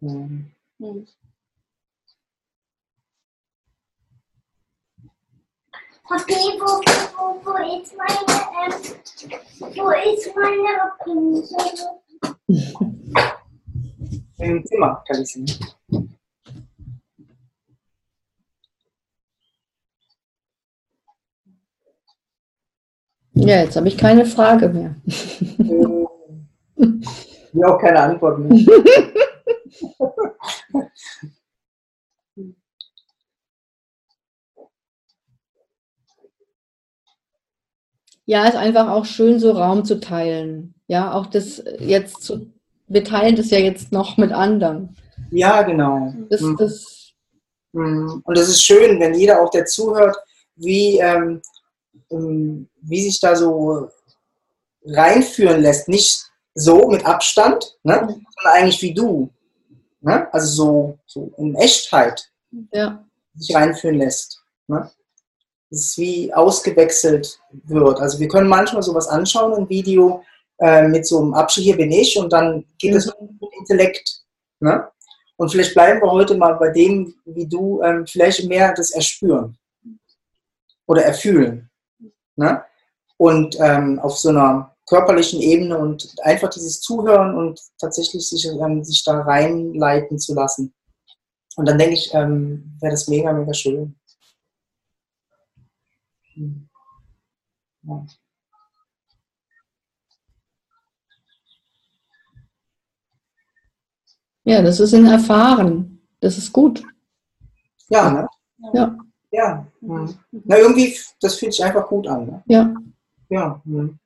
Mhm. 0.00 0.50
Okay, 6.10 6.58
wo, 6.58 6.82
wo, 7.14 7.40
wo 7.44 7.52
ist 7.80 7.96
meine, 7.96 8.34
ähm, 8.60 8.74
wo 9.76 9.90
ist 9.90 10.34
meine 10.34 10.92
Pinsel? 11.04 11.66
Im 14.38 14.66
Zimmer 14.66 15.02
kann 15.06 15.22
ich 15.22 15.28
sie. 15.28 15.46
Ja, 23.34 23.62
jetzt 23.62 23.76
habe 23.76 23.88
ich 23.88 23.96
keine 23.98 24.26
Frage 24.26 24.68
mehr. 24.68 24.94
Mir 27.52 27.68
auch 27.68 27.78
keine 27.80 28.00
Antwort 28.00 28.38
mehr. 28.38 28.58
Ja, 38.26 38.46
ist 38.46 38.56
einfach 38.56 38.88
auch 38.90 39.04
schön, 39.04 39.38
so 39.38 39.50
Raum 39.52 39.84
zu 39.84 40.00
teilen. 40.00 40.74
Ja, 40.86 41.12
auch 41.12 41.26
das 41.26 41.62
jetzt 41.78 42.22
zu, 42.22 42.50
wir 42.86 43.04
teilen 43.04 43.36
das 43.36 43.50
ja 43.50 43.58
jetzt 43.58 43.92
noch 43.92 44.16
mit 44.16 44.32
anderen. 44.32 44.96
Ja, 45.30 45.62
genau. 45.62 46.12
Das, 46.30 46.40
Mhm. 46.40 46.56
das, 46.58 47.00
Mm, 47.76 48.22
Und 48.22 48.38
es 48.38 48.48
ist 48.48 48.62
schön, 48.62 49.00
wenn 49.00 49.14
jeder 49.14 49.42
auch, 49.42 49.50
der 49.50 49.64
zuhört, 49.66 50.16
wie, 50.54 50.98
ähm, 51.00 51.42
wie 52.10 53.02
sich 53.02 53.20
da 53.20 53.36
so 53.36 53.90
reinführen 54.84 55.62
lässt. 55.62 55.88
Nicht 55.88 56.24
so 56.54 56.88
mit 56.88 57.04
Abstand, 57.04 57.78
ne? 57.82 57.94
sondern 58.00 58.54
eigentlich 58.54 58.82
wie 58.82 58.94
du. 58.94 59.30
Ne? 60.00 60.32
Also 60.32 60.46
so, 60.46 60.98
so 61.06 61.32
in 61.38 61.54
Echtheit 61.56 62.30
ja, 62.72 63.04
sich 63.34 63.54
reinführen 63.54 63.98
lässt. 63.98 64.42
Ne? 64.68 64.90
Das 65.70 65.80
ist 65.80 65.98
wie 65.98 66.32
ausgewechselt 66.32 67.40
wird. 67.64 68.00
Also 68.00 68.18
wir 68.20 68.28
können 68.28 68.48
manchmal 68.48 68.82
sowas 68.82 69.08
anschauen, 69.08 69.54
ein 69.54 69.68
Video 69.68 70.22
äh, 70.58 70.86
mit 70.86 71.06
so 71.06 71.20
einem 71.20 71.34
Abschied, 71.34 71.64
hier 71.64 71.76
bin 71.76 71.90
ich, 71.90 72.16
und 72.16 72.32
dann 72.32 72.64
geht 72.78 72.94
es 72.94 73.06
mit 73.06 73.16
dem 73.18 73.38
Intellekt. 73.58 74.22
Ne? 74.60 74.88
Und 75.36 75.50
vielleicht 75.50 75.74
bleiben 75.74 76.00
wir 76.00 76.10
heute 76.12 76.36
mal 76.36 76.54
bei 76.54 76.70
dem, 76.70 77.14
wie 77.24 77.46
du, 77.46 77.82
ähm, 77.82 78.06
vielleicht 78.06 78.46
mehr 78.48 78.72
das 78.72 78.92
Erspüren 78.92 79.58
oder 80.86 81.02
Erfühlen. 81.02 81.70
Ne? 82.36 82.64
Und 83.16 83.56
ähm, 83.60 83.98
auf 84.00 84.18
so 84.18 84.30
einer 84.30 84.74
körperlichen 84.86 85.40
Ebene 85.40 85.78
und 85.78 86.14
einfach 86.22 86.50
dieses 86.50 86.80
Zuhören 86.80 87.34
und 87.34 87.60
tatsächlich 87.78 88.28
sich, 88.28 88.46
ähm, 88.46 88.84
sich 88.84 89.02
da 89.04 89.20
reinleiten 89.22 90.18
zu 90.18 90.34
lassen. 90.34 90.74
Und 91.56 91.66
dann 91.68 91.78
denke 91.78 91.94
ich, 91.94 92.12
ähm, 92.12 92.76
wäre 92.80 92.92
das 92.92 93.08
mega, 93.08 93.32
mega 93.32 93.54
schön. 93.54 93.96
Hm. 96.34 96.68
Ja. 97.82 98.06
Ja, 104.46 104.60
das 104.60 104.78
ist 104.78 104.92
ein 104.92 105.06
Erfahren. 105.06 106.02
Das 106.20 106.36
ist 106.36 106.52
gut. 106.52 106.82
Ja, 107.88 108.10
ne? 108.10 108.28
Ja. 108.74 108.96
Ja. 109.34 109.66
Hm. 109.80 110.14
Na, 110.44 110.58
irgendwie, 110.58 110.96
das 111.20 111.38
fühlt 111.38 111.52
sich 111.52 111.64
einfach 111.64 111.88
gut 111.88 112.06
an. 112.06 112.26
Ne? 112.26 112.42
Ja. 112.46 112.74
Ja. 113.28 113.60
Hm. 113.64 113.98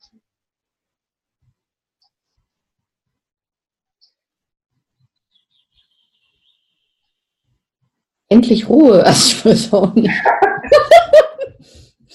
Endlich 8.31 8.69
Ruhe. 8.69 9.05
Also 9.05 9.29
ich 9.29 9.45
weiß 9.45 9.73
auch 9.75 9.95
nicht. 9.95 10.11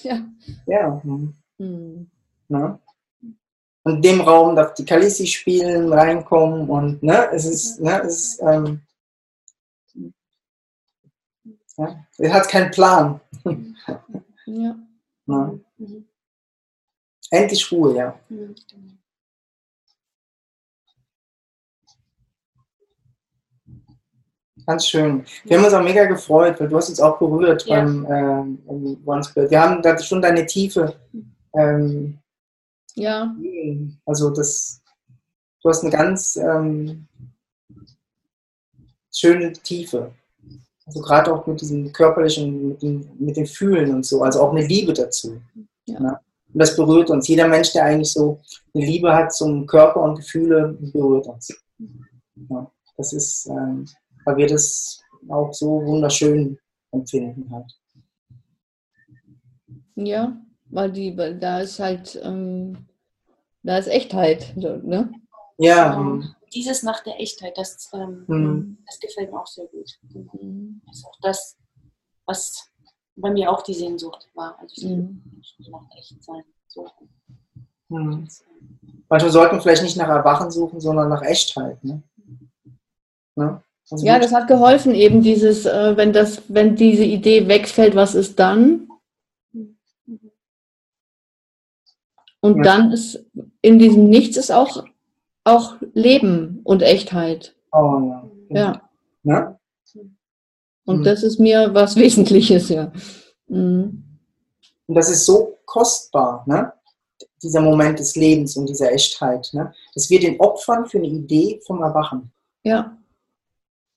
ja. 0.02 0.20
Ja. 0.66 1.00
Hm. 1.02 1.34
Hm. 1.58 2.10
Ne? 2.48 2.78
Und 3.84 4.04
dem 4.04 4.22
Raum 4.22 4.56
darf 4.56 4.74
die 4.74 4.84
Kalisi 4.84 5.26
spielen, 5.26 5.92
reinkommen 5.92 6.70
und 6.70 7.02
ne, 7.02 7.28
es 7.32 7.44
ist, 7.44 7.80
ne, 7.80 8.00
es 8.02 8.16
ist, 8.16 8.42
ähm, 8.42 8.80
ja, 11.76 12.06
er 12.18 12.32
hat 12.32 12.48
keinen 12.48 12.70
Plan. 12.70 13.20
Ja. 14.46 14.76
Ne? 15.26 15.60
Endlich 17.30 17.72
Ruhe, 17.72 17.96
ja. 17.96 18.20
Ganz 24.66 24.86
schön. 24.86 25.24
Wir 25.44 25.58
haben 25.58 25.64
uns 25.64 25.74
auch 25.74 25.82
mega 25.82 26.04
gefreut, 26.06 26.58
weil 26.58 26.68
du 26.68 26.76
hast 26.76 26.88
uns 26.88 27.00
auch 27.00 27.18
berührt 27.18 27.66
Ja. 27.66 27.76
beim 27.82 28.06
ähm, 28.10 28.62
im 28.68 29.06
One-Spirit. 29.06 29.50
Wir 29.50 29.60
haben 29.60 29.82
da 29.82 29.98
schon 29.98 30.22
deine 30.22 30.46
Tiefe. 30.46 30.98
Ähm, 31.54 32.18
Ja. 32.94 33.34
also 34.06 34.30
das, 34.30 34.80
du 35.62 35.68
hast 35.68 35.82
eine 35.82 35.90
ganz 35.90 36.36
ähm, 36.36 37.08
schöne 39.12 39.52
Tiefe. 39.52 40.14
Also 40.86 41.00
gerade 41.00 41.32
auch 41.32 41.46
mit 41.46 41.60
diesem 41.60 41.92
körperlichen, 41.92 42.68
mit 42.68 42.82
dem, 42.82 43.08
mit 43.18 43.36
dem 43.36 43.46
Fühlen 43.46 43.94
und 43.94 44.04
so, 44.04 44.22
also 44.22 44.42
auch 44.42 44.52
eine 44.52 44.66
Liebe 44.66 44.92
dazu. 44.92 45.40
Ja. 45.86 46.00
Ne? 46.00 46.18
Und 46.52 46.60
das 46.60 46.76
berührt 46.76 47.10
uns. 47.10 47.26
Jeder 47.26 47.48
Mensch, 47.48 47.72
der 47.72 47.84
eigentlich 47.84 48.12
so 48.12 48.40
eine 48.74 48.84
Liebe 48.84 49.12
hat 49.12 49.32
zum 49.32 49.66
Körper 49.66 50.02
und 50.02 50.16
Gefühle, 50.16 50.76
berührt 50.80 51.26
uns. 51.26 51.52
Ja, 52.48 52.70
das 52.96 53.12
ist, 53.12 53.46
ähm, 53.46 53.86
weil 54.24 54.36
wir 54.36 54.46
das 54.46 55.00
auch 55.28 55.52
so 55.52 55.84
wunderschön 55.84 56.58
empfinden 56.92 57.50
halt. 57.50 57.72
Ja, 59.96 60.36
weil 60.66 60.92
die, 60.92 61.16
weil 61.16 61.38
da 61.38 61.60
ist 61.60 61.78
halt, 61.78 62.20
ähm, 62.22 62.86
da 63.62 63.78
ist 63.78 63.88
Echtheit, 63.88 64.54
ne? 64.56 65.12
Ja, 65.58 65.96
ähm, 65.96 66.34
Dieses 66.54 66.82
nach 66.82 67.02
der 67.02 67.20
Echtheit, 67.20 67.58
das, 67.58 67.90
ähm, 67.92 68.24
Mhm. 68.28 68.78
das 68.86 69.00
gefällt 69.00 69.32
mir 69.32 69.40
auch 69.40 69.46
sehr 69.46 69.66
gut. 69.66 69.90
Mhm. 70.40 70.80
Das 70.86 70.98
ist 70.98 71.06
auch 71.06 71.18
das, 71.22 71.56
was 72.26 72.70
bei 73.16 73.30
mir 73.30 73.50
auch 73.50 73.62
die 73.62 73.74
Sehnsucht 73.74 74.28
war. 74.34 74.58
Also 74.60 74.74
ich 74.76 74.84
Mhm. 74.84 75.22
nach 75.70 75.88
echt 75.96 76.22
sein. 76.22 76.42
So. 76.68 76.88
hm. 77.88 78.26
Manchmal 79.08 79.30
sollten 79.30 79.56
wir 79.56 79.60
vielleicht 79.62 79.82
nicht 79.84 79.96
nach 79.96 80.08
Erwachen 80.08 80.50
suchen, 80.50 80.80
sondern 80.80 81.08
nach 81.08 81.22
Echtheit. 81.22 81.82
Ne? 81.84 82.02
Ne? 83.36 83.62
Also 83.90 84.04
Ja, 84.06 84.18
das 84.18 84.32
hat 84.32 84.48
geholfen, 84.48 84.94
eben 84.94 85.22
dieses, 85.22 85.66
äh, 85.66 85.96
wenn 85.96 86.12
das, 86.12 86.42
wenn 86.48 86.74
diese 86.74 87.04
Idee 87.04 87.46
wegfällt, 87.46 87.94
was 87.94 88.14
ist 88.16 88.38
dann? 88.40 88.88
Und 92.40 92.56
Ja. 92.58 92.62
dann 92.62 92.92
ist 92.92 93.24
in 93.62 93.78
diesem 93.78 94.08
Nichts 94.10 94.36
ist 94.36 94.50
auch, 94.50 94.84
auch 95.44 95.76
Leben 95.92 96.60
und 96.64 96.82
Echtheit. 96.82 97.54
oh, 97.72 98.00
ja. 98.50 98.62
Ja. 98.62 98.88
Ne? 99.22 99.58
Und 100.86 100.98
Mhm. 101.00 101.04
das 101.04 101.22
ist 101.22 101.38
mir 101.40 101.72
was 101.72 101.96
Wesentliches, 102.02 102.68
ja. 102.68 102.92
Mhm. 103.48 104.04
Und 104.86 104.94
das 104.94 105.08
ist 105.10 105.24
so 105.26 105.58
kostbar, 105.64 106.44
ne? 106.46 106.72
dieser 107.42 107.60
Moment 107.60 107.98
des 107.98 108.16
Lebens 108.16 108.56
und 108.56 108.68
dieser 108.68 108.90
Echtheit, 108.92 109.48
ne? 109.52 109.72
dass 109.94 110.08
wir 110.10 110.18
den 110.20 110.38
opfern 110.40 110.86
für 110.86 110.98
eine 110.98 111.06
Idee 111.08 111.60
vom 111.66 111.82
Erwachen. 111.82 112.32
Ja, 112.62 112.96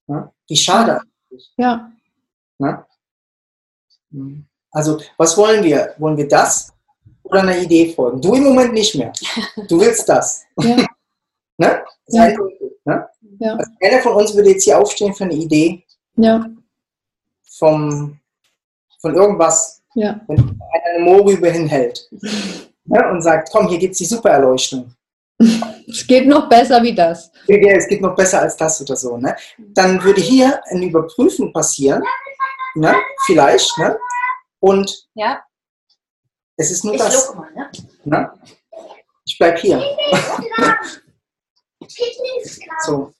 Ne? 0.10 0.32
Wie 0.48 0.56
schade. 0.56 1.02
ja, 1.57 1.91
Ne? 2.60 2.86
Mhm. 4.11 4.45
Also, 4.72 4.99
was 5.18 5.36
wollen 5.38 5.64
wir? 5.64 5.94
Wollen 5.98 6.15
wir 6.18 6.28
das 6.28 6.72
oder 7.24 7.41
einer 7.41 7.57
Idee 7.57 7.94
folgen? 7.94 8.22
Du 8.22 8.34
im 8.36 8.44
Moment 8.45 8.74
nicht 8.74 8.95
mehr. 8.95 9.11
Du 9.68 9.80
willst 9.80 10.07
das. 10.07 10.45
ja, 10.61 10.86
Ne? 11.57 11.84
Das 12.05 12.07
ist 12.07 12.15
Ja. 12.15 12.27
ne? 12.85 13.09
ja, 13.39 13.53
Also, 13.55 13.71
keiner 13.81 14.01
von 14.01 14.13
uns 14.13 14.35
würde 14.35 14.51
jetzt 14.51 14.63
hier 14.63 14.77
aufstehen 14.79 15.13
für 15.13 15.23
eine 15.25 15.34
Idee 15.34 15.84
ja, 16.15 16.45
vom, 17.57 18.19
von 18.99 19.13
irgendwas, 19.15 19.81
ja, 19.95 20.19
wenn 20.27 20.39
einer 20.39 20.95
eine 20.95 21.03
Mohrrübe 21.03 21.49
hinhält 21.49 22.07
ne? 22.85 23.09
und 23.11 23.21
sagt, 23.21 23.49
komm, 23.51 23.67
hier 23.67 23.79
gibt 23.79 23.93
es 23.93 23.97
die 23.99 24.05
Supererleuchtung. 24.05 24.93
Es 25.88 26.05
geht 26.07 26.27
noch 26.27 26.49
besser 26.49 26.81
wie 26.81 26.95
das. 26.95 27.31
Ja, 27.47 27.55
es 27.75 27.88
geht 27.88 28.01
noch 28.01 28.15
besser 28.15 28.41
als 28.41 28.55
das 28.57 28.81
oder 28.81 28.95
so. 28.95 29.17
Ne? 29.17 29.35
Dann 29.57 30.03
würde 30.03 30.19
hier 30.21 30.59
ein 30.71 30.81
Überprüfen 30.81 31.53
passieren, 31.53 32.03
ne? 32.75 32.95
vielleicht, 33.25 33.77
ne? 33.77 33.97
und 34.59 35.07
Ja, 35.13 35.41
es 36.55 36.71
ist 36.71 36.84
nur 36.84 36.95
ich 36.95 37.01
das. 37.01 37.34
mal, 37.35 37.51
ne? 37.53 37.69
Ne? 38.05 38.31
Ich 39.25 39.38
bleib 39.38 39.59
hier. 39.59 39.79
Lieblingskraft. 41.99 42.86
So. 42.86 43.14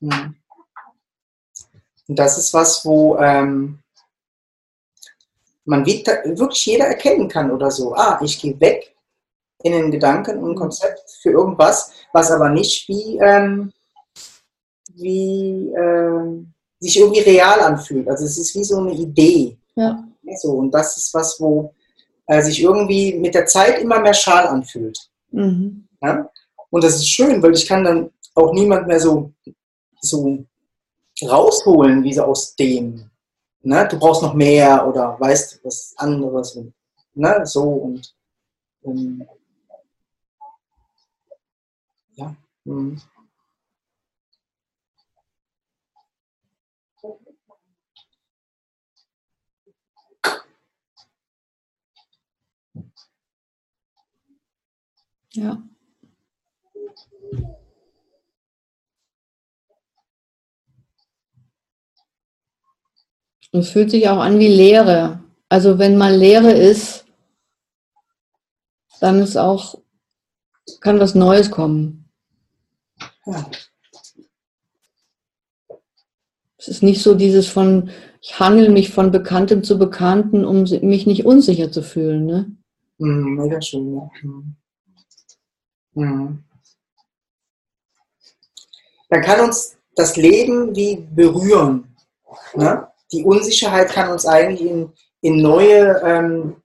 Mhm. 0.00 0.36
Und 2.06 2.18
das 2.18 2.36
ist 2.38 2.52
was, 2.52 2.84
wo 2.84 3.16
ähm, 3.16 3.80
man 5.64 5.86
wirklich 5.86 6.66
jeder 6.66 6.86
erkennen 6.86 7.28
kann 7.28 7.50
oder 7.50 7.70
so. 7.70 7.94
Ah, 7.94 8.20
ich 8.22 8.40
gehe 8.40 8.58
weg 8.60 8.94
in 9.62 9.72
den 9.72 9.90
Gedanken 9.90 10.38
und 10.42 10.50
ein 10.50 10.56
Konzept 10.56 11.10
für 11.22 11.30
irgendwas, 11.30 11.92
was 12.12 12.30
aber 12.30 12.50
nicht 12.50 12.86
wie, 12.88 13.18
ähm, 13.18 13.72
wie 14.94 15.72
ähm, 15.74 16.52
sich 16.78 16.98
irgendwie 16.98 17.20
real 17.20 17.60
anfühlt. 17.60 18.06
Also 18.08 18.26
es 18.26 18.36
ist 18.36 18.54
wie 18.54 18.64
so 18.64 18.78
eine 18.78 18.92
Idee. 18.92 19.56
Ja, 19.74 20.04
So, 20.36 20.52
und 20.52 20.70
das 20.70 20.96
ist 20.98 21.14
was, 21.14 21.40
wo 21.40 21.72
äh, 22.26 22.42
sich 22.42 22.62
irgendwie 22.62 23.14
mit 23.14 23.34
der 23.34 23.46
Zeit 23.46 23.80
immer 23.80 24.00
mehr 24.00 24.14
schal 24.14 24.46
anfühlt. 24.46 24.98
mhm. 25.30 25.88
Ja? 26.02 26.28
Und 26.74 26.82
das 26.82 26.96
ist 26.96 27.08
schön, 27.08 27.40
weil 27.40 27.54
ich 27.54 27.68
kann 27.68 27.84
dann 27.84 28.10
auch 28.34 28.52
niemand 28.52 28.88
mehr 28.88 28.98
so, 28.98 29.32
so 30.00 30.44
rausholen, 31.22 32.02
wie 32.02 32.12
so 32.12 32.24
aus 32.24 32.56
dem. 32.56 33.08
Ne? 33.62 33.86
Du 33.88 33.96
brauchst 33.96 34.22
noch 34.22 34.34
mehr 34.34 34.84
oder 34.84 35.16
weißt 35.20 35.64
was 35.64 35.94
anderes. 35.96 36.56
Und, 36.56 36.74
ne? 37.14 37.46
So 37.46 37.62
und 37.62 38.12
ähm, 38.82 39.24
ja. 42.16 42.34
hm. 42.64 43.00
ja. 55.34 55.62
Es 63.52 63.70
fühlt 63.70 63.90
sich 63.90 64.08
auch 64.08 64.18
an 64.18 64.40
wie 64.40 64.48
Leere. 64.48 65.22
Also 65.48 65.78
wenn 65.78 65.96
mal 65.96 66.14
Leere 66.14 66.50
ist, 66.50 67.04
dann 69.00 69.20
ist 69.20 69.36
auch, 69.36 69.78
kann 70.80 70.98
was 70.98 71.14
Neues 71.14 71.50
kommen. 71.50 72.10
Ja. 73.26 73.48
Es 76.56 76.68
ist 76.68 76.82
nicht 76.82 77.02
so 77.02 77.14
dieses 77.14 77.46
von, 77.46 77.90
ich 78.20 78.40
hangel 78.40 78.70
mich 78.70 78.90
von 78.90 79.12
Bekanntem 79.12 79.62
zu 79.62 79.78
Bekannten, 79.78 80.44
um 80.44 80.62
mich 80.62 81.06
nicht 81.06 81.26
unsicher 81.26 81.70
zu 81.70 81.82
fühlen. 81.82 82.24
Ne? 82.24 82.56
Hm, 82.98 83.34
mega 83.34 83.60
schön, 83.60 83.94
ja. 83.94 84.10
Hm. 85.94 86.43
Dann 89.14 89.22
kann 89.22 89.44
uns 89.48 89.76
das 89.94 90.16
Leben 90.16 90.74
wie 90.74 90.96
berühren. 90.96 91.94
Ne? 92.56 92.88
Die 93.12 93.22
Unsicherheit 93.22 93.90
kann 93.90 94.10
uns 94.10 94.26
eigentlich 94.26 94.68
in, 94.68 94.92
in 95.20 95.40
neue 95.40 96.00
ähm, 96.04 96.56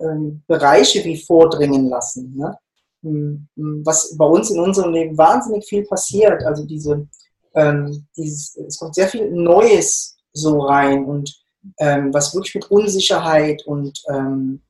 ähm, 0.00 0.42
Bereiche 0.48 1.04
wie 1.04 1.22
vordringen 1.22 1.88
lassen. 1.88 2.34
Ne? 2.36 2.58
Hm, 3.04 3.46
hm, 3.54 3.86
was 3.86 4.16
bei 4.16 4.24
uns 4.24 4.50
in 4.50 4.58
unserem 4.58 4.92
Leben 4.92 5.16
wahnsinnig 5.16 5.64
viel 5.64 5.84
passiert. 5.84 6.42
Also 6.42 6.66
diese, 6.66 7.06
ähm, 7.54 8.04
dieses, 8.16 8.56
es 8.56 8.78
kommt 8.78 8.96
sehr 8.96 9.06
viel 9.06 9.30
Neues 9.30 10.16
so 10.32 10.58
rein 10.62 11.04
und 11.04 11.32
ähm, 11.78 12.12
was 12.12 12.34
wirklich 12.34 12.56
mit 12.56 12.68
Unsicherheit 12.68 13.64
und 13.64 13.96
ähm, 14.12 14.60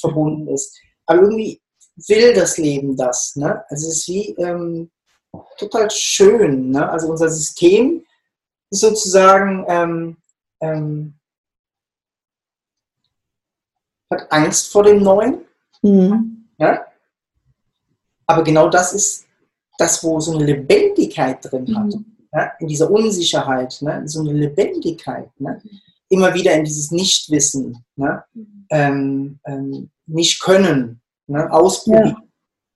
verbunden 0.00 0.48
ist. 0.48 0.76
Aber 1.06 1.22
irgendwie 1.22 1.62
will 2.08 2.34
das 2.34 2.58
Leben 2.58 2.96
das. 2.96 3.36
Ne? 3.36 3.62
Also 3.68 3.86
es 3.86 3.98
ist 3.98 4.08
wie 4.08 4.34
ähm, 4.38 4.90
total 5.56 5.90
schön. 5.90 6.70
Ne? 6.70 6.88
Also 6.88 7.08
unser 7.08 7.28
System 7.28 8.04
ist 8.70 8.80
sozusagen 8.80 9.64
ähm, 9.68 10.16
ähm, 10.60 11.14
hat 14.10 14.30
Angst 14.32 14.72
vor 14.72 14.82
dem 14.82 15.02
Neuen. 15.02 15.44
Mhm. 15.82 16.48
Ja? 16.58 16.84
Aber 18.26 18.42
genau 18.42 18.68
das 18.68 18.92
ist 18.92 19.26
das, 19.78 20.02
wo 20.04 20.20
so 20.20 20.36
eine 20.36 20.44
Lebendigkeit 20.44 21.38
drin 21.42 21.76
hat. 21.76 21.86
Mhm. 21.86 22.04
Ja? 22.32 22.52
In 22.58 22.68
dieser 22.68 22.90
Unsicherheit, 22.90 23.78
ne? 23.80 24.02
so 24.06 24.20
eine 24.20 24.32
Lebendigkeit. 24.32 25.30
Ne? 25.40 25.62
Immer 26.08 26.34
wieder 26.34 26.54
in 26.54 26.64
dieses 26.64 26.90
Nichtwissen, 26.90 27.84
ne? 27.94 28.24
Mhm. 28.34 28.66
ähm, 28.70 29.40
ähm, 29.44 29.90
nicht 30.06 30.40
können, 30.40 31.00
ne? 31.28 31.50
ausprobieren, 31.52 32.16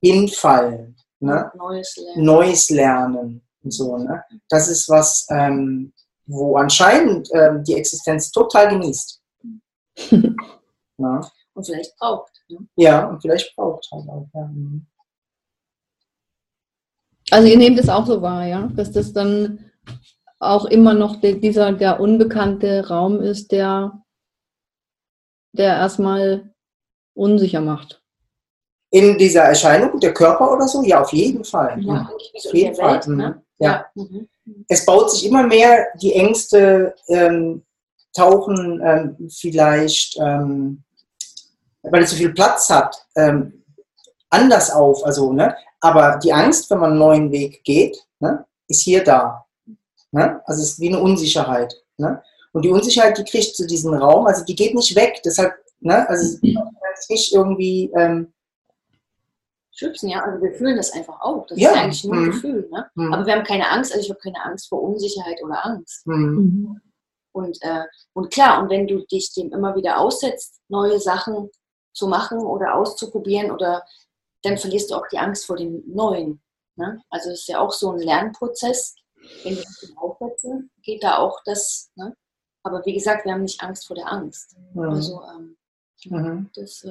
ja. 0.02 0.12
hinfallen, 0.12 0.93
ne? 1.20 1.50
Neues 1.56 1.96
lernen. 1.96 2.24
Neues 2.24 2.70
lernen 2.70 3.42
und 3.62 3.70
so. 3.70 3.96
Ne? 3.96 4.24
Das 4.48 4.68
ist 4.68 4.88
was, 4.88 5.26
ähm, 5.30 5.92
wo 6.26 6.56
anscheinend 6.56 7.28
ähm, 7.34 7.62
die 7.64 7.74
Existenz 7.74 8.30
total 8.30 8.68
genießt. 8.68 9.22
ja. 10.98 11.20
Und 11.56 11.64
vielleicht 11.64 11.96
braucht. 11.98 12.32
Ne? 12.48 12.66
Ja, 12.74 13.06
und 13.06 13.20
vielleicht 13.20 13.54
braucht 13.54 13.88
halt 13.92 14.08
auch. 14.08 14.26
Ja. 14.34 14.46
Mhm. 14.46 14.86
Also 17.30 17.48
ihr 17.48 17.56
nehmt 17.56 17.78
es 17.78 17.88
auch 17.88 18.06
so 18.06 18.20
wahr, 18.22 18.44
ja, 18.46 18.68
dass 18.74 18.92
das 18.92 19.12
dann 19.12 19.70
auch 20.40 20.66
immer 20.66 20.94
noch 20.94 21.20
der, 21.20 21.34
dieser 21.34 21.72
der 21.72 22.00
unbekannte 22.00 22.88
Raum 22.88 23.20
ist, 23.20 23.50
der, 23.52 24.02
der 25.52 25.76
erstmal 25.76 26.54
unsicher 27.14 27.60
macht. 27.60 28.03
In 28.94 29.18
dieser 29.18 29.42
Erscheinung, 29.42 29.98
der 29.98 30.14
Körper 30.14 30.52
oder 30.52 30.68
so? 30.68 30.80
Ja, 30.84 31.00
auf 31.00 31.12
jeden 31.12 31.42
Fall. 31.42 31.82
Ja, 31.82 31.94
mhm. 31.94 32.08
auf 32.08 32.54
jeden 32.54 32.76
Fall. 32.76 32.92
Welt, 32.92 33.08
ne? 33.08 33.42
ja. 33.58 33.86
Mhm. 33.96 34.28
Es 34.68 34.86
baut 34.86 35.10
sich 35.10 35.26
immer 35.26 35.42
mehr, 35.42 35.88
die 36.00 36.12
Ängste 36.12 36.94
ähm, 37.08 37.64
tauchen 38.12 38.80
ähm, 38.84 39.28
vielleicht, 39.28 40.16
ähm, 40.20 40.84
weil 41.82 42.04
es 42.04 42.10
so 42.10 42.16
viel 42.16 42.32
Platz 42.32 42.70
hat, 42.70 42.94
ähm, 43.16 43.64
anders 44.30 44.70
auf. 44.70 45.04
Also, 45.04 45.32
ne? 45.32 45.56
Aber 45.80 46.20
die 46.22 46.32
Angst, 46.32 46.70
wenn 46.70 46.78
man 46.78 46.90
einen 46.90 47.00
neuen 47.00 47.32
Weg 47.32 47.64
geht, 47.64 47.98
ne, 48.20 48.44
ist 48.68 48.82
hier 48.82 49.02
da. 49.02 49.44
Ne? 50.12 50.40
Also 50.46 50.62
es 50.62 50.74
ist 50.74 50.80
wie 50.80 50.88
eine 50.88 51.00
Unsicherheit. 51.00 51.74
Ne? 51.96 52.22
Und 52.52 52.64
die 52.64 52.70
Unsicherheit, 52.70 53.18
die 53.18 53.24
kriegt 53.24 53.56
zu 53.56 53.66
diesem 53.66 53.92
Raum, 53.92 54.28
also 54.28 54.44
die 54.44 54.54
geht 54.54 54.76
nicht 54.76 54.94
weg. 54.94 55.20
Deshalb, 55.24 55.52
ne, 55.80 56.08
also 56.08 56.22
es 56.22 56.34
ist 56.34 57.10
nicht 57.10 57.34
irgendwie 57.34 57.90
ähm, 57.96 58.32
schützen, 59.74 60.08
ja. 60.08 60.22
Also 60.22 60.42
wir 60.42 60.52
fühlen 60.52 60.76
das 60.76 60.92
einfach 60.92 61.20
auch. 61.20 61.46
Das 61.46 61.58
ja. 61.58 61.70
ist 61.70 61.76
eigentlich 61.76 62.04
nur 62.04 62.14
ein 62.14 62.20
mhm. 62.22 62.30
Gefühl. 62.30 62.68
Ne? 62.70 62.86
Mhm. 62.94 63.12
Aber 63.12 63.26
wir 63.26 63.34
haben 63.34 63.44
keine 63.44 63.68
Angst, 63.70 63.92
also 63.92 64.04
ich 64.04 64.10
habe 64.10 64.20
keine 64.20 64.42
Angst 64.44 64.68
vor 64.68 64.82
Unsicherheit 64.82 65.42
oder 65.42 65.64
Angst. 65.64 66.06
Mhm. 66.06 66.80
Und, 67.32 67.58
äh, 67.62 67.84
und 68.12 68.32
klar, 68.32 68.62
und 68.62 68.70
wenn 68.70 68.86
du 68.86 69.04
dich 69.06 69.32
dem 69.34 69.52
immer 69.52 69.74
wieder 69.74 69.98
aussetzt, 69.98 70.60
neue 70.68 71.00
Sachen 71.00 71.50
zu 71.92 72.06
machen 72.06 72.38
oder 72.38 72.74
auszuprobieren 72.74 73.50
oder 73.50 73.84
dann 74.42 74.56
verlierst 74.56 74.90
du 74.90 74.94
auch 74.94 75.08
die 75.10 75.18
Angst 75.18 75.46
vor 75.46 75.56
dem 75.56 75.82
Neuen. 75.86 76.40
Ne? 76.76 77.02
Also 77.10 77.30
es 77.30 77.40
ist 77.40 77.48
ja 77.48 77.58
auch 77.58 77.72
so 77.72 77.90
ein 77.90 77.98
Lernprozess. 77.98 78.94
Wenn 79.42 79.54
ich 79.54 79.64
das 79.64 79.92
aufsetze, 79.96 80.64
geht 80.82 81.02
da 81.02 81.18
auch 81.18 81.40
das. 81.44 81.90
Ne? 81.96 82.14
Aber 82.62 82.84
wie 82.84 82.94
gesagt, 82.94 83.24
wir 83.24 83.32
haben 83.32 83.42
nicht 83.42 83.62
Angst 83.62 83.86
vor 83.86 83.96
der 83.96 84.10
Angst. 84.12 84.56
Mhm. 84.74 84.82
Also 84.82 85.20
ähm, 85.34 85.56
mhm. 86.04 86.50
das, 86.54 86.84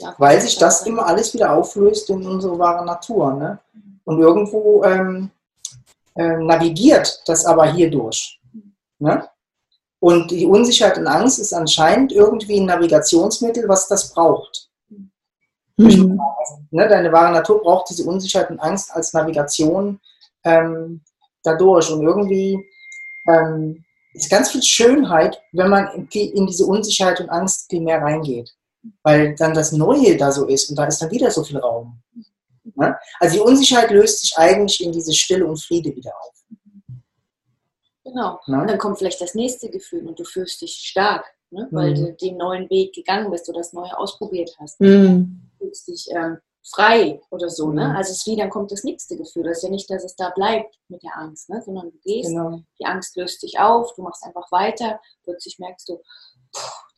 ähm, 0.00 0.14
Weil 0.18 0.40
sich 0.40 0.58
das 0.58 0.86
immer 0.86 1.06
alles 1.06 1.34
wieder 1.34 1.52
auflöst 1.52 2.10
in 2.10 2.26
unsere 2.26 2.58
wahre 2.58 2.84
Natur. 2.84 3.34
Ne? 3.34 3.58
Und 4.04 4.20
irgendwo 4.20 4.82
ähm, 4.84 5.30
äh, 6.14 6.36
navigiert 6.36 7.22
das 7.26 7.44
aber 7.44 7.66
hierdurch. 7.66 8.40
Ne? 8.98 9.28
Und 10.00 10.30
die 10.30 10.46
Unsicherheit 10.46 10.98
und 10.98 11.06
Angst 11.06 11.38
ist 11.38 11.52
anscheinend 11.52 12.12
irgendwie 12.12 12.60
ein 12.60 12.66
Navigationsmittel, 12.66 13.68
was 13.68 13.88
das 13.88 14.12
braucht. 14.12 14.68
Mhm. 15.76 16.20
Ne, 16.70 16.88
deine 16.88 17.12
wahre 17.12 17.32
Natur 17.32 17.62
braucht 17.62 17.90
diese 17.90 18.04
Unsicherheit 18.04 18.50
und 18.50 18.60
Angst 18.60 18.90
als 18.92 19.12
Navigation 19.12 20.00
ähm, 20.44 21.00
dadurch. 21.42 21.90
Und 21.90 22.02
irgendwie 22.02 22.68
ähm, 23.28 23.84
ist 24.12 24.30
ganz 24.30 24.50
viel 24.50 24.62
Schönheit, 24.62 25.40
wenn 25.52 25.70
man 25.70 25.88
in, 25.94 26.08
in 26.08 26.46
diese 26.46 26.66
Unsicherheit 26.66 27.20
und 27.20 27.30
Angst 27.30 27.70
viel 27.70 27.80
mehr 27.80 28.02
reingeht. 28.02 28.54
Weil 29.02 29.34
dann 29.34 29.54
das 29.54 29.72
Neue 29.72 30.16
da 30.16 30.32
so 30.32 30.46
ist 30.46 30.70
und 30.70 30.76
da 30.76 30.84
ist 30.86 31.00
dann 31.00 31.10
wieder 31.10 31.30
so 31.30 31.42
viel 31.44 31.58
Raum. 31.58 32.00
Ne? 32.74 32.96
Also 33.20 33.36
die 33.36 33.40
Unsicherheit 33.40 33.90
löst 33.90 34.20
sich 34.20 34.36
eigentlich 34.36 34.82
in 34.82 34.92
diese 34.92 35.12
Stille 35.12 35.46
und 35.46 35.62
Friede 35.62 35.94
wieder 35.94 36.12
auf. 36.20 36.34
Genau. 38.04 38.40
Na? 38.46 38.62
Und 38.62 38.70
dann 38.70 38.78
kommt 38.78 38.98
vielleicht 38.98 39.20
das 39.20 39.34
nächste 39.34 39.70
Gefühl 39.70 40.06
und 40.06 40.18
du 40.18 40.24
fühlst 40.24 40.60
dich 40.62 40.72
stark, 40.72 41.24
ne? 41.50 41.68
weil 41.70 41.90
mhm. 41.90 41.94
du 41.94 42.12
den 42.14 42.36
neuen 42.36 42.68
Weg 42.70 42.94
gegangen 42.94 43.30
bist 43.30 43.48
oder 43.48 43.58
das 43.58 43.72
Neue 43.72 43.96
ausprobiert 43.96 44.54
hast. 44.58 44.80
Mhm. 44.80 45.50
Du 45.58 45.64
fühlst 45.64 45.88
dich 45.88 46.08
ähm, 46.10 46.38
frei 46.70 47.20
oder 47.30 47.48
so. 47.48 47.70
Ne? 47.70 47.88
Mhm. 47.88 47.96
Also 47.96 48.12
es 48.12 48.18
ist 48.18 48.26
wie, 48.26 48.36
dann 48.36 48.50
kommt 48.50 48.72
das 48.72 48.84
nächste 48.84 49.16
Gefühl. 49.16 49.44
Das 49.44 49.58
ist 49.58 49.64
ja 49.64 49.70
nicht, 49.70 49.90
dass 49.90 50.04
es 50.04 50.16
da 50.16 50.30
bleibt 50.30 50.78
mit 50.88 51.02
der 51.02 51.16
Angst, 51.16 51.48
ne? 51.50 51.60
sondern 51.62 51.90
du 51.90 51.98
gehst, 51.98 52.30
genau. 52.30 52.62
die 52.80 52.86
Angst 52.86 53.16
löst 53.16 53.42
dich 53.42 53.58
auf, 53.58 53.94
du 53.94 54.02
machst 54.02 54.24
einfach 54.24 54.50
weiter, 54.52 55.00
plötzlich 55.24 55.58
merkst 55.58 55.88
du, 55.88 56.00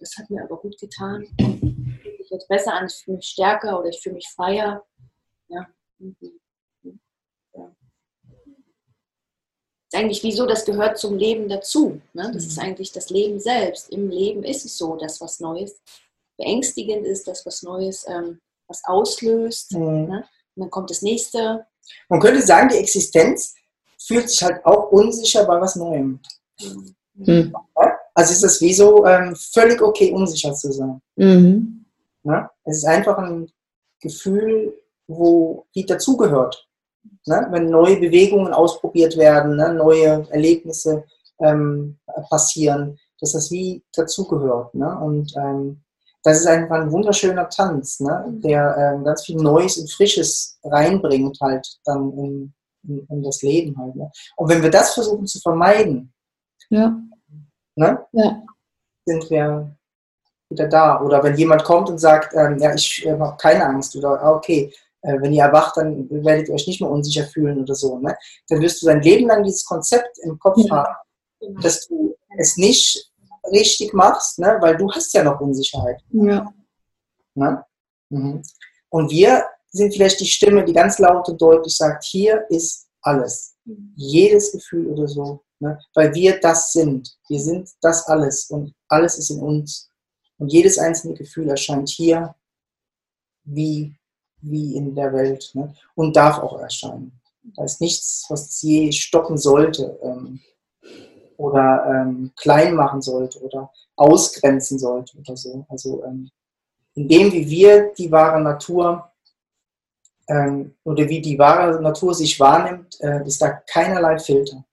das 0.00 0.16
hat 0.18 0.30
mir 0.30 0.42
aber 0.42 0.56
gut 0.56 0.78
getan. 0.78 1.22
Ich 1.22 1.34
fühle 1.36 2.18
mich 2.18 2.30
jetzt 2.30 2.48
besser 2.48 2.74
an, 2.74 2.86
ich 2.86 2.94
fühle 3.04 3.16
mich 3.18 3.26
stärker 3.26 3.78
oder 3.78 3.88
ich 3.90 4.00
fühle 4.00 4.16
mich 4.16 4.28
freier. 4.28 4.84
Ja. 5.48 5.66
Ist 9.92 9.98
eigentlich 9.98 10.22
wieso, 10.22 10.46
das 10.46 10.64
gehört 10.64 10.98
zum 10.98 11.18
Leben 11.18 11.48
dazu. 11.48 12.00
Ne? 12.12 12.30
Das 12.32 12.46
ist 12.46 12.56
mhm. 12.58 12.62
eigentlich 12.62 12.92
das 12.92 13.10
Leben 13.10 13.40
selbst. 13.40 13.90
Im 13.90 14.08
Leben 14.08 14.44
ist 14.44 14.64
es 14.64 14.78
so, 14.78 14.96
dass 14.96 15.20
was 15.20 15.40
Neues 15.40 15.80
beängstigend 16.38 17.04
ist, 17.04 17.26
dass 17.26 17.44
was 17.44 17.62
Neues 17.62 18.06
ähm, 18.08 18.40
was 18.68 18.82
auslöst. 18.84 19.72
Mhm. 19.72 20.04
Ne? 20.06 20.28
Und 20.54 20.62
dann 20.62 20.70
kommt 20.70 20.90
das 20.90 21.02
nächste. 21.02 21.66
Man 22.08 22.20
könnte 22.20 22.40
sagen, 22.40 22.68
die 22.68 22.76
Existenz 22.76 23.54
fühlt 23.98 24.30
sich 24.30 24.42
halt 24.42 24.64
auch 24.64 24.92
unsicher 24.92 25.44
bei 25.44 25.60
was 25.60 25.74
Neuem. 25.74 26.20
Mhm. 26.60 26.94
Mhm. 27.14 27.52
Also 28.14 28.32
ist 28.32 28.44
es 28.44 28.60
wie 28.60 28.72
so 28.72 29.06
ähm, 29.06 29.34
völlig 29.36 29.80
okay, 29.80 30.12
unsicher 30.12 30.52
zu 30.54 30.72
sein. 30.72 31.00
Mhm. 31.16 31.84
Ja? 32.24 32.50
Es 32.64 32.78
ist 32.78 32.84
einfach 32.84 33.18
ein 33.18 33.50
Gefühl, 34.00 34.74
wo 35.06 35.66
die 35.74 35.86
dazugehört. 35.86 36.68
Ne? 37.26 37.46
Wenn 37.50 37.70
neue 37.70 37.98
Bewegungen 37.98 38.52
ausprobiert 38.52 39.16
werden, 39.16 39.56
ne? 39.56 39.74
neue 39.74 40.26
Erlebnisse 40.30 41.04
ähm, 41.40 41.98
passieren, 42.28 42.98
dass 43.20 43.32
das 43.32 43.50
wie 43.50 43.82
dazugehört. 43.94 44.74
Ne? 44.74 44.98
Und 44.98 45.34
ähm, 45.36 45.82
das 46.22 46.40
ist 46.40 46.46
einfach 46.46 46.76
ein 46.76 46.92
wunderschöner 46.92 47.48
Tanz, 47.48 48.00
ne? 48.00 48.24
der 48.28 48.76
ähm, 48.76 49.04
ganz 49.04 49.24
viel 49.24 49.36
Neues 49.36 49.78
und 49.78 49.90
Frisches 49.90 50.58
reinbringt 50.64 51.38
halt 51.40 51.66
dann 51.84 52.12
in, 52.12 52.54
in, 52.86 53.06
in 53.08 53.22
das 53.22 53.42
Leben 53.42 53.76
halt. 53.78 53.96
Ne? 53.96 54.10
Und 54.36 54.48
wenn 54.48 54.62
wir 54.62 54.70
das 54.70 54.94
versuchen 54.94 55.26
zu 55.26 55.40
vermeiden, 55.40 56.12
ja. 56.68 57.00
Ne? 57.76 58.04
Ja. 58.12 58.42
sind 59.06 59.30
wir 59.30 59.74
wieder 60.50 60.68
da. 60.68 61.00
Oder 61.00 61.22
wenn 61.22 61.36
jemand 61.36 61.64
kommt 61.64 61.88
und 61.88 61.98
sagt, 61.98 62.34
ähm, 62.34 62.58
ja, 62.58 62.74
ich 62.74 63.06
äh, 63.06 63.18
habe 63.18 63.36
keine 63.38 63.64
Angst 63.64 63.96
oder 63.96 64.20
ah, 64.22 64.32
okay, 64.32 64.72
äh, 65.02 65.20
wenn 65.20 65.32
ihr 65.32 65.44
erwacht, 65.44 65.76
dann 65.76 66.08
werdet 66.10 66.48
ihr 66.48 66.54
euch 66.54 66.66
nicht 66.66 66.80
mehr 66.80 66.90
unsicher 66.90 67.24
fühlen 67.26 67.60
oder 67.60 67.74
so. 67.74 67.98
Ne? 67.98 68.16
Dann 68.48 68.60
wirst 68.60 68.82
du 68.82 68.86
dein 68.86 69.02
Leben 69.02 69.28
lang 69.28 69.44
dieses 69.44 69.64
Konzept 69.64 70.18
im 70.22 70.38
Kopf 70.38 70.58
ja. 70.58 70.76
haben, 70.76 71.62
dass 71.62 71.86
du 71.86 72.16
es 72.36 72.56
nicht 72.56 73.10
richtig 73.50 73.94
machst, 73.94 74.38
ne? 74.38 74.58
weil 74.60 74.76
du 74.76 74.90
hast 74.90 75.12
ja 75.14 75.22
noch 75.22 75.40
Unsicherheit. 75.40 76.00
Ja. 76.10 76.52
Ne? 77.34 77.64
Mhm. 78.10 78.42
Und 78.90 79.10
wir 79.10 79.44
sind 79.70 79.94
vielleicht 79.94 80.20
die 80.20 80.26
Stimme, 80.26 80.64
die 80.64 80.72
ganz 80.72 80.98
laut 80.98 81.28
und 81.28 81.40
deutlich 81.40 81.76
sagt, 81.76 82.04
hier 82.04 82.44
ist 82.50 82.88
alles. 83.02 83.54
Mhm. 83.64 83.92
Jedes 83.96 84.52
Gefühl 84.52 84.88
oder 84.88 85.08
so. 85.08 85.42
Ne? 85.60 85.78
Weil 85.94 86.14
wir 86.14 86.40
das 86.40 86.72
sind. 86.72 87.16
Wir 87.28 87.40
sind 87.40 87.70
das 87.80 88.06
alles 88.06 88.50
und 88.50 88.74
alles 88.88 89.18
ist 89.18 89.30
in 89.30 89.40
uns. 89.40 89.90
Und 90.38 90.52
jedes 90.52 90.78
einzelne 90.78 91.14
Gefühl 91.14 91.48
erscheint 91.48 91.88
hier 91.88 92.34
wie 93.44 93.94
wie 94.42 94.76
in 94.76 94.94
der 94.94 95.12
Welt 95.12 95.50
ne? 95.54 95.74
und 95.94 96.16
darf 96.16 96.38
auch 96.38 96.58
erscheinen. 96.60 97.12
Da 97.56 97.64
ist 97.64 97.80
nichts, 97.80 98.26
was 98.28 98.60
je 98.62 98.92
stoppen 98.92 99.36
sollte 99.38 99.98
ähm, 100.02 100.40
oder 101.36 101.84
ähm, 101.86 102.32
klein 102.36 102.74
machen 102.74 103.00
sollte 103.00 103.40
oder 103.40 103.70
ausgrenzen 103.96 104.78
sollte 104.78 105.16
oder 105.18 105.36
so. 105.36 105.64
Also 105.68 106.04
ähm, 106.04 106.30
in 106.94 107.08
dem, 107.08 107.32
wie 107.32 107.48
wir 107.48 107.92
die 107.94 108.10
wahre 108.10 108.40
Natur 108.40 109.10
ähm, 110.28 110.74
oder 110.84 111.08
wie 111.08 111.20
die 111.20 111.38
wahre 111.38 111.80
Natur 111.80 112.14
sich 112.14 112.38
wahrnimmt, 112.38 113.00
äh, 113.00 113.26
ist 113.26 113.40
da 113.40 113.50
keinerlei 113.50 114.18
Filter. 114.18 114.64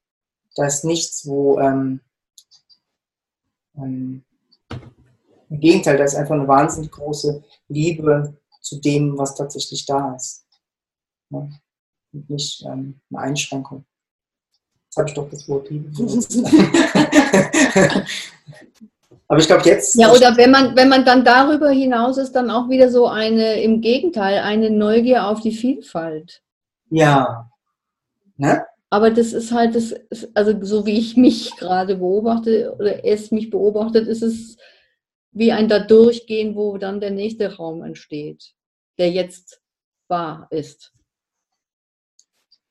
Da 0.58 0.66
ist 0.66 0.84
nichts, 0.84 1.26
wo 1.28 1.60
ähm, 1.60 2.02
ähm, 3.78 4.24
im 5.50 5.60
Gegenteil, 5.60 5.98
da 5.98 6.04
ist 6.04 6.16
einfach 6.16 6.34
eine 6.34 6.48
wahnsinnig 6.48 6.92
große 6.92 7.44
Liebe 7.70 8.36
zu 8.62 8.82
dem, 8.82 9.18
was 9.18 9.36
tatsächlich 9.36 9.86
da 9.86 10.16
ist. 10.16 10.46
Ja? 11.30 11.48
Und 12.12 12.30
nicht 12.30 12.66
ähm, 12.66 13.00
eine 13.12 13.22
Einschränkung. 13.22 13.86
Jetzt 14.86 14.98
habe 14.98 15.10
ich 15.10 15.14
doch 15.14 15.30
das 15.30 15.48
Wort 15.48 15.70
Liebe. 15.70 15.92
Aber 19.30 19.40
ich 19.40 19.48
glaube 19.48 19.64
jetzt. 19.66 19.96
Ja, 19.96 20.12
oder 20.12 20.36
wenn 20.38 20.52
man, 20.52 20.76
wenn 20.76 20.90
man 20.90 21.06
dann 21.06 21.24
darüber 21.24 21.70
hinaus 21.70 22.18
ist, 22.18 22.32
dann 22.32 22.50
auch 22.50 22.70
wieder 22.70 22.90
so 22.90 23.08
eine, 23.08 23.62
im 23.62 23.82
Gegenteil, 23.82 24.40
eine 24.40 24.72
Neugier 24.72 25.28
auf 25.28 25.42
die 25.42 25.52
Vielfalt. 25.52 26.42
Ja. 26.90 27.52
Ne? 28.38 28.66
Aber 28.90 29.12
das 29.12 29.34
ist 29.34 29.52
halt 29.52 29.76
das, 29.76 29.94
also 30.34 30.54
so 30.64 30.86
wie 30.86 30.98
ich 30.98 31.18
mich 31.18 31.56
gerade 31.58 31.98
beobachte 31.98 32.74
oder 32.78 33.04
es 33.06 33.32
mich 33.32 33.50
beobachtet, 33.50 34.08
ist 34.08 34.22
es 34.22 34.58
wie 35.32 35.52
ein 35.52 35.68
da 35.68 35.80
durchgehen, 35.80 36.56
wo 36.56 36.78
dann 36.78 37.02
der 37.02 37.12
nächste 37.12 37.56
Raum 37.56 37.84
entsteht, 37.84 38.54
der 38.98 39.12
jetzt 39.12 39.62
wahr 40.08 40.48
ist. 40.52 40.94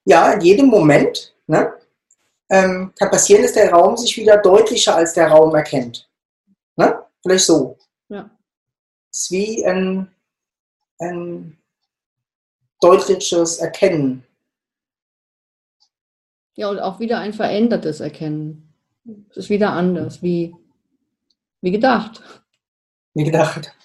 Ja, 0.05 0.33
in 0.33 0.41
jedem 0.41 0.67
Moment 0.67 1.35
ne, 1.47 1.75
ähm, 2.49 2.93
kann 2.99 3.11
passieren, 3.11 3.43
dass 3.43 3.53
der 3.53 3.71
Raum 3.71 3.97
sich 3.97 4.17
wieder 4.17 4.39
deutlicher 4.39 4.97
als 4.97 5.13
der 5.15 5.29
Raum 5.29 5.55
erkennt. 5.55 6.09
Ne? 6.77 7.05
Vielleicht 7.23 7.45
so. 7.45 7.77
Ja. 8.09 8.31
Es 9.13 9.23
ist 9.23 9.31
wie 9.33 9.67
ein, 9.67 10.11
ein 10.99 11.59
deutliches 12.81 13.59
Erkennen. 13.59 14.25
Ja, 16.57 16.71
und 16.71 16.79
auch 16.79 17.01
wieder 17.01 17.19
ein 17.19 17.35
verändertes 17.35 18.01
Erkennen. 18.01 18.73
Es 19.31 19.37
ist 19.37 19.51
wieder 19.51 19.73
anders, 19.73 20.23
wie, 20.23 20.55
wie 21.61 21.71
gedacht. 21.71 22.23
Wie 23.13 23.25
gedacht. 23.25 23.77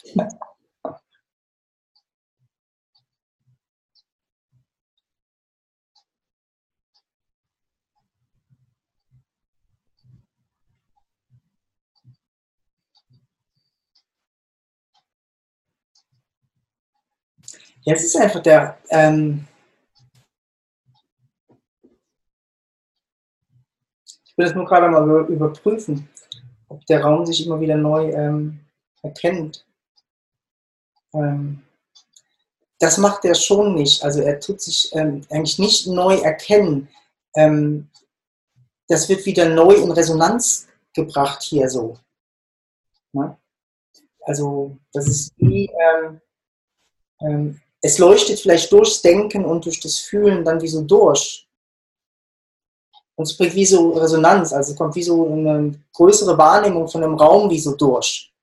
Es 17.84 18.04
ist 18.04 18.16
einfach 18.16 18.42
der, 18.42 18.78
ähm, 18.90 19.48
ich 24.32 24.38
will 24.38 24.46
das 24.46 24.56
nur 24.56 24.66
gerade 24.66 24.88
mal 24.88 25.04
über, 25.04 25.28
überprüfen, 25.28 26.08
ob 26.70 26.86
der 26.86 27.04
Raum 27.04 27.26
sich 27.26 27.46
immer 27.46 27.60
wieder 27.60 27.76
neu 27.76 28.12
ähm, 28.12 28.62
erkennt. 29.04 29.66
Ähm, 31.14 31.62
das 32.80 32.98
macht 32.98 33.26
er 33.26 33.36
schon 33.36 33.76
nicht. 33.76 34.04
Also 34.04 34.22
er 34.22 34.40
tut 34.40 34.62
sich 34.62 34.90
ähm, 34.96 35.22
eigentlich 35.30 35.60
nicht 35.60 35.88
neu 35.88 36.16
erkennen. 36.16 36.88
Ähm, 37.36 37.90
das 38.88 39.10
wird 39.10 39.26
wieder 39.26 39.50
neu 39.50 39.74
in 39.74 39.92
Resonanz 39.92 40.68
gebracht 40.94 41.42
hier 41.42 41.70
so. 41.70 41.98
Ne? 43.12 43.38
Also 44.22 44.78
das 44.94 45.08
ist 45.08 45.34
wie, 45.38 45.66
ähm, 45.66 46.22
ähm, 47.22 47.62
es 47.82 47.98
leuchtet 47.98 48.40
vielleicht 48.40 48.72
durchs 48.72 49.02
Denken 49.02 49.44
und 49.44 49.66
durch 49.66 49.82
das 49.82 49.98
Fühlen 50.00 50.46
dann 50.46 50.62
wie 50.62 50.68
so 50.70 50.82
durch. 50.84 51.50
Und 53.16 53.28
es 53.28 53.38
bringt 53.38 53.56
wie 53.56 53.66
so 53.66 53.92
Resonanz, 53.92 54.54
also 54.54 54.72
es 54.72 54.78
kommt 54.78 54.96
wie 54.96 55.04
so 55.04 55.32
eine 55.32 55.74
größere 55.94 56.38
Wahrnehmung 56.38 56.88
von 56.88 57.04
einem 57.04 57.16
Raum 57.16 57.50
wie 57.50 57.60
so 57.60 57.76
durch. 57.76 58.34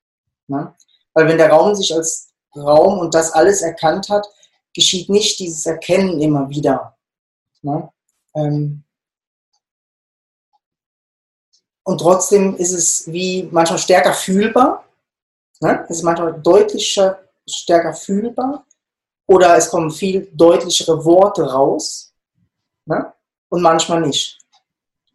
Ne? 0.47 0.73
Weil 1.13 1.27
wenn 1.27 1.37
der 1.37 1.49
Raum 1.49 1.75
sich 1.75 1.93
als 1.93 2.29
Raum 2.55 2.99
und 2.99 3.13
das 3.13 3.31
alles 3.31 3.61
erkannt 3.61 4.09
hat, 4.09 4.27
geschieht 4.73 5.09
nicht 5.09 5.39
dieses 5.39 5.65
Erkennen 5.65 6.21
immer 6.21 6.49
wieder. 6.49 6.95
Ne? 7.61 7.89
Ähm 8.35 8.83
und 11.83 11.99
trotzdem 11.99 12.55
ist 12.55 12.71
es 12.71 13.11
wie 13.11 13.49
manchmal 13.51 13.79
stärker 13.79 14.13
fühlbar. 14.13 14.85
Ne? 15.59 15.85
Es 15.89 15.97
ist 15.97 16.03
manchmal 16.03 16.39
deutlicher, 16.41 17.19
stärker 17.47 17.93
fühlbar. 17.93 18.65
Oder 19.27 19.55
es 19.57 19.69
kommen 19.69 19.91
viel 19.91 20.29
deutlichere 20.33 21.03
Worte 21.05 21.43
raus 21.43 22.13
ne? 22.85 23.13
und 23.49 23.61
manchmal 23.61 24.01
nicht. 24.01 24.38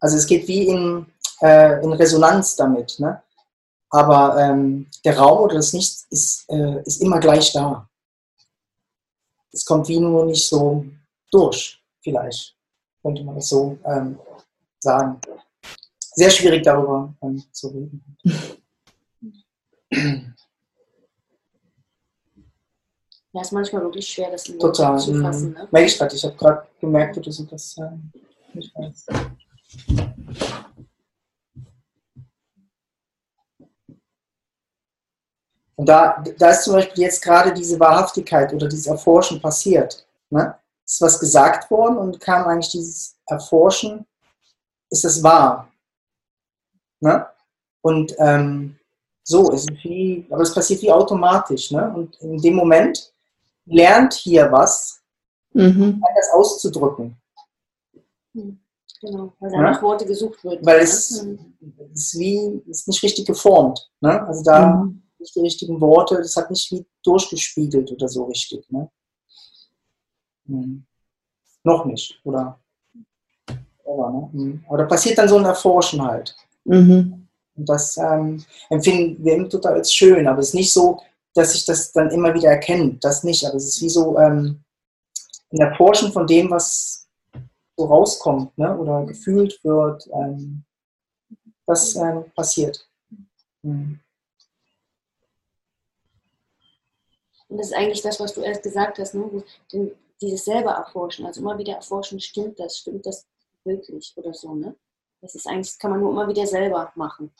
Also 0.05 0.17
es 0.17 0.27
geht 0.27 0.47
wie 0.47 0.67
in, 0.67 1.07
äh, 1.41 1.83
in 1.83 1.91
Resonanz 1.93 2.55
damit. 2.55 2.99
Ne? 2.99 3.23
Aber 3.89 4.37
ähm, 4.37 4.85
der 5.03 5.17
Raum 5.17 5.39
oder 5.39 5.55
das 5.55 5.73
Nichts 5.73 6.05
ist, 6.11 6.47
äh, 6.47 6.83
ist 6.83 7.01
immer 7.01 7.19
gleich 7.19 7.51
da. 7.53 7.89
Es 9.51 9.65
kommt 9.65 9.87
wie 9.87 9.99
nur 9.99 10.27
nicht 10.27 10.47
so 10.47 10.85
durch, 11.31 11.83
vielleicht, 12.03 12.55
könnte 13.01 13.23
man 13.23 13.33
das 13.33 13.49
so 13.49 13.79
ähm, 13.83 14.19
sagen. 14.77 15.19
Sehr 15.97 16.29
schwierig 16.29 16.61
darüber 16.61 17.11
ähm, 17.23 17.43
zu 17.51 17.69
reden. 17.69 18.17
Ja, 23.33 23.41
ist 23.41 23.51
manchmal 23.53 23.81
wirklich 23.81 24.07
schwer, 24.07 24.29
das 24.29 24.47
in 24.49 24.59
Total. 24.59 24.93
Worte 24.93 25.03
zu 25.03 25.19
fassen. 25.19 25.49
Mhm. 25.49 25.67
Ne? 25.71 25.85
Ich 25.85 25.97
gerade. 25.97 26.15
Ich 26.15 26.23
habe 26.23 26.35
gerade 26.35 26.67
gemerkt, 26.79 27.25
dass 27.25 27.37
du 27.37 27.43
das 27.45 27.75
äh, 27.79 27.89
nicht 28.53 28.75
weißt. 28.75 29.09
Und 35.77 35.87
da, 35.87 36.23
da 36.37 36.49
ist 36.51 36.63
zum 36.63 36.73
Beispiel 36.73 37.03
jetzt 37.03 37.21
gerade 37.21 37.53
diese 37.53 37.79
Wahrhaftigkeit 37.79 38.53
oder 38.53 38.67
dieses 38.67 38.87
Erforschen 38.87 39.41
passiert. 39.41 40.07
Ne? 40.29 40.57
Ist 40.85 41.01
was 41.01 41.19
gesagt 41.19 41.69
worden 41.69 41.97
und 41.97 42.19
kam 42.19 42.45
eigentlich 42.45 42.71
dieses 42.71 43.17
Erforschen, 43.25 44.05
ist 44.89 45.03
das 45.03 45.21
wahr? 45.21 45.69
Ne? 47.01 47.27
Und 47.81 48.15
ähm, 48.19 48.79
so, 49.23 49.51
es 49.51 49.61
ist 49.65 49.83
wie, 49.83 50.25
aber 50.29 50.43
es 50.43 50.53
passiert 50.53 50.81
wie 50.81 50.91
automatisch. 50.91 51.71
Ne? 51.71 51.91
Und 51.93 52.15
in 52.21 52.37
dem 52.37 52.55
Moment 52.55 53.11
lernt 53.65 54.13
hier 54.13 54.51
was, 54.51 55.01
Mhm. 55.55 56.03
das 56.15 56.31
auszudrücken. 56.33 57.15
Genau, 59.05 59.33
weil 59.39 59.51
Ja? 59.51 59.57
da 59.61 59.71
nach 59.71 59.81
Worte 59.81 60.05
gesucht 60.05 60.43
wird. 60.43 60.65
Weil 60.65 60.79
es, 60.79 61.21
Mhm. 61.23 61.53
es 61.93 62.13
ist 62.13 62.19
wie, 62.19 62.61
es 62.69 62.79
ist 62.81 62.87
nicht 62.87 63.03
richtig 63.03 63.25
geformt. 63.27 63.89
Ne? 64.01 64.25
Also 64.27 64.43
da 64.43 64.75
Mhm. 64.77 65.03
nicht 65.19 65.35
die 65.35 65.41
richtigen 65.41 65.79
Worte, 65.81 66.15
das 66.17 66.35
hat 66.35 66.49
nicht 66.49 66.71
wie 66.71 66.85
durchgespiegelt 67.03 67.91
oder 67.91 68.07
so 68.07 68.23
richtig. 68.25 68.69
Ne? 68.71 68.89
Hm. 70.47 70.85
Noch 71.63 71.85
nicht, 71.85 72.19
oder? 72.23 72.59
Aber, 73.85 74.09
ne? 74.11 74.29
Hm. 74.31 74.65
Aber 74.67 74.77
da 74.79 74.85
passiert 74.85 75.17
dann 75.17 75.27
so 75.29 75.37
ein 75.37 75.45
Erforschen 75.45 76.01
halt. 76.03 76.35
Mhm. 76.65 77.27
Und 77.55 77.69
das 77.69 77.97
ähm, 77.97 78.43
empfinden 78.69 79.23
wir 79.23 79.35
immer 79.35 79.49
total 79.49 79.73
als 79.75 79.93
schön, 79.93 80.27
aber 80.27 80.39
es 80.39 80.49
ist 80.49 80.53
nicht 80.55 80.73
so, 80.73 80.99
dass 81.33 81.53
sich 81.53 81.65
das 81.65 81.91
dann 81.91 82.11
immer 82.11 82.33
wieder 82.33 82.49
erkennt. 82.49 83.03
Das 83.03 83.23
nicht, 83.23 83.45
aber 83.45 83.55
es 83.55 83.65
ist 83.65 83.81
wie 83.81 83.89
so 83.89 84.17
ähm, 84.19 84.63
ein 85.51 85.57
Erforschen 85.61 86.11
von 86.11 86.27
dem, 86.27 86.49
was 86.51 87.04
so 87.77 87.85
rauskommt 87.85 88.57
ne? 88.57 88.77
oder 88.77 89.05
gefühlt 89.05 89.63
wird. 89.63 90.07
Ähm, 90.13 90.63
das 91.65 91.95
ähm, 91.95 92.31
passiert. 92.35 92.87
Hm. 93.63 93.99
Und 97.47 97.57
das 97.57 97.67
ist 97.67 97.73
eigentlich 97.73 98.01
das, 98.01 98.19
was 98.19 98.33
du 98.33 98.41
erst 98.41 98.63
gesagt 98.63 98.99
hast, 98.99 99.13
ne? 99.13 99.43
Den, 99.71 99.91
dieses 100.21 100.45
selber 100.45 100.71
erforschen, 100.71 101.25
also 101.25 101.41
immer 101.41 101.57
wieder 101.57 101.73
erforschen, 101.73 102.19
stimmt 102.19 102.59
das, 102.59 102.77
stimmt 102.77 103.05
das 103.05 103.27
wirklich 103.63 104.13
oder 104.15 104.33
so, 104.33 104.55
ne? 104.55 104.75
Das 105.21 105.35
ist 105.35 105.47
eigentlich, 105.47 105.67
das 105.67 105.77
kann 105.77 105.91
man 105.91 105.99
nur 105.99 106.11
immer 106.11 106.27
wieder 106.27 106.45
selber 106.45 106.91
machen. 106.95 107.31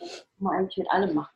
Das 0.00 0.10
kann 0.10 0.26
man 0.38 0.56
eigentlich 0.56 0.78
mit 0.78 0.90
allem 0.90 1.14
machen. 1.14 1.35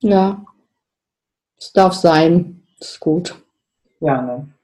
Ja. 0.00 0.44
Es 1.58 1.72
darf 1.72 1.94
sein. 1.94 2.62
Das 2.78 2.92
ist 2.92 3.00
gut. 3.00 3.34
Ja, 4.00 4.22
ne? 4.22 4.54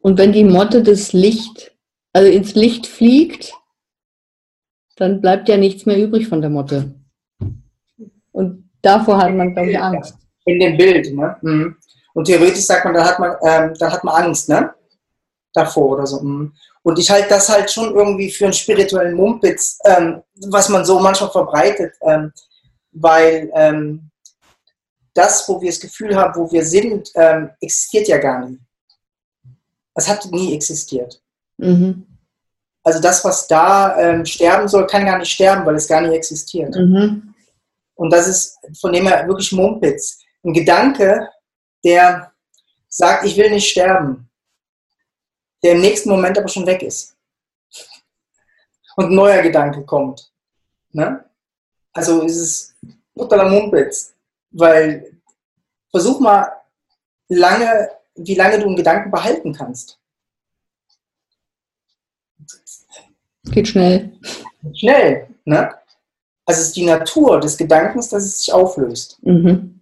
Und 0.00 0.18
wenn 0.18 0.32
die 0.32 0.44
Motte 0.44 0.84
das 0.84 1.12
Licht, 1.12 1.76
also 2.12 2.30
ins 2.30 2.54
Licht 2.54 2.86
fliegt, 2.86 3.54
dann 4.94 5.20
bleibt 5.20 5.48
ja 5.48 5.56
nichts 5.56 5.84
mehr 5.84 5.98
übrig 5.98 6.28
von 6.28 6.40
der 6.40 6.50
Motte. 6.50 6.94
Und 8.30 8.70
davor 8.82 9.18
hat 9.18 9.34
man, 9.34 9.52
glaube 9.52 9.70
ich, 9.70 9.78
Angst. 9.80 10.16
In 10.44 10.60
dem 10.60 10.76
Bild, 10.76 11.12
ne? 11.12 11.36
Mhm. 11.42 11.76
Und 12.16 12.24
theoretisch 12.24 12.64
sagt 12.64 12.86
man, 12.86 12.94
da 12.94 13.04
hat 13.04 13.18
man, 13.18 13.36
ähm, 13.42 13.74
da 13.78 13.92
hat 13.92 14.02
man 14.02 14.24
Angst, 14.24 14.48
ne? 14.48 14.72
Davor 15.52 15.90
oder 15.90 16.06
so. 16.06 16.18
Mhm. 16.22 16.54
Und 16.82 16.98
ich 16.98 17.10
halte 17.10 17.28
das 17.28 17.46
halt 17.50 17.70
schon 17.70 17.94
irgendwie 17.94 18.30
für 18.30 18.44
einen 18.44 18.54
spirituellen 18.54 19.14
Mumpitz, 19.14 19.78
ähm, 19.84 20.22
was 20.48 20.70
man 20.70 20.82
so 20.86 20.98
manchmal 20.98 21.30
verbreitet, 21.30 21.94
ähm, 22.00 22.32
weil 22.92 23.50
ähm, 23.54 24.10
das, 25.12 25.46
wo 25.46 25.60
wir 25.60 25.68
das 25.68 25.78
Gefühl 25.78 26.16
haben, 26.16 26.40
wo 26.40 26.50
wir 26.50 26.64
sind, 26.64 27.10
ähm, 27.16 27.50
existiert 27.60 28.08
ja 28.08 28.16
gar 28.16 28.46
nicht. 28.46 28.62
Es 29.94 30.08
hat 30.08 30.24
nie 30.30 30.54
existiert. 30.54 31.20
Mhm. 31.58 32.06
Also 32.82 32.98
das, 32.98 33.22
was 33.26 33.46
da 33.46 33.98
ähm, 33.98 34.24
sterben 34.24 34.68
soll, 34.68 34.86
kann 34.86 35.04
gar 35.04 35.18
nicht 35.18 35.32
sterben, 35.32 35.66
weil 35.66 35.74
es 35.74 35.86
gar 35.86 36.00
nicht 36.00 36.14
existiert. 36.14 36.74
Mhm. 36.76 37.34
Und 37.94 38.10
das 38.10 38.26
ist 38.26 38.58
von 38.80 38.94
dem 38.94 39.06
her 39.06 39.26
wirklich 39.26 39.52
Mumpitz. 39.52 40.20
Ein 40.42 40.54
Gedanke, 40.54 41.28
der 41.86 42.32
sagt, 42.88 43.24
ich 43.24 43.36
will 43.36 43.48
nicht 43.50 43.70
sterben, 43.70 44.28
der 45.62 45.72
im 45.72 45.80
nächsten 45.80 46.10
Moment 46.10 46.36
aber 46.36 46.48
schon 46.48 46.66
weg 46.66 46.82
ist. 46.82 47.16
Und 48.96 49.06
ein 49.06 49.14
neuer 49.14 49.40
Gedanke 49.42 49.84
kommt. 49.84 50.32
Ne? 50.90 51.24
Also 51.92 52.22
ist 52.22 52.36
es 52.36 52.74
totaler 53.16 53.48
Mumpitz. 53.48 54.14
Weil 54.50 55.20
versuch 55.90 56.18
mal 56.18 56.50
lange, 57.28 57.90
wie 58.16 58.34
lange 58.34 58.58
du 58.58 58.66
einen 58.66 58.76
Gedanken 58.76 59.10
behalten 59.10 59.52
kannst. 59.52 60.00
Geht 63.44 63.68
schnell. 63.68 64.18
Schnell. 64.74 65.28
Ne? 65.44 65.72
Also 66.44 66.62
es 66.62 66.68
ist 66.68 66.76
die 66.76 66.86
Natur 66.86 67.38
des 67.38 67.56
Gedankens, 67.56 68.08
dass 68.08 68.24
es 68.24 68.38
sich 68.40 68.52
auflöst. 68.52 69.18
Mhm. 69.22 69.80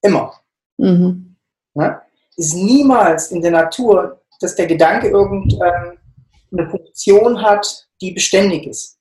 Immer. 0.00 0.37
Mhm. 0.78 1.36
Ne? 1.74 2.00
Es 2.36 2.46
ist 2.46 2.54
niemals 2.54 3.30
in 3.30 3.42
der 3.42 3.50
Natur, 3.50 4.22
dass 4.40 4.54
der 4.54 4.66
Gedanke 4.66 5.08
irgendeine 5.08 5.98
Funktion 6.70 7.42
hat, 7.42 7.88
die 8.00 8.12
beständig 8.12 8.66
ist. 8.66 8.98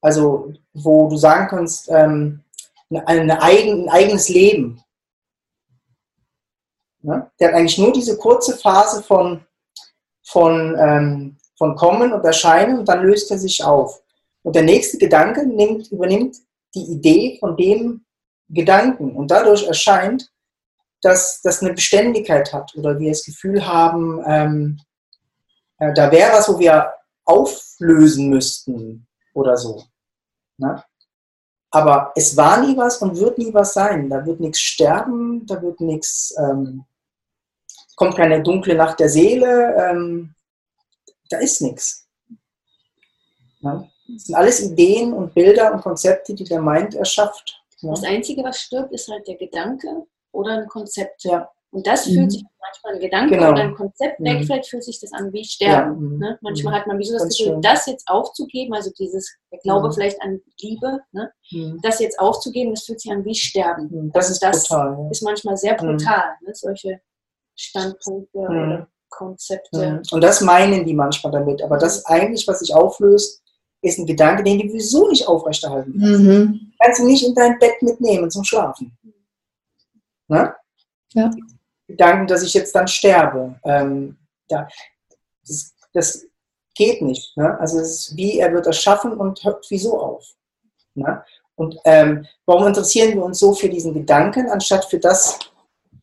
Also 0.00 0.52
wo 0.72 1.08
du 1.08 1.16
sagen 1.16 1.48
kannst, 1.48 1.88
ähm, 1.90 2.42
eine 2.90 3.42
eigen, 3.42 3.84
ein 3.84 3.88
eigenes 3.88 4.28
Leben. 4.28 4.82
Ne? 7.02 7.30
Der 7.38 7.48
hat 7.48 7.54
eigentlich 7.54 7.78
nur 7.78 7.92
diese 7.92 8.16
kurze 8.16 8.56
Phase 8.56 9.02
von, 9.02 9.44
von, 10.22 10.76
ähm, 10.78 11.36
von 11.56 11.76
Kommen 11.76 12.12
und 12.12 12.24
Erscheinen 12.24 12.78
und 12.78 12.88
dann 12.88 13.02
löst 13.02 13.30
er 13.30 13.38
sich 13.38 13.62
auf. 13.62 14.02
Und 14.42 14.56
der 14.56 14.62
nächste 14.62 14.98
Gedanke 14.98 15.46
nimmt, 15.46 15.90
übernimmt 15.90 16.36
die 16.74 16.84
Idee 16.92 17.38
von 17.40 17.56
dem 17.56 18.03
Gedanken 18.54 19.14
und 19.16 19.30
dadurch 19.30 19.66
erscheint, 19.66 20.30
dass 21.02 21.42
das 21.42 21.62
eine 21.62 21.74
Beständigkeit 21.74 22.52
hat 22.52 22.74
oder 22.76 22.98
wir 22.98 23.10
das 23.10 23.24
Gefühl 23.24 23.66
haben, 23.66 24.22
ähm, 24.26 24.80
äh, 25.78 25.92
da 25.92 26.10
wäre 26.10 26.32
was, 26.32 26.48
wo 26.48 26.58
wir 26.58 26.92
auflösen 27.24 28.30
müssten 28.30 29.06
oder 29.34 29.56
so. 29.56 29.84
Ne? 30.56 30.82
Aber 31.70 32.12
es 32.14 32.36
war 32.36 32.60
nie 32.60 32.76
was 32.76 32.98
und 32.98 33.16
wird 33.18 33.36
nie 33.36 33.52
was 33.52 33.74
sein. 33.74 34.08
Da 34.08 34.24
wird 34.24 34.40
nichts 34.40 34.60
sterben, 34.60 35.44
da 35.46 35.60
wird 35.60 35.80
nichts, 35.80 36.34
ähm, 36.38 36.84
kommt 37.96 38.16
keine 38.16 38.42
dunkle 38.42 38.74
Nacht 38.76 39.00
der 39.00 39.08
Seele, 39.08 39.74
ähm, 39.76 40.34
da 41.28 41.38
ist 41.38 41.60
nichts. 41.60 42.08
Ne? 43.60 43.90
Das 44.06 44.24
sind 44.24 44.34
alles 44.34 44.60
Ideen 44.60 45.12
und 45.12 45.34
Bilder 45.34 45.72
und 45.72 45.82
Konzepte, 45.82 46.34
die 46.34 46.44
der 46.44 46.60
Mind 46.60 46.94
erschafft. 46.94 47.63
Ja. 47.84 47.90
Das 47.90 48.04
Einzige, 48.04 48.42
was 48.42 48.58
stirbt, 48.60 48.92
ist 48.92 49.08
halt 49.08 49.26
der 49.28 49.36
Gedanke 49.36 49.88
oder 50.32 50.58
ein 50.58 50.68
Konzept. 50.68 51.24
Ja. 51.24 51.48
Und 51.70 51.86
das 51.88 52.06
Mhm. 52.06 52.12
fühlt 52.14 52.32
sich 52.32 52.44
manchmal 52.60 52.94
ein 52.94 53.00
Gedanke 53.00 53.34
Genau. 53.36 53.50
oder 53.50 53.62
ein 53.62 53.74
Konzept 53.74 54.20
Mhm. 54.20 54.24
wegfällt, 54.26 54.66
fühlt 54.66 54.84
sich 54.84 55.00
das 55.00 55.12
an 55.12 55.32
wie 55.32 55.38
Ja, 55.40 55.44
Sterben. 55.44 55.98
mhm. 56.14 56.18
Ne? 56.18 56.38
Manchmal 56.40 56.72
Mhm. 56.72 56.76
hat 56.78 56.86
man 56.86 56.98
wie 56.98 57.04
so 57.04 57.14
das 57.18 57.28
Gefühl, 57.36 57.52
schön. 57.54 57.62
das 57.62 57.86
jetzt 57.86 58.06
aufzugeben, 58.08 58.74
also 58.74 58.90
dieses, 58.98 59.36
der 59.52 59.58
Glaube 59.58 59.88
Mhm. 59.88 59.92
vielleicht 59.92 60.22
an 60.22 60.40
Liebe, 60.60 61.00
ne? 61.12 61.32
Das 61.82 61.98
jetzt 61.98 62.18
aufzugeben, 62.20 62.72
das 62.74 62.84
fühlt 62.84 63.00
sich 63.00 63.10
an 63.10 63.24
wie 63.24 63.34
Sterben. 63.34 64.10
Das 64.14 64.30
ist 64.30 64.40
das 64.42 64.68
brutal. 64.68 64.96
Ja. 65.00 65.10
ist 65.10 65.22
manchmal 65.22 65.56
sehr 65.56 65.74
brutal, 65.74 66.24
ne? 66.42 66.54
solche 66.54 67.00
Standpunkte 67.56 68.38
oder 68.38 68.88
Konzepte. 69.10 70.02
Und 70.10 70.20
das 70.24 70.40
meinen 70.40 70.84
die 70.84 70.94
manchmal 70.94 71.32
damit. 71.32 71.62
Aber 71.62 71.76
das 71.78 72.04
eigentlich, 72.06 72.46
was 72.48 72.60
sich 72.60 72.74
auflöst, 72.74 73.42
ist 73.84 73.98
ein 73.98 74.06
Gedanke, 74.06 74.42
den 74.42 74.58
du 74.58 74.68
sowieso 74.68 75.08
nicht 75.08 75.28
aufrechterhalten 75.28 75.98
kannst. 76.00 76.20
Mhm. 76.20 76.72
Kannst 76.80 77.00
du 77.00 77.06
nicht 77.06 77.26
in 77.26 77.34
dein 77.34 77.58
Bett 77.58 77.80
mitnehmen 77.82 78.30
zum 78.30 78.42
Schlafen. 78.42 78.96
Ne? 80.28 80.54
Ja. 81.12 81.30
Gedanken, 81.86 82.26
dass 82.26 82.42
ich 82.42 82.54
jetzt 82.54 82.74
dann 82.74 82.88
sterbe. 82.88 83.60
Ähm, 83.64 84.16
da, 84.48 84.66
das, 85.46 85.74
das 85.92 86.26
geht 86.74 87.02
nicht. 87.02 87.36
Ne? 87.36 87.58
Also 87.60 87.78
es 87.78 88.08
ist 88.08 88.16
wie, 88.16 88.38
er 88.38 88.52
wird 88.52 88.66
erschaffen 88.66 89.12
und 89.12 89.44
hört 89.44 89.66
wieso 89.68 90.00
auf. 90.00 90.26
Ne? 90.94 91.22
Und 91.56 91.76
ähm, 91.84 92.26
warum 92.46 92.66
interessieren 92.66 93.14
wir 93.14 93.24
uns 93.24 93.38
so 93.38 93.52
für 93.52 93.68
diesen 93.68 93.92
Gedanken, 93.92 94.48
anstatt 94.48 94.86
für 94.86 94.98
das, 94.98 95.38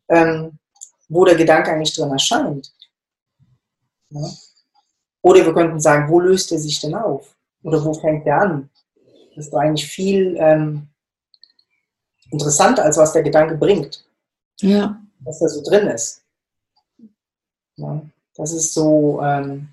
ähm, 0.08 0.60
wo 1.10 1.26
der 1.26 1.36
Gedanke 1.36 1.72
eigentlich 1.72 1.96
drin 1.96 2.12
erscheint? 2.12 2.72
Ne? 4.10 4.32
Oder 5.24 5.46
wir 5.46 5.54
könnten 5.54 5.80
sagen, 5.80 6.10
wo 6.12 6.20
löst 6.20 6.52
er 6.52 6.60
sich 6.60 6.80
denn 6.80 6.96
auf? 6.96 7.36
Oder 7.64 7.84
wo 7.84 7.94
fängt 7.94 8.26
er 8.26 8.42
an? 8.42 8.70
Das 9.36 9.48
ist 9.48 9.54
eigentlich 9.56 9.88
viel 9.88 10.36
ähm, 10.40 10.88
interessanter, 12.32 12.84
als 12.84 12.98
was 12.98 13.14
der 13.14 13.24
Gedanke 13.24 13.56
bringt, 13.56 14.06
Ja. 14.62 15.00
was 15.20 15.40
da 15.40 15.48
so 15.48 15.62
drin 15.64 15.88
ist. 15.88 16.24
Ja, 17.78 18.02
das 18.36 18.52
ist 18.54 18.74
so 18.74 19.22
ähm, 19.24 19.70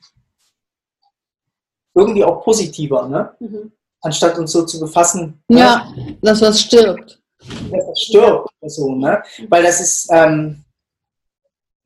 irgendwie 1.94 2.24
auch 2.24 2.42
positiver, 2.44 3.08
ne? 3.08 3.34
Mhm. 3.40 3.72
anstatt 4.00 4.38
uns 4.38 4.52
so 4.52 4.64
zu 4.64 4.78
befassen, 4.78 5.42
Ja, 5.48 5.92
das 6.22 6.40
was 6.40 6.60
stirbt. 6.60 7.20
dass 7.40 7.86
das 7.86 8.00
stirbt 8.02 8.48
oder 8.60 8.70
so. 8.70 8.94
Ne? 8.94 9.22
Weil 9.48 9.62
das 9.64 9.80
ist 9.80 10.08
ähm, 10.12 10.64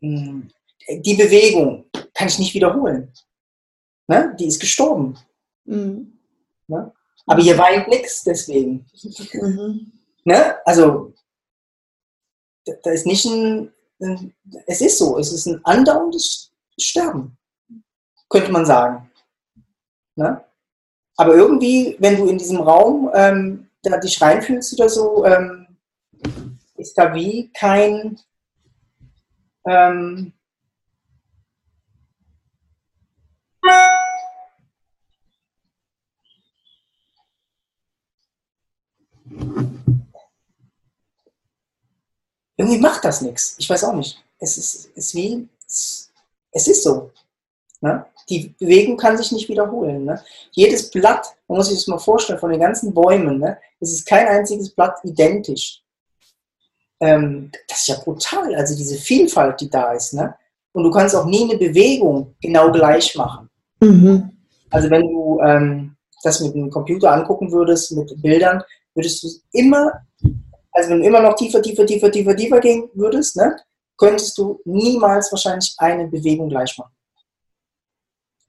mh, 0.00 0.42
die 0.98 1.14
Bewegung, 1.14 1.86
kann 2.12 2.28
ich 2.28 2.38
nicht 2.38 2.52
wiederholen. 2.54 3.10
Ne? 4.08 4.36
Die 4.38 4.46
ist 4.46 4.60
gestorben. 4.60 5.16
Mhm. 5.64 6.18
Aber 7.26 7.42
hier 7.42 7.58
weint 7.58 7.88
nichts 7.88 8.24
deswegen. 8.24 8.86
Mhm. 9.34 9.92
Ne? 10.24 10.56
Also, 10.64 11.12
da, 12.64 12.72
da 12.82 12.90
ist 12.90 13.06
nicht 13.06 13.24
ein, 13.24 13.72
ein, 14.00 14.34
es 14.66 14.80
ist 14.80 14.98
so, 14.98 15.18
es 15.18 15.32
ist 15.32 15.46
ein 15.46 15.64
andauerndes 15.64 16.52
Sterben, 16.78 17.36
könnte 18.28 18.52
man 18.52 18.66
sagen. 18.66 19.10
Ne? 20.16 20.44
Aber 21.16 21.34
irgendwie, 21.34 21.96
wenn 21.98 22.16
du 22.16 22.26
in 22.26 22.38
diesem 22.38 22.60
Raum 22.60 23.10
ähm, 23.14 23.68
da 23.82 23.98
dich 23.98 24.20
reinfühlst 24.20 24.74
oder 24.74 24.88
so, 24.88 25.24
ähm, 25.24 25.66
ist 26.76 26.96
da 26.96 27.14
wie 27.14 27.50
kein, 27.52 28.18
ähm, 29.66 30.32
irgendwie 42.56 42.78
macht 42.78 43.04
das 43.04 43.22
nichts. 43.22 43.56
Ich 43.58 43.68
weiß 43.68 43.84
auch 43.84 43.94
nicht. 43.94 44.22
Es 44.38 44.58
ist, 44.58 44.86
ist 44.94 45.14
wie, 45.14 45.48
es, 45.66 46.10
es 46.50 46.68
ist 46.68 46.82
so. 46.82 47.10
Ne? 47.80 48.04
Die 48.28 48.54
Bewegung 48.58 48.96
kann 48.96 49.16
sich 49.16 49.32
nicht 49.32 49.48
wiederholen. 49.48 50.04
Ne? 50.04 50.22
Jedes 50.52 50.90
Blatt, 50.90 51.26
man 51.48 51.58
muss 51.58 51.68
sich 51.68 51.78
das 51.78 51.88
mal 51.88 51.98
vorstellen, 51.98 52.38
von 52.38 52.50
den 52.50 52.60
ganzen 52.60 52.94
Bäumen, 52.94 53.38
ne? 53.38 53.58
es 53.80 53.92
ist 53.92 54.06
kein 54.06 54.26
einziges 54.28 54.70
Blatt 54.70 54.98
identisch. 55.02 55.82
Ähm, 57.00 57.50
das 57.68 57.80
ist 57.80 57.88
ja 57.88 57.96
brutal, 57.98 58.54
also 58.54 58.76
diese 58.76 58.96
Vielfalt, 58.96 59.60
die 59.60 59.68
da 59.68 59.92
ist. 59.92 60.14
Ne? 60.14 60.34
Und 60.72 60.84
du 60.84 60.90
kannst 60.90 61.16
auch 61.16 61.26
nie 61.26 61.42
eine 61.42 61.58
Bewegung 61.58 62.34
genau 62.40 62.70
gleich 62.70 63.14
machen. 63.16 63.50
Mhm. 63.80 64.30
Also 64.70 64.88
wenn 64.88 65.02
du 65.02 65.40
ähm, 65.40 65.96
das 66.22 66.40
mit 66.40 66.54
einem 66.54 66.70
Computer 66.70 67.12
angucken 67.12 67.50
würdest, 67.50 67.92
mit 67.92 68.22
Bildern, 68.22 68.62
würdest 68.94 69.22
du 69.22 69.28
immer, 69.52 69.92
also 70.72 70.90
wenn 70.90 71.00
du 71.00 71.06
immer 71.06 71.20
noch 71.20 71.34
tiefer, 71.34 71.60
tiefer, 71.60 71.86
tiefer, 71.86 72.10
tiefer, 72.10 72.34
tiefer 72.34 72.60
gehen 72.60 72.90
würdest, 72.94 73.36
ne, 73.36 73.56
könntest 73.96 74.36
du 74.38 74.60
niemals 74.64 75.30
wahrscheinlich 75.30 75.74
eine 75.78 76.08
Bewegung 76.08 76.48
gleich 76.48 76.76
machen. 76.78 76.92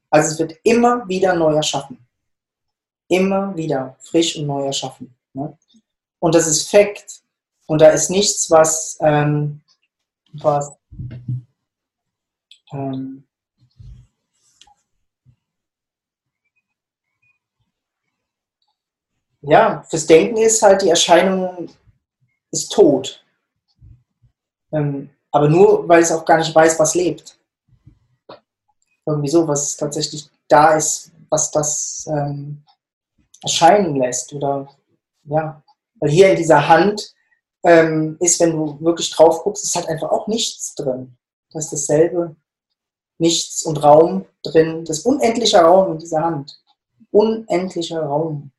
Also 0.10 0.32
es 0.32 0.40
wird 0.40 0.60
immer 0.64 1.08
wieder 1.08 1.34
neu 1.34 1.56
erschaffen. 1.56 1.98
Immer 3.08 3.56
wieder 3.56 3.98
frisch 4.00 4.38
und 4.38 4.48
neu 4.48 4.66
erschaffen. 4.66 5.14
Ne? 5.34 5.58
Und 6.20 6.36
das 6.36 6.48
ist 6.48 6.70
Fakt. 6.70 7.22
Und 7.66 7.82
da 7.82 7.90
ist 7.90 8.10
nichts, 8.10 8.50
was, 8.50 8.98
ähm, 9.02 9.62
was 10.34 10.72
ähm, 12.72 13.24
ja, 19.41 19.84
fürs 19.90 20.06
Denken 20.06 20.38
ist 20.38 20.62
halt 20.62 20.82
die 20.82 20.90
Erscheinung 20.90 21.70
ist 22.54 22.72
tot. 22.72 23.26
Ähm, 24.72 25.10
aber 25.32 25.50
nur, 25.50 25.88
weil 25.90 26.02
es 26.02 26.12
auch 26.12 26.24
gar 26.24 26.38
nicht 26.38 26.54
weiß, 26.54 26.80
was 26.80 26.96
lebt. 26.96 27.38
Irgendwie 29.06 29.30
so, 29.30 29.48
was 29.48 29.76
tatsächlich 29.76 30.30
da 30.48 30.76
ist, 30.76 31.12
was 31.30 31.52
das 31.52 32.08
ähm, 32.08 32.64
erscheinen 33.42 33.96
lässt. 33.96 34.32
Oder 34.34 34.70
ja, 35.24 35.62
weil 36.00 36.12
hier 36.12 36.30
in 36.30 36.38
dieser 36.38 36.68
Hand 36.68 37.14
ähm, 37.64 38.18
ist, 38.20 38.40
wenn 38.40 38.52
du 38.52 38.80
wirklich 38.80 39.10
drauf 39.10 39.44
guckst, 39.44 39.64
ist 39.64 39.76
halt 39.76 39.90
einfach 39.90 40.12
auch 40.12 40.28
nichts 40.28 40.76
drin. 40.76 41.18
Das 41.52 41.66
ist 41.66 41.74
dasselbe. 41.74 42.36
Nichts 43.18 43.64
und 43.64 43.84
Raum 43.84 44.26
drin. 44.44 44.86
Das 44.86 45.00
unendliche 45.02 45.60
Raum 45.60 45.94
in 45.94 46.00
dieser 46.00 46.24
Hand. 46.24 46.60
Unendlicher 47.12 48.02
Raum. 48.04 48.52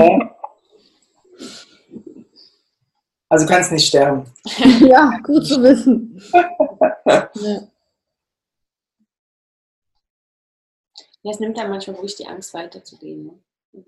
Also 3.32 3.46
kannst 3.46 3.70
nicht 3.70 3.86
sterben. 3.86 4.24
Ja, 4.80 5.20
gut 5.22 5.46
zu 5.46 5.62
wissen. 5.62 6.20
Ja. 7.34 7.60
Ja, 11.22 11.32
es 11.32 11.40
nimmt 11.40 11.58
dann 11.58 11.70
manchmal 11.70 11.96
wirklich 11.96 12.16
die 12.16 12.26
Angst 12.26 12.54
weiterzugehen. 12.54 13.26
Ne? 13.26 13.84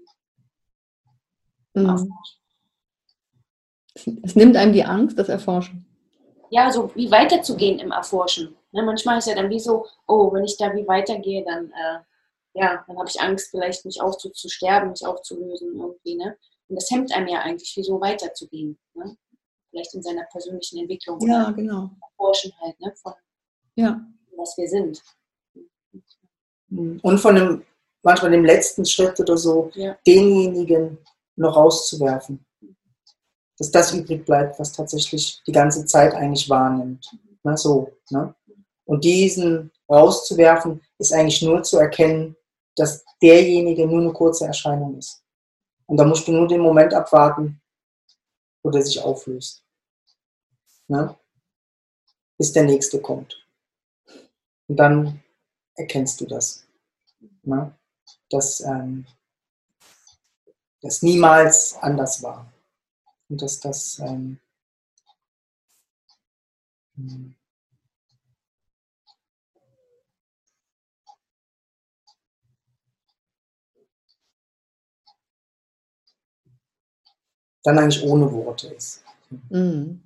Mhm. 1.75 2.13
Es 4.23 4.37
nimmt 4.37 4.57
einem 4.57 4.73
die 4.73 4.85
Angst, 4.85 5.19
das 5.19 5.29
Erforschen. 5.29 5.87
Ja, 6.51 6.71
so 6.71 6.95
wie 6.95 7.11
weiterzugehen 7.11 7.79
im 7.79 7.93
Erforschen. 7.93 8.55
Ne? 8.73 8.83
Manchmal 8.83 9.19
ist 9.19 9.29
ja 9.29 9.35
dann 9.35 9.49
wie 9.49 9.61
so, 9.61 9.87
oh, 10.07 10.33
wenn 10.33 10.45
ich 10.45 10.59
da 10.59 10.75
wie 10.75 10.87
weitergehe, 10.87 11.45
dann, 11.45 11.71
äh, 11.71 11.99
ja, 12.55 12.85
dann 12.87 12.99
habe 12.99 13.09
ich 13.09 13.21
Angst, 13.21 13.51
vielleicht 13.51 13.85
mich 13.85 14.01
auch 14.01 14.17
zu, 14.17 14.31
zu 14.31 14.49
sterben, 14.49 14.91
mich 14.91 15.05
aufzulösen 15.07 15.75
irgendwie. 15.77 16.17
Ne? 16.17 16.37
Und 16.69 16.77
das 16.77 16.91
hemmt 16.91 17.13
einem 17.15 17.29
ja 17.29 17.41
eigentlich, 17.41 17.75
wie 17.77 17.83
so 17.83 18.01
weiterzugehen. 18.01 18.79
Ne? 18.95 19.17
Vielleicht 19.71 19.95
in 19.95 20.03
seiner 20.03 20.25
persönlichen 20.31 20.81
Entwicklung. 20.81 21.19
Ja, 21.27 21.49
oder 21.49 21.53
genau. 21.55 21.91
Erforschen 22.03 22.53
halt, 22.61 22.79
ne? 22.81 22.93
von 23.03 23.15
Ja. 23.77 24.01
was 24.37 24.57
wir 24.59 24.69
sind. 24.69 25.03
Und 26.71 27.19
von 27.19 27.35
dem, 27.35 27.65
manchmal 28.03 28.31
dem 28.31 28.45
letzten 28.45 28.85
Schritt 28.85 29.19
oder 29.21 29.37
so, 29.37 29.71
Ja. 29.75 29.97
denjenigen 30.07 30.99
noch 31.37 31.57
rauszuwerfen. 31.57 32.45
Dass 33.59 33.71
das 33.71 33.93
übrig 33.95 34.25
bleibt, 34.25 34.59
was 34.59 34.73
tatsächlich 34.73 35.43
die 35.47 35.53
ganze 35.53 35.85
Zeit 35.87 36.15
eigentlich 36.15 36.49
wahrnimmt. 36.49 37.11
Na, 37.43 37.57
so, 37.57 37.91
ne? 38.11 38.35
Und 38.85 39.05
diesen 39.05 39.71
rauszuwerfen, 39.89 40.81
ist 40.99 41.13
eigentlich 41.13 41.43
nur 41.43 41.63
zu 41.63 41.79
erkennen, 41.79 42.37
dass 42.77 43.05
derjenige 43.21 43.87
nur 43.87 44.01
eine 44.01 44.13
kurze 44.13 44.47
Erscheinung 44.47 44.99
ist. 44.99 45.23
Und 45.87 45.97
da 45.97 46.05
musst 46.05 46.27
du 46.27 46.33
nur 46.33 46.49
den 46.49 46.61
Moment 46.61 46.95
abwarten, 46.95 47.61
wo 48.63 48.71
der 48.71 48.83
sich 48.83 49.01
auflöst. 49.01 49.65
Ne? 50.89 51.17
Bis 52.39 52.53
der 52.53 52.65
nächste 52.65 53.01
kommt. 53.01 53.47
Und 54.69 54.77
dann 54.77 55.23
erkennst 55.75 56.21
du 56.21 56.27
das. 56.27 56.67
Ne? 57.43 57.77
Dass 58.31 58.61
ähm, 58.61 59.07
das 60.81 61.03
niemals 61.03 61.77
anders 61.77 62.23
war. 62.23 62.51
Und 63.29 63.43
dass 63.43 63.61
das 63.61 63.99
ähm, 63.99 64.39
dann 77.65 77.79
eigentlich 77.79 78.03
ohne 78.05 78.31
Worte 78.33 78.69
ist. 78.69 79.03
Mhm. 79.51 80.01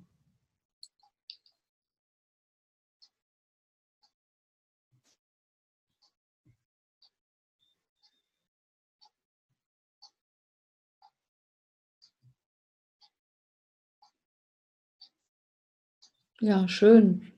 Ja, 16.41 16.67
schön. 16.67 17.31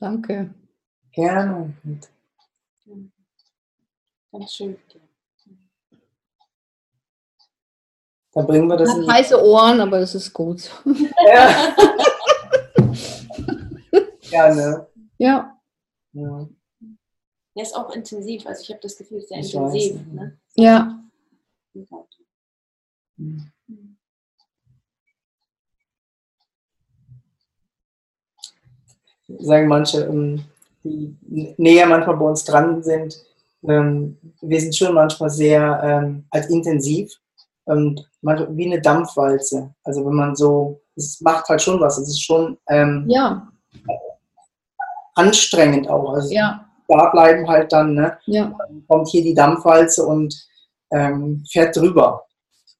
Danke. 0.00 0.54
Gerne. 1.12 1.74
Ganz 4.32 4.52
schön. 4.54 4.76
Dann 8.34 8.46
bringen 8.46 8.68
wir 8.68 8.76
das 8.76 8.90
in 8.90 8.96
Hat 8.96 9.04
die 9.04 9.10
heiße 9.12 9.42
Ohren, 9.44 9.80
aber 9.80 9.98
es 10.00 10.14
ist 10.14 10.32
gut. 10.32 10.70
ja. 11.26 11.74
Gerne. 14.30 14.86
Ja, 15.18 15.56
Ja. 16.12 16.48
Der 17.56 17.62
ist 17.62 17.76
auch 17.76 17.94
intensiv, 17.94 18.44
also 18.46 18.62
ich 18.62 18.70
habe 18.70 18.80
das 18.82 18.96
Gefühl, 18.96 19.20
sehr 19.22 19.38
Ich 19.38 19.54
intensiv. 19.54 19.94
weiß, 19.94 20.06
Ne? 20.12 20.38
ja. 20.56 20.98
sagen 29.38 29.68
manche, 29.68 30.02
ähm, 30.04 30.44
die 30.82 31.54
näher 31.56 31.86
manchmal 31.86 32.16
bei 32.16 32.26
uns 32.26 32.44
dran 32.44 32.82
sind, 32.82 33.24
ähm, 33.66 34.18
wir 34.42 34.60
sind 34.60 34.76
schon 34.76 34.94
manchmal 34.94 35.30
sehr 35.30 35.80
ähm, 35.82 36.24
halt 36.32 36.50
intensiv 36.50 37.18
und 37.64 38.08
wie 38.24 38.66
eine 38.66 38.80
Dampfwalze. 38.80 39.74
Also 39.84 40.04
wenn 40.06 40.14
man 40.14 40.36
so, 40.36 40.80
es 40.96 41.20
macht 41.20 41.48
halt 41.48 41.62
schon 41.62 41.80
was, 41.80 41.98
es 41.98 42.08
ist 42.08 42.22
schon 42.22 42.56
ähm, 42.68 43.04
Ja, 43.08 43.48
anstrengend 45.14 45.88
auch. 45.88 46.14
Also 46.14 46.32
ja, 46.32 46.68
da 46.88 47.10
bleiben 47.10 47.48
halt 47.48 47.72
dann, 47.72 47.94
ne, 47.94 48.18
ja. 48.26 48.56
kommt 48.88 49.08
hier 49.08 49.22
die 49.22 49.34
Dampfwalze 49.34 50.04
und 50.04 50.34
ähm, 50.92 51.44
fährt 51.50 51.76
drüber. 51.76 52.24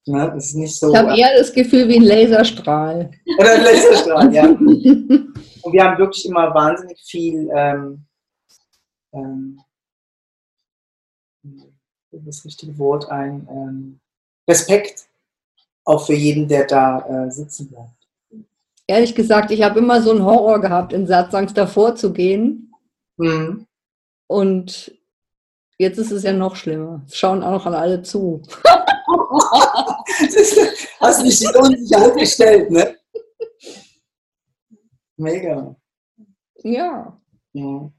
Ne? 0.07 0.35
Es 0.37 0.47
ist 0.47 0.57
nicht 0.57 0.79
so. 0.79 0.91
Ich 0.91 0.97
habe 0.97 1.17
eher 1.17 1.37
das 1.39 1.53
Gefühl 1.53 1.89
wie 1.89 1.97
ein 1.97 2.03
Laserstrahl. 2.03 3.11
Oder 3.39 3.53
ein 3.55 3.63
Laserstrahl, 3.63 4.35
ja. 4.35 4.45
Und 5.65 5.73
wir 5.73 5.83
haben 5.83 5.97
wirklich 5.97 6.27
immer 6.27 6.55
wahnsinnig 6.55 7.01
viel 7.07 7.49
ähm, 7.55 8.05
ähm, 9.15 9.61
das 12.11 12.45
richtige 12.45 12.79
Wort 12.79 13.11
ein, 13.11 13.49
ähm, 13.51 14.01
Respekt 14.47 15.07
auch 15.85 16.07
für 16.07 16.15
jeden, 16.15 16.49
der 16.49 16.67
da 16.67 17.27
äh, 17.27 17.31
sitzen 17.31 17.69
bleibt. 17.69 17.91
Ehrlich 18.87 19.15
gesagt, 19.15 19.51
ich 19.51 19.63
habe 19.63 19.79
immer 19.79 20.03
so 20.03 20.11
einen 20.11 20.25
Horror 20.25 20.61
gehabt, 20.61 20.93
in 20.93 21.07
Satzangst 21.07 21.57
davor 21.57 21.95
zu 21.97 22.13
gehen. 22.13 22.73
Mhm. 23.17 23.67
Und 24.27 24.93
jetzt 25.79 25.99
ist 25.99 26.11
es 26.11 26.23
ja 26.23 26.33
noch 26.33 26.57
schlimmer. 26.57 27.03
Es 27.07 27.17
schauen 27.17 27.43
auch 27.43 27.53
noch 27.53 27.67
alle 27.67 28.03
zu. 28.03 28.43
Hast 31.01 31.25
dich 31.25 31.43
in 31.43 31.57
Unsicherheit 31.57 32.17
gestellt, 32.17 32.71
ne? 32.71 32.97
Mega. 35.17 35.77
Ja. 36.63 37.19
Ja. 37.53 37.91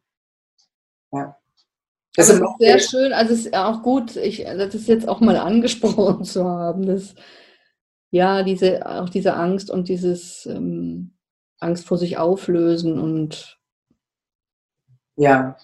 ja. 1.14 1.38
Das 2.16 2.28
Das 2.28 2.40
ist 2.40 2.45
sehr 2.60 2.80
schön. 2.80 3.14
Also 3.14 3.34
es 3.34 3.45
ist 3.45 3.53
auch 3.56 3.82
gut, 3.82 4.16
ich, 4.16 4.44
das 4.44 4.74
ist 4.74 4.88
jetzt 4.88 5.07
auch 5.07 5.20
mal 5.20 5.38
angesprochen 5.38 6.24
zu 6.26 6.45
haben. 6.45 6.86
Dass, 6.86 7.16
ja, 8.16 8.44
diese, 8.44 8.86
auch 8.86 9.10
diese 9.10 9.34
Angst 9.34 9.70
und 9.70 9.90
dieses 9.90 10.46
ähm, 10.46 11.18
Angst 11.60 11.86
vor 11.86 11.98
sich 11.98 12.18
auflösen 12.18 12.98
und 12.98 13.60
Ja. 15.18 15.58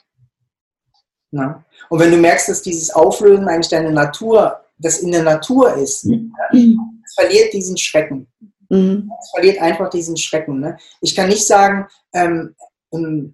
Na? 1.32 1.64
Und 1.90 2.00
wenn 2.00 2.12
du 2.12 2.18
merkst, 2.18 2.50
dass 2.50 2.62
dieses 2.62 2.90
Auflösen 2.92 3.48
eigentlich 3.48 3.70
deine 3.70 3.94
Natur, 3.94 4.66
das 4.78 5.00
in 5.00 5.14
der 5.14 5.24
Natur 5.24 5.76
ist, 5.76 6.06
es 6.06 7.14
verliert 7.16 7.54
diesen 7.54 7.78
Schrecken. 7.78 8.28
Mhm. 8.68 9.10
Es 9.22 9.30
verliert 9.30 9.62
einfach 9.62 9.90
diesen 9.90 10.18
Schrecken. 10.18 10.60
Ne? 10.60 10.78
Ich 11.00 11.16
kann 11.16 11.30
nicht 11.30 11.48
sagen, 11.48 11.88
ähm, 12.12 12.54
ähm, 12.92 13.34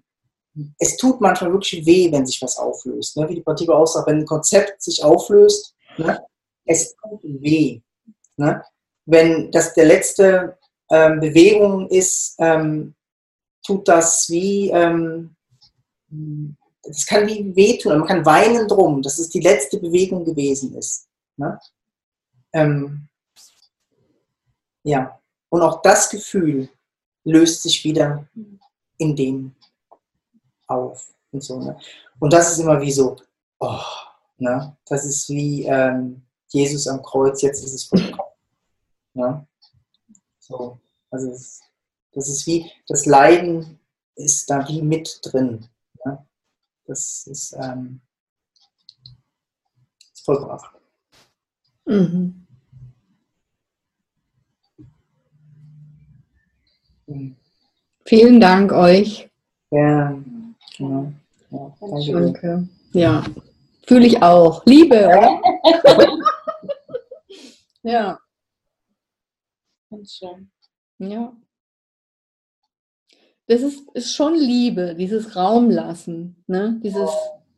es 0.78 0.96
tut 0.96 1.20
manchmal 1.20 1.52
wirklich 1.52 1.84
weh, 1.84 2.12
wenn 2.12 2.24
sich 2.24 2.40
was 2.40 2.56
auflöst. 2.56 3.16
Ne? 3.16 3.28
Wie 3.28 3.34
die 3.34 3.42
Partiba 3.42 3.74
auch 3.74 3.86
sagt, 3.86 4.06
wenn 4.06 4.18
ein 4.18 4.26
Konzept 4.26 4.80
sich 4.80 5.02
auflöst, 5.02 5.74
ne? 5.96 6.20
es 6.66 6.94
tut 6.94 7.20
weh. 7.24 7.80
Ne? 8.36 8.62
Wenn 9.10 9.50
das 9.50 9.72
der 9.72 9.86
letzte 9.86 10.58
ähm, 10.90 11.20
Bewegung 11.20 11.88
ist, 11.88 12.34
ähm, 12.38 12.94
tut 13.64 13.88
das 13.88 14.28
wie, 14.28 14.70
ähm, 14.70 15.34
das 16.82 17.06
kann 17.06 17.26
wie 17.26 17.56
wehtun, 17.56 17.98
man 17.98 18.08
kann 18.08 18.26
weinen 18.26 18.68
drum, 18.68 19.00
dass 19.00 19.18
es 19.18 19.30
die 19.30 19.40
letzte 19.40 19.78
Bewegung 19.78 20.26
gewesen 20.26 20.74
ist. 20.76 21.08
Ne? 21.36 21.58
Ähm, 22.52 23.08
ja, 24.82 25.18
und 25.48 25.62
auch 25.62 25.80
das 25.80 26.10
Gefühl 26.10 26.68
löst 27.24 27.62
sich 27.62 27.82
wieder 27.84 28.28
in 28.98 29.16
dem 29.16 29.54
auf. 30.66 31.14
Und, 31.32 31.42
so, 31.42 31.58
ne? 31.60 31.78
und 32.18 32.30
das 32.32 32.52
ist 32.52 32.58
immer 32.58 32.78
wie 32.80 32.92
so, 32.92 33.16
oh, 33.58 33.80
ne? 34.36 34.76
das 34.86 35.06
ist 35.06 35.30
wie 35.30 35.64
ähm, 35.64 36.22
Jesus 36.48 36.86
am 36.88 37.02
Kreuz, 37.02 37.40
jetzt 37.40 37.64
ist 37.64 37.72
es 37.72 37.84
vollkommen. 37.84 38.27
Ne? 39.18 39.44
So, 40.38 40.78
also 41.10 41.32
es, 41.32 41.60
das 42.12 42.28
ist 42.28 42.46
wie, 42.46 42.70
das 42.86 43.04
Leiden 43.04 43.80
ist 44.14 44.48
da 44.48 44.66
wie 44.68 44.80
mit 44.80 45.20
drin. 45.24 45.66
Ne? 46.04 46.24
Das 46.86 47.26
ist, 47.26 47.52
ähm, 47.60 48.00
ist 50.12 50.24
vollbracht. 50.24 50.72
Mhm. 51.84 52.46
Mhm. 57.08 57.36
Vielen 58.04 58.40
Dank 58.40 58.70
euch. 58.70 59.28
Ja, 59.72 60.16
genau. 60.76 61.12
Ja, 61.50 61.74
danke. 61.80 62.12
danke. 62.12 62.68
Ja, 62.92 63.24
fühle 63.84 64.06
ich 64.06 64.22
auch. 64.22 64.64
Liebe, 64.64 65.10
ja. 67.82 68.20
Ganz 69.90 70.14
schön. 70.14 70.50
Ja. 70.98 71.36
Das 73.46 73.62
ist, 73.62 73.82
ist 73.94 74.14
schon 74.14 74.34
Liebe, 74.34 74.94
dieses 74.94 75.34
Raumlassen. 75.34 76.42
Ne? 76.46 76.78
Dieses, 76.82 77.10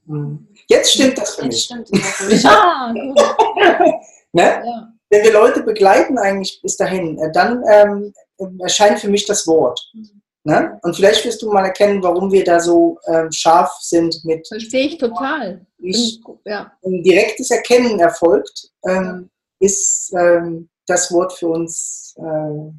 mhm. 0.05 0.47
Jetzt 0.69 0.93
stimmt 0.93 1.19
das 1.19 1.35
für 1.35 1.47
mich. 1.47 1.55
Jetzt 1.55 1.65
stimmt 1.65 1.93
das 1.93 2.11
für 2.13 2.27
mich. 2.27 2.47
ah, 2.47 2.93
gut. 2.93 3.19
ne? 4.33 4.43
ja. 4.43 4.93
Wenn 5.13 5.25
wir 5.25 5.33
Leute 5.33 5.65
begleiten 5.65 6.19
eigentlich 6.19 6.63
bis 6.63 6.77
dahin, 6.77 7.19
äh, 7.19 7.33
dann 7.33 7.65
ähm, 7.69 8.15
erscheint 8.61 9.01
für 9.01 9.09
mich 9.09 9.27
das 9.27 9.47
Wort. 9.49 9.81
Mhm. 9.93 10.23
Ne? 10.45 10.79
Und 10.83 10.97
vielleicht 10.97 11.25
wirst 11.27 11.43
du 11.43 11.53
mal 11.53 11.65
erkennen, 11.65 12.03
warum 12.03 12.33
wir 12.33 12.45
da 12.45 12.61
so 12.61 12.99
ähm, 13.07 13.31
scharf 13.31 13.71
sind 13.81 14.25
mit. 14.25 14.47
Verstehe 14.49 14.87
ich 14.87 14.99
total. 14.99 15.67
Ich, 15.79 16.21
ja. 16.47 16.73
Ein 16.83 17.03
direktes 17.03 17.51
Erkennen 17.51 18.01
erfolgt, 18.01 18.71
ähm, 18.87 19.29
ist 19.59 20.15
ähm, 20.19 20.70
das 20.91 21.13
Wort 21.13 21.33
für 21.33 21.49
uns 21.49 22.15
äh, 22.19 22.73